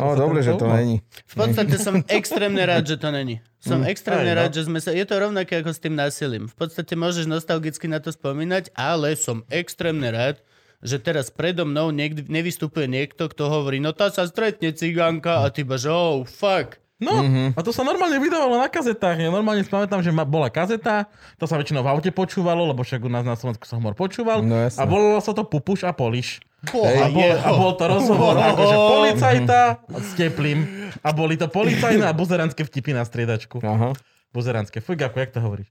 No 0.01 0.17
dobre, 0.17 0.41
že 0.41 0.57
to 0.57 0.73
není. 0.73 1.05
V 1.29 1.35
podstate 1.37 1.77
som 1.77 2.01
extrémne 2.09 2.65
rád, 2.65 2.89
že 2.89 2.97
to 2.97 3.13
není. 3.13 3.45
Som 3.61 3.85
extrémne 3.85 4.33
Aj, 4.33 4.37
no. 4.39 4.41
rád, 4.41 4.51
že 4.57 4.65
sme 4.65 4.81
sa... 4.81 4.95
Je 4.95 5.05
to 5.05 5.21
rovnaké 5.21 5.61
ako 5.61 5.75
s 5.75 5.83
tým 5.85 5.93
násilím. 5.99 6.49
V 6.49 6.57
podstate 6.57 6.97
môžeš 6.97 7.29
nostalgicky 7.29 7.93
na 7.93 8.01
to 8.01 8.09
spomínať, 8.09 8.73
ale 8.73 9.13
som 9.19 9.45
extrémne 9.53 10.09
rád, 10.09 10.41
že 10.87 11.03
teraz 11.03 11.35
predo 11.35 11.67
mnou 11.67 11.91
niekde, 11.91 12.23
nevystupuje 12.31 12.87
niekto, 12.87 13.27
kto 13.27 13.51
hovorí, 13.51 13.83
no 13.83 13.91
tá 13.91 14.09
sa 14.15 14.23
stretne 14.25 14.71
cigánka 14.71 15.43
a 15.43 15.51
ty 15.51 15.67
že 15.67 15.91
oh, 15.91 16.23
fuck. 16.23 16.79
No, 16.97 17.13
a 17.53 17.61
to 17.61 17.77
sa 17.77 17.85
normálne 17.85 18.17
vydávalo 18.17 18.57
na 18.57 18.73
kazetách. 18.73 19.21
Ja 19.21 19.29
normálne 19.29 19.61
si 19.61 19.69
pamätám, 19.69 20.01
že 20.01 20.09
ma, 20.09 20.25
bola 20.25 20.49
kazeta, 20.49 21.13
to 21.37 21.45
sa 21.45 21.61
väčšinou 21.61 21.85
v 21.85 21.93
aute 21.93 22.09
počúvalo, 22.09 22.65
lebo 22.73 22.81
však 22.81 23.05
u 23.05 23.13
nás 23.13 23.21
na 23.21 23.37
Slovensku 23.37 23.69
sa 23.69 23.77
humor 23.77 23.93
počúval. 23.93 24.41
No, 24.41 24.65
a 24.65 24.85
volalo 24.89 25.21
sa 25.21 25.37
to 25.37 25.45
Pupuš 25.45 25.85
a 25.85 25.93
Poliš. 25.93 26.41
Boha 26.73 26.89
A 26.89 27.13
bol, 27.13 27.31
a 27.37 27.51
bol 27.53 27.73
to 27.77 27.85
rozhovor 27.85 28.35
akože 28.41 28.77
policajta 28.81 29.61
s 29.93 30.11
teplým. 30.17 30.89
A 31.05 31.13
boli 31.13 31.37
to 31.37 31.53
policajné 31.53 32.01
a 32.09 32.17
buzeranské 32.17 32.65
vtipy 32.65 32.97
na 32.97 33.05
striedačku. 33.05 33.61
Aha. 33.61 33.93
Buzeranské. 34.31 34.79
Fuj, 34.79 34.97
ako, 34.97 35.17
jak 35.17 35.31
to 35.31 35.41
hovoríš? 35.41 35.69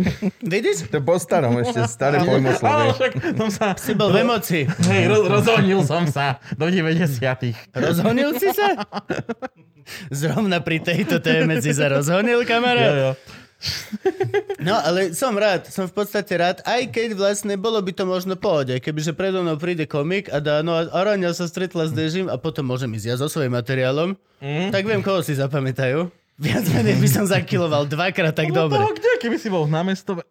Vidíš? 0.54 0.90
To 0.90 0.98
po 0.98 1.16
starom 1.16 1.54
ešte, 1.56 1.86
staré 1.86 2.18
Ale 2.18 2.26
pojmoslovie. 2.28 2.90
však 2.92 3.12
som 3.36 3.48
sa... 3.48 3.66
Si 3.74 3.92
bol 3.92 4.10
v 4.10 4.22
emocii. 4.22 4.64
Hej, 4.66 5.02
roz, 5.06 5.22
rozhodnil 5.28 5.80
som 5.82 6.02
sa 6.04 6.42
do 6.52 6.66
90 6.66 7.06
Rozhonil 7.70 8.34
si 8.34 8.50
sa? 8.50 8.74
Zrovna 10.10 10.58
pri 10.58 10.80
tejto 10.80 11.16
téme 11.18 11.58
si 11.58 11.70
sa 11.70 11.88
rozhonil, 11.88 12.42
Jo, 12.42 12.48
kamarát? 12.48 12.92
jo. 12.92 13.10
No, 14.60 14.76
ale 14.76 15.10
som 15.12 15.34
rád, 15.34 15.66
som 15.66 15.84
v 15.84 15.94
podstate 15.96 16.30
rád, 16.32 16.62
aj 16.62 16.90
keď 16.90 17.08
vlastne 17.12 17.54
bolo 17.54 17.78
by 17.78 17.90
to 17.90 18.04
možno 18.04 18.34
pohode, 18.34 18.70
kebyže 18.72 19.10
predo 19.12 19.42
mnou 19.42 19.56
príde 19.56 19.82
komik 19.82 20.26
a 20.28 20.38
dá, 20.38 20.60
no 20.60 20.74
a 20.74 20.86
Araňa 20.86 21.32
sa 21.32 21.42
stretla 21.44 21.86
s 21.86 21.92
Dežim 21.92 22.26
a 22.26 22.36
potom 22.36 22.62
môžem 22.64 22.86
ísť 22.92 23.06
ja 23.08 23.16
so 23.16 23.26
svojím 23.26 23.54
materiálom, 23.54 24.14
Mm. 24.38 24.70
tak 24.70 24.86
viem, 24.86 25.02
koho 25.02 25.18
si 25.18 25.34
zapamätajú. 25.34 26.14
Viac 26.38 26.64
menej 26.70 26.96
by 26.96 27.08
som 27.10 27.24
zakiloval 27.26 27.90
dvakrát 27.90 28.30
tak 28.30 28.54
No 28.54 28.66
dobre. 28.66 28.78
toho 28.78 28.94
kde, 28.94 29.10
keby 29.18 29.36
si 29.36 29.50
bol 29.50 29.66
v 29.66 29.74
námestove. 29.74 30.22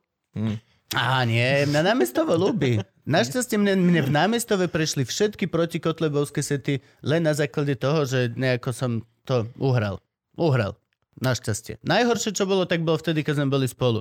Á, 0.95 1.27
nie, 1.27 1.67
na 1.67 1.83
námestovo 1.83 2.31
ľúbi. 2.39 2.79
Našťastie 3.03 3.59
mne, 3.59 3.75
mne 3.75 4.01
v 4.07 4.11
námestove 4.11 4.71
prešli 4.71 5.03
všetky 5.03 5.51
protikotlebovské 5.51 6.39
sety 6.39 6.79
len 7.03 7.27
na 7.27 7.35
základe 7.35 7.75
toho, 7.75 8.07
že 8.07 8.31
nejako 8.31 8.71
som 8.71 8.91
to 9.27 9.51
uhral. 9.59 9.99
Uhral. 10.39 10.79
Našťastie. 11.19 11.83
Najhoršie, 11.83 12.31
čo 12.31 12.47
bolo, 12.47 12.63
tak 12.63 12.87
bolo 12.87 12.95
vtedy, 12.95 13.27
keď 13.27 13.43
sme 13.43 13.51
boli 13.51 13.67
spolu. 13.67 13.99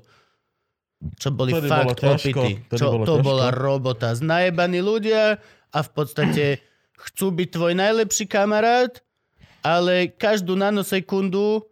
Čo 1.18 1.34
boli 1.34 1.50
Vtedy 1.50 1.66
fakt 1.66 1.98
opity. 2.00 2.50
Čo, 2.70 2.86
bolo 2.94 3.04
to 3.04 3.14
ťažko. 3.18 3.26
bola 3.26 3.46
robota. 3.50 4.14
Znajebaní 4.14 4.78
ľudia 4.78 5.42
a 5.74 5.78
v 5.82 5.90
podstate 5.90 6.62
chcú 6.96 7.34
byť 7.34 7.48
tvoj 7.50 7.72
najlepší 7.74 8.30
kamarát, 8.30 9.02
ale 9.60 10.06
každú 10.08 10.54
nanosekundu 10.54 11.66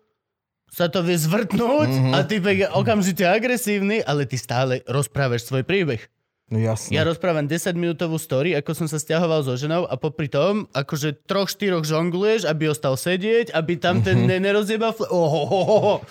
sa 0.74 0.86
to 0.86 1.00
vie 1.00 1.14
zvrtnúť 1.16 1.90
Mhm. 1.92 2.10
a 2.10 2.18
ty 2.20 2.36
je 2.36 2.66
okamžite 2.68 3.22
agresívny, 3.22 4.02
ale 4.02 4.26
ty 4.26 4.34
stále 4.34 4.82
rozprávaš 4.84 5.46
svoj 5.46 5.62
príbeh. 5.62 6.02
No 6.44 6.58
jasne. 6.58 6.92
Ja 6.92 7.02
rozprávam 7.02 7.46
10-minútovú 7.46 8.18
story, 8.18 8.52
ako 8.52 8.74
som 8.74 8.84
sa 8.84 8.98
stiahoval 8.98 9.40
so 9.40 9.54
ženou 9.54 9.86
a 9.86 9.94
popri 9.94 10.26
tom, 10.26 10.68
akože 10.72 11.24
troch, 11.24 11.48
štyroch 11.48 11.82
žongluješ, 11.82 12.44
aby 12.44 12.68
ostal 12.68 12.94
sedieť, 12.94 13.48
aby 13.50 13.74
tam 13.76 14.02
ten 14.02 14.26
ne- 14.26 14.36
nerozjebal... 14.38 14.92
Fl- 14.92 15.08
Ohohoho. 15.08 16.02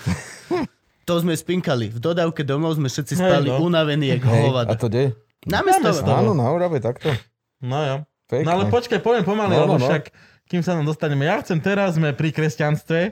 To 1.03 1.19
sme 1.19 1.35
spinkali. 1.35 1.91
V 1.91 1.99
dodávke 1.99 2.41
domov 2.41 2.79
sme 2.79 2.87
všetci 2.87 3.19
spali 3.19 3.51
no. 3.51 3.59
unavení, 3.59 4.07
jak 4.09 4.23
Hej, 4.23 4.31
a 4.31 4.39
hovada. 4.41 4.71
to 4.73 4.87
kde? 4.87 5.11
Na 5.43 5.59
mesto. 5.59 5.91
Áno, 6.01 6.31
na 6.31 6.47
Orave, 6.47 6.79
takto. 6.79 7.11
No 7.59 7.77
jo. 7.77 7.95
Pekne. 8.25 8.47
No 8.47 8.51
ale 8.53 8.63
počkaj, 8.67 8.99
poviem 8.99 9.21
pomaly, 9.21 9.51
No, 9.51 9.59
no, 9.59 9.63
lebo 9.67 9.77
no. 9.77 9.85
však 9.85 10.15
kým 10.47 10.63
sa 10.63 10.73
nám 10.73 10.87
dostaneme. 10.87 11.27
Ja 11.27 11.43
chcem 11.43 11.59
teraz, 11.59 11.95
sme 11.95 12.11
pri 12.11 12.31
kresťanstve, 12.31 13.11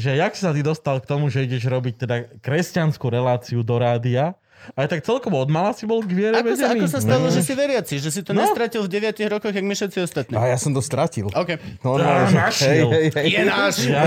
že 0.00 0.16
jak 0.16 0.32
si 0.32 0.40
sa 0.40 0.50
ty 0.50 0.60
dostal 0.60 0.96
k 0.96 1.06
tomu, 1.06 1.28
že 1.28 1.44
ideš 1.44 1.62
robiť 1.62 1.94
teda 1.98 2.14
kresťanskú 2.40 3.06
reláciu 3.06 3.60
do 3.60 3.76
rádia, 3.76 4.32
aj 4.72 4.88
tak 4.88 5.00
celkovo 5.00 5.36
od 5.36 5.48
mala 5.48 5.72
si 5.72 5.84
bol 5.84 6.00
k 6.00 6.12
viere 6.12 6.36
Ako 6.36 6.52
sa, 6.52 6.68
ako 6.70 6.84
sa 6.86 7.00
stalo, 7.00 7.28
že 7.28 7.40
si 7.40 7.52
veriaci? 7.54 7.96
Že 7.96 8.10
si 8.10 8.20
to 8.20 8.30
No. 8.30 8.44
nestratil 8.44 8.84
v 8.84 8.92
9 8.92 9.24
rokoch, 9.26 9.48
jak 9.48 9.64
my 9.64 9.72
všetci 9.72 9.98
ostatní? 10.00 10.36
A 10.36 10.48
ja 10.48 10.56
som 10.56 10.68
to 10.70 10.80
stratil. 10.80 11.32
OK. 11.32 11.56
Normálne, 11.80 12.28
Á, 12.28 12.28
že- 12.28 12.36
našiel. 12.36 12.88
hej, 12.92 13.08
hej, 13.08 13.08
hej. 13.10 13.26
Je 13.30 13.42
náš. 13.42 13.74
Ja, 13.82 14.04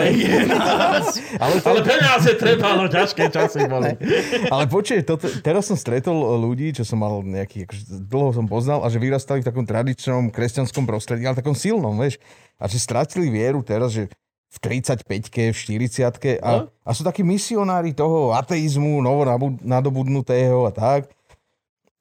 Ale, 1.40 1.58
to, 1.58 1.68
ale 1.68 1.80
peniaze 1.82 2.32
trebalo, 2.36 2.86
ťažké 2.86 3.24
časy 3.30 3.66
boli. 3.66 3.98
ale 4.54 4.64
počuj, 4.68 5.02
toto, 5.02 5.26
teraz 5.42 5.66
som 5.66 5.74
stretol 5.76 6.14
ľudí, 6.38 6.70
čo 6.72 6.84
som 6.84 6.98
mal 6.98 7.22
nejaký, 7.22 7.66
akože 7.66 7.82
dlho 8.06 8.30
som 8.32 8.46
poznal 8.46 8.82
a 8.82 8.88
že 8.88 9.00
vyrastali 9.00 9.42
v 9.42 9.48
takom 9.50 9.66
tradičnom 9.66 10.30
kresťanskom 10.30 10.86
prostredí, 10.86 11.26
ale 11.26 11.34
takom 11.34 11.58
silnom, 11.58 11.98
vieš. 11.98 12.22
A 12.56 12.70
že 12.70 12.78
stratili 12.78 13.28
vieru 13.28 13.60
teraz, 13.60 13.90
že 13.92 14.06
v 14.54 14.58
35-ke, 14.62 15.50
v 15.50 15.58
40-ke 15.58 16.32
a, 16.38 16.70
a 16.70 16.90
sú 16.94 17.02
takí 17.02 17.26
misionári 17.26 17.98
toho 17.98 18.38
ateizmu, 18.38 19.02
novo 19.02 19.26
nadobudnutého 19.66 20.70
a 20.70 20.72
tak. 20.72 21.10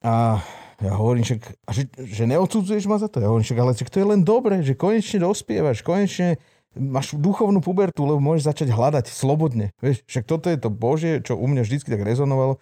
A 0.05 0.37
ja 0.83 0.93
hovorím, 0.93 1.25
však, 1.25 1.41
že, 1.73 1.83
že 1.97 2.23
neodsudzuješ 2.29 2.85
ma 2.85 3.01
za 3.01 3.09
to? 3.09 3.23
Ja 3.23 3.31
hovorím, 3.33 3.47
však, 3.47 3.59
ale 3.59 3.71
to 3.73 3.97
je 3.97 4.07
len 4.07 4.21
dobre, 4.21 4.61
že 4.61 4.77
konečne 4.77 5.25
dospievaš, 5.25 5.81
konečne 5.81 6.37
máš 6.77 7.17
duchovnú 7.17 7.61
pubertu, 7.61 8.05
lebo 8.05 8.21
môžeš 8.21 8.49
začať 8.49 8.69
hľadať 8.73 9.05
slobodne. 9.09 9.73
Vieš, 9.81 10.05
však 10.05 10.25
toto 10.25 10.49
je 10.49 10.57
to 10.57 10.69
Božie, 10.73 11.21
čo 11.21 11.37
u 11.37 11.45
mňa 11.45 11.61
vždy 11.65 11.77
tak 11.85 12.01
rezonovalo, 12.01 12.57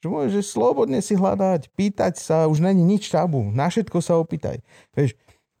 že 0.00 0.06
môžeš 0.08 0.44
slobodne 0.48 1.04
si 1.04 1.12
hľadať, 1.16 1.68
pýtať 1.76 2.16
sa, 2.16 2.48
už 2.48 2.64
není 2.64 2.80
nič 2.80 3.12
tabu, 3.12 3.52
na 3.52 3.68
všetko 3.68 4.00
sa 4.00 4.16
opýtaj. 4.16 4.64
Vieš, 4.96 5.16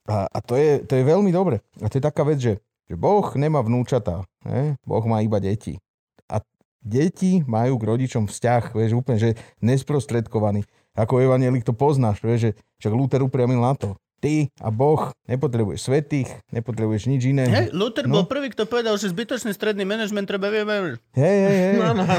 a, 0.08 0.26
a 0.26 0.38
to, 0.40 0.56
je, 0.56 0.80
to 0.88 0.96
je 0.96 1.04
veľmi 1.04 1.28
dobre. 1.30 1.60
A 1.84 1.86
to 1.92 2.00
je 2.00 2.04
taká 2.04 2.24
vec, 2.24 2.40
že, 2.40 2.58
že 2.90 2.98
Boh 2.98 3.22
nemá 3.38 3.62
vnúčatá, 3.62 4.26
ne? 4.42 4.74
Boh 4.82 5.06
má 5.06 5.22
iba 5.22 5.38
deti. 5.38 5.78
A 6.26 6.42
deti 6.82 7.46
majú 7.46 7.78
k 7.78 7.86
rodičom 7.86 8.26
vzťah, 8.26 8.74
vieš, 8.74 8.98
úplne, 8.98 9.18
že 9.22 9.30
nesprostredkovaný. 9.62 10.66
Ako 10.98 11.22
evanielik 11.22 11.62
to 11.62 11.70
poznáš, 11.70 12.18
vieš, 12.18 12.50
že 12.50 12.50
však 12.82 12.92
Luther 12.98 13.22
upriamil 13.22 13.62
na 13.62 13.78
to. 13.78 13.94
Ty 14.20 14.52
a 14.58 14.68
Boh 14.68 15.16
nepotrebuješ 15.24 15.80
svetých, 15.82 16.28
nepotrebuješ 16.50 17.08
nič 17.08 17.22
iné. 17.26 17.48
Hej, 17.48 17.66
Luther 17.72 18.04
No. 18.04 18.20
bol 18.20 18.24
prvý, 18.24 18.48
kto 18.48 18.64
povedal, 18.64 18.92
že 18.94 19.08
zbytočný 19.08 19.48
stredný 19.50 19.82
manažment 19.82 20.24
treba 20.24 20.46
vybaviť. 20.46 21.00
hej, 21.14 21.36
hej. 21.40 21.56
hej. 21.58 21.74
No, 21.74 21.88
no, 21.90 22.04
no. 22.04 22.16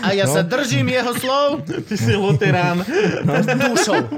A 0.00 0.10
ja 0.10 0.26
sa 0.26 0.42
držím 0.42 0.90
jeho 0.90 1.14
slov 1.14 1.62
Ty 1.62 1.94
si 1.94 2.12
luterán. 2.12 2.82
dušou. 3.46 4.10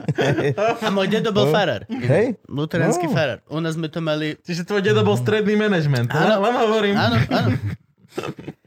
A 0.81 0.89
môj 0.89 1.07
dedo 1.11 1.31
bol 1.31 1.49
farár. 1.49 1.85
Hej. 1.87 2.41
Luteránsky 2.47 3.05
No. 3.05 3.12
farár. 3.12 3.39
U 3.47 3.61
nás 3.61 3.76
sme 3.76 3.87
to 3.87 4.01
mali... 4.01 4.41
Čiže 4.41 4.64
tvoj 4.64 4.81
dedo 4.81 5.05
bol 5.05 5.14
stredný 5.14 5.55
manažment. 5.55 6.09
Áno. 6.09 6.41
Len 6.41 6.55
hovorím. 6.57 6.95
Áno, 6.97 7.16
áno. 7.28 7.49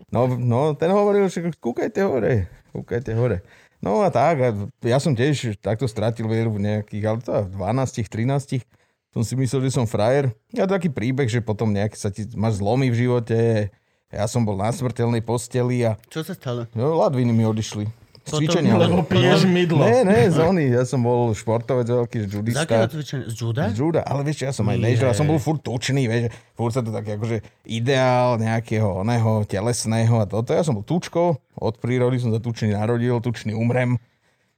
No, 0.08 0.30
no, 0.30 0.60
ten 0.74 0.88
hovoril, 0.88 1.26
že 1.26 1.50
kúkajte 1.52 2.06
hore, 2.06 2.46
kúkajte 2.70 3.12
hore. 3.12 3.42
No 3.84 4.00
a 4.00 4.08
tak, 4.08 4.36
a 4.40 4.50
ja 4.88 4.96
som 4.96 5.12
tiež 5.12 5.60
takto 5.60 5.92
stratil 5.92 6.24
vieru 6.32 6.56
v 6.56 6.64
nejakých, 6.64 7.04
ale 7.04 7.20
to 7.20 7.36
v 7.52 7.60
12, 7.60 8.08
13 8.08 8.64
som 9.12 9.22
si 9.22 9.36
myslel, 9.36 9.68
že 9.68 9.76
som 9.76 9.86
frajer. 9.86 10.32
A 10.56 10.66
taký 10.66 10.88
príbeh, 10.88 11.28
že 11.28 11.44
potom 11.44 11.70
nejak 11.70 11.94
sa 11.94 12.08
ti, 12.08 12.26
máš 12.34 12.64
zlomy 12.64 12.90
v 12.90 13.06
živote, 13.06 13.70
ja 14.08 14.26
som 14.26 14.48
bol 14.48 14.56
na 14.56 14.72
smrteľnej 14.72 15.20
posteli 15.20 15.84
a 15.84 16.00
Čo 16.08 16.24
sa 16.24 16.34
stalo? 16.34 16.66
no, 16.74 16.96
ladviny 16.96 17.36
mi 17.36 17.44
odišli. 17.44 18.03
Cvičenia. 18.24 18.80
Lebo 18.80 19.04
piješ 19.04 19.44
mydlo. 19.44 19.84
Ne, 19.84 20.08
ne, 20.08 20.20
z 20.32 20.40
oni. 20.40 20.72
Ja 20.72 20.88
som 20.88 21.04
bol 21.04 21.36
športovec 21.36 21.92
veľký, 21.92 22.18
Z 22.24 22.28
akého 22.28 22.40
judista. 22.40 22.88
cvičenia? 22.88 23.26
Z 23.28 23.36
juda? 23.36 23.64
Z 23.68 23.76
juda, 23.76 24.02
ale 24.08 24.24
vieš, 24.24 24.48
ja 24.48 24.52
som 24.56 24.64
aj 24.72 24.80
nežil, 24.80 25.12
ja 25.12 25.16
som 25.16 25.28
bol 25.28 25.40
furt 25.44 25.60
tučný, 25.60 26.08
vieš, 26.08 26.32
furt 26.56 26.72
sa 26.72 26.80
to 26.80 26.96
tak 26.96 27.04
akože 27.04 27.44
ideál 27.68 28.40
nejakého 28.40 29.04
oného 29.04 29.44
telesného 29.44 30.24
a 30.24 30.26
toto. 30.26 30.56
Ja 30.56 30.64
som 30.64 30.80
bol 30.80 30.88
tučko, 30.88 31.44
od 31.60 31.76
prírody 31.84 32.16
som 32.24 32.32
sa 32.32 32.40
tučný 32.40 32.72
narodil, 32.72 33.20
tučný 33.20 33.52
umrem. 33.52 34.00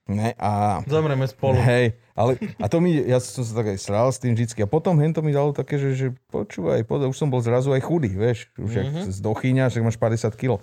Ne, 0.05 0.37
a 0.37 0.85
Zomreme 0.85 1.25
spolu. 1.25 1.57
Hej, 1.57 1.97
ale 2.13 2.37
a 2.61 2.69
to 2.69 2.77
mi, 2.77 2.93
ja 2.93 3.17
som 3.17 3.41
sa 3.41 3.57
tak 3.57 3.73
aj 3.73 3.81
sral 3.81 4.13
s 4.13 4.21
tým 4.21 4.37
vždycky. 4.37 4.61
A 4.61 4.69
potom 4.69 4.93
hen 5.01 5.09
to 5.17 5.25
mi 5.25 5.33
dalo 5.33 5.49
také, 5.49 5.81
že, 5.81 5.97
že 5.97 6.07
počúvaj, 6.29 6.85
poď, 6.85 7.09
už 7.09 7.17
som 7.17 7.33
bol 7.33 7.41
zrazu 7.41 7.73
aj 7.73 7.81
chudý, 7.81 8.13
vieš. 8.13 8.45
Už 8.53 8.69
mm-hmm. 8.69 9.09
z 9.09 9.17
dochyňa, 9.25 9.73
však 9.73 9.81
máš 9.81 9.97
50 9.97 10.37
kg. 10.37 10.61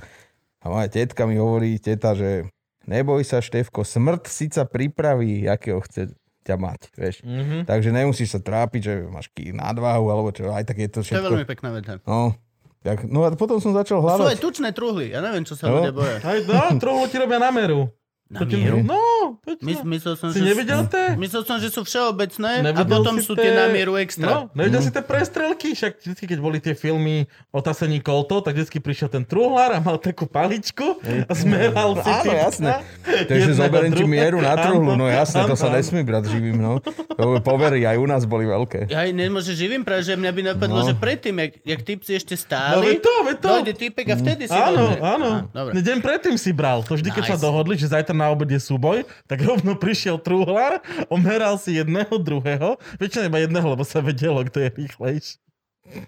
A 0.62 0.70
moja 0.70 0.86
tetka 0.86 1.26
mi 1.26 1.42
hovorí, 1.42 1.82
teta, 1.82 2.14
že 2.14 2.46
neboj 2.85 3.22
sa, 3.22 3.39
Števko, 3.39 3.83
smrť 3.83 4.22
síca 4.24 4.62
pripraví, 4.62 5.45
akého 5.45 5.80
chce 5.80 6.12
ťa 6.43 6.57
mať, 6.57 6.80
vieš. 6.93 7.22
Mhm. 7.22 7.64
Takže 7.64 7.89
nemusíš 7.89 8.33
sa 8.33 8.41
trápiť, 8.41 8.80
že 8.80 8.95
máš 9.05 9.30
ký 9.30 9.51
nadváhu, 9.51 10.09
alebo 10.09 10.28
čo, 10.28 10.49
aj 10.49 10.64
tak 10.64 10.76
je 10.76 10.89
to 10.89 10.93
To 10.93 11.01
je 11.01 11.07
všetko. 11.09 11.26
veľmi 11.30 11.47
pekná 11.47 11.70
veta. 11.70 11.93
No, 12.03 12.35
tak, 12.80 13.05
no 13.05 13.22
a 13.22 13.30
potom 13.30 13.57
som 13.57 13.70
začal 13.70 13.99
Sú 13.99 14.05
aj 14.05 14.18
hľadať. 14.18 14.39
tučné 14.41 14.68
truhly. 14.70 15.07
Ja 15.09 15.20
neviem, 15.20 15.43
čo 15.43 15.55
sa 15.55 15.66
No. 15.66 15.78
ľudia 15.78 15.93
boja. 15.93 16.18
Aj 16.20 16.39
no, 16.43 16.76
trochu 16.76 17.03
ti 17.09 17.16
robia 17.16 17.39
na 17.39 17.49
meru. 17.49 17.87
Na 18.33 18.41
To 18.41 18.49
mieru? 18.49 18.80
No, 18.80 18.97
to 19.39 19.61
My, 19.61 19.76
myslel 19.93 20.14
som, 20.14 20.28
si 20.28 20.41
že... 20.41 20.47
nevidel 20.47 20.83
to? 20.85 20.97
Myslel 21.14 21.43
som, 21.43 21.57
že 21.57 21.68
sú 21.68 21.85
všeobecné 21.85 22.51
a 22.57 22.64
Nevidel 22.64 22.89
potom 22.91 23.14
si 23.14 23.22
sú 23.22 23.35
tie- 23.35 23.45
tie 23.45 23.53
na 23.53 23.68
mieru 23.68 23.95
extra. 23.95 24.24
No, 24.24 24.39
nevidel 24.53 24.80
Mhm. 24.80 24.87
si 24.87 24.91
tie 24.91 25.03
prestrelky? 25.03 25.68
Však 25.70 25.93
vždy, 26.01 26.22
keď 26.26 26.39
boli 26.39 26.57
tie 26.57 26.72
filmy 26.72 27.24
o 27.49 27.61
tasení 27.61 28.01
koltov, 28.01 28.43
tak 28.43 28.57
vždy 28.57 28.72
prišiel 28.74 29.09
ten 29.09 29.22
truhlár 29.22 29.70
a 29.70 29.78
mal 29.78 29.97
takú 29.97 30.24
paličku 30.24 30.97
a 31.22 31.33
smeral 31.33 31.93
si 31.95 32.09
Áno, 32.09 32.33
jasné. 32.33 32.70
To 33.05 33.30
je, 33.30 33.41
že 33.43 33.53
Jedného, 33.53 33.61
zoberiem 33.61 33.93
ti 33.93 34.05
mieru 34.05 34.39
na 34.39 34.57
truhlu, 34.57 34.93
no 34.93 35.05
jasné, 35.05 35.45
to 35.45 35.53
sa 35.53 35.68
nesmí 35.68 36.01
brať 36.01 36.24
živým, 36.30 36.57
no. 36.57 36.80
To 37.12 37.37
povery 37.39 37.85
aj 37.85 37.97
u 37.97 38.07
nás 38.07 38.24
boli 38.24 38.45
veľké. 38.45 38.89
Ja 38.89 39.05
aj 39.05 39.12
nemôže 39.12 39.53
živým 39.53 39.83
práve, 39.83 40.03
že 40.03 40.16
mňa 40.16 40.30
by 40.30 40.41
napadlo, 40.49 40.80
No. 40.80 40.87
že 40.87 40.95
predtým, 40.95 41.37
jak, 41.39 41.53
jak 41.61 41.80
typci 41.83 42.11
ešte 42.14 42.33
No, 42.33 42.41
stáli, 42.41 42.85
veď 42.89 42.99
to, 42.99 43.14
veď 43.22 43.37
to. 43.37 43.49
dojde 43.51 43.72
typek 43.76 44.07
a 44.07 44.16
vtedy 44.16 44.43
si 44.47 44.57
Áno, 44.57 44.97
áno. 44.97 45.28
Deň 45.70 45.99
predtým 46.01 46.35
si 46.35 46.51
bral. 46.51 46.80
To 46.83 46.95
vždy, 46.95 47.11
keď 47.11 47.25
sa 47.29 47.38
dohodli, 47.38 47.75
že 47.75 47.87
zajtra 47.87 48.14
na 48.22 48.30
obede 48.30 48.62
súboj, 48.62 49.03
tak 49.26 49.42
rovno 49.42 49.74
prišiel 49.74 50.22
truhlár, 50.22 50.78
omeral 51.11 51.58
si 51.58 51.74
jedného, 51.74 52.14
druhého, 52.22 52.78
väčšinou 53.03 53.26
iba 53.26 53.42
jedného, 53.42 53.66
lebo 53.66 53.82
sa 53.82 53.99
vedelo, 53.99 54.46
kto 54.46 54.62
je 54.62 54.68
rýchlejší. 54.70 55.42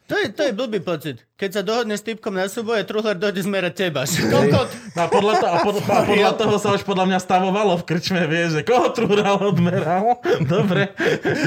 To 0.07 0.15
je, 0.15 0.31
to 0.31 0.43
je 0.47 0.53
blbý 0.55 0.79
pocit. 0.81 1.27
Keď 1.35 1.51
sa 1.51 1.63
dohodneš 1.67 2.01
s 2.01 2.07
typkom 2.07 2.31
na 2.31 2.47
súboje, 2.47 2.87
truhler 2.87 3.19
dojde 3.19 3.43
zmerať 3.43 3.75
teba. 3.75 4.07
Koľko? 4.33 4.59
No 4.95 5.01
a 5.03 5.09
podľa, 5.11 5.33
to, 5.43 5.47
a 5.51 5.57
pod, 5.67 5.75
a 5.91 6.01
podľa 6.07 6.33
toho 6.39 6.55
sa 6.63 6.71
už 6.79 6.87
podľa 6.87 7.11
mňa 7.11 7.19
stavovalo 7.19 7.75
v 7.83 7.85
krčme, 7.85 8.23
vieš, 8.31 8.63
že 8.63 8.63
koho 8.63 8.95
truhral 8.95 9.43
odmeral. 9.43 10.23
Dobre, 10.55 10.95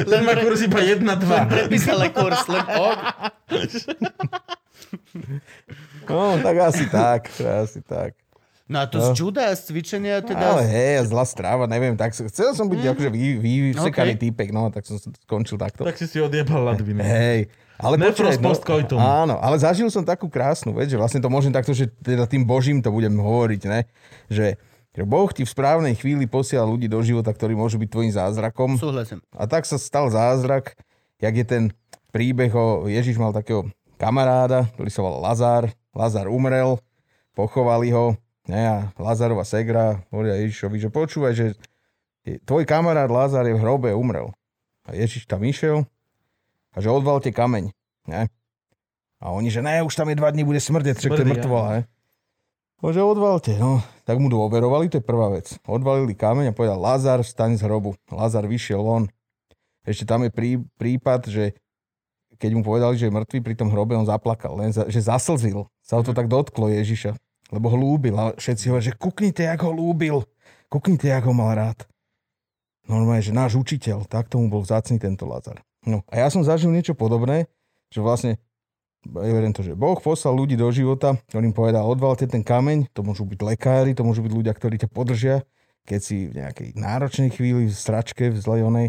len 0.03 0.21
má 0.27 0.35
kurz 0.43 0.59
iba 0.67 0.83
1, 0.83 1.07
2. 1.07 1.47
Prepísali 1.55 2.11
kurz, 2.11 2.43
len 2.51 2.67
ok. 2.75 2.99
No, 6.07 6.39
tak 6.43 6.55
asi 6.67 6.83
tak, 6.91 7.31
asi 7.39 7.79
tak. 7.79 8.11
No 8.67 8.83
a 8.83 8.85
to 8.85 8.99
z 8.99 9.15
juda, 9.15 9.55
z 9.55 9.71
cvičenia 9.71 10.19
Ale 10.19 10.27
teda... 10.27 10.59
hej, 10.67 11.07
zlá 11.07 11.23
stráva, 11.23 11.71
neviem, 11.71 11.95
tak 11.95 12.11
chcel 12.11 12.51
som 12.51 12.67
byť 12.67 12.79
akože 12.91 13.09
vy, 13.15 13.39
vy, 13.39 13.51
vysekaný 13.71 14.19
Okay. 14.19 14.23
týpek, 14.27 14.51
no, 14.51 14.67
tak 14.67 14.83
som 14.83 14.99
skončil 14.99 15.55
takto. 15.55 15.87
Tak 15.87 15.95
si 15.95 16.03
si 16.03 16.19
odjebal 16.19 16.67
ladviny. 16.67 16.99
Hej. 16.99 17.39
Ale 17.79 17.95
Nefros 17.95 18.35
počkaj, 18.41 18.89
no, 18.91 18.97
áno, 18.99 19.35
ale 19.37 19.55
zažil 19.61 19.87
som 19.87 20.01
takú 20.01 20.27
krásnu 20.27 20.73
vec, 20.75 20.91
že 20.91 20.97
vlastne 20.97 21.21
to 21.21 21.29
môžem 21.31 21.53
takto, 21.53 21.71
že 21.71 21.87
teda 22.01 22.27
tým 22.27 22.43
Božím 22.43 22.81
to 22.83 22.89
budem 22.89 23.13
hovoriť, 23.13 23.61
ne? 23.69 23.85
Že, 24.33 24.57
že 24.97 25.01
Boh 25.05 25.29
ti 25.29 25.45
v 25.45 25.53
správnej 25.53 25.93
chvíli 25.93 26.25
posiela 26.25 26.65
ľudí 26.65 26.89
do 26.89 26.99
života, 27.05 27.29
ktorí 27.31 27.53
môžu 27.53 27.77
byť 27.77 27.89
tvojim 27.93 28.11
zázrakom. 28.11 28.75
Súhlasím. 28.81 29.21
A 29.31 29.45
tak 29.45 29.69
sa 29.69 29.77
stal 29.77 30.09
zázrak, 30.09 30.73
jak 31.21 31.33
je 31.37 31.45
ten 31.45 31.63
príbeh 32.09 32.49
o 32.51 32.89
Ježiš 32.89 33.21
mal 33.21 33.29
takého 33.29 33.69
kamaráda, 34.01 34.65
ktorý 34.73 34.89
sa 34.89 35.01
volal 35.05 35.21
Lazár. 35.21 35.63
Lazár 35.93 36.27
umrel, 36.33 36.81
pochovali 37.37 37.93
ho. 37.93 38.17
Ne, 38.47 38.63
a 38.63 38.75
Lazarova 38.95 39.43
segra 39.43 39.99
hovoria 40.07 40.39
Ježišovi, 40.39 40.79
že 40.79 40.87
počúvaj, 40.87 41.33
že 41.35 41.45
tvoj 42.47 42.63
kamarát 42.63 43.11
Lazár 43.11 43.43
je 43.43 43.55
v 43.55 43.59
hrobe, 43.59 43.91
umrel. 43.91 44.31
A 44.87 44.95
Ježiš 44.95 45.27
tam 45.27 45.43
išiel 45.43 45.83
a 46.71 46.77
že 46.79 46.87
odvalte 46.87 47.35
kameň. 47.35 47.75
Ne? 48.07 48.31
A 49.19 49.35
oni, 49.35 49.51
že 49.51 49.59
ne, 49.59 49.83
už 49.83 49.91
tam 49.91 50.07
je 50.07 50.15
dva 50.15 50.31
dní, 50.31 50.47
bude 50.47 50.63
smrdeť, 50.63 50.95
však 50.95 51.11
to 51.11 51.23
je 51.27 51.31
mŕtvola. 51.35 51.83
No, 52.77 52.93
že 52.93 53.01
odvalte, 53.01 53.57
no. 53.57 53.81
Tak 54.05 54.21
mu 54.21 54.29
dôverovali, 54.29 54.87
to 54.87 55.01
je 55.01 55.05
prvá 55.05 55.33
vec. 55.33 55.57
Odvalili 55.65 56.13
kameň 56.13 56.53
a 56.53 56.55
povedal, 56.55 56.77
Lazar, 56.77 57.25
vstaň 57.25 57.57
z 57.57 57.65
hrobu. 57.65 57.97
Lazar 58.13 58.45
vyšiel 58.45 58.79
von. 58.79 59.09
Ešte 59.81 60.05
tam 60.05 60.21
je 60.23 60.31
prí, 60.31 60.61
prípad, 60.77 61.25
že 61.25 61.57
keď 62.37 62.51
mu 62.53 62.61
povedali, 62.61 62.93
že 62.95 63.09
je 63.09 63.15
mŕtvý 63.17 63.39
pri 63.41 63.57
tom 63.57 63.73
hrobe, 63.73 63.97
on 63.97 64.05
zaplakal, 64.05 64.53
len 64.61 64.69
za, 64.69 64.85
že 64.85 65.01
zaslzil. 65.01 65.65
Sa 65.81 65.97
ho 65.97 66.05
to 66.05 66.13
tak 66.13 66.29
dotklo 66.29 66.69
Ježiša, 66.69 67.17
lebo 67.51 67.71
ho 67.71 67.77
lúbil. 67.77 68.15
A 68.17 68.35
všetci 68.35 68.69
hovoria, 68.71 68.89
že 68.91 68.97
kuknite, 68.97 69.43
jak 69.43 69.61
ho 69.63 69.71
lúbil. 69.71 70.23
Kuknite, 70.67 71.07
jak 71.07 71.23
ho 71.23 71.33
mal 71.33 71.55
rád. 71.55 71.87
Normálne, 72.87 73.23
že 73.23 73.35
náš 73.35 73.59
učiteľ, 73.59 74.07
tak 74.07 74.31
tomu 74.31 74.47
bol 74.47 74.63
vzácný 74.63 74.99
tento 74.99 75.27
Lazar. 75.27 75.59
No 75.83 76.03
a 76.07 76.23
ja 76.23 76.27
som 76.31 76.43
zažil 76.43 76.71
niečo 76.71 76.95
podobné, 76.95 77.51
že 77.91 77.99
vlastne 77.99 78.39
verím 79.07 79.55
to, 79.55 79.63
že 79.63 79.75
Boh 79.75 79.95
poslal 79.99 80.35
ľudí 80.35 80.59
do 80.59 80.67
života, 80.71 81.15
ktorým 81.31 81.55
povedal, 81.55 81.87
odvalte 81.87 82.27
ten 82.27 82.43
kameň, 82.43 82.91
to 82.91 83.03
môžu 83.03 83.23
byť 83.23 83.39
lekári, 83.39 83.91
to 83.95 84.03
môžu 84.03 84.23
byť 84.23 84.33
ľudia, 84.33 84.53
ktorí 84.55 84.75
ťa 84.83 84.89
podržia, 84.91 85.43
keď 85.87 85.99
si 86.03 86.27
v 86.27 86.43
nejakej 86.43 86.69
náročnej 86.75 87.29
chvíli, 87.31 87.71
v 87.71 87.75
stračke, 87.75 88.31
v 88.31 88.37
zlej 88.39 88.67
onej, 88.67 88.87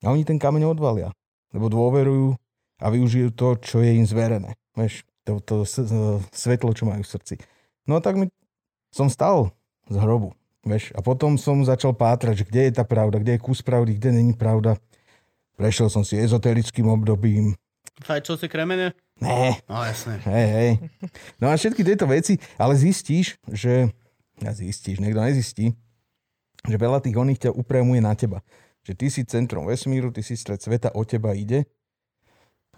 a 0.00 0.06
oni 0.08 0.24
ten 0.24 0.40
kameň 0.40 0.72
odvalia, 0.72 1.12
lebo 1.52 1.68
dôverujú 1.68 2.36
a 2.80 2.86
využijú 2.88 3.36
to, 3.36 3.60
čo 3.60 3.84
je 3.84 4.00
im 4.00 4.08
zverené. 4.08 4.56
Vieš, 4.72 5.04
to, 5.28 5.44
to 5.44 5.54
svetlo, 6.32 6.72
čo 6.72 6.88
majú 6.88 7.04
v 7.04 7.12
srdci. 7.12 7.34
No 7.90 7.98
tak 7.98 8.14
mi 8.14 8.30
som 8.94 9.10
stal 9.10 9.50
z 9.90 9.98
hrobu. 9.98 10.30
Vieš, 10.62 10.94
a 10.94 11.02
potom 11.02 11.34
som 11.34 11.58
začal 11.66 11.90
pátrať, 11.90 12.44
že 12.44 12.46
kde 12.46 12.62
je 12.70 12.72
tá 12.78 12.86
pravda, 12.86 13.18
kde 13.18 13.34
je 13.34 13.42
kus 13.42 13.66
pravdy, 13.66 13.98
kde 13.98 14.14
není 14.14 14.30
pravda. 14.36 14.78
Prešiel 15.58 15.90
som 15.90 16.06
si 16.06 16.14
ezoterickým 16.14 16.86
obdobím. 16.86 17.58
Fajčil 18.06 18.38
si 18.38 18.46
kremene? 18.46 18.94
Ne, 19.18 19.58
No 19.66 19.82
jasne. 19.82 20.22
Hej, 20.22 20.46
hej. 20.54 20.70
No 21.36 21.50
a 21.50 21.58
všetky 21.58 21.82
tieto 21.82 22.06
veci, 22.06 22.38
ale 22.56 22.78
zistíš, 22.78 23.36
že... 23.50 23.90
Ja 24.40 24.56
zistíš, 24.56 25.04
niekto 25.04 25.20
nezistí, 25.20 25.76
že 26.64 26.76
veľa 26.80 27.04
tých 27.04 27.12
oných 27.12 27.40
ťa 27.44 27.50
upriamuje 27.52 28.00
na 28.00 28.16
teba. 28.16 28.40
Že 28.88 28.92
ty 28.96 29.06
si 29.12 29.20
centrom 29.28 29.68
vesmíru, 29.68 30.08
ty 30.08 30.24
si 30.24 30.32
stred 30.32 30.56
sveta, 30.56 30.96
o 30.96 31.04
teba 31.04 31.36
ide. 31.36 31.68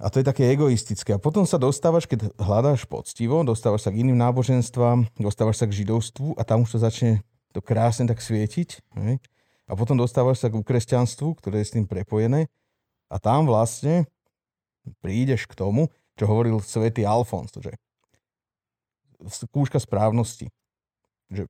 A 0.00 0.08
to 0.08 0.18
je 0.18 0.26
také 0.26 0.48
egoistické. 0.48 1.14
A 1.14 1.20
potom 1.20 1.44
sa 1.44 1.60
dostávaš, 1.60 2.08
keď 2.08 2.32
hľadáš 2.40 2.88
poctivo, 2.88 3.44
dostávaš 3.44 3.84
sa 3.84 3.92
k 3.92 4.00
iným 4.00 4.16
náboženstvám, 4.16 5.08
dostávaš 5.20 5.60
sa 5.60 5.66
k 5.68 5.84
židovstvu 5.84 6.36
a 6.38 6.42
tam 6.42 6.64
už 6.64 6.76
to 6.76 6.78
začne 6.80 7.10
to 7.52 7.60
krásne 7.60 8.08
tak 8.08 8.24
svietiť. 8.24 8.80
A 9.68 9.72
potom 9.76 9.94
dostávaš 10.00 10.40
sa 10.40 10.48
k 10.48 10.58
kresťanstvu, 10.64 11.38
ktoré 11.38 11.60
je 11.62 11.68
s 11.68 11.74
tým 11.76 11.84
prepojené. 11.84 12.48
A 13.12 13.20
tam 13.20 13.44
vlastne 13.44 14.08
prídeš 15.04 15.44
k 15.44 15.54
tomu, 15.54 15.92
čo 16.16 16.24
hovoril 16.24 16.58
svätý 16.64 17.04
Alfons, 17.04 17.52
že 17.52 17.76
skúška 19.28 19.78
správnosti. 19.78 20.48
Že 21.28 21.46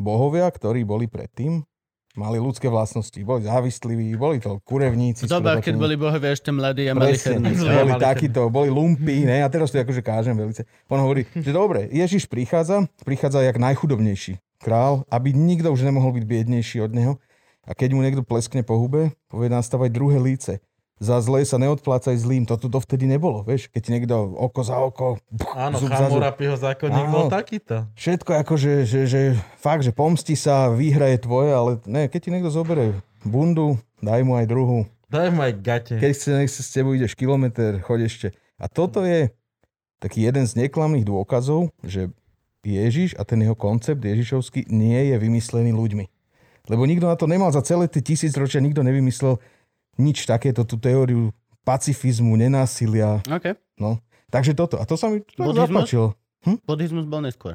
bohovia, 0.00 0.48
ktorí 0.48 0.82
boli 0.82 1.06
predtým, 1.06 1.62
mali 2.16 2.36
ľudské 2.36 2.68
vlastnosti. 2.68 3.16
Boli 3.24 3.48
závisliví, 3.48 4.12
boli 4.16 4.36
to 4.40 4.60
kurevníci. 4.64 5.24
V 5.24 5.32
dobách, 5.32 5.64
keď 5.64 5.74
boli 5.80 5.94
bohovia 5.96 6.36
ešte 6.36 6.52
mladí 6.52 6.84
a 6.88 6.96
mali. 6.96 7.16
Zlé 7.16 7.84
boli 7.88 7.96
takíto, 7.96 8.48
boli 8.52 8.68
lumpy, 8.68 9.24
ne? 9.24 9.40
A 9.44 9.48
teraz 9.48 9.72
to 9.72 9.80
akože 9.80 10.04
kážem 10.04 10.36
velice. 10.36 10.68
On 10.92 11.00
hovorí, 11.00 11.24
že 11.32 11.52
dobre, 11.52 11.88
Ježiš 11.88 12.28
prichádza, 12.28 12.84
prichádza 13.04 13.44
jak 13.44 13.56
najchudobnejší 13.56 14.40
král, 14.62 15.02
aby 15.10 15.34
nikto 15.34 15.74
už 15.74 15.82
nemohol 15.82 16.14
byť 16.14 16.24
biednejší 16.24 16.78
od 16.84 16.92
neho. 16.94 17.14
A 17.62 17.78
keď 17.78 17.94
mu 17.94 18.02
niekto 18.02 18.26
pleskne 18.26 18.66
po 18.66 18.74
hube, 18.74 19.14
povie 19.30 19.48
nastavaj 19.50 19.90
druhé 19.90 20.18
líce. 20.18 20.58
Za 21.02 21.18
zlé 21.18 21.42
sa 21.42 21.58
neodplácaj 21.58 22.14
zlým. 22.14 22.46
Toto 22.46 22.70
dovtedy 22.70 23.10
nebolo, 23.10 23.42
vieš? 23.42 23.66
Keď 23.74 23.82
niekto 23.90 24.14
oko 24.38 24.60
za 24.62 24.78
oko, 24.78 25.18
Áno, 25.58 25.82
zub 25.82 25.90
za 25.90 26.06
zub. 26.06 26.22
Zákonník 26.62 27.06
Áno. 27.10 27.14
bol 27.14 27.26
takýto. 27.26 27.90
Všetko 27.98 28.30
akože, 28.46 28.86
že, 28.86 29.00
že 29.10 29.20
fakt, 29.58 29.82
že 29.82 29.90
pomsti 29.90 30.38
sa, 30.38 30.70
výhra 30.70 31.10
je 31.10 31.18
tvoje, 31.18 31.50
ale 31.50 31.70
ne, 31.90 32.06
keď 32.06 32.20
ti 32.22 32.30
niekto 32.30 32.54
zoberie 32.54 33.02
bundu, 33.26 33.82
daj 33.98 34.22
mu 34.22 34.38
aj 34.38 34.46
druhú. 34.46 34.86
Daj 35.10 35.28
mu 35.34 35.42
aj 35.42 35.52
gate. 35.58 35.94
Keď 35.98 36.10
chce, 36.14 36.28
nech 36.38 36.50
s 36.50 36.70
tebou 36.70 36.94
ideš 36.94 37.18
kilometr, 37.18 37.82
choď 37.82 38.06
ešte. 38.06 38.26
A 38.62 38.70
toto 38.70 39.02
je 39.02 39.34
taký 39.98 40.22
jeden 40.22 40.46
z 40.46 40.54
neklamných 40.66 41.06
dôkazov, 41.06 41.74
že 41.82 42.14
Ježiš 42.62 43.18
a 43.18 43.26
ten 43.26 43.42
jeho 43.42 43.58
koncept 43.58 43.98
Ježišovský 43.98 44.70
nie 44.70 45.10
je 45.10 45.16
vymyslený 45.18 45.74
ľuďmi. 45.74 46.06
Lebo 46.70 46.86
nikto 46.86 47.10
na 47.10 47.18
to 47.18 47.26
nemal 47.26 47.50
za 47.50 47.62
celé 47.66 47.90
tie 47.90 47.98
tisíc 48.02 48.38
ročia, 48.38 48.62
nikto 48.62 48.86
nevymyslel 48.86 49.42
nič 49.96 50.24
takéto, 50.24 50.64
tú 50.64 50.76
teóriu 50.76 51.30
pacifizmu, 51.62 52.34
nenásilia. 52.34 53.20
OK. 53.26 53.54
No. 53.78 53.98
Takže 54.28 54.56
toto. 54.56 54.80
A 54.80 54.84
to 54.88 54.96
sa 54.96 55.12
mi 55.12 55.20
to 55.22 55.52
zapáčilo. 55.52 56.16
Buddhizmus 56.64 57.06
bol 57.06 57.22
neskôr. 57.22 57.54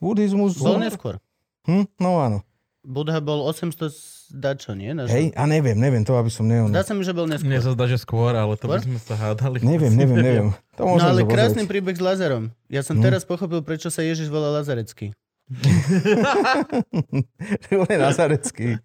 Buddhizmus. 0.00 0.56
Bol 0.60 0.78
neskôr. 0.80 1.18
Hm? 1.66 1.88
No 1.98 2.20
áno. 2.22 2.38
Buddha 2.86 3.18
bol 3.18 3.42
800 3.50 3.90
dačo, 4.30 4.70
nie? 4.78 4.94
Naš... 4.94 5.10
Hej, 5.10 5.34
a 5.34 5.42
neviem, 5.50 5.74
neviem, 5.74 6.06
to 6.06 6.14
aby 6.14 6.30
som 6.30 6.46
neon... 6.46 6.70
Zdá 6.70 6.86
sa 6.86 6.94
mi, 6.94 7.02
že 7.02 7.10
bol 7.10 7.26
neskôr. 7.26 7.50
Mne 7.50 7.58
sa 7.58 7.74
zdá, 7.74 7.84
že 7.90 7.98
skôr, 7.98 8.30
ale 8.30 8.54
to 8.54 8.70
by 8.70 8.78
Skôr? 8.78 8.86
sme 8.86 8.98
sa 9.02 9.14
hádali. 9.18 9.58
Neviem, 9.58 9.90
neviem, 10.00 10.18
neviem. 10.22 10.48
To 10.78 10.86
No 10.86 11.02
ale 11.02 11.26
krásny 11.26 11.66
príbeh 11.66 11.98
s 11.98 12.02
Lazarom. 12.02 12.54
Ja 12.70 12.86
som 12.86 13.02
Hm. 13.02 13.10
teraz 13.10 13.26
pochopil, 13.26 13.66
prečo 13.66 13.90
sa 13.90 14.06
Ježiš 14.06 14.30
volá 14.30 14.54
Lazarecký. 14.54 15.10
On 17.80 17.86
je 17.86 17.98
nazarecký. 17.98 18.76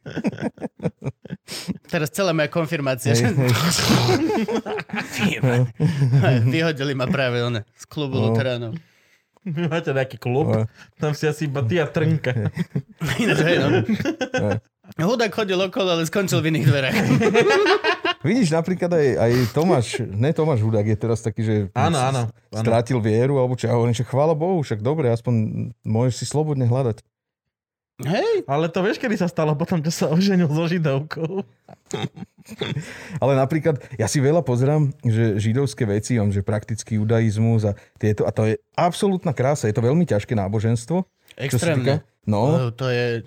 Teraz 1.89 2.13
celá 2.13 2.37
moja 2.37 2.47
konfirmácia. 2.47 3.17
Hej, 3.17 3.33
hej. 5.41 5.61
Vyhodili 6.45 6.93
ma 6.93 7.09
práve 7.09 7.41
one 7.41 7.65
z 7.73 7.83
klubu 7.89 8.21
No. 8.21 8.29
Luteránov. 8.29 8.77
Máte 9.41 9.89
nejaký 9.89 10.21
klub, 10.21 10.53
No. 10.53 10.69
tam 11.01 11.17
si 11.17 11.25
asi 11.25 11.49
iba 11.49 11.65
ty 11.65 11.81
a 11.81 11.89
trnka. 11.89 12.53
Ináč, 13.17 13.39
hej, 13.41 13.57
no. 13.57 13.81
Hudák 14.91 15.31
chodil 15.31 15.57
okolo, 15.57 15.89
ale 15.91 16.03
skončil 16.03 16.39
v 16.39 16.51
iných 16.51 16.65
dverách. 16.65 16.95
Vidíš, 18.27 18.49
napríklad 18.51 18.91
aj, 18.91 19.07
aj 19.15 19.31
Tomáš, 19.49 19.87
ne 20.03 20.29
Tomáš 20.29 20.61
Hudák 20.61 20.83
je 20.83 20.93
teraz 20.95 21.19
taký, 21.19 21.41
že 21.41 21.55
Áno, 21.71 21.97
áno. 21.97 22.21
áno. 22.27 22.59
strátil 22.59 22.97
vieru, 22.97 23.37
alebo 23.37 23.53
čo 23.53 23.65
ja 23.65 23.73
hovorím, 23.73 23.93
že 23.93 24.03
chvála 24.03 24.33
Bohu, 24.33 24.59
však 24.59 24.77
dobre, 24.79 25.09
aspoň 25.09 25.33
môžeš 25.81 26.15
si 26.15 26.25
slobodne 26.25 26.63
hľadať. 26.63 27.01
Hej, 28.01 28.45
Ale 28.45 28.65
to 28.67 28.81
vieš, 28.81 28.97
kedy 28.97 29.13
sa 29.15 29.25
stalo 29.25 29.53
potom, 29.53 29.77
čo 29.79 29.89
sa 29.91 30.05
oženil 30.07 30.49
so 30.49 30.65
židovkou? 30.65 31.45
Ale 33.21 33.33
napríklad, 33.33 33.77
ja 33.93 34.05
si 34.05 34.17
veľa 34.17 34.41
pozerám, 34.41 34.89
že 34.99 35.37
židovské 35.37 35.85
veci, 35.85 36.17
on, 36.17 36.29
že 36.29 36.41
praktický 36.41 36.97
judaizmus 36.97 37.61
a 37.63 37.77
tieto, 37.95 38.25
a 38.25 38.33
to 38.33 38.45
je 38.47 38.57
absolútna 38.73 39.31
krása, 39.31 39.65
je 39.65 39.73
to 39.73 39.81
veľmi 39.83 40.03
ťažké 40.03 40.33
náboženstvo. 40.33 41.05
extrémne. 41.37 42.01
týka- 42.01 42.09
No, 42.23 42.41
Oh, 42.59 42.69
to 42.69 42.85
je... 42.87 43.25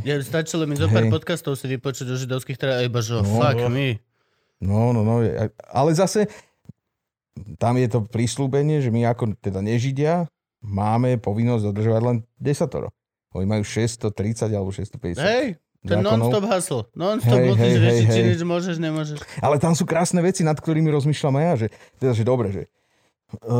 Ja, 0.00 0.14
stačilo 0.18 0.64
mi 0.64 0.74
zo 0.74 0.86
pár 0.86 1.02
Hej. 1.02 1.12
podcastov 1.12 1.54
si 1.54 1.66
vypočuť 1.66 2.06
o 2.06 2.16
židovských, 2.16 2.54
teda 2.56 2.80
iba, 2.80 2.98
že 2.98 3.16
No. 3.16 3.26
fuck 3.26 3.58
me. 3.66 3.98
No, 4.58 4.90
no, 4.90 5.00
no. 5.00 5.18
je- 5.18 5.34
Ale 5.66 5.90
zase 5.92 6.30
tam 7.56 7.74
je 7.74 7.88
to 7.88 8.04
prísľúbenie, 8.04 8.78
že 8.78 8.88
my 8.88 9.06
ako 9.06 9.34
teda 9.36 9.60
nežidia 9.60 10.28
máme 10.60 11.16
povinnosť 11.16 11.64
dodržovať 11.66 12.02
len 12.02 12.16
desatoro. 12.36 12.92
Oni 13.32 13.46
majú 13.46 13.62
630 13.62 14.12
alebo 14.48 14.68
650. 14.68 15.18
Hej, 15.18 15.46
ten 15.80 15.98
zákonov. 15.98 16.10
non-stop 16.28 16.44
hustle. 16.46 16.82
Non-stop 16.92 17.30
Hej, 17.32 17.46
hej, 17.56 17.74
hej, 17.76 17.98
hej. 18.04 18.22
nič 18.28 18.40
môžeš, 18.42 18.76
nemôžeš. 18.76 19.18
Ale 19.38 19.56
tam 19.56 19.72
sú 19.72 19.82
krásne 19.82 20.20
veci, 20.20 20.42
nad 20.42 20.54
ktorými 20.54 20.86
rozmýšľam 20.88 21.34
aj 21.34 21.44
ja, 21.44 21.54
že, 21.56 21.66
teda, 21.96 22.12
že 22.12 22.22
dobre, 22.22 22.48
že 22.50 22.62
e, 22.62 22.68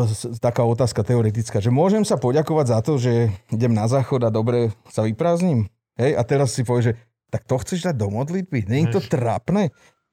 s- 0.05 0.37
taká 0.37 0.63
otázka 0.63 1.01
teoretická, 1.01 1.59
že 1.59 1.71
môžem 1.71 2.03
sa 2.03 2.15
poďakovať 2.15 2.67
za 2.69 2.79
to, 2.81 2.93
že 2.97 3.13
idem 3.49 3.71
na 3.71 3.87
záchod 3.87 4.21
a 4.21 4.29
dobre 4.29 4.71
sa 4.87 5.01
vyprázdnim. 5.01 5.71
Hej, 6.01 6.17
a 6.17 6.23
teraz 6.25 6.57
si 6.57 6.65
povieš, 6.65 6.85
že 6.91 6.95
tak 7.29 7.45
to 7.45 7.61
chceš 7.61 7.93
dať 7.93 7.95
do 7.95 8.09
modlitby? 8.09 8.65
Nie 8.67 8.89
je 8.89 8.97
to 8.97 9.01
trápne? 9.05 9.69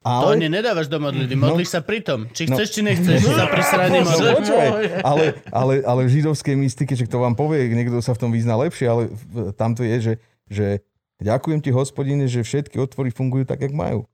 To 0.05 0.31
Ale... 0.31 0.39
ani 0.39 0.47
nedávaš 0.47 0.88
do 0.88 1.01
modlitby, 1.01 1.35
modlíš 1.35 1.73
sa 1.73 1.81
pri 1.81 1.99
tom. 2.05 2.30
Či 2.30 2.47
No. 2.47 2.55
chceš, 2.55 2.80
či 2.80 2.81
nechceš. 2.85 3.23
Sa 3.27 3.49
pri 3.49 3.64
No, 3.91 4.07
počúvaj, 4.07 4.69
ale, 5.01 5.23
ale, 5.49 5.73
ale 5.84 6.01
v 6.05 6.09
židovskej 6.22 6.55
mystike, 6.55 6.93
že 6.93 7.09
to 7.09 7.19
vám 7.19 7.34
povie, 7.34 7.68
niekto 7.72 7.99
sa 7.99 8.14
v 8.14 8.22
tom 8.22 8.30
vyzná 8.31 8.55
lepšie, 8.55 8.88
ale 8.88 9.03
tam 9.57 9.73
to 9.73 9.84
je, 9.84 9.97
že, 9.99 10.14
že 10.47 10.68
ďakujem 11.19 11.59
ti, 11.59 11.73
hospodine, 11.73 12.30
že 12.30 12.45
všetky 12.45 12.77
otvory 12.77 13.09
fungujú 13.09 13.49
tak, 13.49 13.65
jak 13.65 13.73
majú. 13.73 14.05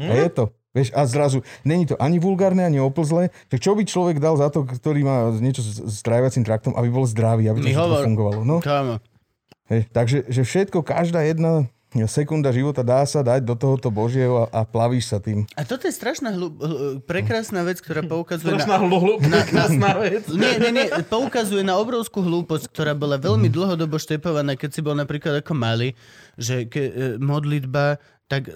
A 0.00 0.14
je 0.16 0.30
to. 0.32 0.44
Vieš, 0.72 0.88
a 0.96 1.04
zrazu, 1.04 1.44
není 1.68 1.84
to 1.84 2.00
ani 2.00 2.16
vulgárne, 2.16 2.64
ani 2.64 2.80
oplzlé. 2.80 3.28
Že 3.52 3.58
čo 3.60 3.72
by 3.76 3.82
človek 3.84 4.16
dal 4.16 4.40
za 4.40 4.48
to, 4.48 4.64
ktorý 4.64 5.04
má 5.04 5.28
niečo 5.36 5.60
s, 5.60 5.76
s 5.84 6.00
trávacím 6.00 6.48
traktom, 6.48 6.72
aby 6.72 6.88
bol 6.88 7.04
zdravý, 7.04 7.52
aby 7.52 7.60
to 7.60 7.76
hovor. 7.76 8.00
fungovalo. 8.08 8.40
No, 8.40 8.64
Kámo. 8.64 8.96
Hej, 9.70 9.86
takže 9.92 10.26
že 10.30 10.42
všetko, 10.42 10.82
každá 10.86 11.22
jedna 11.26 11.68
sekunda 12.08 12.48
života 12.48 12.80
dá 12.80 13.04
sa 13.04 13.20
dať 13.20 13.44
do 13.44 13.52
tohoto 13.52 13.92
Božieho 13.92 14.48
a, 14.48 14.48
a 14.48 14.60
plavíš 14.64 15.12
sa 15.12 15.20
tým. 15.20 15.44
A 15.52 15.62
toto 15.68 15.84
je 15.84 15.92
strašná 15.92 16.32
hlu, 16.32 16.48
hlu, 16.48 17.04
prekrásna 17.04 17.60
vec, 17.68 17.84
ktorá 17.84 18.00
poukazuje 18.12 18.56
Strašná 18.56 18.80
na... 18.80 18.88
hlu, 18.88 19.20
na- 19.20 19.44
krásna 19.44 19.92
vec. 20.00 20.24
Nie, 20.32 20.56
nie, 20.56 20.72
nie, 20.72 20.88
poukazuje 21.04 21.60
na 21.60 21.76
obrovskú 21.76 22.24
hlúposť, 22.24 22.72
ktorá 22.72 22.96
bola 22.96 23.20
veľmi 23.20 23.52
dlhodobo 23.52 24.00
štepovaná, 24.00 24.56
keď 24.56 24.70
si 24.72 24.80
bol 24.80 24.96
napríklad 24.96 25.44
ako 25.44 25.52
malý, 25.52 25.92
že 26.40 26.64
ke, 26.64 26.82
e, 26.88 26.92
modlitba, 27.20 28.00
tak 28.24 28.48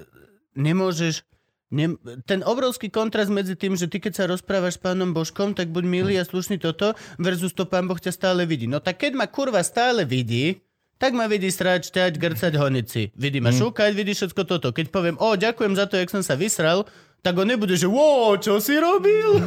nemôžeš 0.56 1.20
Nem, 1.66 1.98
ten 2.30 2.46
obrovský 2.46 2.94
kontrast 2.94 3.26
medzi 3.26 3.58
tým, 3.58 3.74
že 3.74 3.90
ty 3.90 3.98
keď 3.98 4.12
sa 4.14 4.30
rozprávaš 4.30 4.78
s 4.78 4.82
pánom 4.86 5.10
Božkom, 5.10 5.50
tak 5.50 5.74
buď 5.74 5.84
milý 5.84 6.14
a 6.14 6.22
slušný 6.22 6.62
toto, 6.62 6.94
versus 7.18 7.50
to 7.50 7.66
pán 7.66 7.90
Boh 7.90 7.98
ťa 7.98 8.14
stále 8.14 8.46
vidí. 8.46 8.70
No 8.70 8.78
tak 8.78 9.02
keď 9.02 9.18
ma 9.18 9.26
kurva 9.26 9.66
stále 9.66 10.06
vidí, 10.06 10.62
tak 10.96 11.12
ma 11.12 11.28
vidí 11.28 11.52
srať, 11.52 11.92
šťať, 11.92 12.12
grcať, 12.16 12.52
honiť 12.56 12.86
si. 12.88 13.12
Vidí 13.12 13.38
ma 13.44 13.52
šúkať, 13.52 13.92
vidí 13.92 14.16
všetko 14.16 14.42
toto. 14.48 14.72
Keď 14.72 14.88
poviem, 14.88 15.16
o, 15.20 15.36
ďakujem 15.36 15.76
za 15.76 15.84
to, 15.84 16.00
jak 16.00 16.08
som 16.08 16.24
sa 16.24 16.34
vysral, 16.34 16.88
tak 17.20 17.34
on 17.42 17.50
nebude, 17.50 17.74
že 17.74 17.90
wow, 17.90 18.38
čo 18.38 18.62
si 18.62 18.78
robil? 18.78 19.42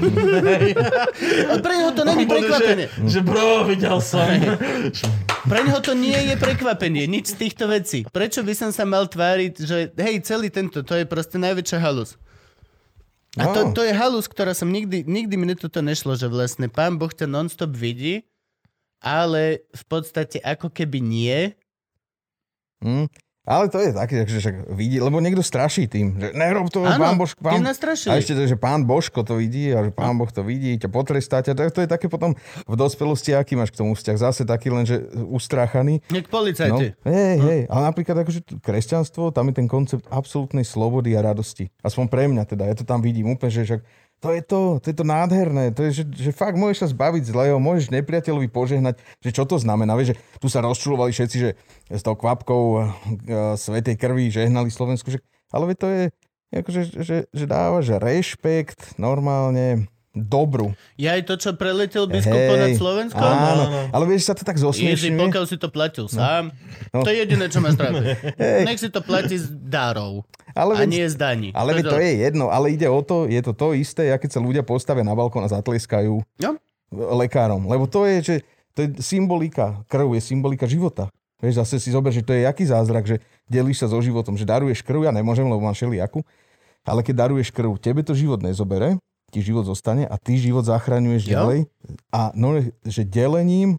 a 1.52 1.54
pre 1.64 1.74
neho 1.80 1.96
to 1.96 2.04
není 2.04 2.28
prekvapenie. 2.28 2.92
Že, 2.92 3.08
že 3.08 3.20
bro, 3.24 3.64
videl 3.66 3.98
som. 4.04 4.28
Pre 5.50 5.60
neho 5.64 5.80
to 5.80 5.96
nie 5.96 6.20
je 6.30 6.36
prekvapenie, 6.36 7.08
nič 7.08 7.34
z 7.34 7.48
týchto 7.48 7.72
vecí. 7.72 8.04
Prečo 8.12 8.44
by 8.44 8.54
som 8.54 8.70
sa 8.76 8.84
mal 8.84 9.08
tváriť, 9.08 9.54
že 9.64 9.78
hej, 9.96 10.22
celý 10.22 10.52
tento, 10.52 10.84
to 10.84 10.94
je 10.94 11.08
proste 11.08 11.40
najväčšia 11.40 11.80
halus. 11.80 12.20
A 13.40 13.48
to, 13.56 13.72
No. 13.72 13.74
to 13.74 13.82
je 13.88 13.96
halus, 13.96 14.28
ktorá 14.28 14.52
som 14.52 14.68
nikdy, 14.68 15.08
nikdy 15.08 15.40
mi 15.40 15.56
toto 15.56 15.80
nešlo, 15.80 16.20
že 16.20 16.28
vlastne 16.28 16.68
pán 16.68 17.00
Boh 17.00 17.10
ťa 17.10 17.26
non-stop 17.26 17.72
vidí, 17.72 18.28
ale 19.00 19.64
v 19.72 19.84
podstate 19.88 20.44
ako 20.44 20.72
keby 20.72 21.00
nie. 21.00 21.56
Hm? 22.84 23.08
Ale 23.50 23.66
to 23.66 23.82
je 23.82 23.90
také, 23.90 24.30
že 24.30 24.46
však 24.46 24.56
vidí, 24.78 25.02
lebo 25.02 25.18
niekto 25.18 25.42
straší 25.42 25.90
tým, 25.90 26.22
že 26.22 26.38
nerob 26.38 26.70
to, 26.70 26.86
Áno, 26.86 27.02
pán 27.02 27.18
Božko, 27.18 27.42
pán. 27.42 27.66
A 27.66 28.14
ešte 28.22 28.38
to, 28.38 28.46
že 28.46 28.54
pán 28.54 28.86
Božko 28.86 29.26
to 29.26 29.42
vidí 29.42 29.74
a 29.74 29.82
že 29.82 29.90
pán 29.90 30.14
Boh 30.22 30.30
to 30.30 30.46
vidí, 30.46 30.78
ťa 30.78 30.86
potrestá 30.86 31.42
ťa. 31.42 31.58
Tak 31.58 31.74
to 31.74 31.82
je 31.82 31.90
také 31.90 32.06
potom 32.06 32.38
v 32.70 32.76
dospelosti, 32.78 33.34
aký 33.34 33.58
máš 33.58 33.74
k 33.74 33.82
tomu 33.82 33.98
vzťah. 33.98 34.18
Zase 34.22 34.46
taký 34.46 34.70
len, 34.70 34.86
že 34.86 35.02
ustráchaný. 35.34 35.98
No, 36.14 36.22
policajti. 36.30 36.94
hej, 37.02 37.36
hej. 37.42 37.62
Ale 37.74 37.82
napríklad 37.90 38.22
akože 38.22 38.62
kresťanstvo, 38.62 39.34
tam 39.34 39.50
je 39.50 39.66
ten 39.66 39.66
koncept 39.66 40.06
absolútnej 40.14 40.62
slobody 40.62 41.18
a 41.18 41.26
radosti. 41.26 41.74
Aspoň 41.82 42.06
pre 42.06 42.30
mňa 42.30 42.46
teda. 42.46 42.70
Ja 42.70 42.78
to 42.78 42.86
tam 42.86 43.02
vidím 43.02 43.34
úplne, 43.34 43.50
že 43.50 43.66
však 43.66 43.82
to 44.20 44.36
je 44.36 44.42
to, 44.44 44.60
to 44.84 44.86
je 44.92 44.96
to 45.00 45.06
nádherné. 45.08 45.72
To 45.72 45.88
je, 45.88 46.04
že, 46.04 46.04
že 46.12 46.32
fakt 46.36 46.60
môžeš 46.60 46.84
sa 46.84 46.88
zbaviť 46.92 47.32
zlého, 47.32 47.56
môžeš 47.56 47.88
nepriateľovi 47.96 48.52
požehnať, 48.52 49.00
že 49.24 49.32
čo 49.32 49.48
to 49.48 49.56
znamená. 49.56 49.96
Vieš, 49.96 50.14
že 50.14 50.20
tu 50.44 50.48
sa 50.52 50.60
rozčulovali 50.60 51.16
všetci, 51.16 51.38
že 51.40 51.50
s 51.88 52.04
tou 52.04 52.20
kvapkou 52.20 52.64
uh, 52.76 52.84
svetej 53.56 53.96
krvi 53.96 54.28
žehnali 54.28 54.68
Slovensku. 54.68 55.08
Že, 55.08 55.24
ale 55.56 55.72
to 55.72 55.88
je, 55.88 56.04
akože, 56.52 56.82
že, 57.00 57.18
že 57.32 57.46
dávaš 57.48 57.96
rešpekt 57.96 59.00
normálne 59.00 59.88
dobru. 60.14 60.74
Ja 60.98 61.16
aj 61.16 61.24
to, 61.30 61.34
čo 61.38 61.50
preletel 61.54 62.10
biskup 62.10 62.34
Hej, 62.34 62.50
ponad 62.50 62.70
Slovensko? 62.76 63.22
Áno, 63.22 63.64
Áno. 63.70 63.80
ale 63.94 64.04
vieš, 64.10 64.28
sa 64.28 64.34
to 64.34 64.42
tak 64.42 64.58
zosmiešňuje. 64.58 65.16
pokiaľ 65.16 65.46
si 65.46 65.56
to 65.62 65.70
platil 65.70 66.10
sám. 66.10 66.52
No. 66.90 67.06
To 67.06 67.10
je 67.14 67.24
jediné, 67.24 67.46
čo 67.48 67.62
ma 67.62 67.72
trápi. 67.72 68.18
Nech 68.68 68.82
si 68.82 68.90
to 68.90 69.06
platí 69.06 69.38
z 69.38 69.54
darov. 69.54 70.26
Ale 70.52 70.72
a 70.72 70.80
veď- 70.80 70.92
nie 70.92 71.06
z 71.06 71.16
daní. 71.16 71.50
Ale 71.52 71.74
veď 71.74 71.86
to 71.88 71.98
je 71.98 72.12
jedno, 72.20 72.46
ale 72.48 72.70
ide 72.70 72.86
o 72.86 73.00
to, 73.00 73.26
je 73.26 73.40
to 73.40 73.52
to 73.52 73.74
isté, 73.74 74.08
ako 74.08 74.22
keď 74.22 74.32
sa 74.32 74.42
ľudia 74.42 74.64
postavia 74.64 75.02
na 75.02 75.12
balkón 75.12 75.42
a 75.42 75.50
zatleskajú 75.50 76.22
No. 76.38 76.52
lekárom. 76.92 77.66
Lebo 77.66 77.86
to 77.86 78.04
je, 78.04 78.16
že 78.20 78.36
to 78.72 78.80
je 78.82 78.90
symbolika, 79.00 79.82
krv 79.86 80.10
je 80.12 80.22
symbolika 80.24 80.66
života. 80.66 81.10
Vieš, 81.38 81.56
zase 81.58 81.76
si 81.78 81.90
zober, 81.90 82.10
že 82.10 82.20
to 82.20 82.32
je 82.32 82.44
jaký 82.44 82.64
zázrak, 82.64 83.06
že 83.06 83.18
delíš 83.46 83.80
sa 83.80 83.88
so 83.88 83.98
životom, 83.98 84.34
že 84.34 84.44
daruješ 84.44 84.82
krv, 84.82 85.02
ja 85.02 85.12
nemôžem, 85.12 85.44
lebo 85.44 85.60
mám 85.60 85.72
všelijakú, 85.72 86.20
ale 86.84 87.00
keď 87.00 87.16
daruješ 87.22 87.50
krv, 87.50 87.78
tebe 87.78 88.02
to 88.02 88.12
život 88.12 88.40
nezobere, 88.40 89.00
ti 89.28 89.40
život 89.40 89.64
zostane 89.64 90.04
a 90.04 90.16
ty 90.16 90.36
život 90.36 90.64
zachraňuješ 90.64 91.24
Jo. 91.24 91.32
ďalej. 91.32 91.60
A 92.10 92.34
no, 92.34 92.60
že 92.82 93.04
delením 93.04 93.78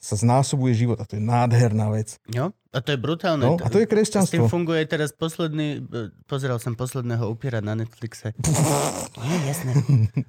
sa 0.00 0.16
znásobuje 0.16 0.72
život 0.72 0.96
a 0.96 1.04
to 1.04 1.20
je 1.20 1.22
nádherná 1.22 1.92
vec. 1.92 2.16
No, 2.32 2.56
a 2.72 2.78
to 2.80 2.96
je 2.96 2.98
brutálne. 2.98 3.44
No, 3.44 3.60
a 3.60 3.68
to 3.68 3.76
je 3.76 3.84
S 3.84 3.92
tým 3.92 3.92
kresťanstvo. 3.92 4.48
funguje 4.48 4.80
teraz 4.88 5.12
posledný, 5.12 5.84
e, 5.84 6.08
pozeral 6.24 6.56
som 6.56 6.72
posledného 6.72 7.28
upiera 7.28 7.60
na 7.60 7.76
Netflixe. 7.76 8.32
Nie, 9.28 9.36
jasné. 9.44 9.76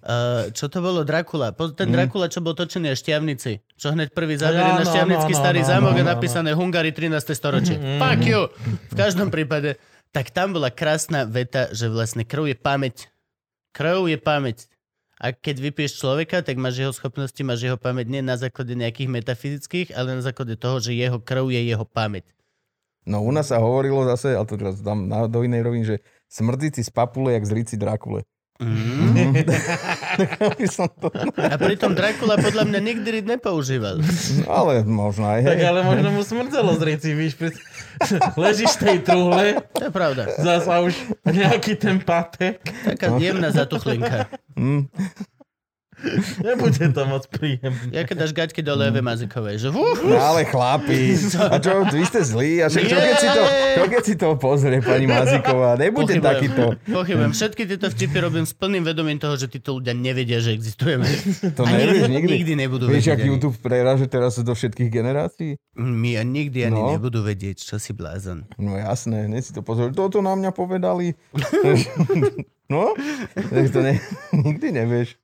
Uh, 0.04 0.52
čo 0.52 0.68
to 0.68 0.84
bolo? 0.84 1.08
Dracula. 1.08 1.56
Po, 1.56 1.72
ten 1.72 1.88
Dracula, 1.88 2.28
čo 2.28 2.44
bol 2.44 2.52
točený 2.52 2.92
až 2.92 3.00
šťavnici. 3.00 3.64
Čo 3.80 3.96
hneď 3.96 4.12
prvý 4.12 4.36
záver 4.36 4.60
na 4.60 4.84
Áno, 4.84 4.92
šťavnický 4.92 5.34
áno, 5.38 5.40
starý 5.40 5.62
áno, 5.64 5.70
zámok 5.72 5.94
áno, 5.96 6.02
a 6.02 6.04
áno. 6.04 6.12
napísané 6.20 6.50
Hungary 6.52 6.92
13. 6.92 7.32
storočie. 7.32 7.80
Fuck 7.96 8.22
you! 8.28 8.52
V 8.92 8.96
každom 9.00 9.32
prípade. 9.32 9.80
Tak 10.12 10.36
tam 10.36 10.52
bola 10.52 10.68
krásna 10.68 11.24
veta, 11.24 11.72
že 11.72 11.88
vlastne 11.88 12.28
krv 12.28 12.52
je 12.52 12.58
pamäť. 12.60 13.08
Krv 13.72 14.12
je 14.12 14.20
pamäť. 14.20 14.71
A 15.22 15.38
keď 15.38 15.70
vypiješ 15.70 16.02
človeka, 16.02 16.42
tak 16.42 16.58
máš 16.58 16.82
jeho 16.82 16.90
schopnosti, 16.90 17.38
máš 17.46 17.70
jeho 17.70 17.78
pamäť 17.78 18.10
nie 18.10 18.26
na 18.26 18.42
základe 18.42 18.74
nejakých 18.74 19.22
metafyzických, 19.22 19.88
ale 19.94 20.18
na 20.18 20.26
základe 20.26 20.58
toho, 20.58 20.82
že 20.82 20.98
jeho 20.98 21.22
krv 21.22 21.54
je 21.54 21.62
jeho 21.62 21.86
pamäť. 21.86 22.26
No 23.06 23.22
u 23.22 23.30
nás 23.30 23.54
sa 23.54 23.62
hovorilo 23.62 24.02
zase, 24.10 24.34
ale 24.34 24.50
to 24.50 24.58
teraz 24.58 24.82
dám 24.82 25.06
na, 25.06 25.30
do 25.30 25.46
inej 25.46 25.62
roviny, 25.62 25.84
že 25.86 25.96
smrdíci 26.26 26.82
z 26.82 26.90
papule, 26.90 27.38
jak 27.38 27.46
z 27.46 27.54
rici 27.54 27.76
Drakule. 27.78 28.26
Mm. 28.62 29.34
To... 31.02 31.08
A 31.40 31.56
pritom 31.58 31.98
Dracula 31.98 32.38
podľa 32.38 32.68
mňa 32.68 32.80
nikdy 32.84 33.24
nepoužíval. 33.26 34.04
Ale 34.46 34.84
možno 34.86 35.34
aj, 35.34 35.48
Tak 35.48 35.58
hej. 35.58 35.66
ale 35.66 35.82
možno 35.82 36.14
mu 36.14 36.22
smrdzelo 36.22 36.78
z 36.78 36.82
reci, 36.84 37.10
víš, 37.16 37.40
pri... 37.40 37.50
ležíš 38.44 38.72
v 38.78 38.84
tej 38.84 38.98
truhle, 39.00 39.46
To 39.78 39.84
je 39.88 39.92
pravda. 39.92 40.24
zasa 40.40 40.80
už 40.82 40.94
nejaký 41.26 41.76
ten 41.76 42.00
patek, 42.00 42.62
Taká 42.86 43.18
jemná 43.18 43.52
zatuchlinka. 43.52 44.28
Mm. 44.56 44.88
Nebude 46.40 46.86
to 46.88 47.02
moc 47.04 47.24
príjemné. 47.28 47.90
Ja 47.90 48.02
keď 48.02 48.16
dáš 48.20 48.32
gaťky 48.32 48.60
do 48.60 48.74
Leve 48.74 49.00
Mazikovej, 49.00 49.58
že 49.58 49.68
uf, 49.70 50.02
No 50.02 50.16
ale 50.16 50.44
chlapi, 50.44 51.14
a 51.40 51.56
čo, 51.56 51.86
vy 51.86 52.04
ste 52.04 52.22
zlí, 52.22 52.52
a 52.60 52.68
však 52.68 52.84
čo 52.84 52.98
keď 52.98 53.16
si 53.16 53.28
to, 53.28 53.44
čo 53.72 53.84
keď 53.88 54.04
si 54.04 54.16
to 54.16 54.28
pozrie, 54.36 54.80
pani 54.80 55.06
Maziková, 55.06 55.76
nebude 55.76 56.18
takýto. 56.18 56.76
Pochybujem. 56.84 57.32
Všetky 57.32 57.62
tieto 57.66 57.88
vtipy 57.88 58.18
robím 58.20 58.44
s 58.44 58.52
plným 58.52 58.84
vedomím 58.84 59.18
toho, 59.18 59.36
že 59.36 59.48
títo 59.48 59.74
ľudia 59.74 59.92
nevedia, 59.92 60.38
že 60.38 60.52
existujeme. 60.52 61.06
To 61.54 61.62
A 61.62 61.70
nevieš 61.70 62.08
nikdy- 62.08 62.34
nikdy. 62.36 62.54
nebudú 62.56 62.86
Vieš, 62.86 63.06
vedieť 63.08 63.18
ak. 63.18 63.28
YouTube 63.28 63.58
preraže 63.58 64.06
teraz 64.06 64.36
do 64.36 64.52
všetkých 64.52 64.90
generácií? 64.90 65.56
My 65.74 66.16
a 66.16 66.24
nikdy 66.24 66.66
ani 66.66 66.76
No. 66.76 66.92
nebudú 66.92 67.22
vedieť, 67.22 67.64
čo 67.64 67.78
si 67.78 67.92
blázon. 67.92 68.50
No 68.56 68.74
jasné, 68.74 69.26
hneď 69.26 69.42
si 69.42 69.52
to 69.52 69.62
pozor. 69.62 69.92
Toto 69.92 70.20
na 70.20 70.34
mňa 70.34 70.52
povedali. 70.52 71.14
no, 72.68 72.96
tak 73.36 73.66
to 73.68 73.80
ne, 73.80 74.00
nikdy 74.46 74.72
nevieš. 74.74 75.16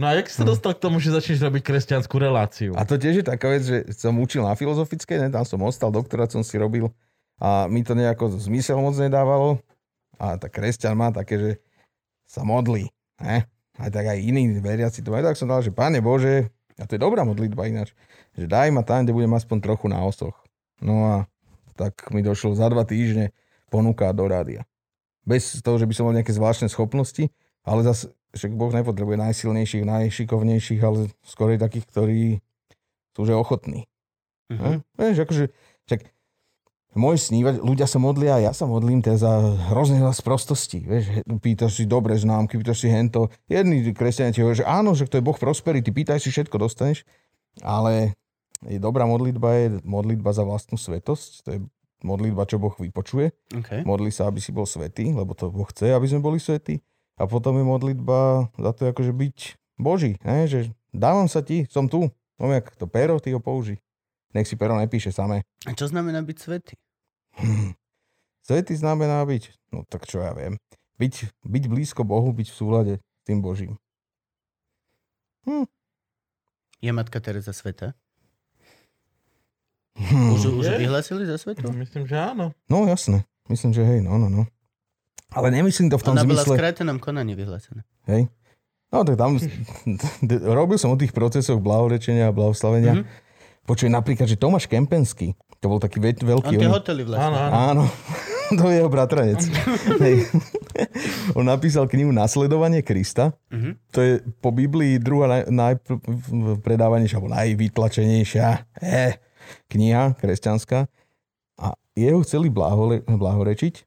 No 0.00 0.08
a 0.08 0.16
jak 0.16 0.32
si 0.32 0.40
sa 0.40 0.48
dostal 0.48 0.72
k 0.72 0.80
tomu, 0.80 0.96
že 0.96 1.12
začneš 1.12 1.44
robiť 1.44 1.60
kresťanskú 1.60 2.16
reláciu? 2.16 2.72
A 2.72 2.88
to 2.88 2.96
tiež 2.96 3.20
je 3.20 3.26
taká 3.28 3.52
vec, 3.52 3.68
že 3.68 3.84
som 3.92 4.16
učil 4.16 4.40
na 4.40 4.56
filozofickej, 4.56 5.20
ne, 5.20 5.28
tam 5.28 5.44
som 5.44 5.60
ostal, 5.60 5.92
doktorát 5.92 6.32
som 6.32 6.40
si 6.40 6.56
robil 6.56 6.88
a 7.36 7.68
mi 7.68 7.84
to 7.84 7.92
nejako 7.92 8.32
zmysel 8.40 8.80
moc 8.80 8.96
nedávalo. 8.96 9.60
A 10.16 10.40
tak 10.40 10.56
kresťan 10.56 10.96
má 10.96 11.12
také, 11.12 11.36
že 11.36 11.50
sa 12.24 12.48
modlí. 12.48 12.88
Ne? 13.20 13.44
Aj 13.76 13.90
tak 13.92 14.08
aj 14.08 14.24
iní 14.24 14.56
veriaci 14.60 15.04
to 15.04 15.12
majú. 15.12 15.28
Tak 15.28 15.36
som 15.36 15.52
dal, 15.52 15.60
že 15.60 15.68
Pane 15.68 16.00
Bože, 16.00 16.48
a 16.80 16.88
to 16.88 16.96
je 16.96 17.00
dobrá 17.00 17.20
modlitba 17.28 17.68
ináč, 17.68 17.92
že 18.32 18.48
daj 18.48 18.72
ma 18.72 18.80
tam, 18.80 19.04
kde 19.04 19.12
budem 19.12 19.36
aspoň 19.36 19.60
trochu 19.60 19.92
na 19.92 20.00
osoch. 20.00 20.36
No 20.80 20.96
a 21.12 21.14
tak 21.76 22.08
mi 22.08 22.24
došlo 22.24 22.56
za 22.56 22.72
dva 22.72 22.88
týždne 22.88 23.36
ponuka 23.68 24.08
do 24.16 24.24
rádia. 24.24 24.64
Bez 25.28 25.60
toho, 25.60 25.76
že 25.76 25.84
by 25.84 25.92
som 25.92 26.04
mal 26.08 26.16
nejaké 26.16 26.32
zvláštne 26.32 26.72
schopnosti, 26.72 27.28
ale 27.64 27.84
zase 27.84 28.12
však 28.34 28.52
Boh 28.54 28.70
nepotrebuje 28.70 29.16
najsilnejších, 29.18 29.84
najšikovnejších, 29.86 30.80
ale 30.82 31.10
skôr 31.26 31.58
takých, 31.58 31.86
ktorí 31.90 32.22
sú 33.14 33.26
že 33.26 33.34
ochotní. 33.34 33.90
Hm? 34.50 34.82
Vieš, 34.98 35.16
akože 35.26 35.44
Však 35.90 36.06
môj 36.94 37.18
snívať, 37.18 37.62
ľudia 37.62 37.86
sa 37.90 37.98
modlia, 37.98 38.38
ja 38.38 38.54
sa 38.54 38.66
modlím 38.66 39.02
teda 39.02 39.18
za 39.18 39.32
hrozne 39.74 39.98
veľa 39.98 40.14
sprostosti. 40.14 40.82
Vieš, 40.82 41.26
pýtaš 41.42 41.82
si 41.82 41.84
dobré 41.86 42.14
známky, 42.14 42.58
pýtaš 42.58 42.86
si 42.86 42.88
hento. 42.90 43.30
Jedni 43.50 43.82
kresťania 43.90 44.34
ti 44.34 44.42
hovoria, 44.42 44.62
že 44.62 44.70
áno, 44.70 44.94
že 44.94 45.10
to 45.10 45.18
je 45.18 45.26
Boh 45.26 45.34
prosperity, 45.34 45.90
pýtaj 45.90 46.22
si, 46.22 46.30
všetko 46.30 46.62
dostaneš. 46.62 47.02
Ale 47.62 48.14
je 48.66 48.78
dobrá 48.78 49.06
modlitba 49.06 49.48
je 49.58 49.66
modlitba 49.82 50.30
za 50.30 50.46
vlastnú 50.46 50.78
svetosť. 50.78 51.30
To 51.46 51.48
je 51.54 51.58
modlitba, 52.06 52.46
čo 52.46 52.62
Boh 52.62 52.74
vypočuje. 52.74 53.34
Okay. 53.50 53.82
Modli 53.82 54.14
sa, 54.14 54.30
aby 54.30 54.38
si 54.38 54.54
bol 54.54 54.66
svetý, 54.66 55.10
lebo 55.10 55.34
to 55.34 55.50
Boh 55.50 55.66
chce, 55.66 55.90
aby 55.94 56.06
sme 56.06 56.22
boli 56.22 56.38
svetí. 56.38 56.82
A 57.20 57.28
potom 57.28 57.60
je 57.60 57.64
modlitba 57.68 58.48
za 58.56 58.72
to, 58.72 58.88
akože 58.88 59.12
byť 59.12 59.38
Boží. 59.76 60.16
Ne? 60.24 60.48
Že 60.48 60.72
dávam 60.88 61.28
sa 61.28 61.44
ti, 61.44 61.68
som 61.68 61.84
tu. 61.84 62.08
No 62.40 62.48
jak 62.48 62.72
to 62.80 62.88
pero, 62.88 63.20
ty 63.20 63.36
ho 63.36 63.40
použij. 63.44 63.76
Nech 64.32 64.48
si 64.48 64.56
pero 64.56 64.72
nepíše 64.72 65.12
samé. 65.12 65.44
A 65.68 65.76
čo 65.76 65.84
znamená 65.84 66.24
byť 66.24 66.36
svetý? 66.40 66.74
Svetý 68.40 68.74
znamená 68.74 69.20
byť, 69.28 69.70
no 69.70 69.84
tak 69.86 70.08
čo 70.08 70.24
ja 70.24 70.32
viem, 70.32 70.56
byť, 70.96 71.44
byť 71.44 71.64
blízko 71.70 72.02
Bohu, 72.02 72.32
byť 72.32 72.48
v 72.50 72.56
súlade 72.56 72.94
s 72.98 73.22
tým 73.28 73.44
Božím. 73.44 73.76
Je 76.80 76.90
matka 76.90 77.20
Teresa 77.20 77.52
sveta? 77.52 77.92
Hm. 80.00 80.32
Už, 80.34 80.64
už 80.64 80.66
vyhlasili 80.80 81.28
za 81.28 81.36
svetu? 81.36 81.68
Myslím, 81.76 82.08
že 82.08 82.16
áno. 82.16 82.56
No 82.72 82.88
jasné, 82.88 83.28
myslím, 83.52 83.76
že 83.76 83.84
hej, 83.84 84.00
no, 84.00 84.16
no, 84.16 84.32
no. 84.32 84.48
Ale 85.30 85.50
nemyslím 85.50 85.88
to 85.88 85.98
v 85.98 86.02
tom 86.02 86.14
Ona 86.14 86.26
bola 86.26 86.42
v 86.42 86.46
zmysle, 86.46 86.54
skrátenom 86.58 86.98
konaní 86.98 87.34
vyhlásená. 87.34 87.82
hej. 88.06 88.26
No 88.90 89.06
tak 89.06 89.14
tam, 89.14 89.38
robil 90.58 90.74
som 90.74 90.90
o 90.90 90.98
tých 90.98 91.14
procesoch 91.14 91.62
blahorečenia 91.62 92.26
a 92.26 92.34
blahoslavenia. 92.34 92.98
Mhm. 92.98 93.02
Mm-hmm. 93.06 93.28
Počuj, 93.60 93.86
napríklad, 93.86 94.26
že 94.26 94.34
Tomáš 94.34 94.66
Kempenský, 94.66 95.38
to 95.62 95.70
bol 95.70 95.78
taký 95.78 96.02
veľ, 96.02 96.26
On 96.26 96.42
veľký... 96.42 96.54
tie 96.58 96.66
on- 96.66 96.74
hotely 96.74 97.02
vlastne. 97.06 97.22
Áno, 97.22 97.38
áno. 97.38 97.54
Áno, 97.54 97.84
to 98.58 98.64
je 98.66 98.74
jeho 98.82 98.90
bratranec. 98.90 99.38
Hej. 100.02 100.26
On 101.38 101.46
napísal 101.46 101.86
knihu 101.86 102.10
Nasledovanie 102.10 102.82
Krista. 102.82 103.30
Mhm. 103.54 103.78
To 103.94 103.98
je 104.02 104.12
po 104.42 104.50
Biblii 104.50 104.98
druhá 104.98 105.46
naj, 105.46 105.46
najpredávanejšia, 105.46 107.16
alebo 107.16 107.30
najvytlačenejšia 107.30 108.46
eh, 108.82 109.22
kniha 109.70 110.18
kresťanská. 110.18 110.90
A 111.62 111.66
jeho 111.94 112.26
chceli 112.26 112.50
blahole, 112.50 113.06
blahorečiť. 113.06 113.86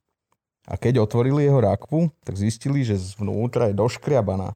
A 0.63 0.79
keď 0.79 1.03
otvorili 1.03 1.43
jeho 1.43 1.59
rakvu, 1.59 2.07
tak 2.23 2.39
zistili, 2.39 2.87
že 2.87 2.95
zvnútra 2.95 3.67
je 3.71 3.75
doškriabaná. 3.75 4.55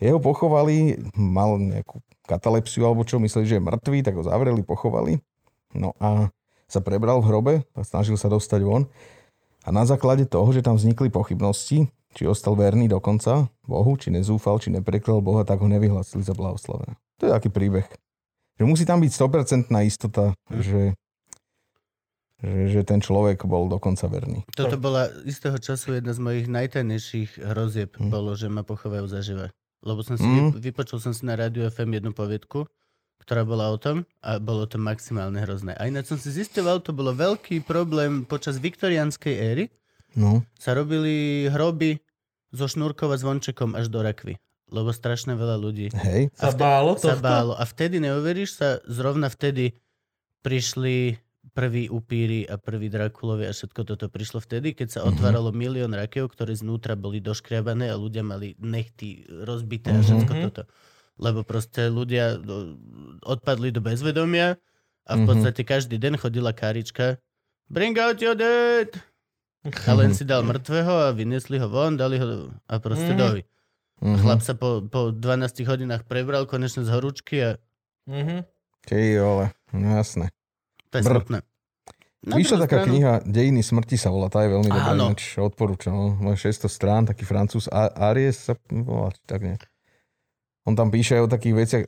Jeho 0.00 0.20
pochovali, 0.20 1.00
mal 1.16 1.56
nejakú 1.56 2.00
katalepsiu 2.28 2.84
alebo 2.84 3.04
čo, 3.04 3.20
mysleli, 3.20 3.48
že 3.48 3.56
je 3.60 3.64
mŕtvý, 3.64 3.98
tak 4.04 4.16
ho 4.16 4.24
zavreli, 4.24 4.60
pochovali. 4.64 5.20
No 5.72 5.92
a 6.00 6.32
sa 6.66 6.80
prebral 6.82 7.22
v 7.22 7.28
hrobe 7.30 7.54
a 7.76 7.80
snažil 7.84 8.18
sa 8.18 8.28
dostať 8.28 8.60
von. 8.64 8.88
A 9.66 9.74
na 9.74 9.82
základe 9.82 10.26
toho, 10.26 10.46
že 10.52 10.62
tam 10.62 10.78
vznikli 10.78 11.10
pochybnosti, 11.10 11.90
či 12.16 12.22
ostal 12.24 12.56
verný 12.56 12.88
dokonca 12.88 13.52
Bohu, 13.68 13.92
či 14.00 14.08
nezúfal, 14.08 14.56
či 14.56 14.72
nepreklel 14.72 15.20
Boha, 15.20 15.44
tak 15.44 15.60
ho 15.60 15.68
nevyhlasili 15.68 16.24
za 16.24 16.32
blahoslavené. 16.32 16.96
To 17.20 17.28
je 17.28 17.32
taký 17.32 17.50
príbeh. 17.52 17.84
Že 18.56 18.64
musí 18.64 18.84
tam 18.88 19.04
byť 19.04 19.12
100% 19.12 19.68
istota, 19.84 20.32
že, 20.48 20.96
že, 22.38 22.68
že 22.70 22.80
ten 22.82 22.98
človek 22.98 23.42
bol 23.42 23.66
dokonca 23.66 24.04
verný. 24.06 24.44
Toto 24.50 24.76
bola 24.76 25.08
istého 25.22 25.56
času 25.56 25.94
jedna 25.94 26.10
z 26.10 26.20
mojich 26.20 26.46
najtajnejších 26.46 27.30
hrozieb, 27.42 27.94
Mhm. 27.94 28.08
bolo, 28.08 28.32
že 28.32 28.46
ma 28.46 28.60
pochovajú 28.60 29.06
zaživa. 29.06 29.48
Lebo 29.80 30.00
som 30.00 30.14
si, 30.14 30.24
vypo- 30.24 30.58
vypočul 30.58 30.98
som 30.98 31.10
si 31.10 31.22
na 31.22 31.34
rádiu 31.34 31.64
FM 31.64 31.94
jednu 31.94 32.10
poviedku, 32.10 32.66
ktorá 33.18 33.42
bola 33.42 33.68
o 33.68 33.76
tom 33.76 34.02
a 34.20 34.36
bolo 34.36 34.64
to 34.64 34.76
maximálne 34.76 35.38
hrozné. 35.38 35.72
A 35.72 35.86
ináč 35.86 36.06
som 36.06 36.16
si 36.16 36.28
zistoval, 36.28 36.78
to 36.78 36.90
bolo 36.90 37.10
veľký 37.10 37.62
problém 37.62 38.22
počas 38.22 38.56
viktoriánskej 38.56 39.34
éry. 39.34 39.64
No, 40.12 40.40
Sa 40.54 40.72
robili 40.72 41.44
hroby 41.46 42.00
so 42.50 42.64
šnúrkov 42.64 43.10
a 43.10 43.16
zvončekom 43.16 43.72
až 43.72 43.86
do 43.86 44.00
rakvy. 44.00 44.36
Lebo 44.66 44.90
strašne 44.90 45.32
veľa 45.32 45.56
ľudí 45.56 45.92
hej. 45.94 46.32
Sa 46.32 46.50
vte- 46.50 46.58
bálo 46.58 46.92
sa 46.96 47.14
bálo. 47.14 47.52
A 47.52 47.62
vtedy, 47.62 47.96
neuveríš 47.96 48.50
sa, 48.54 48.68
zrovna 48.84 49.26
vtedy 49.26 49.76
prišli 50.40 51.18
prví 51.56 51.88
upíry 51.88 52.44
a 52.44 52.60
prví 52.60 52.92
Drakulovi 52.92 53.48
a 53.48 53.56
všetko 53.56 53.80
toto 53.88 54.12
prišlo 54.12 54.44
vtedy, 54.44 54.76
keď 54.76 54.88
sa 54.92 55.00
Mhm. 55.00 55.06
otváralo 55.08 55.50
milión 55.50 55.96
rakiev, 55.96 56.28
ktoré 56.28 56.52
znútra 56.52 56.92
boli 56.94 57.24
doškriabané 57.24 57.88
a 57.88 57.96
ľudia 57.96 58.20
mali 58.20 58.52
nechty 58.60 59.24
rozbité 59.24 59.96
a 59.96 59.98
Mhm. 59.98 60.04
všetko 60.04 60.32
toto. 60.44 60.62
Lebo 61.16 61.40
proste 61.42 61.88
ľudia 61.88 62.36
do- 62.36 62.76
odpadli 63.24 63.72
do 63.72 63.80
bezvedomia 63.80 64.60
a 65.02 65.12
v 65.16 65.24
Mhm. 65.24 65.26
podstate 65.26 65.64
každý 65.64 65.96
deň 65.96 66.20
chodila 66.20 66.52
kárička 66.52 67.16
Bring 67.66 67.96
out 67.96 68.20
your 68.20 68.36
dead! 68.36 68.92
A 69.88 69.96
len 69.96 70.14
si 70.14 70.22
dal 70.22 70.46
mŕtvého 70.46 71.10
a 71.10 71.10
vyniesli 71.10 71.58
ho 71.58 71.66
von, 71.66 71.98
dali 71.98 72.20
ho 72.20 72.52
a 72.68 72.78
proste 72.78 73.10
Mhm. 73.10 73.18
dovi. 73.18 73.42
Mhm. 73.98 74.22
Chlap 74.22 74.38
sa 74.38 74.54
po, 74.54 74.84
po 74.86 75.10
12 75.10 75.64
hodinách 75.64 76.04
prebral 76.04 76.44
konečne 76.46 76.84
z 76.84 76.92
horúčky 76.92 77.42
a 77.42 77.50
Mhm. 78.06 78.44
Ty 78.86 78.94
vole, 79.18 79.46
no 79.74 79.98
jasné. 79.98 80.30
To 80.96 80.98
je 80.98 81.04
Brr. 81.04 81.16
smutné. 81.18 81.38
Na 82.26 82.34
Vyšla 82.34 82.58
taká 82.60 82.76
stranu- 82.76 82.90
kniha 82.90 83.12
Dejiny 83.22 83.62
smrti 83.62 83.94
sa 83.94 84.08
volá, 84.08 84.26
tá 84.26 84.42
je 84.42 84.50
veľmi 84.50 84.66
dobrá, 84.66 84.92
ináč 84.92 85.36
odporúčam. 85.36 85.94
No. 85.94 86.06
Má 86.16 86.34
600 86.34 86.66
strán, 86.66 87.02
taký 87.04 87.22
francúz 87.22 87.70
Aries 87.70 88.50
sa 88.50 88.58
volá, 88.66 89.14
tak 89.24 89.40
nie. 89.40 89.56
On 90.64 90.74
tam 90.74 90.90
píše 90.90 91.14
aj 91.14 91.22
o 91.22 91.30
takých 91.30 91.54
veciach. 91.54 91.84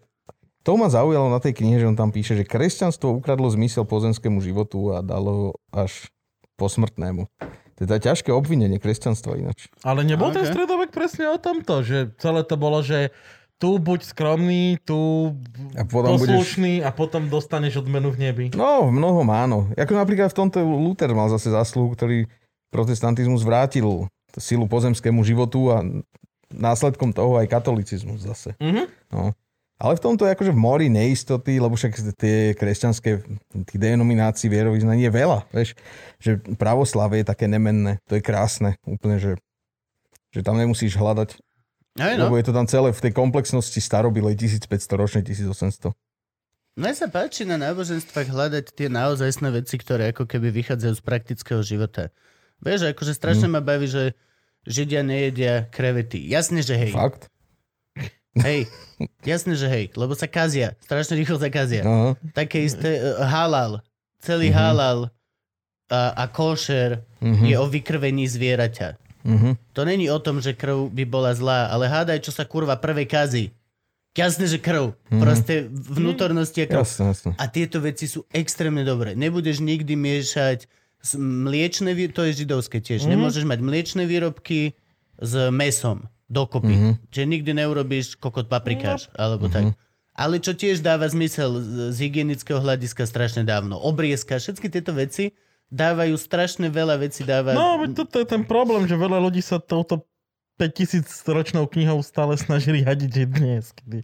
To 0.62 0.76
ma 0.76 0.86
zaujalo 0.86 1.26
na 1.26 1.38
tej 1.38 1.56
knihe, 1.56 1.80
že 1.80 1.86
on 1.86 1.96
tam 1.96 2.08
píše, 2.08 2.34
že 2.34 2.44
kresťanstvo 2.44 3.10
ukradlo 3.14 3.48
zmysel 3.48 3.82
pozemskému 3.82 4.38
životu 4.38 4.92
a 4.92 5.02
dalo 5.02 5.30
ho 5.32 5.48
až 5.72 6.06
posmrtnému. 6.54 7.26
Teda 7.74 7.96
ťažké 7.96 8.30
obvinenie 8.30 8.76
kresťanstva 8.76 9.34
ináč. 9.34 9.70
Ale 9.82 10.02
nebol 10.02 10.30
ten 10.30 10.42
Ok. 10.42 10.50
stredovek 10.50 10.90
presne 10.90 11.30
o 11.30 11.38
tomto, 11.38 11.82
že 11.82 12.10
celé 12.18 12.42
to 12.42 12.54
bolo, 12.54 12.78
že 12.78 13.10
tu 13.58 13.78
buď 13.82 14.00
skromný, 14.06 14.78
tu 14.86 15.34
A 15.74 15.82
potom 15.82 16.14
budeš... 16.14 16.30
poslušný 16.30 16.86
a 16.86 16.94
potom 16.94 17.26
dostaneš 17.26 17.82
odmenu 17.82 18.14
v 18.14 18.18
nebi. 18.30 18.44
No, 18.54 18.86
v 18.86 18.94
mnohom 18.94 19.26
áno. 19.34 19.66
Ako 19.74 19.98
napríklad 19.98 20.30
v 20.30 20.38
tomto 20.46 20.62
Luther 20.62 21.10
mal 21.10 21.26
zase 21.26 21.50
zásluhu, 21.50 21.90
ktorý 21.98 22.30
protestantizmus 22.70 23.42
vrátil 23.42 24.06
silu 24.38 24.70
pozemskému 24.70 25.26
životu 25.26 25.74
a 25.74 25.82
následkom 26.54 27.10
toho 27.10 27.36
aj 27.36 27.50
katolicizmus 27.50 28.24
zase. 28.24 28.54
Mhm. 28.62 28.86
No. 29.10 29.34
Ale 29.78 29.94
v 29.94 30.02
tomto 30.02 30.26
je 30.26 30.34
akože 30.34 30.50
v 30.50 30.58
mori 30.58 30.86
neistoty, 30.90 31.62
lebo 31.62 31.78
však 31.78 32.18
tie 32.18 32.50
kresťanské 32.58 33.22
tých 33.62 33.78
denominácií 33.78 34.50
vierovýznaní 34.50 35.06
je 35.06 35.12
veľa. 35.14 35.46
Vieš, 35.54 35.78
že 36.18 36.42
pravoslavie 36.58 37.22
je 37.22 37.30
také 37.30 37.46
nemenné. 37.46 38.02
To 38.10 38.18
je 38.18 38.22
krásne. 38.22 38.74
Úplne, 38.82 39.22
že, 39.22 39.32
že 40.34 40.42
tam 40.42 40.58
nemusíš 40.58 40.98
hľadať. 40.98 41.38
Hej, 41.94 42.14
No. 42.14 42.28
Lebo 42.28 42.36
je 42.36 42.44
to 42.44 42.52
tam 42.52 42.64
celé 42.64 42.90
v 42.90 43.00
tej 43.00 43.12
komplexnosti 43.12 43.78
starobilej 43.78 44.36
1500 44.36 44.68
ročnej, 44.94 45.22
1800. 45.24 45.94
Mne 46.74 46.92
sa 46.92 47.06
páči 47.06 47.42
na 47.42 47.56
náboženstvách 47.56 48.28
hľadať 48.28 48.64
tie 48.70 48.86
naozajstné 48.86 49.50
veci, 49.52 49.74
ktoré 49.74 50.12
ako 50.12 50.24
keby 50.24 50.52
vychádzajú 50.52 50.94
z 50.94 51.02
praktického 51.02 51.58
života. 51.60 52.14
Vieš, 52.58 52.92
akože 52.92 53.12
strašne 53.12 53.46
Mhm. 53.46 53.52
ma 53.52 53.60
baví, 53.60 53.86
že 53.86 54.14
Židia 54.60 55.00
nejedia 55.00 55.64
krevety. 55.66 56.20
Jasne, 56.20 56.60
že 56.60 56.76
hej. 56.76 56.92
Fakt? 56.92 57.30
Hej. 58.36 58.68
Jasne, 59.24 59.54
že 59.54 59.64
hej. 59.64 59.90
Lebo 59.92 60.12
sa 60.12 60.28
kazia. 60.28 60.76
Strašne 60.80 61.16
rýchlo 61.16 61.34
sa 61.34 61.48
kazia. 61.48 61.82
Aha. 61.82 62.14
Také 62.30 62.62
isté 62.62 63.00
uh, 63.00 63.24
halal. 63.24 63.80
Celý 64.20 64.50
Mhm. 64.50 64.54
halal 64.54 64.98
a, 65.88 66.00
a 66.14 66.24
košer 66.26 67.00
Mhm. 67.18 67.44
je 67.44 67.56
o 67.56 67.66
vykrvení 67.66 68.28
zvieraťa. 68.28 68.94
Mhm. 69.24 69.58
To 69.74 69.80
není 69.84 70.06
o 70.10 70.18
tom, 70.18 70.42
že 70.42 70.54
krv 70.54 70.90
by 70.90 71.04
bola 71.06 71.34
zlá, 71.34 71.70
ale 71.70 71.90
hádaj, 71.90 72.22
čo 72.22 72.32
sa 72.34 72.46
kurva 72.46 72.78
prvé 72.78 73.06
kazí. 73.06 73.50
Jasne, 74.18 74.50
že 74.50 74.58
krv. 74.58 74.98
Mhm. 75.14 75.20
Proste 75.22 75.54
vnútornosti 75.70 76.64
je 76.64 76.66
krv. 76.66 76.82
Jasné, 76.82 77.04
jasné. 77.14 77.30
A 77.38 77.44
tieto 77.46 77.78
veci 77.78 78.10
sú 78.10 78.26
extrémne 78.34 78.82
dobré. 78.82 79.14
Nebudeš 79.14 79.62
nikdy 79.62 79.94
miešať 79.94 80.66
mliečne, 81.14 81.94
to 82.10 82.26
je 82.26 82.42
židovské 82.42 82.82
tiež. 82.82 83.06
Mhm. 83.06 83.06
Mm. 83.06 83.12
Nemôžeš 83.14 83.44
mať 83.46 83.58
mliečne 83.62 84.02
výrobky 84.10 84.74
s 85.18 85.32
mesom 85.54 86.10
dokopy. 86.28 86.74
Mhm. 86.74 86.78
Mm-hmm. 86.78 87.08
Čiže 87.10 87.26
nikdy 87.26 87.50
neurobíš 87.56 88.06
kokot 88.20 88.46
paprikáš, 88.46 89.08
alebo 89.16 89.48
tak. 89.48 89.72
Ale 90.18 90.42
čo 90.42 90.50
tiež 90.50 90.82
dáva 90.82 91.06
zmysel 91.06 91.62
z, 91.94 91.94
hygienického 91.94 92.58
hľadiska 92.58 93.06
strašne 93.06 93.46
dávno. 93.46 93.78
Obriezka, 93.78 94.42
všetky 94.42 94.66
tieto 94.66 94.90
veci 94.90 95.30
dávajú 95.68 96.16
strašne 96.16 96.72
veľa 96.72 97.00
vecí. 97.00 97.24
Dáva... 97.24 97.52
No, 97.52 97.80
veď 97.80 98.04
toto 98.04 98.20
je 98.20 98.26
ten 98.28 98.42
problém, 98.44 98.88
že 98.88 98.96
veľa 98.96 99.20
ľudí 99.20 99.44
sa 99.44 99.60
touto 99.60 100.08
5000 100.58 101.06
ročnou 101.30 101.70
knihou 101.70 102.02
stále 102.02 102.34
snažili 102.34 102.82
hadiť 102.82 103.12
aj 103.14 103.26
dnes, 103.30 103.64
kedy 103.78 103.98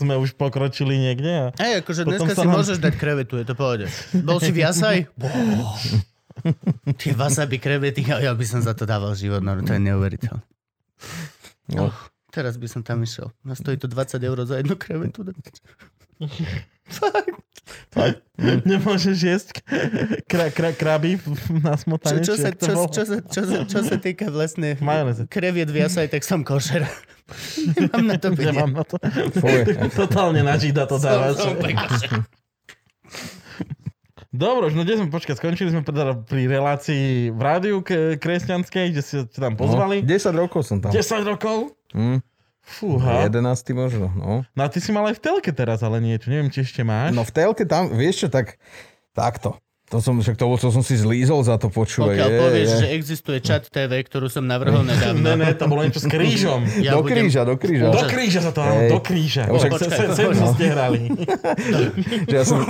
sme 0.00 0.16
už 0.16 0.32
pokročili 0.40 0.96
niekde. 0.96 1.28
A... 1.28 1.46
Hej, 1.60 1.84
akože 1.84 2.02
dneska 2.08 2.32
si 2.32 2.46
nám- 2.48 2.56
môžeš 2.56 2.78
dať 2.80 2.94
krevetu, 2.96 3.36
je 3.36 3.44
to 3.44 3.52
pohode. 3.52 3.84
Bol 4.24 4.40
si 4.40 4.48
v 4.48 4.64
Jasaj? 4.64 5.04
Tie 7.02 7.12
wasabi 7.12 7.60
krevety, 7.60 8.00
ja 8.06 8.32
by 8.32 8.46
som 8.46 8.64
za 8.64 8.72
to 8.72 8.88
dával 8.88 9.12
život, 9.12 9.44
no 9.44 9.58
to 9.60 9.74
je 9.74 9.82
neuveriteľné. 9.84 10.44
No. 11.76 11.92
Oh, 11.92 11.96
teraz 12.32 12.56
by 12.56 12.64
som 12.70 12.80
tam 12.80 13.04
išiel. 13.04 13.28
No 13.44 13.52
stojí 13.52 13.76
to 13.76 13.90
20 13.90 14.22
eur 14.24 14.38
za 14.48 14.56
jednu 14.64 14.80
krevetu. 14.80 15.28
Fakt. 16.88 17.47
Nemôžeš 18.38 19.16
jesť 19.18 19.48
kra, 20.24 20.48
kra, 20.48 20.70
kraby 20.70 21.18
na 21.58 21.74
Čo, 21.74 21.82
smotane? 21.82 22.22
čo, 22.22 22.32
či 22.32 22.40
sa, 22.40 22.50
čo, 22.52 22.72
čo, 22.86 23.02
sa, 23.02 23.16
čo, 23.20 23.40
sa, 23.42 23.56
čo 23.66 23.78
sa 23.82 23.96
týka 23.96 24.28
vlastne 24.28 24.78
Majonéze. 24.80 25.26
kreviet 25.26 25.66
viasaj, 25.66 26.06
tak 26.08 26.22
som 26.22 26.40
košer. 26.40 26.86
Nemám 27.76 28.04
na 28.06 28.14
to 28.16 28.30
peniaze. 28.30 28.54
Nemám 28.54 28.72
na 28.72 28.84
to. 28.84 28.96
Fuj. 29.34 29.60
Totálne 30.00 30.40
na 30.40 30.54
žida 30.54 30.86
to 30.86 30.96
dávaš. 30.96 31.36
Som 31.36 31.58
košer. 31.58 32.22
Dobre, 34.28 34.68
už 34.68 34.76
no 34.76 34.84
kde 34.84 35.00
sme, 35.00 35.08
počkať, 35.08 35.34
skončili 35.34 35.72
sme 35.72 35.80
teda 35.80 36.14
pri 36.20 36.46
relácii 36.46 37.32
v 37.32 37.40
rádiu 37.40 37.80
k- 37.80 38.14
kresťanskej, 38.14 38.84
kde 38.92 39.02
si 39.02 39.24
ťa 39.24 39.40
tam 39.40 39.54
pozvali. 39.56 39.98
No, 39.98 40.06
10 40.06 40.36
rokov 40.36 40.62
som 40.62 40.78
tam. 40.78 40.92
10 40.92 41.00
rokov? 41.26 41.72
Hm, 41.90 42.20
Fúha. 42.70 43.24
11 43.24 43.40
možno, 43.72 44.12
no. 44.12 44.44
No 44.46 44.60
a 44.60 44.68
ty 44.68 44.78
si 44.78 44.90
mal 44.90 45.04
aj 45.04 45.16
v 45.16 45.22
telke 45.24 45.50
teraz, 45.50 45.80
ale 45.80 45.98
niečo, 45.98 46.28
neviem, 46.28 46.46
či 46.46 46.62
ešte 46.62 46.84
máš. 46.84 47.10
No 47.10 47.22
v 47.22 47.32
telke 47.32 47.64
tam, 47.64 47.88
vieš 47.90 48.22
čo, 48.22 48.28
tak 48.28 48.60
takto. 49.10 49.56
To 49.88 50.04
som, 50.04 50.20
však 50.20 50.36
to, 50.36 50.44
to 50.52 50.68
som 50.68 50.84
si 50.84 50.94
zlízol 50.94 51.40
za 51.40 51.56
to 51.56 51.72
počúvaj. 51.72 52.12
Pokiaľ 52.12 52.28
je, 52.28 52.38
povieš, 52.38 52.68
je. 52.68 52.76
že 52.76 52.86
existuje 52.92 53.38
chat 53.40 53.64
TV, 53.64 54.04
ktorú 54.04 54.28
som 54.28 54.44
navrhol 54.44 54.84
nedávno. 54.84 55.24
Ne, 55.24 55.32
ne, 55.40 55.56
to 55.56 55.64
bolo 55.64 55.80
niečo 55.80 55.96
s 55.96 56.08
krížom. 56.12 56.60
Ja 56.78 56.92
do 56.92 57.00
budem- 57.00 57.24
kríža, 57.24 57.40
do 57.42 57.56
kríža. 57.56 57.88
Do 57.88 58.04
kríža 58.04 58.40
sa 58.44 58.52
to, 58.52 58.60
áno, 58.60 58.84
do 58.84 59.00
kríža. 59.00 59.48
Ja 59.48 59.56
však- 59.56 59.72
Však 59.72 59.88
sem, 59.88 60.08
sem, 60.12 60.28
sem 60.36 60.48
ste 60.52 60.64
hrali. 60.68 61.00
Ja 62.36 62.44
som, 62.44 62.60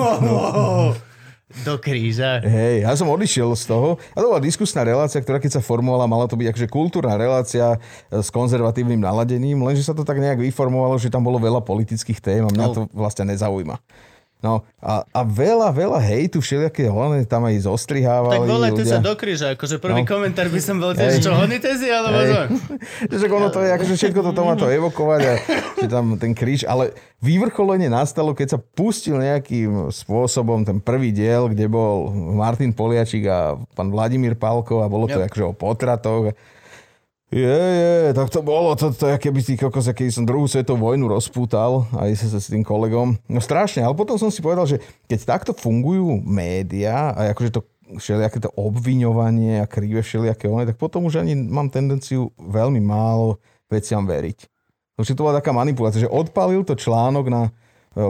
Do 1.64 1.80
kríža. 1.80 2.44
hej, 2.44 2.84
ja 2.84 2.92
som 2.92 3.08
odišiel 3.08 3.56
z 3.56 3.64
toho. 3.64 3.96
A 4.12 4.20
to 4.20 4.28
bola 4.28 4.38
diskusná 4.38 4.84
relácia, 4.84 5.16
ktorá 5.16 5.40
keď 5.40 5.56
sa 5.56 5.62
formovala, 5.64 6.04
mala 6.04 6.28
to 6.28 6.36
byť 6.36 6.52
akože 6.52 6.68
kultúrna 6.68 7.16
relácia 7.16 7.80
e, 8.12 8.20
s 8.20 8.28
konzervatívnym 8.28 9.00
naladením, 9.00 9.56
lenže 9.64 9.80
sa 9.80 9.96
to 9.96 10.04
tak 10.04 10.20
nejak 10.20 10.44
vyformovalo, 10.44 11.00
že 11.00 11.08
tam 11.08 11.24
bolo 11.24 11.40
veľa 11.40 11.64
politických 11.64 12.20
tém 12.20 12.44
a 12.44 12.52
mňa 12.52 12.66
No. 12.68 12.74
to 12.76 12.80
vlastne 12.92 13.32
nezaujíma. 13.32 13.80
No 14.38 14.62
a, 14.78 15.02
a 15.04 15.20
veľa, 15.20 15.66
veľa 15.68 15.98
hejtu, 16.00 16.38
všelijaké 16.38 16.86
hlavne 16.86 17.24
tam 17.24 17.42
aj 17.42 17.58
zostrihávali 17.60 18.38
Tak 18.38 18.46
volajte 18.48 18.80
ľudia. 18.80 18.92
sa 18.92 18.98
do 19.00 19.12
kríža, 19.12 19.46
akože 19.52 19.76
prvý 19.76 20.02
No. 20.02 20.08
komentár 20.08 20.46
by 20.46 20.60
som 20.60 20.76
bol 20.76 20.94
tiež, 20.94 21.18
čo 21.18 21.34
honíte 21.34 21.66
si, 21.74 21.88
alebo 21.88 22.18
čo? 22.20 22.40
Že 23.18 23.26
ono 23.28 23.48
to 23.48 23.58
je, 23.58 23.70
akože 23.72 23.94
všetko 23.96 24.20
to, 24.20 24.30
to 24.30 24.42
má 24.42 24.54
to 24.54 24.66
evokovať 24.68 25.20
a 25.20 25.32
že 25.76 25.86
tam 25.88 26.14
ten 26.14 26.32
kríž, 26.32 26.62
ale 26.62 26.90
vyvrcholenie 27.18 27.88
nastalo, 27.88 28.30
keď 28.30 28.48
sa 28.48 28.58
pustil 28.58 29.18
nejakým 29.18 29.90
spôsobom 29.90 30.62
ten 30.62 30.78
prvý 30.78 31.10
diel, 31.10 31.48
kde 31.48 31.66
bol 31.66 32.06
Martin 32.14 32.70
Poliačik 32.70 33.26
a 33.26 33.38
pán 33.68 33.90
Vladimír 33.90 34.32
Palko 34.32 34.80
a 34.80 34.88
bolo 34.88 35.04
to 35.04 35.18
Yep. 35.18 35.26
akože 35.26 35.44
o 35.44 35.52
potratoch. 35.52 36.30
Je, 37.28 37.44
je, 37.44 38.16
tak 38.16 38.32
to 38.32 38.40
bolo, 38.40 38.72
to, 38.72 38.88
to 38.88 39.04
je 39.12 39.20
keby 39.20 39.44
tý 39.44 39.60
kokos, 39.60 39.92
keď 39.92 40.08
som 40.08 40.24
druhú 40.24 40.48
svetovú 40.48 40.88
vojnu 40.88 41.12
rozpútal 41.12 41.84
aj 41.92 42.24
sa 42.24 42.40
s 42.40 42.48
tým 42.48 42.64
kolegom. 42.64 43.20
No 43.28 43.40
strašne, 43.44 43.84
ale 43.84 43.92
potom 43.92 44.16
som 44.16 44.32
si 44.32 44.40
povedal, 44.40 44.64
že 44.64 44.80
keď 45.04 45.36
takto 45.36 45.52
fungujú 45.52 46.24
médiá 46.24 47.12
a 47.12 47.28
akože 47.36 47.52
to 47.52 47.60
všelijaké 48.00 48.40
to 48.40 48.48
obviňovanie 48.56 49.60
a 49.60 49.68
krive 49.68 50.00
všelijaké 50.00 50.48
one, 50.48 50.64
tak 50.64 50.80
potom 50.80 51.04
už 51.04 51.20
ani 51.20 51.36
mám 51.36 51.68
tendenciu 51.68 52.32
veľmi 52.40 52.80
málo 52.80 53.36
veciam 53.68 54.08
veriť. 54.08 54.48
Takže 54.96 55.12
to 55.12 55.24
bola 55.28 55.36
taká 55.36 55.52
manipulácia, 55.52 56.04
že 56.04 56.10
odpalil 56.10 56.64
to 56.64 56.80
článok 56.80 57.28
na 57.28 57.42
e, 57.48 57.50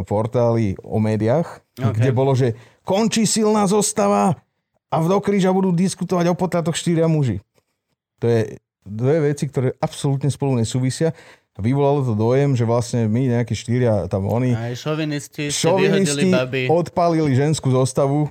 portáli 0.07 0.78
o 0.82 1.03
médiách, 1.03 1.62
Ok. 1.78 1.95
kde 1.99 2.11
bolo, 2.15 2.39
že 2.39 2.55
končí 2.86 3.27
silná 3.27 3.66
zostava 3.66 4.39
a 4.89 4.97
v 5.03 5.11
dokríža 5.11 5.51
budú 5.51 5.74
diskutovať 5.74 6.31
o 6.31 6.39
potratoch 6.39 6.78
štyria 6.78 7.11
muži. 7.11 7.43
To 8.23 8.31
je 8.31 8.62
dve 8.89 9.23
veci, 9.24 9.44
ktoré 9.44 9.77
absolútne 9.77 10.27
spolu 10.27 10.56
nesúvisia. 10.56 11.12
Vyvolalo 11.55 12.02
to 12.02 12.15
dojem, 12.15 12.55
že 12.55 12.62
vlastne 12.62 13.05
my 13.05 13.35
nejakí 13.35 13.51
štyria 13.51 14.06
tam 14.06 14.27
oni 14.27 14.55
Aj 14.55 14.73
šovinisti 14.73 15.51
šovinisti 15.51 16.31
baby. 16.31 16.62
odpálili 16.66 17.35
ženskú 17.35 17.69
zostavu 17.69 18.31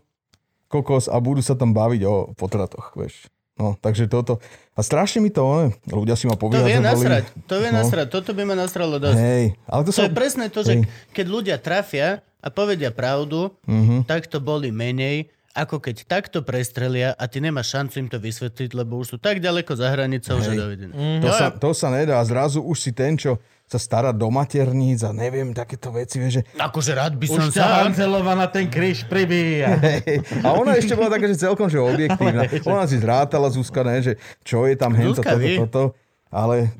kokos 0.65 1.05
a 1.05 1.15
budú 1.17 1.39
sa 1.39 1.51
tam 1.51 1.71
baviť 1.71 2.01
o 2.03 2.31
potratoch, 2.31 2.91
vieš. 2.93 3.27
No, 3.53 3.73
takže 3.73 4.05
toto. 4.05 4.37
A 4.71 4.79
strašne 4.79 5.17
mi 5.17 5.27
to, 5.27 5.41
one, 5.41 5.73
ľudia 5.83 6.13
si 6.13 6.23
ma 6.23 6.33
To 6.33 6.47
vie 6.47 6.77
nasrať, 6.77 7.25
to 7.43 7.57
vie 7.57 7.67
No. 7.67 7.81
nasrať, 7.81 8.07
toto 8.07 8.31
by 8.31 8.43
ma 8.43 8.55
nasralo 8.55 8.95
dosť. 8.95 9.17
Hej, 9.17 9.43
ale 9.65 9.81
to, 9.81 9.89
To 9.89 9.97
sa... 9.97 10.03
je 10.03 10.13
presne 10.13 10.45
to, 10.47 10.59
že 10.61 10.73
Hej. 10.75 10.81
keď 11.11 11.25
ľudia 11.25 11.55
trafia 11.57 12.07
a 12.37 12.47
povedia 12.47 12.91
pravdu, 12.91 13.49
Mhm. 13.65 14.05
tak 14.05 14.27
to 14.27 14.37
boli 14.37 14.69
menej, 14.69 15.27
ako 15.57 15.81
keď 15.81 16.05
takto 16.05 16.39
prestrelia 16.39 17.11
a 17.11 17.25
ty 17.25 17.39
nemáš 17.39 17.73
šancu 17.73 17.95
im 17.97 18.07
to 18.07 18.17
vysvetliť, 18.17 18.69
lebo 18.71 19.01
už 19.01 19.07
sú 19.07 19.17
tak 19.17 19.37
ďaleko 19.37 19.73
za 19.73 19.89
hranicou, 19.89 20.37
že 20.37 20.53
Hej. 20.53 20.59
dovidenia. 20.59 20.93
To, 21.17 21.25
No 21.25 21.31
sa, 21.31 21.49
a- 21.49 21.53
to 21.53 21.69
sa 21.73 21.89
nedá. 21.89 22.21
Zrazu 22.21 22.61
už 22.61 22.77
si 22.77 22.91
ten, 22.91 23.13
čo 23.13 23.35
sa 23.65 23.75
stará 23.75 24.15
do 24.15 24.29
materníc 24.29 25.01
a 25.01 25.11
neviem, 25.11 25.51
takéto 25.51 25.91
veci, 25.91 26.15
vieš, 26.17 26.39
že... 26.39 26.43
Akože 26.55 26.93
rád 26.93 27.19
by 27.19 27.27
som 27.27 27.43
Už 27.43 27.51
sa... 27.51 27.83
Hanzelová 27.83 28.31
na 28.31 28.47
ten 28.47 28.63
kríž 28.65 29.03
pribíja. 29.03 29.75
A 30.45 30.55
ona 30.55 30.71
ešte 30.73 30.95
bola 30.95 31.11
taká, 31.11 31.27
že 31.27 31.35
celkom 31.35 31.67
že 31.67 31.75
objektívna. 31.75 32.47
Že- 32.47 32.63
Ona 32.63 32.87
si 32.87 32.95
zrátala 32.95 33.51
Zuzka, 33.51 33.83
ne, 33.83 33.99
že 33.99 34.13
čo 34.41 34.63
je 34.63 34.73
tam 34.73 34.95
hento, 34.95 35.19
toto, 35.19 35.35
vie. 35.35 35.59
toto. 35.59 35.91
Ale 36.27 36.71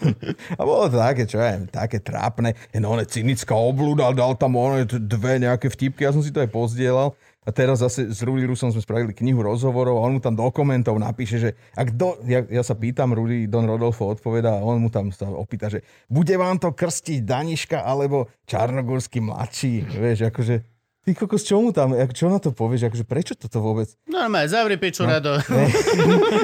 a 0.60 0.62
bolo 0.64 0.88
to 0.88 0.96
také, 0.96 1.24
čo 1.24 1.36
ja 1.36 1.56
viem, 1.56 1.64
také 1.64 2.00
trápne. 2.00 2.52
Je 2.72 2.80
no, 2.80 2.92
one 2.92 3.04
cynická 3.04 3.52
oblúda, 3.52 4.08
dal 4.12 4.32
tam 4.32 4.56
one 4.56 4.84
t- 4.84 4.96
dve 4.96 5.40
nejaké 5.40 5.68
vtipky, 5.68 6.04
ja 6.04 6.12
som 6.12 6.20
si 6.20 6.28
to 6.28 6.40
aj 6.40 6.48
pozdielal. 6.48 7.12
A 7.44 7.52
teraz 7.52 7.84
zase 7.84 8.08
s 8.08 8.24
Rudy 8.24 8.48
Rusom 8.48 8.72
sme 8.72 8.80
spravili 8.80 9.12
knihu 9.12 9.44
rozhovorov 9.44 10.00
a 10.00 10.04
on 10.08 10.16
mu 10.16 10.20
tam 10.20 10.32
do 10.32 10.48
komentov 10.48 10.96
napíše, 10.96 11.36
že 11.36 11.50
ak 11.76 11.92
do, 11.92 12.16
ja, 12.24 12.40
ja 12.48 12.64
sa 12.64 12.72
pýtam, 12.72 13.12
Rudy 13.12 13.44
Don 13.46 13.68
Rodolfo 13.68 14.08
odpoveda 14.08 14.58
a 14.58 14.64
on 14.64 14.80
mu 14.80 14.88
tam 14.88 15.12
sa 15.12 15.28
opýta, 15.28 15.68
že 15.68 15.84
bude 16.08 16.32
vám 16.40 16.56
to 16.56 16.72
krstiť 16.72 17.20
Daniška 17.20 17.84
alebo 17.84 18.32
Čarnogórsky 18.48 19.20
mladší, 19.20 19.84
vieš, 19.92 20.32
akože 20.32 20.73
Ty 21.04 21.12
kokos, 21.12 21.44
čo 21.44 21.60
mu 21.60 21.68
tam, 21.68 21.92
čo 22.16 22.32
na 22.32 22.40
to 22.40 22.48
povieš, 22.48 22.88
akože 22.88 23.04
prečo 23.04 23.36
toto 23.36 23.60
vôbec? 23.60 23.92
Normálne, 24.08 24.48
zavri 24.48 24.80
piču, 24.80 25.04
Rado. 25.04 25.36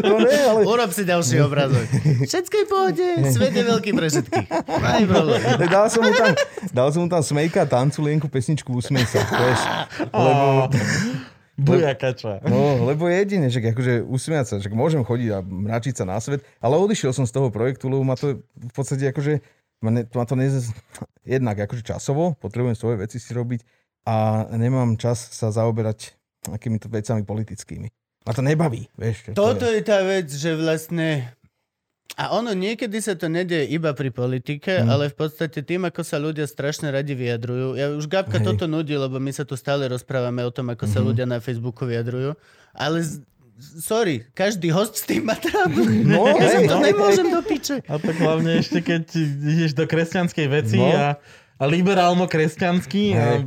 No 0.05 0.21
ne, 0.21 0.37
ale 0.37 0.69
Urob 0.69 0.93
si 0.93 1.09
ďalší 1.09 1.41
obrazok. 1.41 1.89
Všetko 2.29 2.55
je 2.61 2.67
pohode, 2.69 3.07
svet 3.33 3.57
je 3.57 3.65
veľký 3.65 3.91
pre 3.97 4.13
všetkých. 4.13 4.47
Aj 4.69 5.05
problém. 5.09 5.41
Tak 5.41 5.69
dal 5.73 5.87
som 5.89 6.05
mu 6.05 6.13
tam, 6.13 6.33
dal 6.77 6.89
som 6.93 7.01
mu 7.05 7.09
tam 7.09 7.25
smejka, 7.25 7.65
tanculienku, 7.65 8.29
pesničku 8.29 8.69
Usmej 8.69 9.09
sa, 9.09 9.25
vieš. 9.25 9.61
Lebo, 10.13 10.69
Bujakača. 11.61 12.45
no, 12.45 12.85
lebo 12.85 13.09
jedine, 13.09 13.49
že 13.49 13.61
akože 13.61 14.05
usmiať 14.05 14.45
sa, 14.45 14.55
že 14.61 14.69
môžem 14.73 15.05
chodiť 15.05 15.29
a 15.37 15.39
mračiť 15.41 15.95
sa 16.01 16.05
na 16.05 16.17
svet, 16.21 16.45
ale 16.61 16.77
odišiel 16.77 17.13
som 17.13 17.25
z 17.29 17.33
toho 17.33 17.49
projektu, 17.53 17.89
lebo 17.89 18.05
ma 18.05 18.17
to 18.17 18.41
v 18.45 18.73
podstate 18.73 19.09
akože, 19.09 19.41
ma, 19.85 19.93
ne, 19.93 20.05
ma 20.05 20.25
to 20.25 20.37
nez, 20.37 20.73
jednak 21.25 21.57
akože 21.61 21.85
časovo, 21.85 22.37
potrebujem 22.41 22.77
svoje 22.77 22.97
veci 23.05 23.21
si 23.21 23.33
robiť 23.33 23.80
a 24.03 24.17
nemám 24.51 24.95
čas 24.95 25.31
sa 25.31 25.49
zaoberať 25.49 26.15
akýmito 26.47 26.87
vecami 26.87 27.23
politickými. 27.23 27.89
Ma 28.21 28.33
to 28.33 28.41
nebaví, 28.41 28.89
vieš. 28.95 29.25
čo 29.25 29.31
Toto 29.33 29.65
je. 29.65 29.77
je 29.77 29.83
tá 29.83 30.01
vec, 30.01 30.29
že 30.29 30.53
vlastne... 30.53 31.33
A 32.13 32.33
ono, 32.33 32.51
niekedy 32.53 32.99
sa 32.99 33.15
to 33.15 33.29
nedie 33.29 33.65
iba 33.67 33.93
pri 33.93 34.11
politike, 34.11 34.83
Mm. 34.83 34.89
ale 34.89 35.05
v 35.07 35.17
podstate 35.17 35.63
tým, 35.63 35.85
ako 35.85 36.03
sa 36.03 36.19
ľudia 36.19 36.45
strašne 36.45 36.91
radi 36.91 37.15
vyjadrujú. 37.15 37.69
Ja 37.75 37.87
už 37.91 38.05
Gabka 38.05 38.37
Hej. 38.37 38.47
toto 38.47 38.67
nudí, 38.67 38.93
lebo 38.93 39.17
my 39.17 39.31
sa 39.31 39.43
tu 39.43 39.55
stále 39.55 39.87
rozprávame 39.87 40.43
o 40.43 40.51
tom, 40.51 40.69
ako 40.69 40.85
sa 40.85 40.99
Mhm. 40.99 41.07
ľudia 41.07 41.25
na 41.25 41.39
Facebooku 41.39 41.87
vyjadrujú. 41.87 42.35
Ale 42.73 42.99
z... 42.99 43.23
sorry, 43.79 44.27
každý 44.33 44.69
host 44.69 44.97
s 44.97 45.07
tým 45.07 45.23
má 45.23 45.37
trábl. 45.37 45.81
No, 46.03 46.27
ja 46.35 46.51
hej, 46.51 46.67
to 46.67 46.77
no, 46.77 46.83
nemôžem 46.83 47.25
do 47.27 47.41
piče. 47.41 47.79
A 47.85 47.97
tak 47.97 48.17
hlavne 48.17 48.59
ešte, 48.59 48.81
keď 48.81 49.05
ideš 49.47 49.73
do 49.73 49.87
kresťanskej 49.87 50.47
veci 50.51 50.77
No. 50.77 50.91
a, 50.91 51.15
a 51.15 51.40
liberálno-kresťanský. 51.69 53.05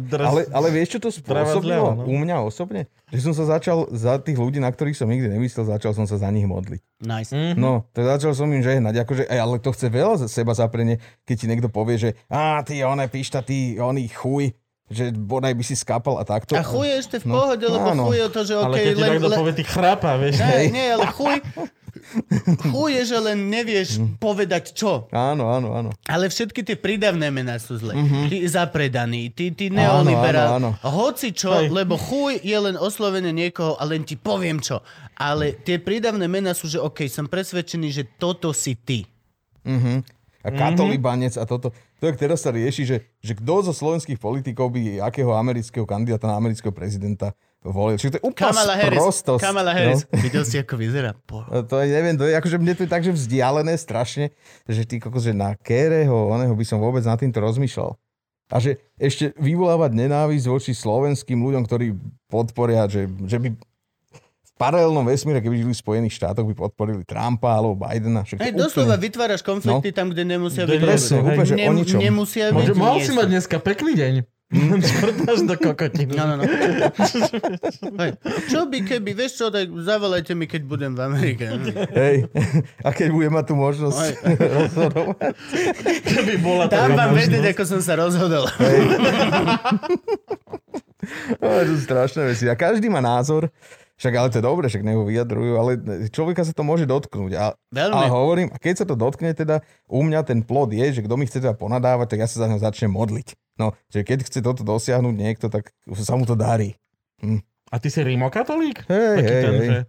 Teraz... 0.10 0.27
ale, 0.30 0.41
ale 0.53 0.68
vieš, 0.69 0.98
čo 0.98 0.99
to 1.02 1.10
spôsobilo 1.10 1.98
no. 1.98 2.06
u 2.06 2.15
mňa 2.18 2.45
osobne? 2.45 2.85
Že 3.10 3.30
som 3.30 3.34
sa 3.34 3.57
začal 3.57 3.90
za 3.94 4.18
tých 4.22 4.38
ľudí, 4.38 4.61
na 4.61 4.69
ktorých 4.69 4.98
som 4.98 5.10
nikdy 5.10 5.30
nemyslel, 5.34 5.65
začal 5.65 5.94
som 5.98 6.06
sa 6.06 6.18
za 6.22 6.30
nich 6.30 6.45
modliť. 6.45 6.81
Nice. 7.02 7.34
Mhm. 7.34 7.57
No, 7.57 7.90
to 7.94 8.06
začal 8.06 8.34
som 8.38 8.49
im 8.53 8.61
žehnať, 8.61 9.02
akože, 9.06 9.23
aj, 9.30 9.40
ale 9.41 9.56
to 9.61 9.69
chce 9.73 9.88
veľa 9.90 10.15
za 10.22 10.27
seba 10.30 10.53
zaprenie, 10.53 11.02
keď 11.26 11.35
ti 11.38 11.45
niekto 11.49 11.69
povie, 11.69 11.98
že 11.98 12.10
a 12.30 12.61
ty, 12.61 12.81
one, 12.85 13.06
píšta, 13.10 13.41
ty, 13.41 13.77
oný 13.77 14.10
chuj, 14.14 14.53
že 14.94 15.10
bodaj 15.10 15.53
by 15.57 15.64
si 15.65 15.73
skapal 15.73 16.22
a 16.22 16.23
takto. 16.27 16.53
A 16.53 16.61
chuj 16.61 16.85
je 16.85 16.95
ešte 17.02 17.15
v 17.23 17.26
No, 17.31 17.41
pohode, 17.41 17.65
lebo 17.65 17.88
áno. 17.98 18.03
chuj 18.10 18.18
je 18.19 18.27
to, 18.30 18.41
že 18.45 18.53
Ale 18.53 18.76
okej, 18.77 18.85
keď 18.85 18.95
len, 18.99 19.14
len, 19.26 19.38
povie, 19.41 19.53
ty 19.57 19.64
chrápa, 19.65 20.11
vieš. 20.22 20.38
Nie, 20.38 20.69
nie, 20.69 20.88
ale 20.94 21.06
chuj... 21.10 21.35
Chuj 22.66 22.90
je, 22.94 23.04
že 23.06 23.18
len 23.18 23.48
nevieš 23.48 23.90
Mhm. 23.96 24.08
povedať 24.18 24.72
čo. 24.72 25.08
Áno, 25.10 25.50
áno, 25.50 25.74
áno. 25.74 25.90
Ale 26.04 26.28
všetky 26.28 26.62
tie 26.62 26.76
prídavné 26.76 27.28
mená 27.28 27.56
sú 27.56 27.76
zle. 27.76 27.94
Mhm. 27.94 28.28
Ty 28.28 28.38
zapredaný, 28.46 29.30
ty, 29.30 29.50
ty 29.50 29.68
Áno, 29.70 30.04
neoliberál. 30.04 30.58
áno, 30.58 30.70
Hoci 30.80 31.32
čo, 31.32 31.52
Hej. 31.54 31.70
lebo 31.70 31.96
chuj 31.96 32.40
je 32.40 32.54
len 32.56 32.76
oslovenie 32.76 33.32
niekoho 33.32 33.74
a 33.74 33.84
len 33.84 34.02
ti 34.02 34.14
poviem 34.14 34.58
čo. 34.58 34.84
Ale 35.14 35.54
tie 35.56 35.78
prídavné 35.78 36.26
mená 36.26 36.52
sú, 36.52 36.66
že 36.66 36.78
OK, 36.78 37.06
som 37.06 37.26
presvedčený, 37.26 37.88
že 37.90 38.04
toto 38.14 38.50
si 38.52 38.74
ty. 38.74 39.06
Uh-huh. 39.64 40.02
A 40.42 40.50
katolibanec 40.50 41.38
a 41.38 41.46
toto. 41.46 41.72
To, 41.72 42.04
jak 42.04 42.20
teraz 42.20 42.44
sa 42.44 42.52
rieši, 42.52 42.84
že, 42.84 42.98
že 43.18 43.32
kto 43.32 43.64
zo 43.64 43.72
slovenských 43.72 44.20
politikov 44.20 44.68
by 44.70 45.00
akého 45.00 45.32
amerického 45.32 45.88
kandidáta 45.88 46.28
na 46.28 46.36
amerického 46.36 46.70
prezidenta 46.70 47.32
volil. 47.64 47.95
Čiže 47.95 48.11
to 48.11 48.18
je 48.19 48.23
úplná 48.27 48.52
Kamala 48.52 48.76
Harris. 48.76 49.19
Kamala 49.40 49.72
Harris. 49.72 50.02
No. 50.11 50.19
Videl 50.26 50.44
si, 50.44 50.56
ako 50.60 50.76
vyzerá? 50.76 51.15
Po... 51.23 51.48
To 51.48 51.76
je, 51.80 51.88
neviem, 51.88 52.15
to 52.19 52.27
je, 52.27 52.35
akože 52.35 52.60
mne 52.60 52.73
to 52.76 52.84
je 52.84 52.90
tak, 52.91 53.03
že 53.07 53.15
vzdialené 53.15 53.80
strašne, 53.80 54.35
že 54.68 54.84
ty 54.84 54.99
kokos, 54.99 55.23
že 55.23 55.31
na 55.31 55.56
Kéreho, 55.56 56.31
oného 56.31 56.52
by 56.52 56.65
som 56.68 56.84
vôbec 56.84 57.02
nad 57.07 57.15
týmto 57.15 57.40
rozmýšľal. 57.40 57.95
A 58.52 58.60
že 58.60 58.77
ešte 58.99 59.31
vyvolávať 59.40 59.95
nenávisť 59.95 60.45
voči 60.45 60.72
slovenským 60.76 61.40
ľuďom, 61.40 61.64
ktorí 61.65 61.95
podporia, 62.27 62.85
že, 62.91 63.07
že 63.26 63.40
by 63.40 63.49
v 64.44 64.52
paralelnom 64.61 65.02
vesmíre, 65.07 65.41
keby 65.41 65.65
žili 65.65 65.73
v 65.73 65.80
Spojených 65.81 66.14
štátoch, 66.19 66.45
by 66.45 66.53
podporili 66.53 67.02
Trumpa 67.02 67.57
alebo 67.57 67.73
Bidena. 67.73 68.22
Hej, 68.22 68.38
úplne- 68.38 68.60
doslova 68.60 68.99
vytváraš 68.99 69.41
konflikty 69.41 69.90
tam, 69.90 70.14
kde 70.14 70.27
nemusia 70.27 70.69
byť. 70.69 70.80
Presne, 70.84 71.18
úplne, 71.26 71.45
že 71.48 71.56
o 71.57 71.72
ničom. 71.73 71.99
Nemusia 72.03 72.45
byť. 72.53 72.53
Môže, 72.53 72.73
mal 72.77 72.95
si 73.02 73.11
mať 73.15 73.27
dneska 73.34 73.57
pekný 73.57 73.98
deň. 73.98 74.14
Škrtáš 74.54 75.50
do 75.50 75.56
kokotiny. 75.58 76.14
No, 76.14 76.24
no, 76.30 76.36
no. 76.38 76.46
Hej. 77.98 78.12
Čo 78.48 78.70
by 78.70 78.78
keby, 78.86 79.12
vieš 79.18 79.42
čo, 79.42 79.46
tak 79.50 79.66
zavolajte 79.74 80.38
mi, 80.38 80.46
keď 80.46 80.62
budem 80.64 80.94
v 80.94 81.02
Amerike. 81.02 81.46
Hej. 81.92 82.30
A 82.86 82.94
keď 82.94 83.10
budem 83.10 83.34
mať 83.34 83.46
tú 83.50 83.56
možnosť 83.58 83.98
Hej. 83.98 84.14
rozhodovať. 84.38 85.34
Keby 86.06 86.34
bola 86.40 86.70
Dám 86.70 86.94
taká 86.94 86.94
vám 86.94 87.10
možnosť. 87.12 87.22
vedieť, 87.26 87.46
ako 87.52 87.64
som 87.66 87.80
sa 87.82 87.94
rozhodol. 87.98 88.46
No, 91.44 91.48
to 91.68 91.76
sú 91.76 91.84
strašné 91.84 92.32
veci. 92.32 92.48
A 92.48 92.56
každý 92.56 92.88
má 92.88 93.04
názor. 93.04 93.52
Však 93.94 94.14
ale 94.18 94.28
to 94.34 94.41
je 94.41 94.45
dobre, 94.45 94.65
však 94.68 94.82
nech 94.82 94.98
vyjadrujú, 94.98 95.53
ale 95.53 95.72
človeka 96.10 96.41
sa 96.41 96.53
to 96.53 96.65
môže 96.65 96.90
dotknúť. 96.90 97.32
A, 97.38 97.53
Veľmi. 97.70 97.94
a 97.94 98.10
hovorím, 98.10 98.49
a 98.49 98.57
keď 98.57 98.84
sa 98.84 98.86
to 98.90 98.98
dotkne 98.98 99.38
teda, 99.38 99.61
u 99.86 100.02
mňa 100.02 100.26
ten 100.26 100.41
plod 100.41 100.74
je, 100.74 100.98
že 100.98 101.06
kto 101.06 101.14
mi 101.14 101.30
chce 101.30 101.45
teda 101.45 101.53
ponadávať, 101.53 102.18
tak 102.18 102.20
ja 102.26 102.28
sa 102.28 102.45
za 102.45 102.49
ňo 102.49 102.57
začnem 102.57 102.90
modliť. 102.90 103.38
No, 103.61 103.78
že 103.94 104.02
keď 104.02 104.26
chce 104.26 104.41
toto 104.41 104.65
dosiahnuť 104.65 105.14
niekto, 105.14 105.45
tak 105.45 105.70
sa 105.94 106.18
mu 106.18 106.26
to 106.26 106.34
darí. 106.34 106.74
A 107.70 107.76
ty 107.78 107.94
si 107.94 108.02
rimokatolík? 108.02 108.86
Hej, 108.90 109.14
Taký 109.22 109.34
hej, 109.34 109.44
ten, 109.45 109.53
hej. 109.53 109.70
že... 109.70 109.80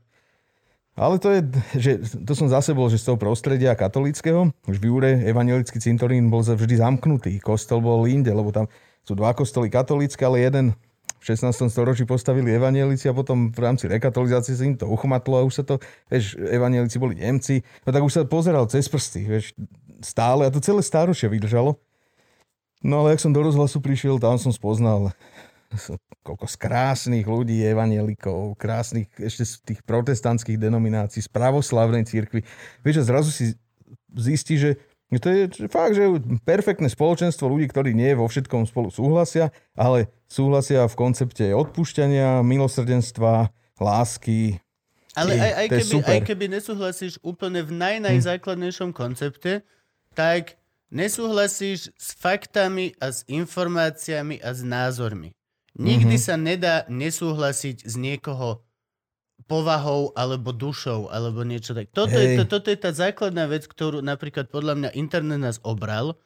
Ale 0.95 1.19
to 1.19 1.29
je, 1.35 1.41
že 1.75 1.91
to 2.23 2.39
som 2.39 2.47
zase 2.47 2.71
bol, 2.71 2.87
že 2.87 3.03
z 3.03 3.11
toho 3.11 3.19
prostredia 3.19 3.75
katolického, 3.75 4.55
už 4.71 4.79
v 4.79 4.85
Júre 4.95 5.11
evangelický 5.27 5.83
cintorín 5.83 6.31
bol 6.31 6.47
vždy 6.47 6.79
zamknutý, 6.79 7.43
kostol 7.43 7.83
bol 7.83 8.07
inde, 8.07 8.31
lebo 8.31 8.55
tam 8.55 8.71
sú 9.03 9.19
dva 9.19 9.35
kostoly 9.35 9.67
katolícke, 9.67 10.23
ale 10.23 10.47
jeden 10.47 10.71
v 11.25 11.33
16. 11.33 11.73
storočí 11.73 12.05
postavili 12.05 12.53
evangelici 12.53 13.09
a 13.09 13.17
potom 13.17 13.49
v 13.49 13.57
rámci 13.65 13.89
rekatolizácie 13.89 14.53
sa 14.53 14.69
im 14.69 14.77
to 14.77 14.85
uchmatlo 14.85 15.41
a 15.41 15.47
už 15.49 15.57
sa 15.57 15.65
to, 15.65 15.81
vieš, 16.13 16.37
evangelici 16.37 17.01
boli 17.01 17.17
Nemci, 17.17 17.65
no 17.89 17.97
tak 17.97 18.05
už 18.05 18.13
sa 18.13 18.21
pozeral 18.29 18.69
cez 18.69 18.85
prsty, 18.93 19.25
vieš, 19.25 19.57
stále 20.05 20.45
a 20.45 20.53
to 20.53 20.61
celé 20.61 20.85
stáročie 20.85 21.33
vydržalo. 21.33 21.81
No 22.85 23.01
ale 23.01 23.17
jak 23.17 23.25
som 23.25 23.33
do 23.33 23.41
rozhlasu 23.41 23.81
prišiel, 23.81 24.21
tam 24.21 24.37
som 24.37 24.53
spoznal 24.53 25.17
koľko 26.23 26.47
z 26.47 26.57
krásnych 26.57 27.27
ľudí, 27.27 27.59
evanielikov, 27.67 28.55
krásnych 28.55 29.11
ešte 29.19 29.45
z 29.45 29.53
tých 29.65 29.81
protestantských 29.83 30.61
denominácií, 30.61 31.21
z 31.25 31.31
pravoslavnej 31.33 32.07
církvy. 32.07 32.47
Vieš, 32.87 33.03
a 33.03 33.09
zrazu 33.11 33.35
si 33.35 33.59
zistí, 34.15 34.55
že 34.57 34.79
to 35.21 35.29
je 35.31 35.43
fakt, 35.69 35.95
že 35.95 36.07
perfektné 36.43 36.89
spoločenstvo 36.89 37.47
ľudí, 37.47 37.69
ktorí 37.69 37.93
nie 37.93 38.17
vo 38.17 38.27
všetkom 38.27 38.67
spolu 38.67 38.89
súhlasia, 38.89 39.53
ale 39.77 40.11
súhlasia 40.27 40.89
v 40.89 40.95
koncepte 40.99 41.47
odpúšťania, 41.53 42.43
milosrdenstva, 42.43 43.53
lásky. 43.79 44.59
Ale 45.15 45.39
aj, 45.39 45.53
aj, 45.55 45.67
keby, 45.71 45.85
super. 45.87 46.11
aj 46.11 46.21
keby 46.27 46.45
nesúhlasíš 46.51 47.15
úplne 47.23 47.63
v 47.63 47.71
naj, 47.71 47.97
najzákladnejšom 48.03 48.91
koncepte, 48.91 49.63
tak 50.19 50.59
nesúhlasíš 50.91 51.95
s 51.95 52.09
faktami 52.19 52.99
a 52.99 53.15
s 53.15 53.23
informáciami 53.31 54.43
a 54.43 54.51
s 54.51 54.67
názormi. 54.67 55.31
Nikdy 55.75 56.17
sa 56.19 56.35
nedá 56.35 56.87
nesúhlasiť 56.91 57.87
s 57.87 57.95
niekoho 57.95 58.64
povahou 59.45 60.13
alebo 60.13 60.51
dušou 60.51 61.09
alebo 61.09 61.45
niečo 61.45 61.73
tak. 61.73 61.93
Toto 61.93 62.15
je, 62.15 62.41
to, 62.41 62.45
toto 62.49 62.73
je 62.73 62.79
tá 62.79 62.91
základná 62.91 63.45
vec, 63.45 63.65
ktorú 63.65 64.01
napríklad 64.01 64.49
podľa 64.49 64.75
mňa 64.75 64.91
internet 64.97 65.41
nás 65.41 65.59
obral. 65.63 66.17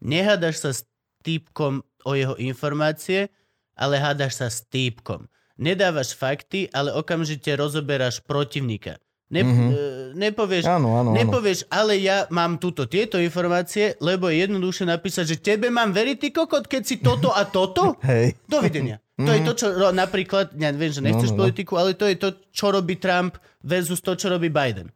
Nehádaš 0.00 0.56
sa 0.56 0.70
s 0.72 0.86
týpkom 1.20 1.82
o 2.02 2.12
jeho 2.16 2.38
informácie, 2.38 3.28
ale 3.76 4.00
hádaš 4.00 4.40
sa 4.40 4.48
s 4.48 4.64
týpkom. 4.64 5.28
Nedávaš 5.60 6.16
fakty, 6.16 6.72
ale 6.72 6.88
okamžite 6.90 7.52
rozoberáš 7.52 8.24
protivníka. 8.24 8.96
Ne, 9.30 9.46
Mhm. 9.46 9.52
mm-hmm. 9.52 9.74
nepovieš, 10.18 10.64
Áno, 10.66 10.98
áno, 10.98 11.14
áno. 11.14 11.18
nepovieš, 11.18 11.62
ale 11.70 12.02
ja 12.02 12.26
mám 12.34 12.58
túto, 12.58 12.90
tieto 12.90 13.14
informácie, 13.14 13.94
lebo 14.02 14.26
je 14.26 14.42
jednoduchšie 14.42 14.90
napísať, 14.90 15.24
že 15.28 15.36
tebe 15.38 15.70
mám 15.70 15.94
veriť, 15.94 16.16
ty 16.18 16.28
kokot, 16.34 16.66
keď 16.66 16.82
si 16.82 16.98
toto 16.98 17.30
a 17.30 17.46
toto? 17.46 17.94
Hej. 18.10 18.34
Dovidenia. 18.50 18.98
To 19.20 19.30
je 19.30 19.40
to, 19.42 19.52
čo 19.54 19.66
ro- 19.70 19.92
napríklad, 19.92 20.52
ja 20.52 20.70
viem, 20.70 20.88
že 20.88 21.00
nechceš 21.00 21.30
No, 21.30 21.34
no, 21.34 21.36
no. 21.36 21.42
politiku, 21.42 21.72
ale 21.74 21.92
to 21.92 22.04
je 22.04 22.16
to, 22.16 22.28
čo 22.50 22.68
robí 22.68 22.96
Trump 22.96 23.34
versus 23.60 24.00
to, 24.00 24.14
čo 24.14 24.28
robí 24.28 24.48
Biden. 24.48 24.88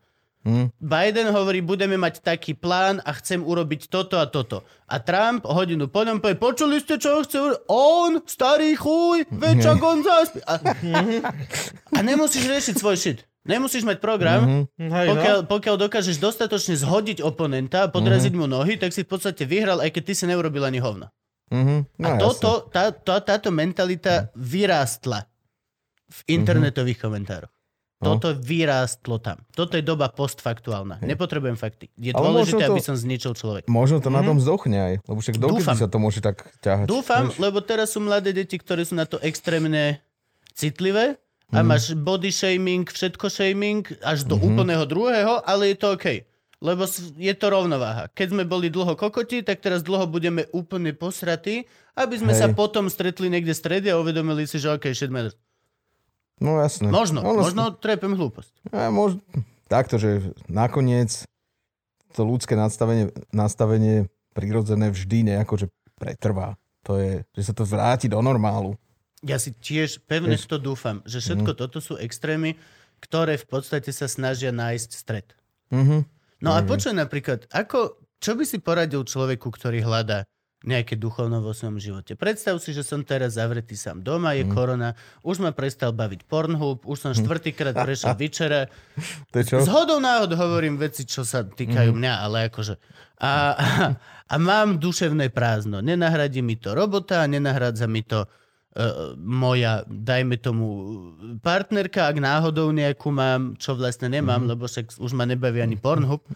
Hm. 0.45 0.69
Biden 0.77 1.33
hovorí, 1.33 1.65
budeme 1.65 1.97
mať 1.97 2.21
taký 2.21 2.53
plán 2.53 3.01
a 3.01 3.17
chcem 3.17 3.41
urobiť 3.41 3.89
toto 3.89 4.21
a 4.21 4.29
toto. 4.29 4.61
A 4.85 5.01
Trump 5.01 5.49
hodinu 5.49 5.89
po 5.89 6.05
ňom 6.05 6.21
povie, 6.21 6.37
počuli 6.37 6.85
ste, 6.85 7.01
čo 7.01 7.25
chce 7.25 7.41
urobiť? 7.41 7.65
On, 7.67 8.21
starý 8.21 8.77
chuj, 8.77 9.25
väčša 9.33 9.73
Gonzás. 9.81 10.37
A, 10.45 10.61
a 11.91 11.99
nemusíš 12.05 12.45
riešiť 12.45 12.75
svoj 12.77 12.97
shit. 12.97 13.19
Nemusíš 13.45 13.85
mať 13.85 14.01
program. 14.01 14.69
Hej, 14.77 15.09
Pokiaľ, 15.09 15.39
no. 15.41 15.49
pokiaľ 15.49 15.77
dokážeš 15.79 16.17
dostatočne 16.17 16.77
zhodiť 16.77 17.21
oponenta 17.21 17.85
a 17.85 17.93
podraziť 17.93 18.33
mu 18.33 18.45
nohy, 18.45 18.77
tak 18.77 18.93
si 18.93 19.01
v 19.01 19.11
podstate 19.11 19.45
vyhral, 19.45 19.81
aj 19.81 19.93
keď 19.93 20.03
ty 20.05 20.13
si 20.13 20.25
neurobil 20.25 20.61
ani 20.61 20.81
hovno. 20.81 21.13
Mhm. 21.51 21.77
No, 21.99 22.07
A 22.07 22.11
toto, 22.17 22.69
tá, 22.69 22.89
tá, 22.91 23.21
táto 23.21 23.49
mentalita 23.49 24.33
vyrástla 24.35 25.29
v 26.07 26.19
internetových 26.31 26.99
komentároch. 26.99 27.53
No. 27.99 28.19
Toto 28.19 28.37
vyrástlo 28.37 29.17
tam. 29.17 29.41
Toto 29.51 29.75
je 29.75 29.83
doba 29.83 30.09
postfaktuálna. 30.09 31.01
Nepotrebujem 31.01 31.57
fakty. 31.57 31.89
Je 31.95 32.13
Ale 32.13 32.21
dôležité, 32.21 32.65
to- 32.65 32.75
aby 32.75 32.83
som 32.83 32.93
zničil 32.93 33.33
človeka. 33.33 33.65
Možno 33.67 33.97
to 33.99 34.09
na 34.09 34.21
tom 34.21 34.37
zdochne 34.37 34.77
aj, 34.77 34.95
lebo 35.03 35.19
však 35.19 35.37
dokedy 35.37 35.65
sa 35.75 35.89
to 35.89 35.97
môže 35.97 36.21
tak 36.21 36.45
ťahať. 36.61 36.85
Dúfam, 36.85 37.29
vieš? 37.29 37.41
lebo 37.41 37.59
teraz 37.61 37.93
sú 37.93 38.01
mladé 38.01 38.35
deti, 38.35 38.57
ktoré 38.57 38.85
sú 38.85 38.93
na 38.93 39.05
to 39.05 39.17
extrémne 39.19 40.05
citlivé 40.53 41.17
a 41.49 41.59
Mhm. 41.59 41.65
máš 41.65 41.85
body 41.95 42.29
shaming, 42.29 42.85
všetko 42.85 43.27
shaming 43.27 43.83
až 44.03 44.23
do 44.23 44.37
Mhm. 44.37 44.43
úplného 44.45 44.85
druhého, 44.85 45.41
ale 45.41 45.73
je 45.73 45.77
to 45.79 45.87
OK. 45.91 46.07
Lebo 46.65 46.89
je 47.15 47.35
to 47.35 47.47
rovnováha. 47.47 48.09
Keď 48.11 48.33
sme 48.33 48.45
boli 48.45 48.73
dlho 48.73 48.97
kokoti, 48.97 49.45
tak 49.45 49.61
teraz 49.61 49.85
dlho 49.85 50.09
budeme 50.09 50.49
úplne 50.51 50.97
posratí, 50.97 51.69
aby 51.93 52.17
sme 52.17 52.33
Hej. 52.33 52.41
sa 52.41 52.47
potom 52.51 52.89
stretli 52.89 53.29
niekde 53.29 53.53
v 53.53 53.61
strede 53.61 53.89
a 53.93 54.01
uvedomili 54.01 54.49
si, 54.49 54.57
že 54.57 54.73
OK, 54.73 54.89
shit 54.91 55.13
matters. 55.13 55.37
No 56.41 56.57
jasné. 56.57 56.89
Možno, 56.89 57.21
Ono- 57.21 57.45
možno 57.45 57.69
trepem 57.71 58.11
hlúposť. 58.11 58.73
A 58.73 58.89
mož... 58.89 59.21
Takto, 59.65 59.97
že 59.97 60.21
nakoniec 60.47 61.25
to 62.13 62.21
ľudské 62.23 62.53
nastavenie, 62.53 63.09
nastavenie 63.31 64.09
prirodzené 64.33 64.89
vždy 64.89 65.25
nejako, 65.27 65.57
že 65.57 65.67
pretrvá. 65.95 66.57
To 66.85 66.97
je, 66.97 67.25
že 67.33 67.43
sa 67.45 67.53
to 67.53 67.65
vráti 67.65 68.07
do 68.07 68.21
normálu. 68.21 68.77
Ja 69.21 69.41
si 69.41 69.53
tiež 69.53 70.05
pevne 70.05 70.37
v 70.37 70.47
to 70.47 70.57
dúfam, 70.57 71.01
že 71.05 71.21
všetko 71.21 71.53
Mhm. 71.53 71.59
toto 71.59 71.79
sú 71.81 71.97
extrémy, 71.97 72.61
ktoré 73.01 73.37
v 73.37 73.47
podstate 73.49 73.89
sa 73.89 74.05
snažia 74.05 74.49
nájsť 74.49 74.91
stred. 74.93 75.33
Mhm. 75.73 76.05
No 76.43 76.57
a 76.57 76.63
počuj 76.65 76.97
napríklad, 76.97 77.47
ako, 77.53 78.01
čo 78.19 78.33
by 78.35 78.45
si 78.47 78.59
poradil 78.59 79.05
človeku, 79.05 79.47
ktorý 79.53 79.85
hľadá 79.85 80.27
nejaké 80.65 80.97
duchovno 80.97 81.45
vo 81.45 81.53
svojom 81.53 81.77
živote? 81.77 82.17
Predstav 82.17 82.57
si, 82.59 82.73
že 82.73 82.81
som 82.81 83.05
teraz 83.05 83.37
zavretý 83.37 83.77
sám 83.77 84.01
doma, 84.01 84.33
je 84.33 84.49
korona, 84.49 84.97
už 85.21 85.45
ma 85.45 85.53
prestal 85.53 85.93
baviť 85.93 86.25
Pornhub, 86.25 86.89
už 86.89 86.99
som 86.99 87.13
štvrtýkrát 87.13 87.77
prešiel 87.77 88.17
večera. 88.17 88.61
To 89.37 89.39
čo? 89.45 89.61
Z 89.61 89.69
hodou 89.69 90.01
náhod 90.01 90.33
hovorím 90.33 90.81
veci, 90.81 91.05
čo 91.05 91.23
sa 91.23 91.45
týkajú 91.45 91.93
mňa, 91.93 92.13
ale 92.25 92.49
akože... 92.49 92.75
A, 93.21 93.31
a, 93.31 93.67
a 94.25 94.35
mám 94.41 94.81
duševné 94.81 95.31
prázdno. 95.31 95.85
Nenahradí 95.85 96.41
mi 96.41 96.57
to 96.57 96.73
robota, 96.73 97.23
nenahradza 97.29 97.85
mi 97.85 98.03
to 98.03 98.25
moja, 99.23 99.87
dajme 99.87 100.35
tomu, 100.43 100.67
partnerka, 101.41 102.11
ak 102.11 102.19
náhodou 102.19 102.75
nejakú 102.75 103.15
mám, 103.15 103.55
čo 103.55 103.79
vlastne 103.79 104.11
nemám, 104.11 104.51
lebo 104.51 104.67
však 104.67 104.99
už 104.99 105.15
ma 105.15 105.23
nebaví 105.25 105.63
ani 105.63 105.79
Pornhub. 105.79 106.27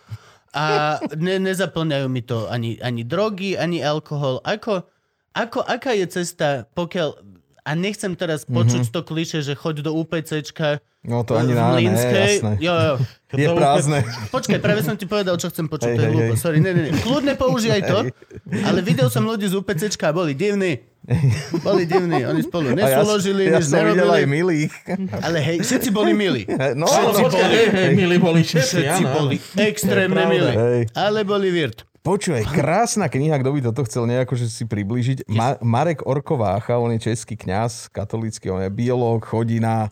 A 0.54 0.96
ne, 1.18 1.36
nezaplňajú 1.42 2.06
mi 2.08 2.22
to 2.24 2.48
ani, 2.48 2.78
ani 2.80 3.04
drogy, 3.04 3.58
ani 3.58 3.82
alkohol. 3.82 4.40
Ako, 4.46 4.86
ako, 5.34 5.60
aká 5.66 5.92
je 5.98 6.06
cesta, 6.08 6.64
pokiaľ... 6.72 7.38
A 7.68 7.76
nechcem 7.76 8.16
teraz 8.16 8.48
počuť 8.48 8.88
to 8.88 9.04
kliše, 9.04 9.44
že 9.44 9.52
choď 9.52 9.84
do 9.84 9.92
UPCčka 9.92 10.80
No 11.06 11.22
to 11.22 11.38
ani 11.38 11.54
v 11.54 11.94
jasné. 11.94 12.58
Jo, 12.58 12.74
jo. 12.74 12.94
Je 13.38 13.44
prázdne. 13.44 14.02
Počkaj, 14.32 14.58
práve 14.58 14.80
som 14.80 14.96
ti 14.96 15.04
povedal, 15.04 15.36
čo 15.36 15.52
chcem 15.52 15.68
počuť, 15.68 15.94
Hej, 15.94 15.96
to 15.96 16.02
je 16.02 16.08
hej, 16.08 16.26
hej. 16.32 16.38
Sorry, 16.40 16.58
ne, 16.64 16.72
ne, 16.72 16.82
ne. 16.88 16.92
Kľudne 16.96 17.36
použij 17.36 17.76
aj 17.76 17.82
to, 17.84 17.98
ale 18.64 18.80
videl 18.80 19.12
som 19.12 19.28
ľudí 19.28 19.44
z 19.52 19.60
UPCčka 19.60 20.10
a 20.10 20.16
boli 20.16 20.32
divní. 20.32 20.80
Boli 21.64 21.88
divní, 21.88 22.20
oni 22.28 22.44
spolu 22.44 22.76
ja, 22.76 22.76
nesúložili, 22.76 23.48
ja 23.48 23.58
nič 23.58 23.72
som 23.72 23.80
videl 23.80 24.04
aj 24.04 24.24
nerobili. 24.28 24.28
milých. 24.28 24.72
Ale 25.24 25.38
hej, 25.40 25.56
všetci 25.64 25.88
boli 25.88 26.12
milí. 26.12 26.44
No, 26.78 26.84
Ale 26.84 27.16
no, 27.16 27.20
počkaj, 27.24 27.48
hej, 27.48 27.66
hej, 27.72 27.90
milí 27.96 28.16
boli 28.20 28.44
všetci, 28.44 28.76
Všetci 28.76 29.02
áno, 29.08 29.14
boli 29.16 29.36
extrémne 29.56 30.22
milí. 30.28 30.52
Hej. 30.52 30.82
Ale 30.92 31.24
boli 31.24 31.48
virt. 31.48 31.88
Počúvaj, 32.04 32.44
krásna 32.52 33.08
kniha, 33.08 33.40
kto 33.40 33.50
by 33.52 33.60
toto 33.72 33.82
chcel 33.88 34.04
nejako 34.08 34.36
že 34.36 34.48
si 34.52 34.64
priblížiť. 34.68 35.28
Ma- 35.28 35.60
Marek 35.64 36.04
Orkovácha, 36.04 36.76
on 36.76 36.92
je 36.96 37.08
český 37.12 37.36
kňaz, 37.36 37.88
katolícky, 37.92 38.48
on 38.52 38.64
je 38.64 38.70
biológ, 38.72 39.24
chodí 39.24 39.60
na, 39.60 39.88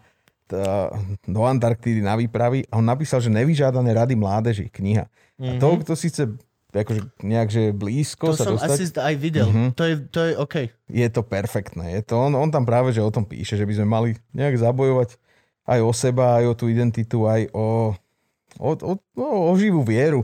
do 1.26 1.42
Antarktídy 1.42 2.00
na 2.00 2.14
výpravy 2.14 2.64
a 2.70 2.78
on 2.78 2.86
napísal, 2.86 3.18
že 3.18 3.32
nevyžádané 3.32 3.90
rady 3.92 4.14
mládeži, 4.14 4.70
kniha. 4.70 5.10
A 5.36 5.60
to, 5.60 5.76
kto 5.84 5.92
si 5.92 6.08
chce 6.08 6.32
akože 6.82 7.00
nejak, 7.22 7.48
že 7.48 7.62
blízko 7.70 8.32
To 8.32 8.36
sa 8.36 8.44
som 8.44 8.54
dostať. 8.58 8.76
asi 8.76 8.84
aj 8.92 9.14
videl. 9.16 9.48
Mhm. 9.48 9.68
To, 9.72 9.82
je, 9.82 9.94
to 10.08 10.20
je 10.20 10.32
OK. 10.36 10.56
Je 10.88 11.08
to 11.08 11.22
perfektné. 11.22 11.96
Je 11.96 12.02
to, 12.04 12.18
on, 12.18 12.32
on 12.32 12.50
tam 12.50 12.64
práve, 12.64 12.90
že 12.90 13.00
o 13.00 13.10
tom 13.10 13.22
píše, 13.22 13.54
že 13.54 13.64
by 13.64 13.72
sme 13.76 13.86
mali 13.86 14.08
nejak 14.32 14.58
zabojovať 14.58 15.16
aj 15.66 15.78
o 15.82 15.90
seba, 15.90 16.38
aj 16.38 16.44
o 16.46 16.54
tú 16.54 16.70
identitu, 16.70 17.26
aj 17.26 17.50
o, 17.50 17.92
o, 18.58 18.70
o, 18.72 18.92
no, 19.18 19.26
o 19.48 19.52
živú 19.58 19.82
vieru. 19.82 20.22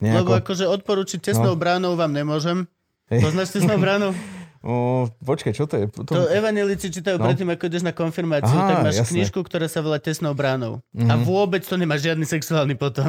Lebo 0.00 0.32
Nejako, 0.32 0.32
akože 0.40 0.64
odporučiť 0.64 1.20
tesnou 1.20 1.52
No. 1.52 1.60
bránou 1.60 1.92
vám 1.92 2.08
nemôžem. 2.08 2.64
Poznáš 3.12 3.52
tesnou 3.52 3.76
bránu? 3.76 4.16
o, 4.62 4.72
počkaj, 5.18 5.52
čo 5.52 5.64
to 5.64 5.74
je? 5.74 5.84
To 5.88 6.28
evanelici 6.28 6.88
čítajú 6.88 7.16
No. 7.16 7.24
predtým, 7.24 7.48
ako 7.48 7.64
ideš 7.64 7.82
na 7.82 7.90
konfirmáciu, 7.90 8.52
Aha, 8.52 8.68
tak 8.68 8.76
máš 8.82 8.96
jasné. 8.98 9.12
knižku, 9.16 9.40
ktorá 9.40 9.66
sa 9.66 9.78
volá 9.78 9.96
Tesnou 9.96 10.30
bránou. 10.30 10.84
A 10.94 11.14
Mhm. 11.14 11.22
vôbec 11.22 11.60
to 11.60 11.74
nemá 11.74 11.94
žiadny 11.94 12.24
sexuálny 12.24 12.74
potom. 12.74 13.08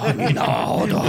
Ani 0.00 0.30
náhodou. 0.30 1.02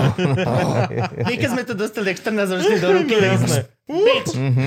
My 1.26 1.34
keď 1.34 1.50
sme 1.52 1.64
to 1.64 1.74
dostali, 1.74 2.10
jak 2.10 2.20
14 2.20 2.52
ročný 2.52 2.78
do 2.78 2.90
ruky, 2.92 3.14
tak 3.16 3.30
Jasné. 3.38 3.60
Bitch. 3.84 4.34
Mhm. 4.34 4.66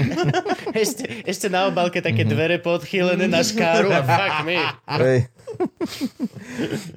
ešte, 0.77 1.05
ešte 1.25 1.47
na 1.49 1.67
obálke 1.67 1.99
také 1.99 2.23
dvere 2.23 2.59
podchýlené 2.59 3.25
na 3.25 3.41
škáru 3.41 3.89
a 3.89 4.01
fuck 4.01 4.37
me. 4.43 4.61
Hej. 4.87 5.19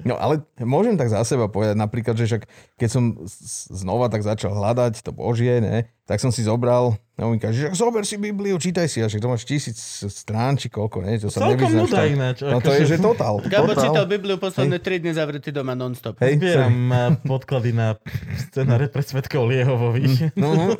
No 0.02 0.14
ale 0.14 0.44
môžem 0.58 0.94
tak 0.94 1.08
za 1.08 1.24
seba 1.24 1.46
povedať, 1.46 1.74
napríklad, 1.74 2.14
že 2.14 2.26
však 2.26 2.42
keď 2.74 2.88
som 2.88 3.16
znova 3.64 4.06
tak 4.06 4.20
začal 4.20 4.52
hľadať 4.52 5.00
to 5.00 5.10
Božie, 5.10 5.58
ne, 5.58 5.76
tak 6.04 6.18
som 6.18 6.28
si 6.28 6.42
zobral, 6.42 7.00
no 7.18 7.34
mi 7.34 7.42
kaže, 7.42 7.66
že 7.66 7.74
zober 7.74 8.06
si 8.06 8.14
Bibliu, 8.14 8.54
čítaj 8.54 8.86
si, 8.86 9.02
a 9.02 9.10
však 9.10 9.18
to 9.18 9.26
máš 9.26 9.42
tisíc 9.42 9.74
strán, 10.06 10.54
či 10.54 10.70
koľko, 10.70 11.02
ne, 11.02 11.18
to 11.18 11.26
sa 11.26 11.42
Celkom 11.50 11.74
nuda 11.74 12.06
ináč. 12.06 12.46
No 12.46 12.62
to 12.62 12.70
je, 12.70 12.86
že 12.86 13.02
totál. 13.02 13.42
Gabo 13.50 13.74
totál. 13.74 13.82
čítal 13.90 14.04
Bibliu 14.06 14.38
posledné 14.38 14.78
3 14.78 15.02
dny 15.02 15.12
zavretý 15.18 15.50
doma 15.50 15.74
non-stop. 15.74 16.14
Hej, 16.22 16.38
Zbieram 16.38 16.78
eh, 16.94 16.98
podklady 17.26 17.74
na 17.74 17.98
scenáre 18.38 18.86
pre 18.86 19.02
Svetkov 19.02 19.50
Liehovovi. 19.50 20.06
No, 20.38 20.54
no, 20.54 20.78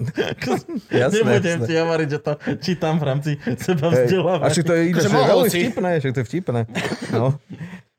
jasné, 0.86 1.19
Nebudem 1.19 1.59
jasné. 1.59 1.66
ti 1.66 1.74
hovoriť, 1.74 2.09
že 2.15 2.19
to 2.23 2.32
čítam 2.62 2.94
v 3.02 3.05
rámci 3.10 3.31
seba 3.59 3.90
Hej, 3.90 3.98
a 3.98 4.05
vzdelávania. 4.06 4.52
však 4.55 4.65
to 4.65 4.74
je 4.74 4.82
ináč 4.86 5.02
Akože 5.02 5.09
že 5.10 5.27
veľmi 5.27 5.51
vtipné, 5.51 5.90
však 5.98 6.12
to 6.15 6.19
je 6.20 6.27
vtipné. 6.31 6.60
No. 7.10 7.27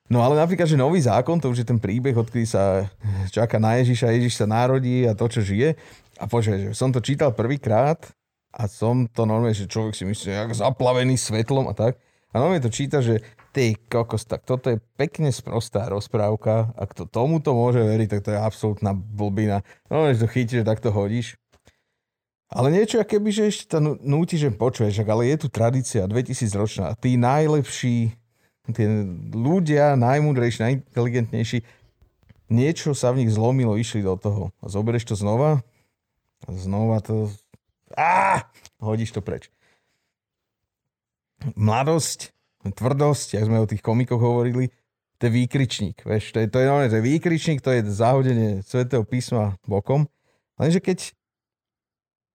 no 0.07 0.19
ale 0.23 0.39
napríklad, 0.39 0.67
že 0.71 0.79
nový 0.79 1.03
zákon, 1.03 1.35
to 1.43 1.51
už 1.51 1.65
je 1.65 1.67
ten 1.67 1.75
príbeh, 1.75 2.15
odkedy 2.15 2.47
sa 2.47 2.87
čaká 3.27 3.59
na 3.59 3.75
Ježiša, 3.83 4.15
Ježiš 4.15 4.39
sa 4.39 4.47
narodí 4.47 5.03
a 5.03 5.11
to, 5.11 5.27
čo 5.27 5.43
žije. 5.43 5.75
A 6.19 6.23
počkaj, 6.27 6.57
že 6.59 6.69
som 6.71 6.95
to 6.95 7.03
čítal 7.03 7.35
prvýkrát 7.35 7.99
a 8.49 8.65
som 8.65 9.05
to 9.05 9.29
normálne, 9.29 9.53
že 9.53 9.69
človek 9.69 9.93
si 9.93 10.03
myslí, 10.09 10.29
jak 10.33 10.57
zaplavený 10.57 11.15
svetlom 11.17 11.69
a 11.69 11.73
tak. 11.77 12.01
A 12.33 12.41
normálne 12.41 12.65
to 12.65 12.73
číta, 12.73 13.01
že 13.01 13.21
ty 13.49 13.73
kokos, 13.89 14.25
tak 14.25 14.45
toto 14.45 14.69
je 14.69 14.77
pekne 14.97 15.33
sprostá 15.33 15.89
rozprávka. 15.89 16.69
Ak 16.77 16.93
to 16.93 17.09
tomuto 17.09 17.53
môže 17.57 17.81
veriť, 17.81 18.07
tak 18.09 18.21
to 18.25 18.29
je 18.33 18.39
absolútna 18.39 18.93
blbina. 18.93 19.65
No, 19.89 20.05
že 20.09 20.21
to 20.21 20.29
chytí, 20.29 20.61
že 20.61 20.65
takto 20.65 20.93
hodíš. 20.93 21.37
Ale 22.49 22.73
niečo, 22.73 22.97
aké 22.97 23.21
by, 23.21 23.29
že 23.29 23.49
ešte 23.49 23.65
to 23.69 23.77
nú- 23.77 24.01
núti, 24.01 24.33
že 24.33 24.49
počuješ, 24.49 25.05
ale 25.05 25.29
je 25.29 25.45
tu 25.45 25.47
tradícia 25.53 26.09
2000 26.09 26.57
ročná. 26.57 26.87
Tí 26.97 27.13
najlepší, 27.13 28.13
tí 28.73 28.83
ľudia, 29.33 29.93
najmúdrejší, 29.93 30.57
najinteligentnejší, 30.65 31.61
niečo 32.49 32.97
sa 32.97 33.13
v 33.13 33.25
nich 33.25 33.31
zlomilo, 33.33 33.77
išli 33.77 34.01
do 34.01 34.17
toho. 34.17 34.43
A 34.61 34.65
zoberieš 34.65 35.13
to 35.13 35.15
znova 35.17 35.61
a 36.45 36.49
znova 36.49 37.01
to... 37.05 37.29
Á! 37.97 38.45
Hodíš 38.81 39.15
to 39.15 39.21
preč. 39.23 39.49
Mladosť, 41.55 42.35
tvrdosť, 42.67 43.39
jak 43.39 43.47
sme 43.47 43.63
o 43.63 43.69
tých 43.69 43.79
komikoch 43.79 44.19
hovorili, 44.19 44.69
to 45.19 45.27
je 45.27 45.31
výkričník. 45.35 46.03
Vieš, 46.03 46.35
to 46.35 46.43
je, 46.43 46.47
to 46.47 46.59
je, 46.59 46.67
to 46.67 46.97
je 46.99 47.05
výkričník, 47.05 47.59
to 47.59 47.71
je 47.75 47.87
zahodenie 47.87 48.63
svetého 48.63 49.03
písma 49.03 49.59
bokom. 49.67 50.07
Lenže 50.59 50.83
keď 50.83 50.99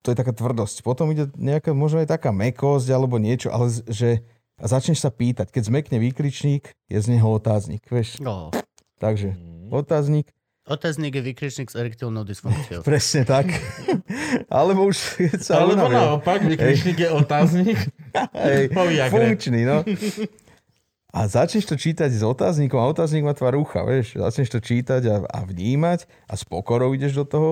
to 0.05 0.13
je 0.13 0.21
taká 0.21 0.37
tvrdosť. 0.37 0.85
Potom 0.85 1.09
ide 1.17 1.33
nejaká, 1.33 1.73
možno 1.73 2.05
aj 2.05 2.13
taká 2.13 2.29
mekosť 2.29 2.93
alebo 2.93 3.17
niečo, 3.17 3.49
ale 3.49 3.73
že 3.89 4.21
a 4.55 4.71
začneš 4.71 5.03
sa 5.03 5.11
pýtať. 5.11 5.51
Keď 5.51 5.63
zmekne 5.67 5.97
výkričník, 5.99 6.77
je 6.87 6.99
z 7.01 7.07
neho 7.11 7.27
otáznik, 7.27 7.83
vieš. 7.91 8.23
No. 8.23 8.55
Takže 9.03 9.35
Mm. 9.35 9.75
otáznik, 9.75 10.31
Otáznik 10.65 11.13
je 11.13 11.21
vykričník 11.21 11.69
s 11.69 11.77
erektilnou 11.77 12.25
dysfunkciou. 12.25 12.81
presne 12.89 13.29
tak. 13.29 13.53
alebo 14.49 14.89
už 14.89 14.97
sa 15.45 15.61
Alebo 15.61 15.77
unavil. 15.77 15.93
naopak, 15.93 16.41
vykričník 16.41 17.05
je 17.05 17.09
otáznik. 17.13 17.79
Hej, 18.33 18.73
funkčný, 19.13 19.69
no. 19.69 19.85
A 21.15 21.29
začneš 21.29 21.69
to 21.69 21.77
čítať 21.77 22.09
s 22.09 22.25
otáznikom 22.25 22.81
a 22.81 22.89
otáznik 22.89 23.23
má 23.29 23.37
tvár 23.37 23.61
ucha, 23.61 23.85
vieš. 23.85 24.17
Začneš 24.17 24.57
to 24.57 24.61
čítať 24.65 25.03
a, 25.13 25.17
a 25.29 25.41
vnímať 25.45 26.09
a 26.27 26.33
s 26.33 26.43
pokorou 26.49 26.97
ideš 26.97 27.13
do 27.21 27.25
toho. 27.29 27.51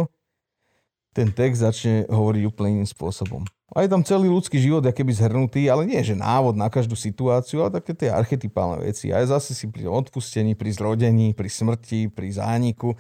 Ten 1.13 1.29
text 1.29 1.61
začne 1.61 2.09
hovoriť 2.09 2.43
úplne 2.49 2.81
iným 2.81 2.89
spôsobom. 2.89 3.45
A 3.73 3.83
je 3.83 3.89
tam 3.89 4.05
celý 4.05 4.29
ľudský 4.29 4.61
život, 4.61 4.85
keby 4.85 5.13
zhrnutý, 5.17 5.65
ale 5.73 5.89
nie, 5.89 5.97
že 6.05 6.13
návod 6.13 6.53
na 6.53 6.69
každú 6.69 6.93
situáciu, 6.93 7.65
ale 7.65 7.81
také 7.81 7.97
tie 7.97 8.13
archetypálne 8.13 8.85
veci. 8.85 9.09
A 9.09 9.25
je 9.25 9.33
zase 9.33 9.57
si 9.57 9.65
pri 9.65 9.89
odpustení, 9.89 10.53
pri 10.53 10.77
zrodení, 10.77 11.33
pri 11.33 11.49
smrti, 11.49 12.13
pri 12.13 12.29
zániku, 12.37 12.93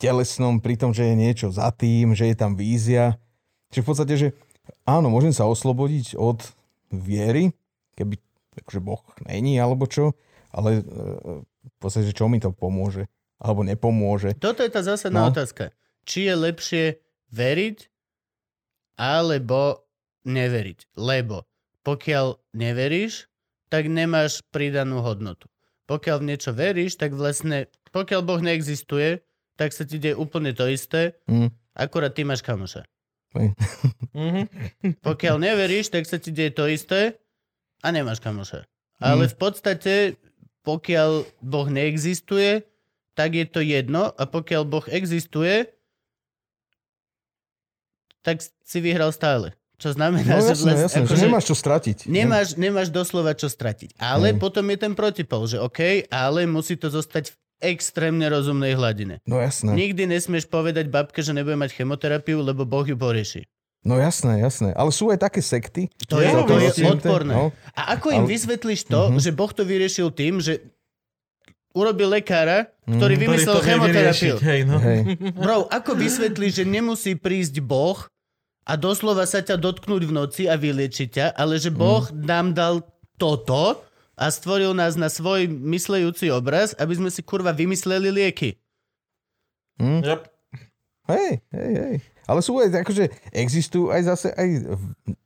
telesnom, 0.00 0.56
pri 0.56 0.80
tom, 0.80 0.96
že 0.96 1.04
je 1.04 1.14
niečo 1.14 1.52
za 1.52 1.68
tým, 1.68 2.16
že 2.16 2.32
je 2.32 2.36
tam 2.36 2.56
vízia. 2.56 3.20
Čiže 3.68 3.84
v 3.84 3.88
podstate, 3.92 4.14
že 4.16 4.28
áno, 4.88 5.12
môžem 5.12 5.36
sa 5.36 5.44
oslobodiť 5.44 6.16
od 6.16 6.40
viery, 6.88 7.52
keby 7.92 8.16
akože 8.64 8.80
Boh 8.80 9.04
není, 9.28 9.60
alebo 9.60 9.84
čo, 9.84 10.16
ale 10.48 10.80
e, 10.80 10.82
v 11.44 11.76
podstate, 11.76 12.08
že 12.08 12.16
čo 12.16 12.24
mi 12.32 12.40
to 12.40 12.56
pomôže, 12.56 13.04
alebo 13.36 13.60
nepomôže. 13.68 14.32
Toto 14.40 14.64
je 14.64 14.72
tá 14.72 14.80
zásadná 14.80 15.28
No. 15.28 15.30
otázka. 15.30 15.76
Či 16.08 16.32
je 16.32 16.34
lepšie 16.34 16.84
veriť, 17.30 17.78
alebo 18.96 19.84
neveriť. 20.24 20.94
Lebo 20.96 21.48
pokiaľ 21.82 22.36
neveríš, 22.52 23.26
tak 23.70 23.86
nemáš 23.86 24.42
pridanú 24.50 25.00
hodnotu. 25.00 25.46
Pokiaľ 25.86 26.16
v 26.22 26.28
niečo 26.34 26.50
veríš, 26.54 26.98
tak 26.98 27.14
vlastne, 27.14 27.66
pokiaľ 27.90 28.20
Boh 28.22 28.40
neexistuje, 28.42 29.22
tak 29.54 29.74
sa 29.74 29.84
ti 29.84 29.98
deje 29.98 30.16
úplne 30.16 30.54
to 30.56 30.66
isté, 30.66 31.18
Hm. 31.26 31.50
akurát 31.74 32.14
ty 32.14 32.22
máš 32.24 32.42
kamoša. 32.42 32.84
Mhm. 33.30 34.42
Pokiaľ 35.06 35.36
neveríš, 35.38 35.94
tak 35.94 36.02
sa 36.02 36.18
ti 36.18 36.34
deje 36.34 36.50
to 36.50 36.66
isté 36.66 37.14
a 37.78 37.94
nemáš 37.94 38.18
kamoša. 38.18 38.66
Ale 38.98 39.30
v 39.30 39.36
podstate, 39.38 39.94
pokiaľ 40.66 41.24
Boh 41.40 41.68
neexistuje, 41.70 42.66
tak 43.14 43.38
je 43.38 43.46
to 43.46 43.62
jedno 43.62 44.10
a 44.10 44.22
pokiaľ 44.26 44.62
Boh 44.66 44.86
existuje, 44.90 45.70
tak 48.20 48.42
si 48.42 48.78
vyhral 48.82 49.14
stále. 49.14 49.56
Čo 49.80 49.90
znamená, 49.90 50.20
No 50.22 50.38
že, 50.38 50.52
jasné, 50.52 50.70
vlast- 50.70 50.84
jasné, 50.84 50.98
že 50.98 51.06
akože 51.08 51.24
nemáš 51.24 51.44
čo 51.46 51.56
stratiť. 51.56 51.98
nemáš, 52.06 52.48
nemáš 52.54 52.88
doslova 52.88 53.32
čo 53.32 53.48
stratiť. 53.48 53.96
Ale 53.96 54.30
Hej. 54.30 54.38
potom 54.38 54.64
je 54.66 54.76
ten 54.78 54.92
protipol, 54.92 55.42
že 55.42 55.56
OK, 55.56 55.80
ale 56.06 56.44
musí 56.44 56.76
to 56.76 56.86
zostať 56.86 57.30
v 57.30 57.36
extrémne 57.66 58.24
rozumnej 58.26 58.72
hladine. 58.72 59.24
No 59.24 59.36
jasné. 59.36 59.72
Nikdy 59.72 60.04
nesmieš 60.06 60.44
povedať 60.46 60.86
babke, 60.86 61.18
že 61.18 61.32
nebude 61.32 61.56
mať 61.56 61.72
chemoterapiu, 61.74 62.38
lebo 62.38 62.62
Boh 62.62 62.82
ju 62.82 62.92
porieši. 62.94 63.48
No 63.80 63.96
jasné, 63.96 64.36
jasné. 64.38 64.72
Ale 64.72 64.88
sú 64.90 65.08
aj 65.08 65.16
také 65.22 65.40
sekty. 65.40 65.88
To 66.06 66.20
je, 66.20 66.28
to 66.28 66.52
je 66.54 66.68
vlastne, 66.68 66.88
odporné. 66.90 67.32
No, 67.32 67.48
A 67.72 67.96
ako 67.96 68.12
im 68.12 68.22
Ale- 68.22 68.30
vysvetlíš 68.30 68.84
to, 68.84 69.00
Mhm. 69.06 69.16
že 69.18 69.30
Boh 69.30 69.48
to 69.50 69.62
vyriešil 69.62 70.08
tým, 70.10 70.36
že 70.36 70.60
urobil 71.70 72.10
lekára, 72.10 72.68
ktorý 72.82 73.14
Mhm. 73.14 73.22
vymyslel 73.22 73.58
chemoterapiu. 73.62 74.34
Hej, 74.38 74.60
no. 74.64 74.76
hej. 74.78 75.00
Bro, 75.32 75.70
ako 75.70 75.90
vysvetlíš, 75.94 76.52
že 76.54 76.64
nemusí 76.66 77.14
prísť 77.14 77.62
Boh 77.62 77.96
a 78.64 78.72
doslova 78.76 79.24
sa 79.24 79.40
ťa 79.40 79.56
dotknúť 79.56 80.02
v 80.04 80.12
noci 80.12 80.42
a 80.46 80.54
vyliečiť 80.54 81.08
ťa, 81.10 81.26
ale 81.34 81.56
že 81.56 81.70
Boh 81.70 82.04
Mhm. 82.06 82.24
nám 82.24 82.46
dal 82.52 82.74
toto 83.16 83.80
a 84.14 84.28
stvoril 84.28 84.76
nás 84.76 84.94
na 84.94 85.08
svoj 85.08 85.48
myslejúci 85.48 86.28
obraz, 86.28 86.76
aby 86.76 86.92
sme 86.92 87.10
si 87.10 87.24
kurva 87.24 87.52
vymysleli 87.52 88.12
lieky. 88.12 88.60
Hm? 89.80 90.00
Yep. 90.04 90.20
Hej, 91.08 91.30
hej, 91.50 91.72
hej. 91.74 91.94
Ale 92.28 92.40
sú 92.44 92.60
aj, 92.60 92.84
akože 92.84 93.10
existujú 93.34 93.90
aj 93.90 94.02
zase, 94.06 94.28
aj, 94.36 94.48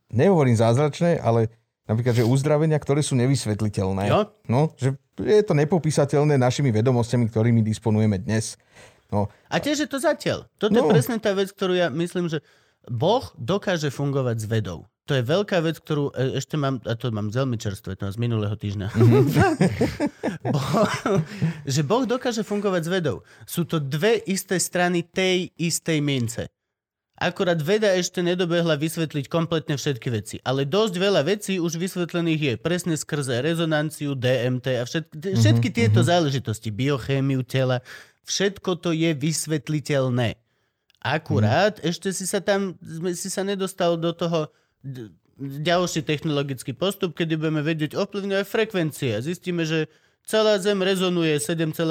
nehovorím 0.09 0.57
zázračné, 0.57 1.21
ale 1.21 1.53
napríklad, 1.85 2.17
že 2.17 2.25
uzdravenia, 2.25 2.81
ktoré 2.81 3.05
sú 3.05 3.13
nevysvetliteľné. 3.19 4.09
Jo? 4.09 4.33
No, 4.49 4.73
že 4.81 4.97
je 5.21 5.43
to 5.45 5.53
nepopísateľné 5.53 6.41
našimi 6.41 6.73
vedomostiami, 6.73 7.29
ktorými 7.29 7.61
disponujeme 7.61 8.17
dnes. 8.17 8.57
No, 9.13 9.29
A 9.53 9.61
tiež 9.61 9.85
je 9.85 9.89
to 9.91 10.01
zatiaľ. 10.01 10.49
Toto 10.57 10.75
no. 10.75 10.89
je 10.89 10.91
presne 10.97 11.21
tá 11.21 11.37
vec, 11.37 11.53
ktorú 11.53 11.77
ja 11.77 11.93
myslím, 11.93 12.33
že 12.33 12.41
Boh 12.89 13.25
dokáže 13.37 13.89
fungovať 13.89 14.37
s 14.41 14.47
vedou. 14.49 14.89
To 15.05 15.13
je 15.13 15.21
veľká 15.21 15.61
vec, 15.61 15.85
ktorú 15.85 16.17
e, 16.17 16.41
ešte 16.41 16.57
mám, 16.57 16.81
a 16.89 16.97
to 16.97 17.13
mám 17.13 17.29
veľmi 17.29 17.61
čerstvé, 17.61 17.93
to 18.01 18.09
z 18.09 18.17
minulého 18.17 18.57
týždňa. 18.57 18.89
boh, 20.55 20.73
že 21.69 21.85
Boh 21.85 22.09
dokáže 22.09 22.41
fungovať 22.41 22.83
s 22.89 22.91
vedou. 22.91 23.17
Sú 23.45 23.69
to 23.69 23.77
dve 23.77 24.17
isté 24.25 24.57
strany 24.57 25.05
tej 25.05 25.53
istej 25.61 26.01
mince. 26.01 26.43
Akorát 27.15 27.61
veda 27.63 27.95
ešte 27.95 28.25
nedobehla 28.25 28.75
vysvetliť 28.75 29.31
kompletne 29.31 29.79
všetky 29.79 30.09
veci. 30.11 30.37
Ale 30.43 30.67
dosť 30.67 30.95
veľa 30.99 31.23
vecí 31.23 31.63
už 31.63 31.79
vysvetlených 31.79 32.41
je. 32.41 32.55
Presne 32.59 32.99
skrze 32.99 33.39
rezonanciu, 33.39 34.19
DMT 34.19 34.67
a 34.81 34.85
všetky, 34.89 35.37
všetky 35.37 35.69
tieto 35.71 36.03
záležitosti. 36.03 36.75
Biochémiu 36.75 37.47
tela. 37.47 37.87
Všetko 38.27 38.81
to 38.83 38.91
je 38.91 39.15
vysvetliteľné. 39.15 40.44
Akurát 41.05 41.77
ešte 41.85 42.17
si 42.17 42.25
sa 42.25 42.41
tam, 42.41 42.81
si 43.13 43.29
sa 43.29 43.45
nedostal 43.45 44.01
do 44.01 44.17
toho 44.17 44.49
ďalší 45.39 46.01
technologický 46.01 46.73
postup, 46.73 47.13
kedy 47.13 47.37
budeme 47.37 47.61
vedieť 47.61 47.93
ovplyvňovať 47.93 48.47
frekvencie. 48.49 49.13
Zistíme, 49.21 49.69
že 49.69 49.93
celá 50.25 50.57
Zem 50.57 50.81
rezonuje 50.81 51.37
7,4 51.37 51.85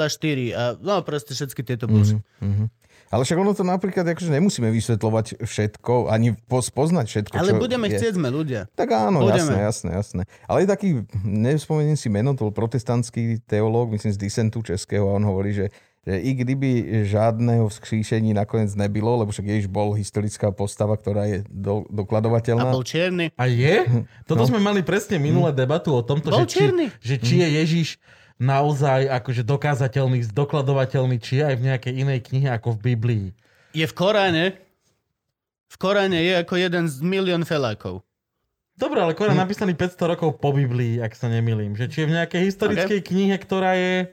a 0.50 0.62
no 0.82 0.98
proste 1.06 1.38
všetky 1.38 1.62
tieto 1.62 1.86
bullshit. 1.86 2.18
Mhm. 2.42 2.66
Ale 3.14 3.22
však 3.22 3.38
ono 3.38 3.54
to 3.54 3.62
napríklad, 3.62 4.10
akože 4.10 4.26
nemusíme 4.26 4.74
vysvetľovať 4.74 5.46
všetko, 5.46 6.10
ani 6.10 6.34
poz- 6.50 6.74
poznať 6.74 7.06
všetko, 7.06 7.34
Ale 7.38 7.54
čo 7.54 7.62
budeme 7.62 7.86
je. 7.86 7.94
chcieť 7.94 8.18
sme 8.18 8.26
ľudia. 8.26 8.66
Tak 8.74 8.90
áno, 8.90 9.22
Budeme. 9.22 9.54
jasné, 9.54 9.58
jasné, 9.62 9.90
jasné. 9.94 10.22
Ale 10.50 10.66
je 10.66 10.68
taký, 10.72 10.88
nespomeniem 11.22 11.94
si 11.94 12.10
meno, 12.10 12.34
to 12.34 12.50
bol 12.50 12.54
protestantský 12.56 13.38
teológ, 13.46 13.94
myslím 13.94 14.10
z 14.10 14.18
disentu 14.18 14.66
českého, 14.66 15.14
a 15.14 15.20
on 15.20 15.22
hovorí, 15.30 15.54
že 15.54 15.70
i 16.06 16.34
kdyby 16.34 16.70
žádného 17.04 17.64
vzkříšení 17.64 18.32
nakoniec 18.32 18.72
nebylo, 18.72 19.16
lebo 19.16 19.32
však 19.32 19.46
Ježiš 19.46 19.66
bol 19.66 19.92
historická 19.92 20.50
postava, 20.50 20.94
ktorá 20.94 21.24
je 21.24 21.48
do, 21.48 21.82
A 21.82 21.92
dokladovateľná. 21.94 22.68
bol 22.68 22.84
čierny. 22.84 23.32
A 23.34 23.44
je? 23.46 23.88
Toto 24.24 24.44
No. 24.44 24.48
sme 24.48 24.58
mali 24.58 24.80
presne 24.80 25.16
minulé 25.16 25.50
debatu 25.50 25.90
o 25.90 26.00
tomto, 26.00 26.28
Bol 26.28 26.44
že 26.44 26.46
či, 26.46 26.62
že 27.00 27.14
či 27.16 27.34
je 27.40 27.48
Ježiš 27.56 27.88
naozaj 28.36 29.08
akože 29.08 29.42
dokázateľný, 29.42 30.20
zdokladovateľný, 30.26 31.16
či 31.18 31.40
je 31.40 31.44
aj 31.44 31.56
v 31.56 31.62
nejakej 31.64 31.92
inej 31.96 32.20
knihe 32.22 32.48
ako 32.50 32.76
v 32.76 32.92
Biblii. 32.92 33.26
Je 33.72 33.82
v 33.82 33.94
Koráne. 33.94 34.44
V 35.66 35.76
Koráne 35.76 36.18
je 36.18 36.34
ako 36.36 36.54
jeden 36.54 36.84
z 36.84 37.00
milión 37.00 37.42
felákov. 37.42 38.04
Dobre, 38.74 38.98
ale 38.98 39.14
Hm. 39.14 39.18
Korán 39.18 39.38
napísaný 39.38 39.72
500 39.72 40.04
rokov 40.08 40.36
po 40.36 40.50
Biblii, 40.50 40.98
ak 40.98 41.14
sa 41.14 41.26
nemýlim. 41.26 41.72
Že 41.72 41.86
či 41.88 41.98
je 42.00 42.08
v 42.10 42.14
nejakej 42.14 42.42
historickej 42.44 43.00
knihe, 43.00 43.34
ktorá 43.38 43.72
je 43.72 44.10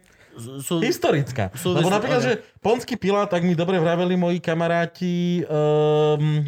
Sú, 0.60 0.80
historická. 0.80 1.52
Súvis- 1.53 1.80
Lebo 1.80 1.90
napríklad, 1.90 2.22
že 2.22 2.34
Ponský 2.58 2.95
Pilát, 2.95 3.26
tak 3.26 3.41
mi 3.41 3.52
dobre 3.52 3.78
vraveli 3.78 4.16
moji 4.16 4.38
kamaráti 4.38 5.44
um, 5.45 6.44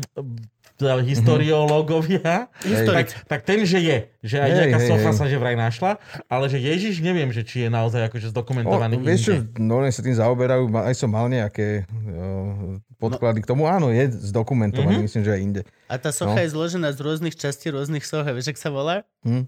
historiológovia, 1.04 2.52
Historic. 2.60 3.08
tak, 3.08 3.26
tak 3.26 3.40
ten, 3.44 3.64
že 3.64 3.80
je. 3.80 3.98
Že 4.22 4.38
aj 4.38 4.50
Hej, 4.50 4.58
nejaká 4.58 4.78
hej, 4.78 4.90
socha 4.90 5.10
hej. 5.10 5.16
sa 5.16 5.26
že 5.26 5.38
vraj 5.38 5.56
našla, 5.56 5.92
ale 6.28 6.46
že 6.48 6.58
Ježiš 6.58 7.00
neviem, 7.00 7.30
že 7.30 7.42
či 7.42 7.64
je 7.64 7.70
naozaj 7.70 8.10
akože 8.10 8.32
zdokumentovaný 8.32 8.96
O, 8.96 9.02
vieš 9.02 9.22
čo, 9.24 9.34
no 9.58 9.80
sa 9.86 10.02
tým 10.02 10.12
zaoberajú, 10.14 10.68
aj 10.74 10.94
som 10.94 11.08
mal 11.08 11.28
nejaké 11.28 11.86
uh, 11.86 12.76
podklady 12.98 13.40
k 13.40 13.48
tomu. 13.48 13.64
Áno, 13.66 13.90
je 13.90 14.08
zdokumentovaný, 14.12 15.00
Mhm. 15.00 15.06
myslím, 15.06 15.24
že 15.24 15.32
aj 15.32 15.42
inde. 15.42 15.62
A 15.88 15.96
tá 15.96 16.10
socha 16.10 16.36
No. 16.36 16.42
je 16.42 16.50
zložená 16.50 16.90
z 16.90 17.00
rôznych 17.00 17.36
častí 17.36 17.70
rôznych 17.70 18.04
soch. 18.04 18.26
Vieš, 18.26 18.52
ak 18.52 18.58
sa 18.58 18.68
volá? 18.68 19.04
Hm? 19.24 19.48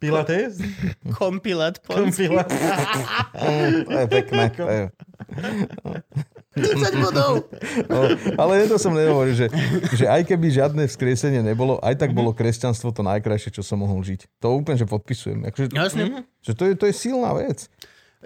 Pilates? 0.00 0.56
Kompilát 1.20 1.76
ponský. 1.84 2.32
Kompilát. 2.32 2.48
To 3.84 3.98
je 4.00 4.06
pekné. 4.08 4.44
To 4.56 4.64
je, 4.64 4.82
10 6.56 7.04
bodov! 7.04 7.46
no, 7.86 8.00
ale 8.34 8.66
to 8.66 8.74
som 8.74 8.90
nehovoril, 8.90 9.38
že, 9.38 9.46
že 9.94 10.10
aj 10.10 10.26
keby 10.26 10.50
žiadne 10.50 10.82
vzkriesenie 10.90 11.46
nebolo, 11.46 11.78
aj 11.78 11.94
tak 11.94 12.10
bolo 12.10 12.34
kresťanstvo 12.34 12.90
to 12.90 13.06
najkrajšie, 13.06 13.54
čo 13.54 13.62
som 13.62 13.78
mohol 13.78 14.02
žiť. 14.02 14.26
To 14.42 14.58
úplne, 14.58 14.74
že 14.74 14.90
podpisujem. 14.90 15.46
Akože, 15.46 15.70
Jasne. 15.70 16.26
že 16.42 16.52
to, 16.58 16.66
je, 16.66 16.72
to 16.74 16.84
je 16.90 16.94
silná 16.94 17.30
vec. 17.38 17.70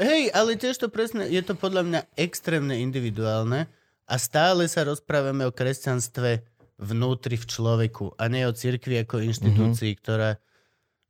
Hej, 0.01 0.33
ale 0.33 0.57
tiež 0.57 0.81
to 0.81 0.89
presne, 0.89 1.29
je 1.29 1.43
to 1.45 1.53
podľa 1.53 1.83
mňa 1.85 2.01
extrémne 2.17 2.75
individuálne 2.81 3.69
a 4.09 4.15
stále 4.17 4.67
sa 4.73 4.89
rozprávame 4.89 5.45
o 5.45 5.53
kresťanstve 5.53 6.43
vnútri 6.81 7.39
v 7.39 7.47
človeku 7.47 8.19
a 8.19 8.27
nie 8.27 8.43
o 8.49 8.57
cirkvi 8.57 9.05
ako 9.05 9.23
inštitúcii, 9.23 9.95
mm-hmm. 9.95 10.03
ktorá 10.03 10.43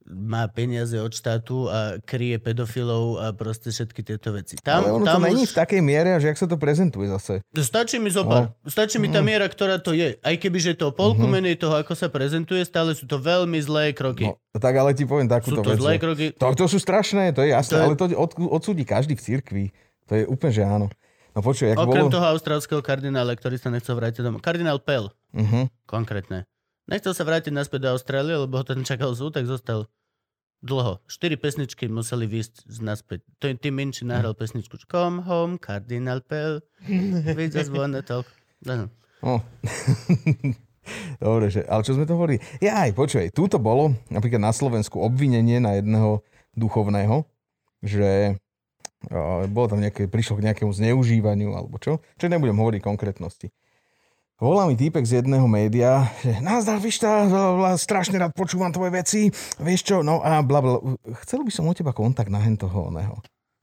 má 0.05 0.45
peniaze 0.47 0.93
od 0.97 1.09
štátu 1.09 1.65
a 1.67 1.97
kryje 2.01 2.37
pedofilov 2.37 3.25
a 3.25 3.33
proste 3.33 3.73
všetky 3.73 4.05
tieto 4.05 4.37
veci. 4.37 4.61
Tam, 4.61 4.85
ale 4.85 4.93
ono 4.93 5.05
tam 5.09 5.25
to 5.25 5.33
není 5.33 5.49
už... 5.49 5.57
v 5.57 5.59
takej 5.65 5.81
miere, 5.81 6.21
že 6.21 6.29
jak 6.29 6.37
sa 6.37 6.45
to 6.45 6.61
prezentuje 6.61 7.09
zase. 7.09 7.41
Stačí 7.57 7.97
mi 7.97 8.13
zopár. 8.13 8.53
No. 8.53 8.69
Stačí 8.69 9.01
mi 9.01 9.09
tá 9.09 9.25
miera, 9.25 9.49
ktorá 9.49 9.81
to 9.81 9.97
je. 9.97 10.21
Aj 10.21 10.37
keby, 10.37 10.61
že 10.61 10.73
to 10.77 10.93
polku 10.93 11.25
menej 11.25 11.57
toho, 11.57 11.81
ako 11.81 11.97
sa 11.97 12.13
prezentuje, 12.13 12.61
stále 12.63 12.93
sú 12.93 13.09
to 13.09 13.17
veľmi 13.17 13.57
zlé 13.65 13.97
kroky. 13.97 14.29
No, 14.29 14.37
tak 14.61 14.77
ale 14.77 14.93
ti 14.93 15.09
poviem 15.09 15.25
sú 15.25 15.35
takúto 15.41 15.61
to 15.65 15.71
vec. 15.73 15.81
zlé 15.81 15.93
že- 15.97 16.03
kroky. 16.05 16.27
To, 16.37 16.47
to 16.53 16.67
sú 16.69 16.77
strašné, 16.77 17.33
to 17.33 17.41
je 17.41 17.57
jasné, 17.57 17.81
To 17.81 17.85
ale 17.89 17.95
to 17.97 18.05
od, 18.13 18.31
odsúdi 18.53 18.85
každý 18.85 19.17
v 19.17 19.25
cirkvi. 19.25 19.65
To 20.13 20.21
je 20.21 20.29
úplne, 20.29 20.53
že 20.53 20.63
áno. 20.63 20.93
No 21.35 21.43
počuj, 21.43 21.73
Okrem 21.75 22.07
bolo... 22.07 22.15
toho 22.15 22.31
austrálskeho 22.31 22.79
kardinála, 22.79 23.35
ktorý 23.35 23.59
sa 23.59 23.67
nechcel 23.67 23.99
vrátiť 23.99 24.23
domov. 24.23 24.45
Kardinál 24.45 24.79
Pell, 24.79 25.11
Uh-huh. 25.35 25.67
konkrétne. 25.91 26.47
Nechcel 26.85 27.17
sa 27.17 27.25
vrátiť 27.25 27.53
naspäť 27.53 27.89
do 27.89 27.89
Austrálie, 27.97 28.37
lebo 28.37 28.61
ho 28.61 28.65
ten 28.65 28.85
čakal 28.85 29.17
súd, 29.17 29.33
tak 29.33 29.49
zostal 29.49 29.89
dlho. 30.65 31.01
Štyri 31.09 31.37
pesničky 31.37 31.89
museli 31.89 32.25
výsť 32.29 32.81
naspäť. 32.81 33.25
To 33.41 33.49
je 33.49 33.57
Tim 33.57 33.77
Minchy 33.77 34.05
nahral 34.09 34.33
pesničku 34.33 34.77
Come 34.89 35.25
home, 35.25 35.61
Kardinál 35.61 36.25
Pell. 36.25 36.65
Vidíš, 37.37 37.69
zvonne 37.69 38.01
toľko. 38.01 38.29
No. 38.65 38.89
No. 39.25 39.41
Dobre, 41.25 41.49
že, 41.49 41.65
ale 41.65 41.85
čo 41.85 41.97
sme 41.97 42.05
to 42.05 42.17
hovorili? 42.17 42.41
Ja 42.61 42.85
aj, 42.85 42.93
počuj, 42.93 43.33
túto 43.33 43.57
bolo 43.57 43.97
napríklad 44.13 44.41
na 44.41 44.53
Slovensku 44.53 45.01
obvinenie 45.01 45.57
na 45.57 45.81
jedného 45.81 46.21
duchovného, 46.53 47.25
že 47.81 48.37
uh, 49.09 49.49
bolo 49.49 49.67
tam 49.73 49.81
nejaké, 49.81 50.09
prišlo 50.09 50.41
k 50.41 50.53
nejakému 50.53 50.73
zneužívaniu 50.77 51.57
alebo 51.57 51.81
čo. 51.81 52.05
Čo 52.21 52.29
nebudem 52.29 52.57
hovoriť 52.57 52.81
konkrétnosti. 52.85 53.49
Volá 54.43 54.67
mi 54.67 54.75
týpek 54.75 55.07
z 55.07 55.23
jedného 55.23 55.47
média, 55.47 56.11
že 56.19 56.43
nazdar, 56.43 56.83
bla, 57.31 57.79
strašne 57.79 58.19
rád 58.19 58.35
počúvam 58.35 58.75
tvoje 58.75 58.91
veci, 58.91 59.21
vieš 59.63 59.87
čo, 59.87 59.97
no 60.03 60.19
a 60.27 60.43
bla. 60.43 60.59
Chcel 61.23 61.47
by 61.47 61.55
som 61.55 61.71
od 61.71 61.79
teba 61.79 61.95
kontakt 61.95 62.35
na 62.35 62.43
hen 62.43 62.59
toho 62.59 62.91
oného. 62.91 63.15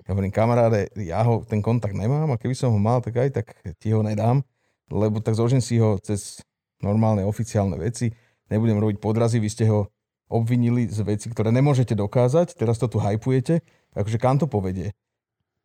Ja 0.08 0.16
hovorím, 0.16 0.32
kamaráde, 0.32 0.88
ja 0.96 1.28
ho, 1.28 1.44
ten 1.44 1.60
kontakt 1.60 1.92
nemám 1.92 2.32
a 2.32 2.40
keby 2.40 2.56
som 2.56 2.72
ho 2.72 2.80
mal, 2.80 3.04
tak 3.04 3.20
aj 3.20 3.30
tak 3.36 3.52
ti 3.84 3.92
ho 3.92 4.00
nedám, 4.00 4.48
lebo 4.88 5.20
tak 5.20 5.36
zložím 5.36 5.60
si 5.60 5.76
ho 5.76 6.00
cez 6.00 6.40
normálne 6.80 7.28
oficiálne 7.28 7.76
veci, 7.76 8.16
nebudem 8.48 8.80
robiť 8.80 9.04
podrazy, 9.04 9.44
vy 9.44 9.52
ste 9.52 9.68
ho 9.68 9.92
obvinili 10.32 10.88
z 10.88 11.04
veci, 11.04 11.28
ktoré 11.28 11.52
nemôžete 11.52 12.00
dokázať, 12.00 12.56
teraz 12.56 12.80
to 12.80 12.88
tu 12.88 12.96
hypujete, 12.96 13.60
akože 13.92 14.16
kam 14.24 14.40
to 14.40 14.48
povedie? 14.48 14.96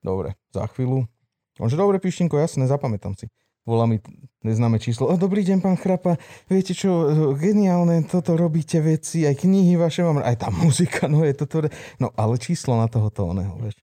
Dobre, 0.02 0.34
za 0.50 0.66
chvíľu. 0.66 1.06
On 1.62 1.70
že 1.70 1.78
dobre, 1.78 2.02
Pištinko, 2.02 2.42
jasné, 2.42 2.66
zapamätám 2.66 3.14
si. 3.14 3.30
Volá 3.66 3.82
mi 3.90 3.98
neznáme 4.46 4.78
číslo. 4.78 5.10
O, 5.10 5.18
dobrý 5.18 5.42
deň, 5.42 5.58
pán 5.58 5.74
Chrapa. 5.74 6.22
Viete 6.46 6.70
čo, 6.70 7.10
e, 7.10 7.34
geniálne, 7.34 8.06
toto 8.06 8.38
robíte 8.38 8.78
veci, 8.78 9.26
aj 9.26 9.42
knihy 9.42 9.74
vaše 9.74 10.06
mám, 10.06 10.22
aj 10.22 10.46
tá 10.46 10.48
muzika, 10.54 11.10
no 11.10 11.26
je 11.26 11.34
toto. 11.34 11.66
No, 11.98 12.14
ale 12.14 12.38
číslo 12.38 12.78
na 12.78 12.86
toho 12.86 13.10
to 13.10 13.26
oného, 13.26 13.58
vieš. 13.58 13.74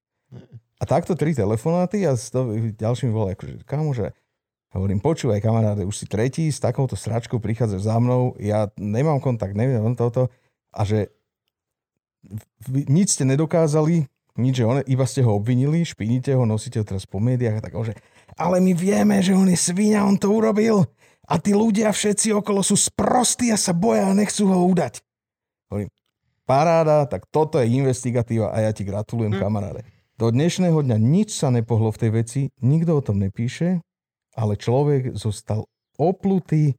A 0.80 0.88
takto 0.88 1.20
tri 1.20 1.36
telefonáty 1.36 2.08
a 2.08 2.16
s 2.16 2.32
to, 2.32 2.56
ďalším 2.56 3.12
volá, 3.12 3.36
akože, 3.36 3.68
kamože, 3.68 4.16
hovorím, 4.72 5.04
počúvaj 5.04 5.44
kamaráde, 5.44 5.84
už 5.84 5.96
si 6.00 6.06
tretí, 6.08 6.48
s 6.48 6.64
takouto 6.64 6.96
sračkou 6.96 7.44
prichádzaš 7.44 7.84
za 7.84 8.00
mnou, 8.00 8.40
ja 8.40 8.72
nemám 8.80 9.20
kontakt, 9.20 9.56
neviem 9.56 9.84
toto, 10.00 10.32
a 10.72 10.82
že 10.88 11.12
nič 12.68 13.20
ste 13.20 13.28
nedokázali, 13.28 14.08
nič, 14.38 14.62
že 14.62 14.66
on, 14.66 14.82
iba 14.90 15.06
ste 15.06 15.22
ho 15.22 15.38
obvinili, 15.38 15.86
špiníte 15.86 16.34
ho, 16.34 16.44
nosíte 16.48 16.82
ho 16.82 16.86
teraz 16.86 17.06
po 17.06 17.22
médiách 17.22 17.62
a 17.62 17.64
tak, 17.70 17.74
že 17.86 17.94
ale 18.34 18.58
my 18.58 18.74
vieme, 18.74 19.22
že 19.22 19.38
on 19.38 19.46
je 19.46 19.58
svíňa, 19.60 20.10
on 20.10 20.18
to 20.18 20.34
urobil 20.34 20.90
a 21.30 21.38
tí 21.38 21.54
ľudia 21.54 21.94
všetci 21.94 22.34
okolo 22.34 22.66
sú 22.66 22.74
sprostí 22.74 23.54
a 23.54 23.58
sa 23.62 23.78
boja 23.78 24.10
a 24.10 24.18
nechcú 24.18 24.50
ho 24.50 24.66
udať. 24.74 25.06
Hovorím, 25.70 25.90
paráda, 26.50 27.06
tak 27.06 27.30
toto 27.30 27.62
je 27.62 27.70
investigatíva 27.70 28.50
a 28.50 28.58
ja 28.66 28.72
ti 28.74 28.82
gratulujem, 28.82 29.38
Hm. 29.38 29.42
kamaráde. 29.42 29.82
Do 30.18 30.30
dnešného 30.34 30.82
dňa 30.82 30.98
nič 30.98 31.34
sa 31.38 31.54
nepohlo 31.54 31.94
v 31.94 32.00
tej 32.00 32.12
veci, 32.14 32.42
nikto 32.62 32.98
o 32.98 33.06
tom 33.06 33.22
nepíše, 33.22 33.82
ale 34.34 34.58
človek 34.58 35.14
zostal 35.14 35.70
oplutý, 35.98 36.74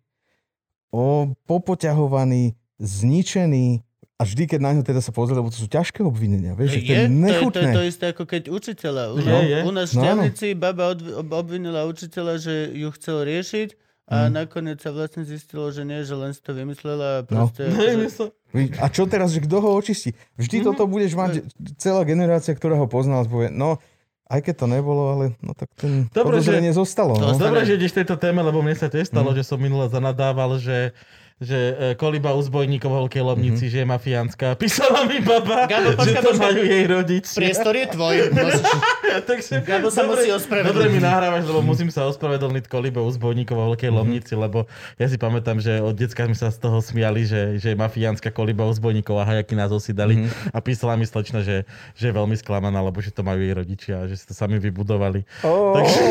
o, 0.90 1.30
popoťahovaný, 1.46 2.58
zničený 2.82 3.83
a 4.14 4.22
vždy, 4.22 4.46
keď 4.46 4.60
na 4.60 4.70
ňo 4.72 4.82
teda 4.82 4.98
sa 4.98 5.10
pozrie, 5.10 5.34
lebo 5.34 5.48
to 5.48 5.56
sú 5.56 5.66
ťažké 5.66 6.00
obvinenia, 6.00 6.52
vieš, 6.52 6.78
že 6.78 6.80
to 6.80 6.84
je, 6.84 6.94
Je, 6.94 6.94
to, 6.94 7.02
je, 7.02 7.08
to, 7.08 7.18
nechutné. 7.20 7.60
je 7.60 7.68
to 7.68 7.82
isté 7.84 8.04
ako 8.08 8.24
keď 8.24 8.42
učiteľa. 8.48 9.02
U, 9.10 9.16
Je, 9.18 9.34
je. 9.44 9.58
u 9.60 9.70
nás 9.70 9.88
v 9.88 9.94
No. 9.94 10.00
Šťavnici 10.00 10.46
baba 10.54 10.84
od, 10.88 11.00
ob- 11.16 11.34
obvinila 11.34 11.82
učiteľa, 11.84 12.34
že 12.36 12.54
ju 12.72 12.88
chcel 12.92 13.16
riešiť 13.24 13.68
a 14.06 14.16
Mhm. 14.20 14.30
nakoniec 14.32 14.78
sa 14.78 14.90
vlastne 14.90 15.22
zistilo, 15.22 15.66
že 15.68 15.82
nie, 15.82 16.00
že 16.00 16.12
len 16.12 16.30
si 16.30 16.38
to 16.38 16.52
vymyslela 16.52 17.06
a 17.06 17.20
No. 17.22 17.50
proste... 17.50 17.66
Neviem, 17.72 18.06
že. 18.06 18.30
A 18.76 18.86
čo 18.86 19.02
teraz, 19.04 19.30
že 19.30 19.40
kto 19.40 19.58
ho 19.58 19.70
očistí? 19.72 20.14
Vždy 20.34 20.56
Mhm. 20.58 20.64
toto 20.64 20.84
budeš 20.84 21.12
mať, 21.12 21.32
celá 21.74 22.02
generácia, 22.02 22.50
ktorá 22.50 22.76
ho 22.76 22.86
poznala, 22.86 23.24
povie, 23.24 23.48
no, 23.48 23.82
aj 24.24 24.40
keď 24.42 24.54
to 24.56 24.66
nebolo, 24.68 25.02
ale 25.10 25.24
no 25.38 25.52
tak 25.52 25.68
ten 25.74 26.06
Dobre, 26.08 26.38
podozrenie 26.38 26.70
zostalo. 26.70 27.12
To 27.14 27.34
No. 27.34 27.36
Dobre, 27.36 27.60
že 27.62 27.74
ideš 27.74 27.92
tejto 27.94 28.14
téme, 28.14 28.40
lebo 28.40 28.60
mne 28.60 28.72
sa 28.72 28.86
tiež 28.86 29.04
stalo, 29.06 29.30
Mhm. 29.30 29.36
že 29.36 29.42
som 29.42 29.58
minule 29.58 29.84
zanadával, 29.86 30.54
že 30.56 30.94
že 31.42 31.58
e, 31.58 31.72
koliba 31.98 32.30
u 32.30 32.38
zbojníkov 32.38 32.86
v 32.86 32.94
Veľkej 32.94 33.22
Lomnici, 33.26 33.66
že 33.66 33.82
je 33.82 33.86
mafiánska. 33.86 34.54
Písala 34.62 35.02
mi 35.10 35.18
baba, 35.18 35.66
Gabo, 35.66 35.90
že 35.90 35.98
počkaj, 35.98 36.22
to 36.22 36.30
počkaj. 36.30 36.46
majú 36.46 36.62
jej 36.62 36.84
rodiči. 36.86 37.36
Priestor 37.42 37.74
je 37.74 37.86
tvoj. 37.90 38.14
Môžeš... 38.30 38.62
takže... 39.30 39.54
Gabo 39.66 39.90
sa 39.90 40.06
musí 40.06 40.30
ospravedlniť. 40.30 40.70
Dobre 40.70 40.86
mi 40.94 41.02
nahrávaš, 41.02 41.42
lebo 41.50 41.58
musím 41.66 41.90
sa 41.90 42.06
ospravedlniť 42.06 42.70
kolibe 42.70 43.02
u 43.02 43.10
zbojníkov 43.10 43.54
vo 43.58 43.64
Veľkej 43.74 43.90
Lomnici, 43.90 44.32
lebo 44.38 44.70
ja 44.94 45.06
si 45.10 45.18
pamätám, 45.18 45.58
že 45.58 45.82
od 45.82 45.98
decka 45.98 46.22
sme 46.22 46.38
sa 46.38 46.54
z 46.54 46.58
toho 46.62 46.78
smiali, 46.78 47.26
že, 47.26 47.58
že 47.58 47.74
je 47.74 47.76
mafiánska 47.76 48.30
koliba 48.30 48.62
u 48.64 48.72
zbojníkov 48.72 49.18
a 49.18 49.26
hajaky 49.26 49.58
názov 49.58 49.82
si 49.82 49.90
dali. 49.90 50.30
A 50.54 50.62
písala 50.62 50.94
mi 50.94 51.02
slečna, 51.02 51.42
že, 51.42 51.66
že 51.98 52.10
je 52.10 52.14
veľmi 52.14 52.38
sklamaná, 52.38 52.78
lebo 52.78 53.02
že 53.02 53.10
to 53.10 53.26
majú 53.26 53.42
jej 53.42 53.54
rodičia, 53.58 54.06
že 54.06 54.14
si 54.14 54.24
to 54.24 54.38
sami 54.38 54.62
vybudovali. 54.62 55.26
Oh, 55.42 55.74
Takže, 55.74 56.02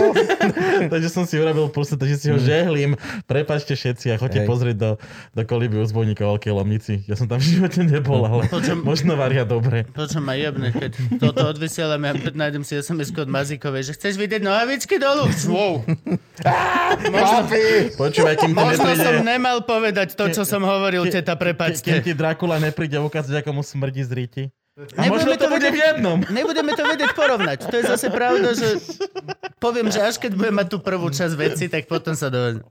takže 0.91 1.07
som 1.07 1.23
si 1.23 1.39
urobil 1.39 1.71
proste, 1.71 1.95
takže 1.95 2.19
si 2.19 2.27
ho 2.27 2.35
žehlím. 2.35 2.99
Prepačte 3.23 3.79
všetci 3.79 4.11
a 4.11 4.19
choďte 4.19 4.43
pozrieť 4.43 4.75
do, 4.75 4.91
do 5.31 5.41
koliby 5.43 5.77
u 5.77 5.85
zbojníkov 5.85 6.37
Veľkej 6.37 6.53
Lomnici. 6.53 6.93
Ja 7.05 7.13
som 7.13 7.25
tam 7.25 7.37
v 7.37 7.57
živote 7.57 7.81
nebol, 7.81 8.23
ale 8.29 8.47
Počujem- 8.47 8.83
možno 8.83 9.13
varia 9.13 9.43
dobre. 9.43 9.85
Počo 9.89 10.19
ma 10.19 10.33
jebne, 10.33 10.69
keď 10.69 10.91
toto 11.17 11.47
odvysielame 11.47 12.05
a 12.07 12.13
nájdem 12.31 12.61
si 12.61 12.75
sms 12.75 13.13
od 13.13 13.29
Mazíkovej, 13.29 13.89
že 13.89 13.93
chceš 13.93 14.17
vidieť 14.17 14.41
nohavičky 14.41 14.97
dolu? 14.97 15.29
Wow. 15.47 15.83
Papi! 17.13 17.93
Počúvaj, 17.93 18.35
kým 18.37 18.51
ti 18.51 18.57
Možno 18.57 18.83
nepríde... 18.83 19.03
som 19.03 19.15
nemal 19.21 19.57
povedať 19.63 20.13
to, 20.13 20.29
čo 20.29 20.43
som 20.43 20.61
hovoril, 20.61 21.05
teta, 21.07 21.33
Kým 21.33 21.41
prepačte. 21.41 21.91
ti 22.01 22.13
Dracula 22.13 22.57
nepríde 22.57 22.97
ukázať, 22.97 23.43
ako 23.43 23.49
mu 23.51 23.61
smrdí 23.61 24.03
z 24.03 24.11
ríti. 24.11 24.43
A 24.97 25.05
Nebudeme 25.05 25.13
možno 25.13 25.31
to 25.37 25.47
bude 25.53 25.69
v 25.69 25.77
jednom. 25.77 26.17
Nebudeme 26.33 26.71
to 26.73 26.81
vedieť 26.81 27.11
porovnať. 27.13 27.69
To 27.69 27.75
je 27.77 27.83
zase 27.85 28.09
pravda, 28.09 28.57
že 28.57 28.81
poviem, 29.61 29.93
že 29.93 30.01
až 30.01 30.17
keď 30.17 30.33
budem 30.33 30.55
mať 30.57 30.67
tú 30.73 30.77
prvú 30.81 31.13
časť 31.13 31.33
veci, 31.37 31.69
tak 31.69 31.85
potom 31.85 32.17
sa 32.17 32.33
dovedem. 32.33 32.65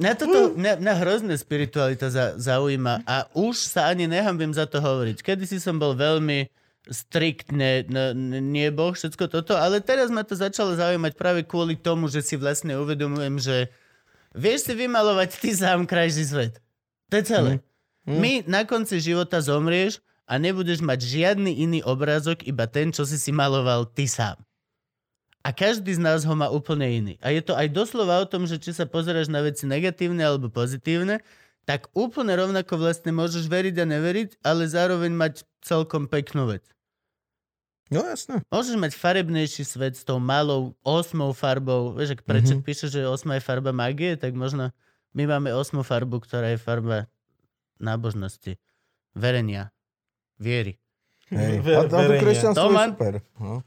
Mňa, 0.00 0.12
toto, 0.16 0.56
mňa, 0.56 0.80
mňa 0.80 0.94
hrozne 0.96 1.34
spiritualita 1.36 2.08
za, 2.08 2.32
zaujíma 2.40 3.04
a 3.04 3.28
už 3.36 3.60
sa 3.60 3.92
ani 3.92 4.08
nehambím 4.08 4.56
za 4.56 4.64
to 4.64 4.80
hovoriť. 4.80 5.20
Kedy 5.20 5.44
si 5.44 5.60
som 5.60 5.76
bol 5.76 5.92
veľmi 5.92 6.48
striktne, 6.88 7.84
n- 7.84 8.16
n- 8.16 8.48
nie 8.48 8.72
boh, 8.72 8.96
všetko 8.96 9.28
toto, 9.28 9.60
ale 9.60 9.84
teraz 9.84 10.08
ma 10.08 10.24
to 10.24 10.32
začalo 10.32 10.72
zaujímať 10.72 11.12
práve 11.12 11.44
kvôli 11.44 11.76
tomu, 11.76 12.08
že 12.08 12.24
si 12.24 12.40
vlastne 12.40 12.80
uvedomujem, 12.80 13.36
že 13.36 13.56
vieš 14.32 14.72
si 14.72 14.74
vymalovať 14.74 15.36
ty 15.36 15.52
sám 15.52 15.84
krajší 15.84 16.24
svet. 16.24 16.54
To 17.12 17.20
je 17.20 17.24
celé. 17.28 17.50
My 18.08 18.40
na 18.48 18.64
konci 18.64 18.98
života 19.04 19.38
zomrieš 19.44 20.00
a 20.24 20.40
nebudeš 20.40 20.80
mať 20.80 21.04
žiadny 21.04 21.60
iný 21.60 21.80
obrázok, 21.84 22.48
iba 22.48 22.64
ten, 22.64 22.88
čo 22.90 23.04
si 23.04 23.20
si 23.20 23.30
maloval 23.30 23.84
ty 23.84 24.08
sám. 24.08 24.40
A 25.40 25.56
každý 25.56 25.96
z 25.96 26.00
nás 26.00 26.20
ho 26.28 26.34
má 26.36 26.52
úplne 26.52 26.84
iný. 26.84 27.14
A 27.24 27.32
je 27.32 27.40
to 27.40 27.56
aj 27.56 27.72
doslova 27.72 28.20
o 28.20 28.28
tom, 28.28 28.44
že 28.44 28.60
či 28.60 28.76
sa 28.76 28.84
pozeráš 28.84 29.32
na 29.32 29.40
veci 29.40 29.64
negatívne 29.64 30.20
alebo 30.20 30.52
pozitívne, 30.52 31.24
tak 31.64 31.88
úplne 31.96 32.36
rovnako 32.36 32.76
vlastne 32.76 33.08
môžeš 33.14 33.48
veriť 33.48 33.76
a 33.80 33.84
neveriť, 33.88 34.30
ale 34.44 34.68
zároveň 34.68 35.12
mať 35.16 35.34
celkom 35.64 36.08
peknú 36.10 36.44
vec. 36.50 36.64
No 37.90 38.06
jasné. 38.06 38.38
Môžeš 38.52 38.76
mať 38.78 38.92
farebnejší 38.94 39.66
svet 39.66 39.98
s 39.98 40.06
tou 40.06 40.22
malou 40.22 40.78
osmou 40.86 41.34
farbou. 41.34 41.90
Vieš, 41.96 42.20
ak 42.20 42.22
prečo 42.22 42.54
mm-hmm. 42.54 42.66
píše, 42.68 42.86
že 42.86 43.02
osma 43.02 43.40
je 43.40 43.42
farba 43.42 43.74
magie, 43.74 44.14
tak 44.14 44.30
možno 44.36 44.70
my 45.10 45.26
máme 45.26 45.50
osmú 45.50 45.82
farbu, 45.82 46.22
ktorá 46.22 46.54
je 46.54 46.58
farba 46.62 47.10
nábožnosti, 47.82 48.60
verenia, 49.16 49.74
viery. 50.38 50.78
Hej. 51.34 51.66
Ver- 51.66 51.78
A 51.82 51.90
to 51.90 51.98
kresťanstvo 52.22 52.70
je 52.70 52.86
super. 52.94 53.14
No. 53.42 53.66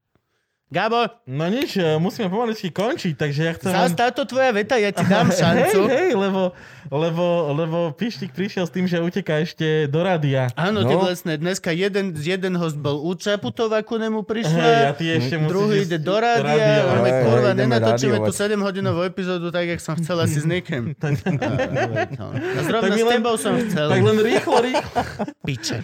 Gabo, 0.71 1.03
No 1.27 1.45
nič, 1.45 1.75
e, 1.75 1.97
musíme 1.97 2.25
pomaličky 2.25 2.69
končiť, 2.69 3.13
takže 3.13 3.41
ja 3.41 3.51
chcem... 3.53 3.69
zás 3.69 3.91
len- 3.91 3.99
táto 3.99 4.23
tvoja 4.23 4.49
veta, 4.49 4.75
ja 4.75 4.89
ti 4.89 5.03
dám 5.03 5.27
šancu. 5.35 5.83
Hej, 5.83 5.91
hej, 5.91 6.09
lebo, 6.13 6.55
lebo, 6.87 7.25
lebo 7.53 7.77
Pištik 7.91 8.31
prišiel 8.31 8.63
s 8.63 8.71
tým, 8.71 8.85
že 8.85 8.97
uteká 8.97 9.37
ešte 9.37 9.63
do 9.85 9.99
rádia. 9.99 10.47
Áno, 10.53 10.81
No. 10.81 10.87
ty 10.87 10.95
vlastne 10.95 11.35
dneska 11.35 11.69
jeden, 11.69 12.15
jeden 12.15 12.55
host 12.55 12.73
bol 12.73 12.97
u 12.97 13.11
Čaputova, 13.13 13.79
ku 13.81 13.95
nemu 13.95 14.23
prišla. 14.23 14.63
Hej, 14.63 14.81
a 14.81 14.91
ty 14.93 15.05
ešte 15.11 15.35
musíš 15.37 15.51
Druhý 15.51 15.75
ísť 15.77 15.85
ide 15.85 15.99
do 15.99 16.15
rádia, 16.15 16.47
rádia. 16.47 16.81
a 16.81 16.93
my 16.95 17.03
Hej, 17.05 17.19
kurva, 17.21 17.35
hej, 17.41 17.51
ideme 17.51 17.61
nenatočíme 17.67 18.17
tú 18.17 18.31
rádiovať. 18.31 18.55
7 18.55 18.65
hodinovú 18.65 18.99
epizódu 19.03 19.47
tak, 19.49 19.65
jak 19.67 19.79
som 19.79 19.93
chcel 19.93 20.17
asi 20.17 20.37
s 20.37 20.45
Nikem. 20.45 20.83
A, 21.01 22.23
a 22.23 22.61
zrovna 22.63 22.85
Tak 22.85 22.91
my 22.91 22.97
s 22.97 23.03
len- 23.03 23.15
tebou 23.17 23.35
som 23.35 23.53
chcel. 23.59 23.87
Tak 23.87 23.99
len 23.99 24.17
rýchlo, 24.19 24.55
rýchlo, 24.61 24.99
Piče. 25.47 25.77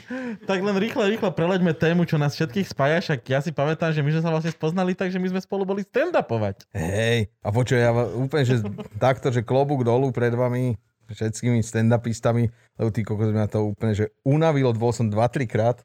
tak 0.43 0.59
len 0.59 0.75
rýchlo, 0.75 1.03
rýchlo 1.03 1.29
preleďme 1.29 1.73
tému, 1.73 2.03
čo 2.03 2.15
nás 2.15 2.31
všetkých 2.31 2.67
spája, 2.67 3.01
však 3.01 3.19
ja 3.25 3.39
si 3.41 3.51
pamätám, 3.51 3.91
že 3.91 3.99
my 3.99 4.11
sme 4.11 4.21
sa 4.21 4.29
vlastne 4.29 4.51
spoznali 4.51 4.75
tak, 4.97 5.09
že 5.09 5.17
my 5.17 5.31
sme 5.31 5.41
spolu 5.41 5.63
boli 5.63 5.81
stand-upovať. 5.81 6.69
Hej, 6.75 7.31
a 7.41 7.49
počuj, 7.49 7.79
ja 7.79 7.95
úplne, 7.95 8.43
že 8.43 8.61
takto, 9.01 9.31
že 9.31 9.41
klobúk 9.41 9.81
dolu 9.81 10.11
pred 10.11 10.35
vami, 10.35 10.75
všetkými 11.07 11.63
stand-upistami, 11.63 12.51
lebo 12.75 12.89
ty 12.91 13.01
kokos 13.07 13.31
mňa 13.31 13.47
to 13.47 13.63
úplne, 13.63 13.95
že 13.95 14.11
unavilo, 14.27 14.75
bol 14.75 14.91
som 14.91 15.07
2-3 15.07 15.47
krát 15.47 15.77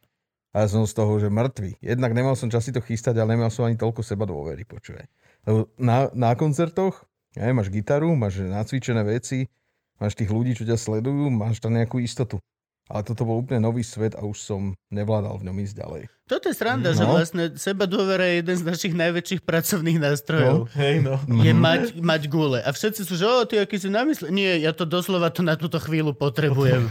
a 0.50 0.64
ja 0.64 0.66
som 0.68 0.82
z 0.84 0.92
toho, 0.92 1.16
že 1.22 1.30
mŕtvy. 1.30 1.78
Jednak 1.78 2.12
nemal 2.12 2.34
som 2.34 2.50
čas 2.50 2.66
si 2.66 2.74
to 2.74 2.82
chystať, 2.82 3.16
ale 3.22 3.38
nemal 3.38 3.48
som 3.48 3.64
ani 3.64 3.78
toľko 3.78 4.02
seba 4.02 4.26
dôvery, 4.26 4.66
počuj. 4.66 4.98
Lebo 5.46 5.70
na, 5.78 6.10
na 6.12 6.34
koncertoch, 6.34 7.06
ja 7.32 7.48
máš 7.54 7.72
gitaru, 7.72 8.12
máš 8.12 8.44
nacvičené 8.44 9.06
veci, 9.06 9.48
máš 9.96 10.18
tých 10.18 10.28
ľudí, 10.28 10.52
čo 10.52 10.66
ťa 10.66 10.76
sledujú, 10.76 11.32
máš 11.32 11.62
tam 11.62 11.72
nejakú 11.72 12.02
istotu. 12.02 12.42
Ale 12.90 13.06
toto 13.06 13.24
bol 13.24 13.40
úplne 13.40 13.62
nový 13.62 13.80
svet 13.86 14.18
a 14.18 14.26
už 14.26 14.36
som 14.42 14.76
nevládal 14.92 15.38
v 15.40 15.46
ňom 15.48 15.56
ísť 15.64 15.74
ďalej. 15.80 16.02
Toto 16.22 16.46
je 16.46 16.54
sranda, 16.54 16.90
No. 16.90 16.96
že 16.96 17.04
vlastne 17.04 17.42
seba 17.56 17.84
dôvera 17.84 18.22
je 18.24 18.40
jeden 18.40 18.56
z 18.56 18.64
našich 18.64 18.94
najväčších 18.94 19.40
pracovných 19.42 19.98
nástrojov. 19.98 20.70
Hej, 20.72 21.02
no. 21.02 21.18
Je 21.26 21.50
mať, 21.52 21.98
mať 21.98 22.22
gule. 22.26 22.56
A 22.58 22.70
všetci 22.70 23.02
sú, 23.02 23.14
že 23.14 23.26
o, 23.26 23.42
ty 23.42 23.58
aký 23.58 23.74
si 23.74 23.86
namyslený. 23.86 24.30
Nie, 24.32 24.52
ja 24.60 24.70
to 24.70 24.84
doslova 24.84 25.28
to 25.28 25.40
na 25.40 25.54
túto 25.54 25.76
chvíľu 25.76 26.14
potrebujem. 26.14 26.88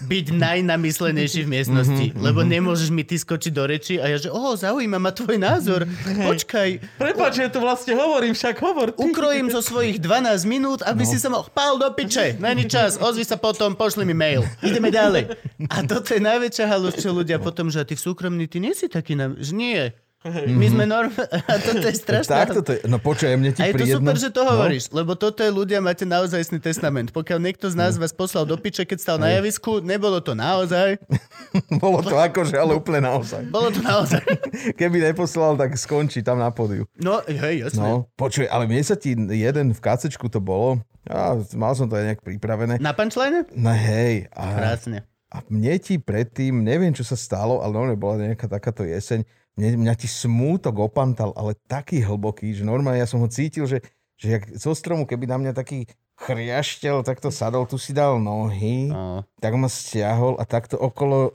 Byť 0.00 0.36
najnamyslenejší 0.36 1.42
v 1.42 1.50
miestnosti. 1.50 2.06
Lebo 2.14 2.42
nemôžeš 2.42 2.88
mi 2.88 3.02
ty 3.02 3.16
skočiť 3.16 3.50
do 3.50 3.64
reči 3.64 3.96
a 3.96 4.06
ja, 4.06 4.18
že 4.18 4.28
o, 4.28 4.52
zaujíma 4.52 4.96
ma 4.96 5.10
tvoj 5.10 5.38
názor. 5.38 5.88
Počkaj, 6.04 6.68
Prepač, 6.94 7.32
že 7.36 7.48
tu 7.48 7.58
vlastne 7.58 7.94
hovorím, 7.94 8.32
však 8.32 8.60
hovor 8.60 8.92
ty. 8.92 9.00
ukrojím 9.00 9.48
zo 9.48 9.58
svojich 9.58 9.96
12 9.96 10.44
minút, 10.44 10.80
aby 10.82 11.02
si 11.02 11.16
sa 11.16 11.32
mohol 11.32 11.48
pál 11.48 11.78
do 11.78 11.88
piče. 11.88 12.36
Není 12.36 12.66
čas, 12.66 12.94
ozvi 12.96 13.24
sa 13.24 13.34
potom, 13.36 13.72
pošli 13.72 14.04
mi 14.04 14.12
mail. 14.12 14.44
Ideme 14.60 14.92
ďalej. 14.92 15.34
A 15.66 15.82
toto 15.82 16.12
je 16.12 16.20
najväčšia 16.20 16.66
halus, 16.66 16.94
čo 16.94 17.10
ľudia 17.10 17.38
potom, 17.38 17.66
že 17.66 17.80
ty 17.82 17.94
v 17.94 18.02
súkromný, 18.02 18.44
ty 18.44 18.58
nie 18.58 18.73
si 18.74 18.86
taký 18.90 19.14
nám, 19.14 19.38
že 19.38 19.54
nie. 19.54 19.80
My 20.24 20.72
sme 20.72 20.88
normálne, 20.88 21.28
a 21.52 21.60
toto 21.60 21.84
je 21.84 22.00
strašná. 22.00 22.48
Takto 22.48 22.64
to 22.64 22.72
je, 22.72 22.88
no 22.88 22.96
počuj, 22.96 23.28
mne 23.36 23.52
ti 23.52 23.60
A 23.60 23.68
je 23.68 23.76
to 23.76 24.00
super, 24.00 24.16
že 24.16 24.32
to 24.32 24.40
no. 24.40 24.56
hovoríš, 24.56 24.88
lebo 24.88 25.12
toto 25.12 25.44
je 25.44 25.52
ľudia, 25.52 25.84
máte 25.84 26.08
naozajstný 26.08 26.64
testament. 26.64 27.12
Pokiaľ 27.12 27.44
niekto 27.44 27.68
z 27.68 27.76
nás 27.76 28.00
vás 28.00 28.16
poslal 28.16 28.48
do 28.48 28.56
piče, 28.56 28.88
keď 28.88 28.98
stal 29.04 29.16
na 29.20 29.36
javisku, 29.36 29.84
nebolo 29.84 30.24
to 30.24 30.32
naozaj, 30.32 30.96
Bolo 31.82 32.00
to 32.00 32.16
akože, 32.16 32.56
ale 32.56 32.72
úplne 32.72 33.04
naozaj. 33.04 33.52
bolo 33.52 33.68
to 33.68 33.84
naozaj. 33.84 34.24
Keby 34.80 35.12
neposlal, 35.12 35.60
tak 35.60 35.76
skončí 35.76 36.24
tam 36.24 36.40
na 36.40 36.48
pódiu. 36.48 36.88
No, 36.96 37.20
hej, 37.28 37.68
jasné. 37.68 37.84
No, 37.84 38.08
počuj, 38.16 38.48
ale 38.48 38.64
mne 38.64 38.80
sa 38.80 38.96
ti 38.96 39.12
jeden 39.12 39.76
v 39.76 39.80
kacečku 39.84 40.32
to 40.32 40.40
bolo, 40.40 40.80
a 41.04 41.36
mal 41.52 41.76
som 41.76 41.84
to 41.84 42.00
aj 42.00 42.04
nejak 42.08 42.20
pripravené. 42.24 42.80
Na 42.80 42.96
punchline? 42.96 43.44
No 43.52 43.76
hej, 43.76 44.32
a, 44.32 44.56
Krásne. 44.56 45.04
A 45.34 45.42
mne 45.50 45.74
ti 45.82 45.98
predtým, 45.98 46.62
neviem 46.62 46.94
čo 46.94 47.02
sa 47.02 47.18
stalo, 47.18 47.58
ale 47.58 47.74
normálne 47.74 47.98
bola 47.98 48.22
nejaká 48.22 48.46
takáto 48.46 48.86
jeseň, 48.86 49.26
mne, 49.58 49.82
mňa 49.82 49.94
ti 49.98 50.06
smútok 50.06 50.78
opantal, 50.78 51.34
ale 51.34 51.58
taký 51.66 51.98
hlboký, 52.06 52.54
že 52.54 52.62
normálne 52.62 53.02
ja 53.02 53.10
som 53.10 53.18
ho 53.18 53.26
cítil, 53.26 53.66
že, 53.66 53.82
že 54.14 54.38
jak 54.38 54.46
zo 54.54 54.70
stromu, 54.78 55.10
keby 55.10 55.26
na 55.26 55.38
mňa 55.42 55.52
taký 55.58 55.90
chriaštel 56.14 57.02
takto 57.02 57.34
sadol, 57.34 57.66
tu 57.66 57.74
si 57.74 57.90
dal 57.90 58.22
nohy, 58.22 58.94
No. 58.94 59.26
tak 59.42 59.58
ma 59.58 59.66
stiahol 59.66 60.38
a 60.38 60.46
takto 60.46 60.78
okolo 60.78 61.34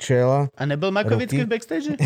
čela. 0.00 0.48
A 0.56 0.62
nebol 0.66 0.90
Makovický 0.90 1.44
v 1.44 1.50
backstage? 1.50 1.94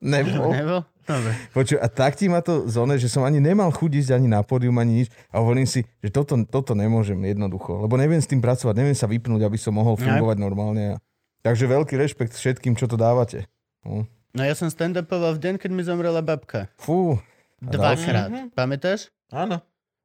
Nebol. 0.00 0.52
Nebol? 0.52 0.80
Dobre. 1.04 1.32
Počuj, 1.52 1.76
a 1.80 1.88
tak 1.92 2.16
ti 2.16 2.32
ma 2.32 2.40
to 2.40 2.64
zone, 2.64 2.96
že 2.96 3.12
som 3.12 3.24
ani 3.28 3.36
nemal 3.36 3.68
chuť 3.68 3.92
ísť 4.00 4.10
ani 4.16 4.28
na 4.28 4.40
pódium, 4.40 4.76
ani 4.80 5.04
nič. 5.04 5.08
A 5.28 5.40
hovorím 5.44 5.68
si, 5.68 5.84
že 6.00 6.08
toto, 6.08 6.36
toto 6.48 6.72
nemôžem 6.72 7.16
jednoducho, 7.20 7.84
lebo 7.84 8.00
neviem 8.00 8.20
s 8.20 8.28
tým 8.28 8.40
pracovať, 8.40 8.72
neviem 8.72 8.96
sa 8.96 9.04
vypnúť, 9.04 9.44
aby 9.44 9.58
som 9.60 9.76
mohol 9.76 10.00
fungovať 10.00 10.36
normálne. 10.40 10.96
Takže 11.44 11.68
veľký 11.68 12.00
rešpekt 12.00 12.32
všetkým, 12.32 12.72
čo 12.72 12.88
to 12.88 12.96
dávate. 12.96 13.44
No. 13.84 14.08
No 14.32 14.42
ja 14.42 14.56
som 14.56 14.72
stand-upoval 14.72 15.36
v 15.36 15.42
deň, 15.44 15.54
keď 15.60 15.70
mi 15.76 15.84
zomrela 15.84 16.24
babka. 16.24 16.72
Fú. 16.80 17.20
Dvakrát. 17.60 18.50
Pamätáš? 18.56 19.12
Áno. 19.28 19.60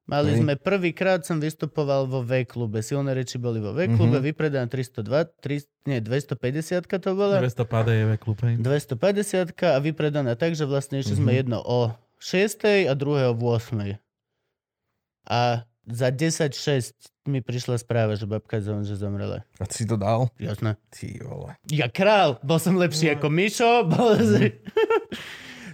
Mali 0.10 0.34
Hej. 0.34 0.42
sme 0.42 0.54
prvýkrát 0.56 1.22
som 1.22 1.38
vystupoval 1.38 2.04
vo 2.04 2.20
V-klube. 2.20 2.82
Silné 2.82 3.14
reči 3.14 3.38
boli 3.38 3.58
vo 3.58 3.72
V-klube, 3.72 4.18
Mhm. 4.18 4.26
vypredané 4.26 4.66
302, 4.66 5.06
3, 5.38 5.62
nie, 5.86 6.02
250 6.02 6.82
to 6.98 7.14
bola. 7.14 7.38
200 7.38 7.62
padejeve 7.64 8.18
klub, 8.18 8.42
hej. 8.42 8.58
250 8.58 9.54
a 9.68 9.78
vypredaná 9.78 10.34
tak, 10.34 10.52
že 10.52 10.66
vlastne 10.66 10.98
išli 10.98 11.14
Mhm. 11.14 11.20
sme 11.20 11.32
jedno 11.32 11.58
o 11.60 11.80
6 12.18 12.58
a 12.84 12.94
druhé 12.94 13.26
o 13.26 13.38
8. 13.38 14.02
A 15.24 15.62
za 15.86 16.10
10-6 16.10 16.98
mi 17.24 17.40
prišla 17.40 17.78
správa, 17.78 18.14
že 18.14 18.26
babka 18.26 18.58
zom, 18.58 18.82
že 18.82 18.94
zomrela. 18.94 19.46
A 19.56 19.66
si 19.68 19.86
to 19.86 19.94
dal? 19.94 20.34
Jasné. 20.36 20.74
Ty 20.90 21.08
vole. 21.22 21.54
Ja 21.66 21.86
král, 21.86 22.42
bol 22.42 22.58
som 22.58 22.74
lepší 22.74 23.14
ako 23.14 23.30
Mišo. 23.30 23.86
Bol... 23.86 24.18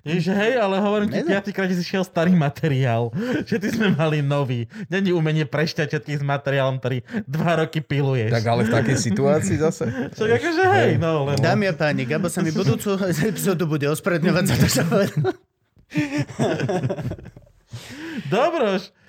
Ježe 0.06 0.38
hej, 0.38 0.62
ale 0.62 0.78
hovorím 0.78 1.10
ti, 1.10 1.26
piatýkrát 1.26 1.66
si 1.74 1.82
šiel 1.82 2.06
starý 2.06 2.38
materiál. 2.38 3.10
Že 3.50 3.56
ty 3.58 3.68
sme 3.74 3.90
mali 3.98 4.22
nový. 4.22 4.70
Není 4.86 5.10
umenie 5.10 5.50
prešťať 5.50 5.98
všetkých 5.98 6.22
s 6.22 6.26
materiálom, 6.26 6.78
ktorý 6.78 7.02
dva 7.26 7.66
roky 7.66 7.82
piluješ. 7.82 8.30
Tak 8.30 8.46
ale 8.46 8.70
v 8.70 8.72
takej 8.72 8.98
situácii 9.02 9.58
zase. 9.58 9.90
Však 10.14 10.30
akože 10.30 10.64
hej, 10.78 11.02
no 11.02 11.26
len... 11.26 11.42
Dámy 11.42 11.74
a 11.74 11.74
páni, 11.74 12.06
Gabo 12.06 12.30
sa 12.30 12.46
mi 12.46 12.54
budúcu 12.54 13.02
epizódu 13.34 13.66
bude 13.66 13.90
ospravedlňovať 13.90 14.44
za 14.46 14.56
to, 14.62 14.68
čo 14.70 14.84
povedal. 14.86 15.34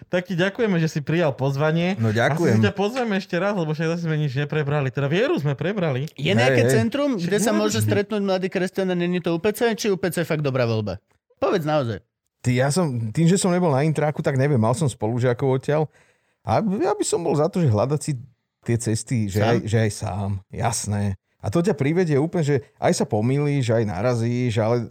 Tak 0.07 0.31
ti 0.31 0.39
ďakujeme, 0.39 0.79
že 0.79 0.87
si 0.87 1.01
prijal 1.03 1.35
pozvanie. 1.35 1.99
No, 1.99 2.15
ďakujem. 2.15 2.63
Asi 2.63 2.63
si 2.63 2.67
ťa 2.71 2.75
pozveme 2.79 3.19
ešte 3.19 3.35
raz, 3.43 3.59
lebo 3.59 3.75
však 3.75 3.99
zase 3.99 4.07
sme 4.07 4.15
nič 4.15 4.39
neprebrali. 4.39 4.95
Teda 4.95 5.11
vieru 5.11 5.35
sme 5.35 5.59
prebrali. 5.59 6.07
Je 6.15 6.31
nejaké 6.31 6.63
hej. 6.71 6.73
centrum, 6.79 7.19
kde 7.19 7.39
sa 7.43 7.51
môže 7.51 7.83
stretnúť 7.83 8.23
mladý 8.23 8.47
kresťan 8.47 8.95
a 8.95 8.97
není 8.97 9.19
to 9.19 9.35
UPC, 9.35 9.75
či 9.75 9.91
UPC 9.91 10.23
je 10.23 10.27
fakt 10.27 10.47
dobrá 10.47 10.63
voľba? 10.63 11.03
Povedz 11.43 11.67
naozaj. 11.67 11.99
Ty, 12.39 12.51
ja 12.55 12.69
som, 12.71 13.11
tým, 13.11 13.27
že 13.27 13.35
som 13.35 13.51
nebol 13.51 13.75
na 13.75 13.83
intráku, 13.83 14.23
tak 14.23 14.39
neviem, 14.39 14.63
mal 14.63 14.79
som 14.79 14.87
spolužiakov 14.87 15.59
odtiaľ. 15.59 15.91
A 16.47 16.63
ja 16.63 16.95
by 16.95 17.03
som 17.03 17.27
bol 17.27 17.35
za 17.35 17.51
to, 17.51 17.59
že 17.59 17.75
hľadať 17.75 18.01
si 18.01 18.13
tie 18.63 18.79
cesty, 18.79 19.27
že 19.27 19.43
Sám? 19.43 19.51
aj, 19.51 19.59
že 19.67 19.77
aj 19.83 19.91
sám, 19.91 20.31
jasné. 20.55 21.03
A 21.43 21.51
to 21.51 21.59
ťa 21.59 21.75
privedie 21.75 22.15
úplne, 22.19 22.47
že 22.47 22.57
aj 22.79 23.03
sa 23.03 23.05
pomýliš, 23.07 23.75
aj 23.75 23.91
narazíš, 23.91 24.63
ale 24.63 24.87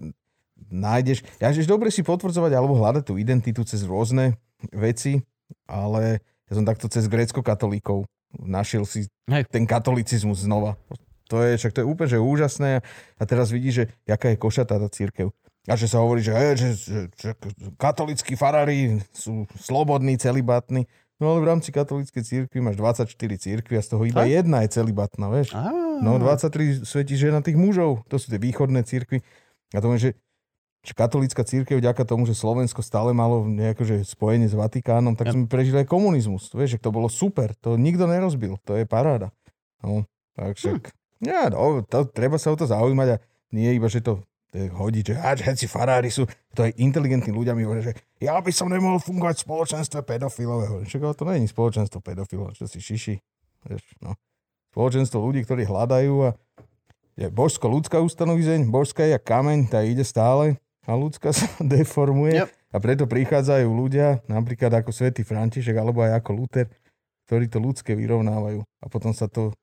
nájdeš. 0.68 1.24
Ja 1.40 1.52
že 1.52 1.68
dobre 1.68 1.92
si 1.92 2.04
potvrdzovať 2.04 2.52
alebo 2.56 2.76
hľadať 2.76 3.04
tú 3.08 3.16
identitu 3.16 3.64
cez 3.64 3.84
rôzne 3.84 4.36
veci, 4.72 5.22
ale 5.66 6.20
ja 6.50 6.54
som 6.54 6.66
takto 6.66 6.86
cez 6.90 7.10
grécko-katolíkov 7.10 8.06
našiel 8.44 8.84
si 8.84 9.08
Hej. 9.32 9.48
ten 9.50 9.64
katolicizmus 9.64 10.44
znova. 10.44 10.76
To 11.34 11.42
je, 11.42 11.58
však 11.58 11.74
to 11.74 11.82
je 11.82 11.88
úplne 11.90 12.10
že 12.12 12.20
úžasné 12.22 12.86
a 13.18 13.24
teraz 13.26 13.50
vidíš, 13.50 13.74
že 13.74 13.86
jaká 14.06 14.30
je 14.30 14.38
košatá 14.38 14.78
tá 14.78 14.90
církev. 14.92 15.34
A 15.66 15.74
že 15.74 15.90
sa 15.90 15.98
hovorí, 15.98 16.22
že, 16.22 16.30
hej, 16.30 16.54
že, 16.62 16.70
že, 16.78 17.00
že 17.18 17.30
katolíckí 17.82 18.38
farári 18.38 19.02
sú 19.10 19.50
slobodní, 19.58 20.14
celibátni. 20.22 20.86
No 21.18 21.34
ale 21.34 21.42
v 21.42 21.50
rámci 21.50 21.74
katolíckej 21.74 22.22
církvy 22.22 22.62
máš 22.62 22.78
24 22.78 23.10
církvy 23.42 23.74
a 23.74 23.82
z 23.82 23.88
toho 23.90 24.04
iba 24.06 24.22
Fakt? 24.22 24.30
jedna 24.30 24.62
je 24.62 24.70
celibatná, 24.78 25.26
vieš. 25.34 25.58
Á, 25.58 25.66
No 26.04 26.20
23 26.20 26.84
svetí 26.84 27.16
žena 27.16 27.40
tých 27.40 27.56
mužov, 27.56 28.04
to 28.12 28.20
sú 28.20 28.30
tie 28.30 28.38
východné 28.38 28.84
církvy. 28.84 29.24
A 29.74 29.82
to 29.82 29.90
je, 29.96 30.00
že, 30.00 30.10
že 30.86 30.94
katolícka 30.94 31.42
církev 31.42 31.82
vďaka 31.82 32.06
tomu, 32.06 32.30
že 32.30 32.38
Slovensko 32.38 32.86
stále 32.86 33.12
malo 33.12 33.42
nejako, 33.44 33.84
že 33.84 33.96
spojenie 34.06 34.46
s 34.46 34.54
Vatikánom, 34.54 35.18
tak 35.18 35.30
Ja. 35.30 35.34
sme 35.34 35.50
prežili 35.50 35.82
aj 35.82 35.90
komunizmus. 35.90 36.54
To 36.54 36.62
Vieš, 36.62 36.78
že 36.78 36.84
to 36.86 36.94
bolo 36.94 37.10
super, 37.10 37.58
to 37.58 37.76
nikto 37.76 38.06
nerozbil, 38.06 38.62
to 38.62 38.78
je 38.78 38.86
paráda. 38.86 39.34
No, 39.82 40.06
tak 40.38 40.56
však, 40.62 40.94
ja, 41.26 41.50
no, 41.50 41.82
to, 41.84 42.06
treba 42.06 42.38
sa 42.38 42.54
o 42.54 42.58
to 42.58 42.70
zaujímať 42.70 43.18
a 43.18 43.22
nie 43.52 43.74
iba, 43.74 43.90
že 43.90 44.06
to 44.06 44.22
je 44.56 44.72
hodiť, 44.72 45.04
že 45.12 45.16
že 45.20 45.44
všetci 45.52 45.66
farári 45.68 46.08
sú, 46.08 46.24
to 46.56 46.64
aj 46.64 46.72
inteligentní 46.80 47.36
ľudia 47.36 47.52
mi 47.52 47.68
hovoria, 47.68 47.92
že 47.92 47.94
ja 48.24 48.40
by 48.40 48.52
som 48.56 48.72
nemohol 48.72 49.04
fungovať 49.04 49.42
v 49.42 49.46
spoločenstve 49.52 50.00
pedofilov. 50.08 50.88
Však 50.88 51.02
to 51.18 51.28
je 51.28 51.50
spoločenstvo 51.50 52.00
pedofilov, 52.00 52.56
čo 52.56 52.64
si 52.64 52.80
šiši. 52.80 53.16
Vieš, 53.68 53.84
no 54.00 54.16
spoločenstvo 54.76 55.24
ľudí, 55.24 55.48
ktorí 55.48 55.64
hľadajú 55.64 56.16
a 56.28 56.30
je 57.16 57.32
božsko-ľudská 57.32 58.04
ustanovizeň, 58.04 58.68
božská 58.68 59.08
je 59.08 59.16
kameň, 59.16 59.72
tá 59.72 59.80
ide 59.88 60.04
stále 60.04 60.60
a 60.86 60.92
ľudská 60.92 61.30
sa 61.36 61.46
deformuje 61.60 62.38
Yep. 62.38 62.50
a 62.72 62.78
preto 62.78 63.04
prichádzajú 63.06 63.68
ľudia, 63.68 64.22
napríklad 64.26 64.72
ako 64.76 64.90
svätý 64.90 65.22
František 65.22 65.74
alebo 65.74 66.02
aj 66.02 66.18
ako 66.18 66.32
Luther, 66.36 66.68
ktorí 67.26 67.46
to 67.46 67.58
ľudské 67.58 67.94
vyrovnávajú 67.94 68.62
a 68.62 68.86
potom 68.86 69.12
sa 69.12 69.26
to 69.26 69.54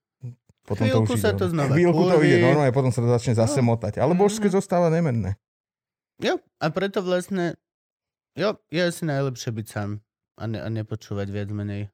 potom 0.62 0.86
Chvíľku 0.86 1.06
to 1.08 1.14
už 1.16 1.20
sa 1.20 1.30
ide, 1.32 1.38
to 1.38 1.46
znova 1.48 1.70
Chvíľku 1.70 2.02
to 2.04 2.16
ide 2.20 2.38
normálne, 2.40 2.70
potom 2.70 2.90
sa 2.90 2.98
to 2.98 3.08
začne 3.08 3.34
zase 3.34 3.58
No. 3.58 3.66
motať. 3.68 3.98
Ale 3.98 4.14
božské 4.14 4.46
Mhm. 4.46 4.54
zostáva 4.54 4.86
nemenné. 4.88 5.34
Jo, 6.18 6.38
a 6.38 6.66
preto 6.68 7.00
vlastne, 7.00 7.58
jo, 8.32 8.54
je 8.68 8.78
asi 8.80 9.02
najlepšie 9.02 9.50
byť 9.50 9.66
sám 9.66 9.98
a, 10.32 10.44
ne, 10.44 10.58
a 10.58 10.68
nepočúvať 10.68 11.26
viac 11.28 11.50
menej. 11.50 11.90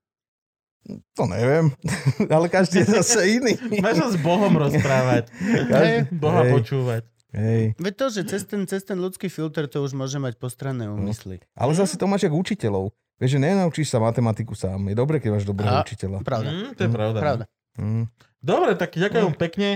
To 1.15 1.25
neviem, 1.27 1.73
ale 2.29 2.47
každý 2.47 2.81
je 2.81 2.93
zase 2.95 3.21
iný. 3.35 3.57
Máš 3.81 3.99
sa 3.99 4.09
s 4.11 4.19
Bohom 4.19 4.53
rozprávať. 4.53 5.33
Každý- 5.65 6.13
Boha 6.15 6.45
Hej. 6.45 6.53
počúvať. 6.55 7.03
Hej. 7.31 7.77
Veď 7.77 7.95
to, 7.95 8.07
že 8.11 8.21
cez 8.27 8.43
ten, 8.43 8.65
cez 8.65 8.81
ten 8.83 8.97
ľudský 8.97 9.29
filter 9.29 9.65
to 9.65 9.81
už 9.81 9.93
môže 9.93 10.17
mať 10.17 10.37
postranné 10.37 10.87
úmysly. 10.87 11.45
Ale 11.53 11.73
zase 11.73 11.95
to 11.95 12.05
máš 12.05 12.23
jak 12.23 12.33
učiteľov. 12.33 12.89
Vieš, 13.17 13.35
že 13.35 13.41
nenaučíš 13.41 13.89
sa 13.89 13.99
matematiku 13.99 14.55
sám. 14.55 14.87
Je 14.87 14.95
dobre, 14.95 15.19
keď 15.19 15.31
máš 15.33 15.45
dobrého 15.45 15.69
A- 15.71 15.83
učiteľa. 15.83 16.23
Pravda, 16.23 16.49
Mm, 16.49 16.71
to 16.73 16.81
je 16.81 16.91
pravda. 16.91 17.19
pravda. 17.19 17.45
Mm. 17.75 18.05
Dobre, 18.39 18.71
tak 18.75 18.91
ďakujem 18.93 19.35
pekne. 19.35 19.69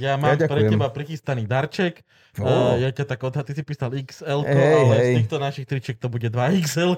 Ja 0.00 0.16
mám 0.16 0.32
Ja 0.32 0.48
pre 0.48 0.64
teba 0.64 0.88
prichystaný 0.88 1.44
darček. 1.44 2.00
Uh, 2.32 2.78
ja 2.78 2.88
ťa 2.88 3.04
tak 3.04 3.20
odhad, 3.20 3.42
ty 3.42 3.52
si 3.52 3.60
písal 3.60 3.90
XL, 3.90 4.46
Hej, 4.46 4.54
ale 4.54 4.94
z 4.94 5.02
hej. 5.02 5.14
týchto 5.18 5.36
našich 5.36 5.66
tričiek 5.66 5.96
to 5.96 6.06
bude 6.06 6.22
2XL. 6.24 6.94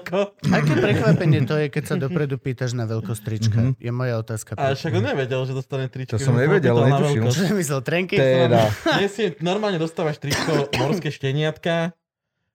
Aké 0.47 0.73
prekvapenie 0.77 1.41
to 1.41 1.57
je, 1.57 1.67
keď 1.67 1.83
sa 1.83 1.95
dopredu 1.97 2.37
pýtaš 2.37 2.71
na 2.71 2.85
veľkosť 2.85 3.21
trička? 3.23 3.59
Mhm. 3.59 3.71
Je 3.77 3.91
moja 3.91 4.15
otázka. 4.15 4.53
A 4.53 4.71
však 4.71 4.93
on 4.93 5.03
nevedel, 5.03 5.41
že 5.41 5.51
dostane 5.51 5.85
tričko. 5.85 6.15
To 6.15 6.21
som 6.21 6.33
nevedel, 6.33 6.77
netušil. 6.77 7.23
Čo 7.25 7.49
myslel, 7.51 7.81
trenky? 7.81 8.13
Teda, 8.15 8.69
Dnes 8.95 9.09
si 9.09 9.33
normálne 9.39 9.75
dostávaš 9.75 10.15
tričko 10.17 10.69
morské 10.77 11.09
šteniatka. 11.09 11.97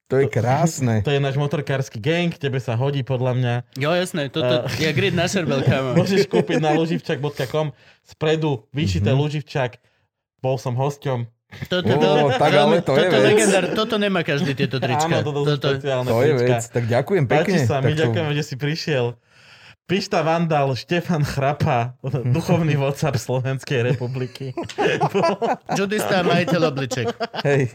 to 0.07 0.17
je 0.17 0.27
krásne. 0.27 1.03
To 1.03 1.11
je 1.11 1.19
náš 1.19 1.35
motorkársky 1.35 1.99
gang, 1.99 2.33
tebe 2.33 2.57
sa 2.57 2.73
hodí 2.73 3.03
podľa 3.03 3.33
mňa. 3.35 3.55
Jo, 3.77 3.91
jasné, 3.93 4.31
toto 4.31 4.65
je 4.73 4.89
grid 4.89 5.13
na 5.13 5.27
šerbel, 5.27 5.61
kámo. 5.61 5.93
Môžeš 5.99 6.25
kúpiť 6.25 6.57
na 6.57 6.73
luživčak.com 6.73 7.75
spredu 8.07 8.65
vyšité 8.71 9.11
Mhm. 9.11 9.19
luživčak. 9.19 9.83
Bol 10.39 10.57
som 10.57 10.73
hosťom. 10.73 11.27
Toto, 11.65 11.89
veľmi- 11.89 12.37
tak 12.37 12.53
ale 12.53 12.79
to 12.79 12.93
je 12.93 13.03
toto 13.03 13.17
vec. 13.17 13.25
legendár, 13.25 13.65
toto 13.73 13.95
nemá 13.97 14.21
každý 14.21 14.53
tieto 14.53 14.77
trička. 14.77 15.09
Áno, 15.11 15.25
toto 15.25 15.41
sú 15.43 15.57
špeciálne 15.57 16.05
To 16.07 16.21
je 16.21 16.29
trička. 16.31 16.45
vec. 16.45 16.63
Tak 16.69 16.85
ďakujem 16.87 17.25
Páči 17.25 17.37
pekne. 17.41 17.59
sa, 17.65 17.75
my 17.79 17.89
to- 17.89 17.99
ďakujeme, 17.99 18.33
že 18.33 18.45
si 18.45 18.55
prišiel. 18.55 19.05
Pišta 19.87 20.21
Vandal, 20.21 20.69
Štefan 20.75 21.25
Chrapa, 21.25 21.97
duchovný 22.37 22.77
WhatsApp 22.77 23.17
Slovenskej 23.17 23.81
republiky. 23.89 24.53
Judista 25.79 26.21
majiteľ 26.23 26.61
obliček. 26.69 27.07
Hej. 27.43 27.73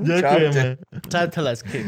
Ďakujeme. 0.00 0.80
Čaute, 1.06 1.38
lásky. 1.38 1.78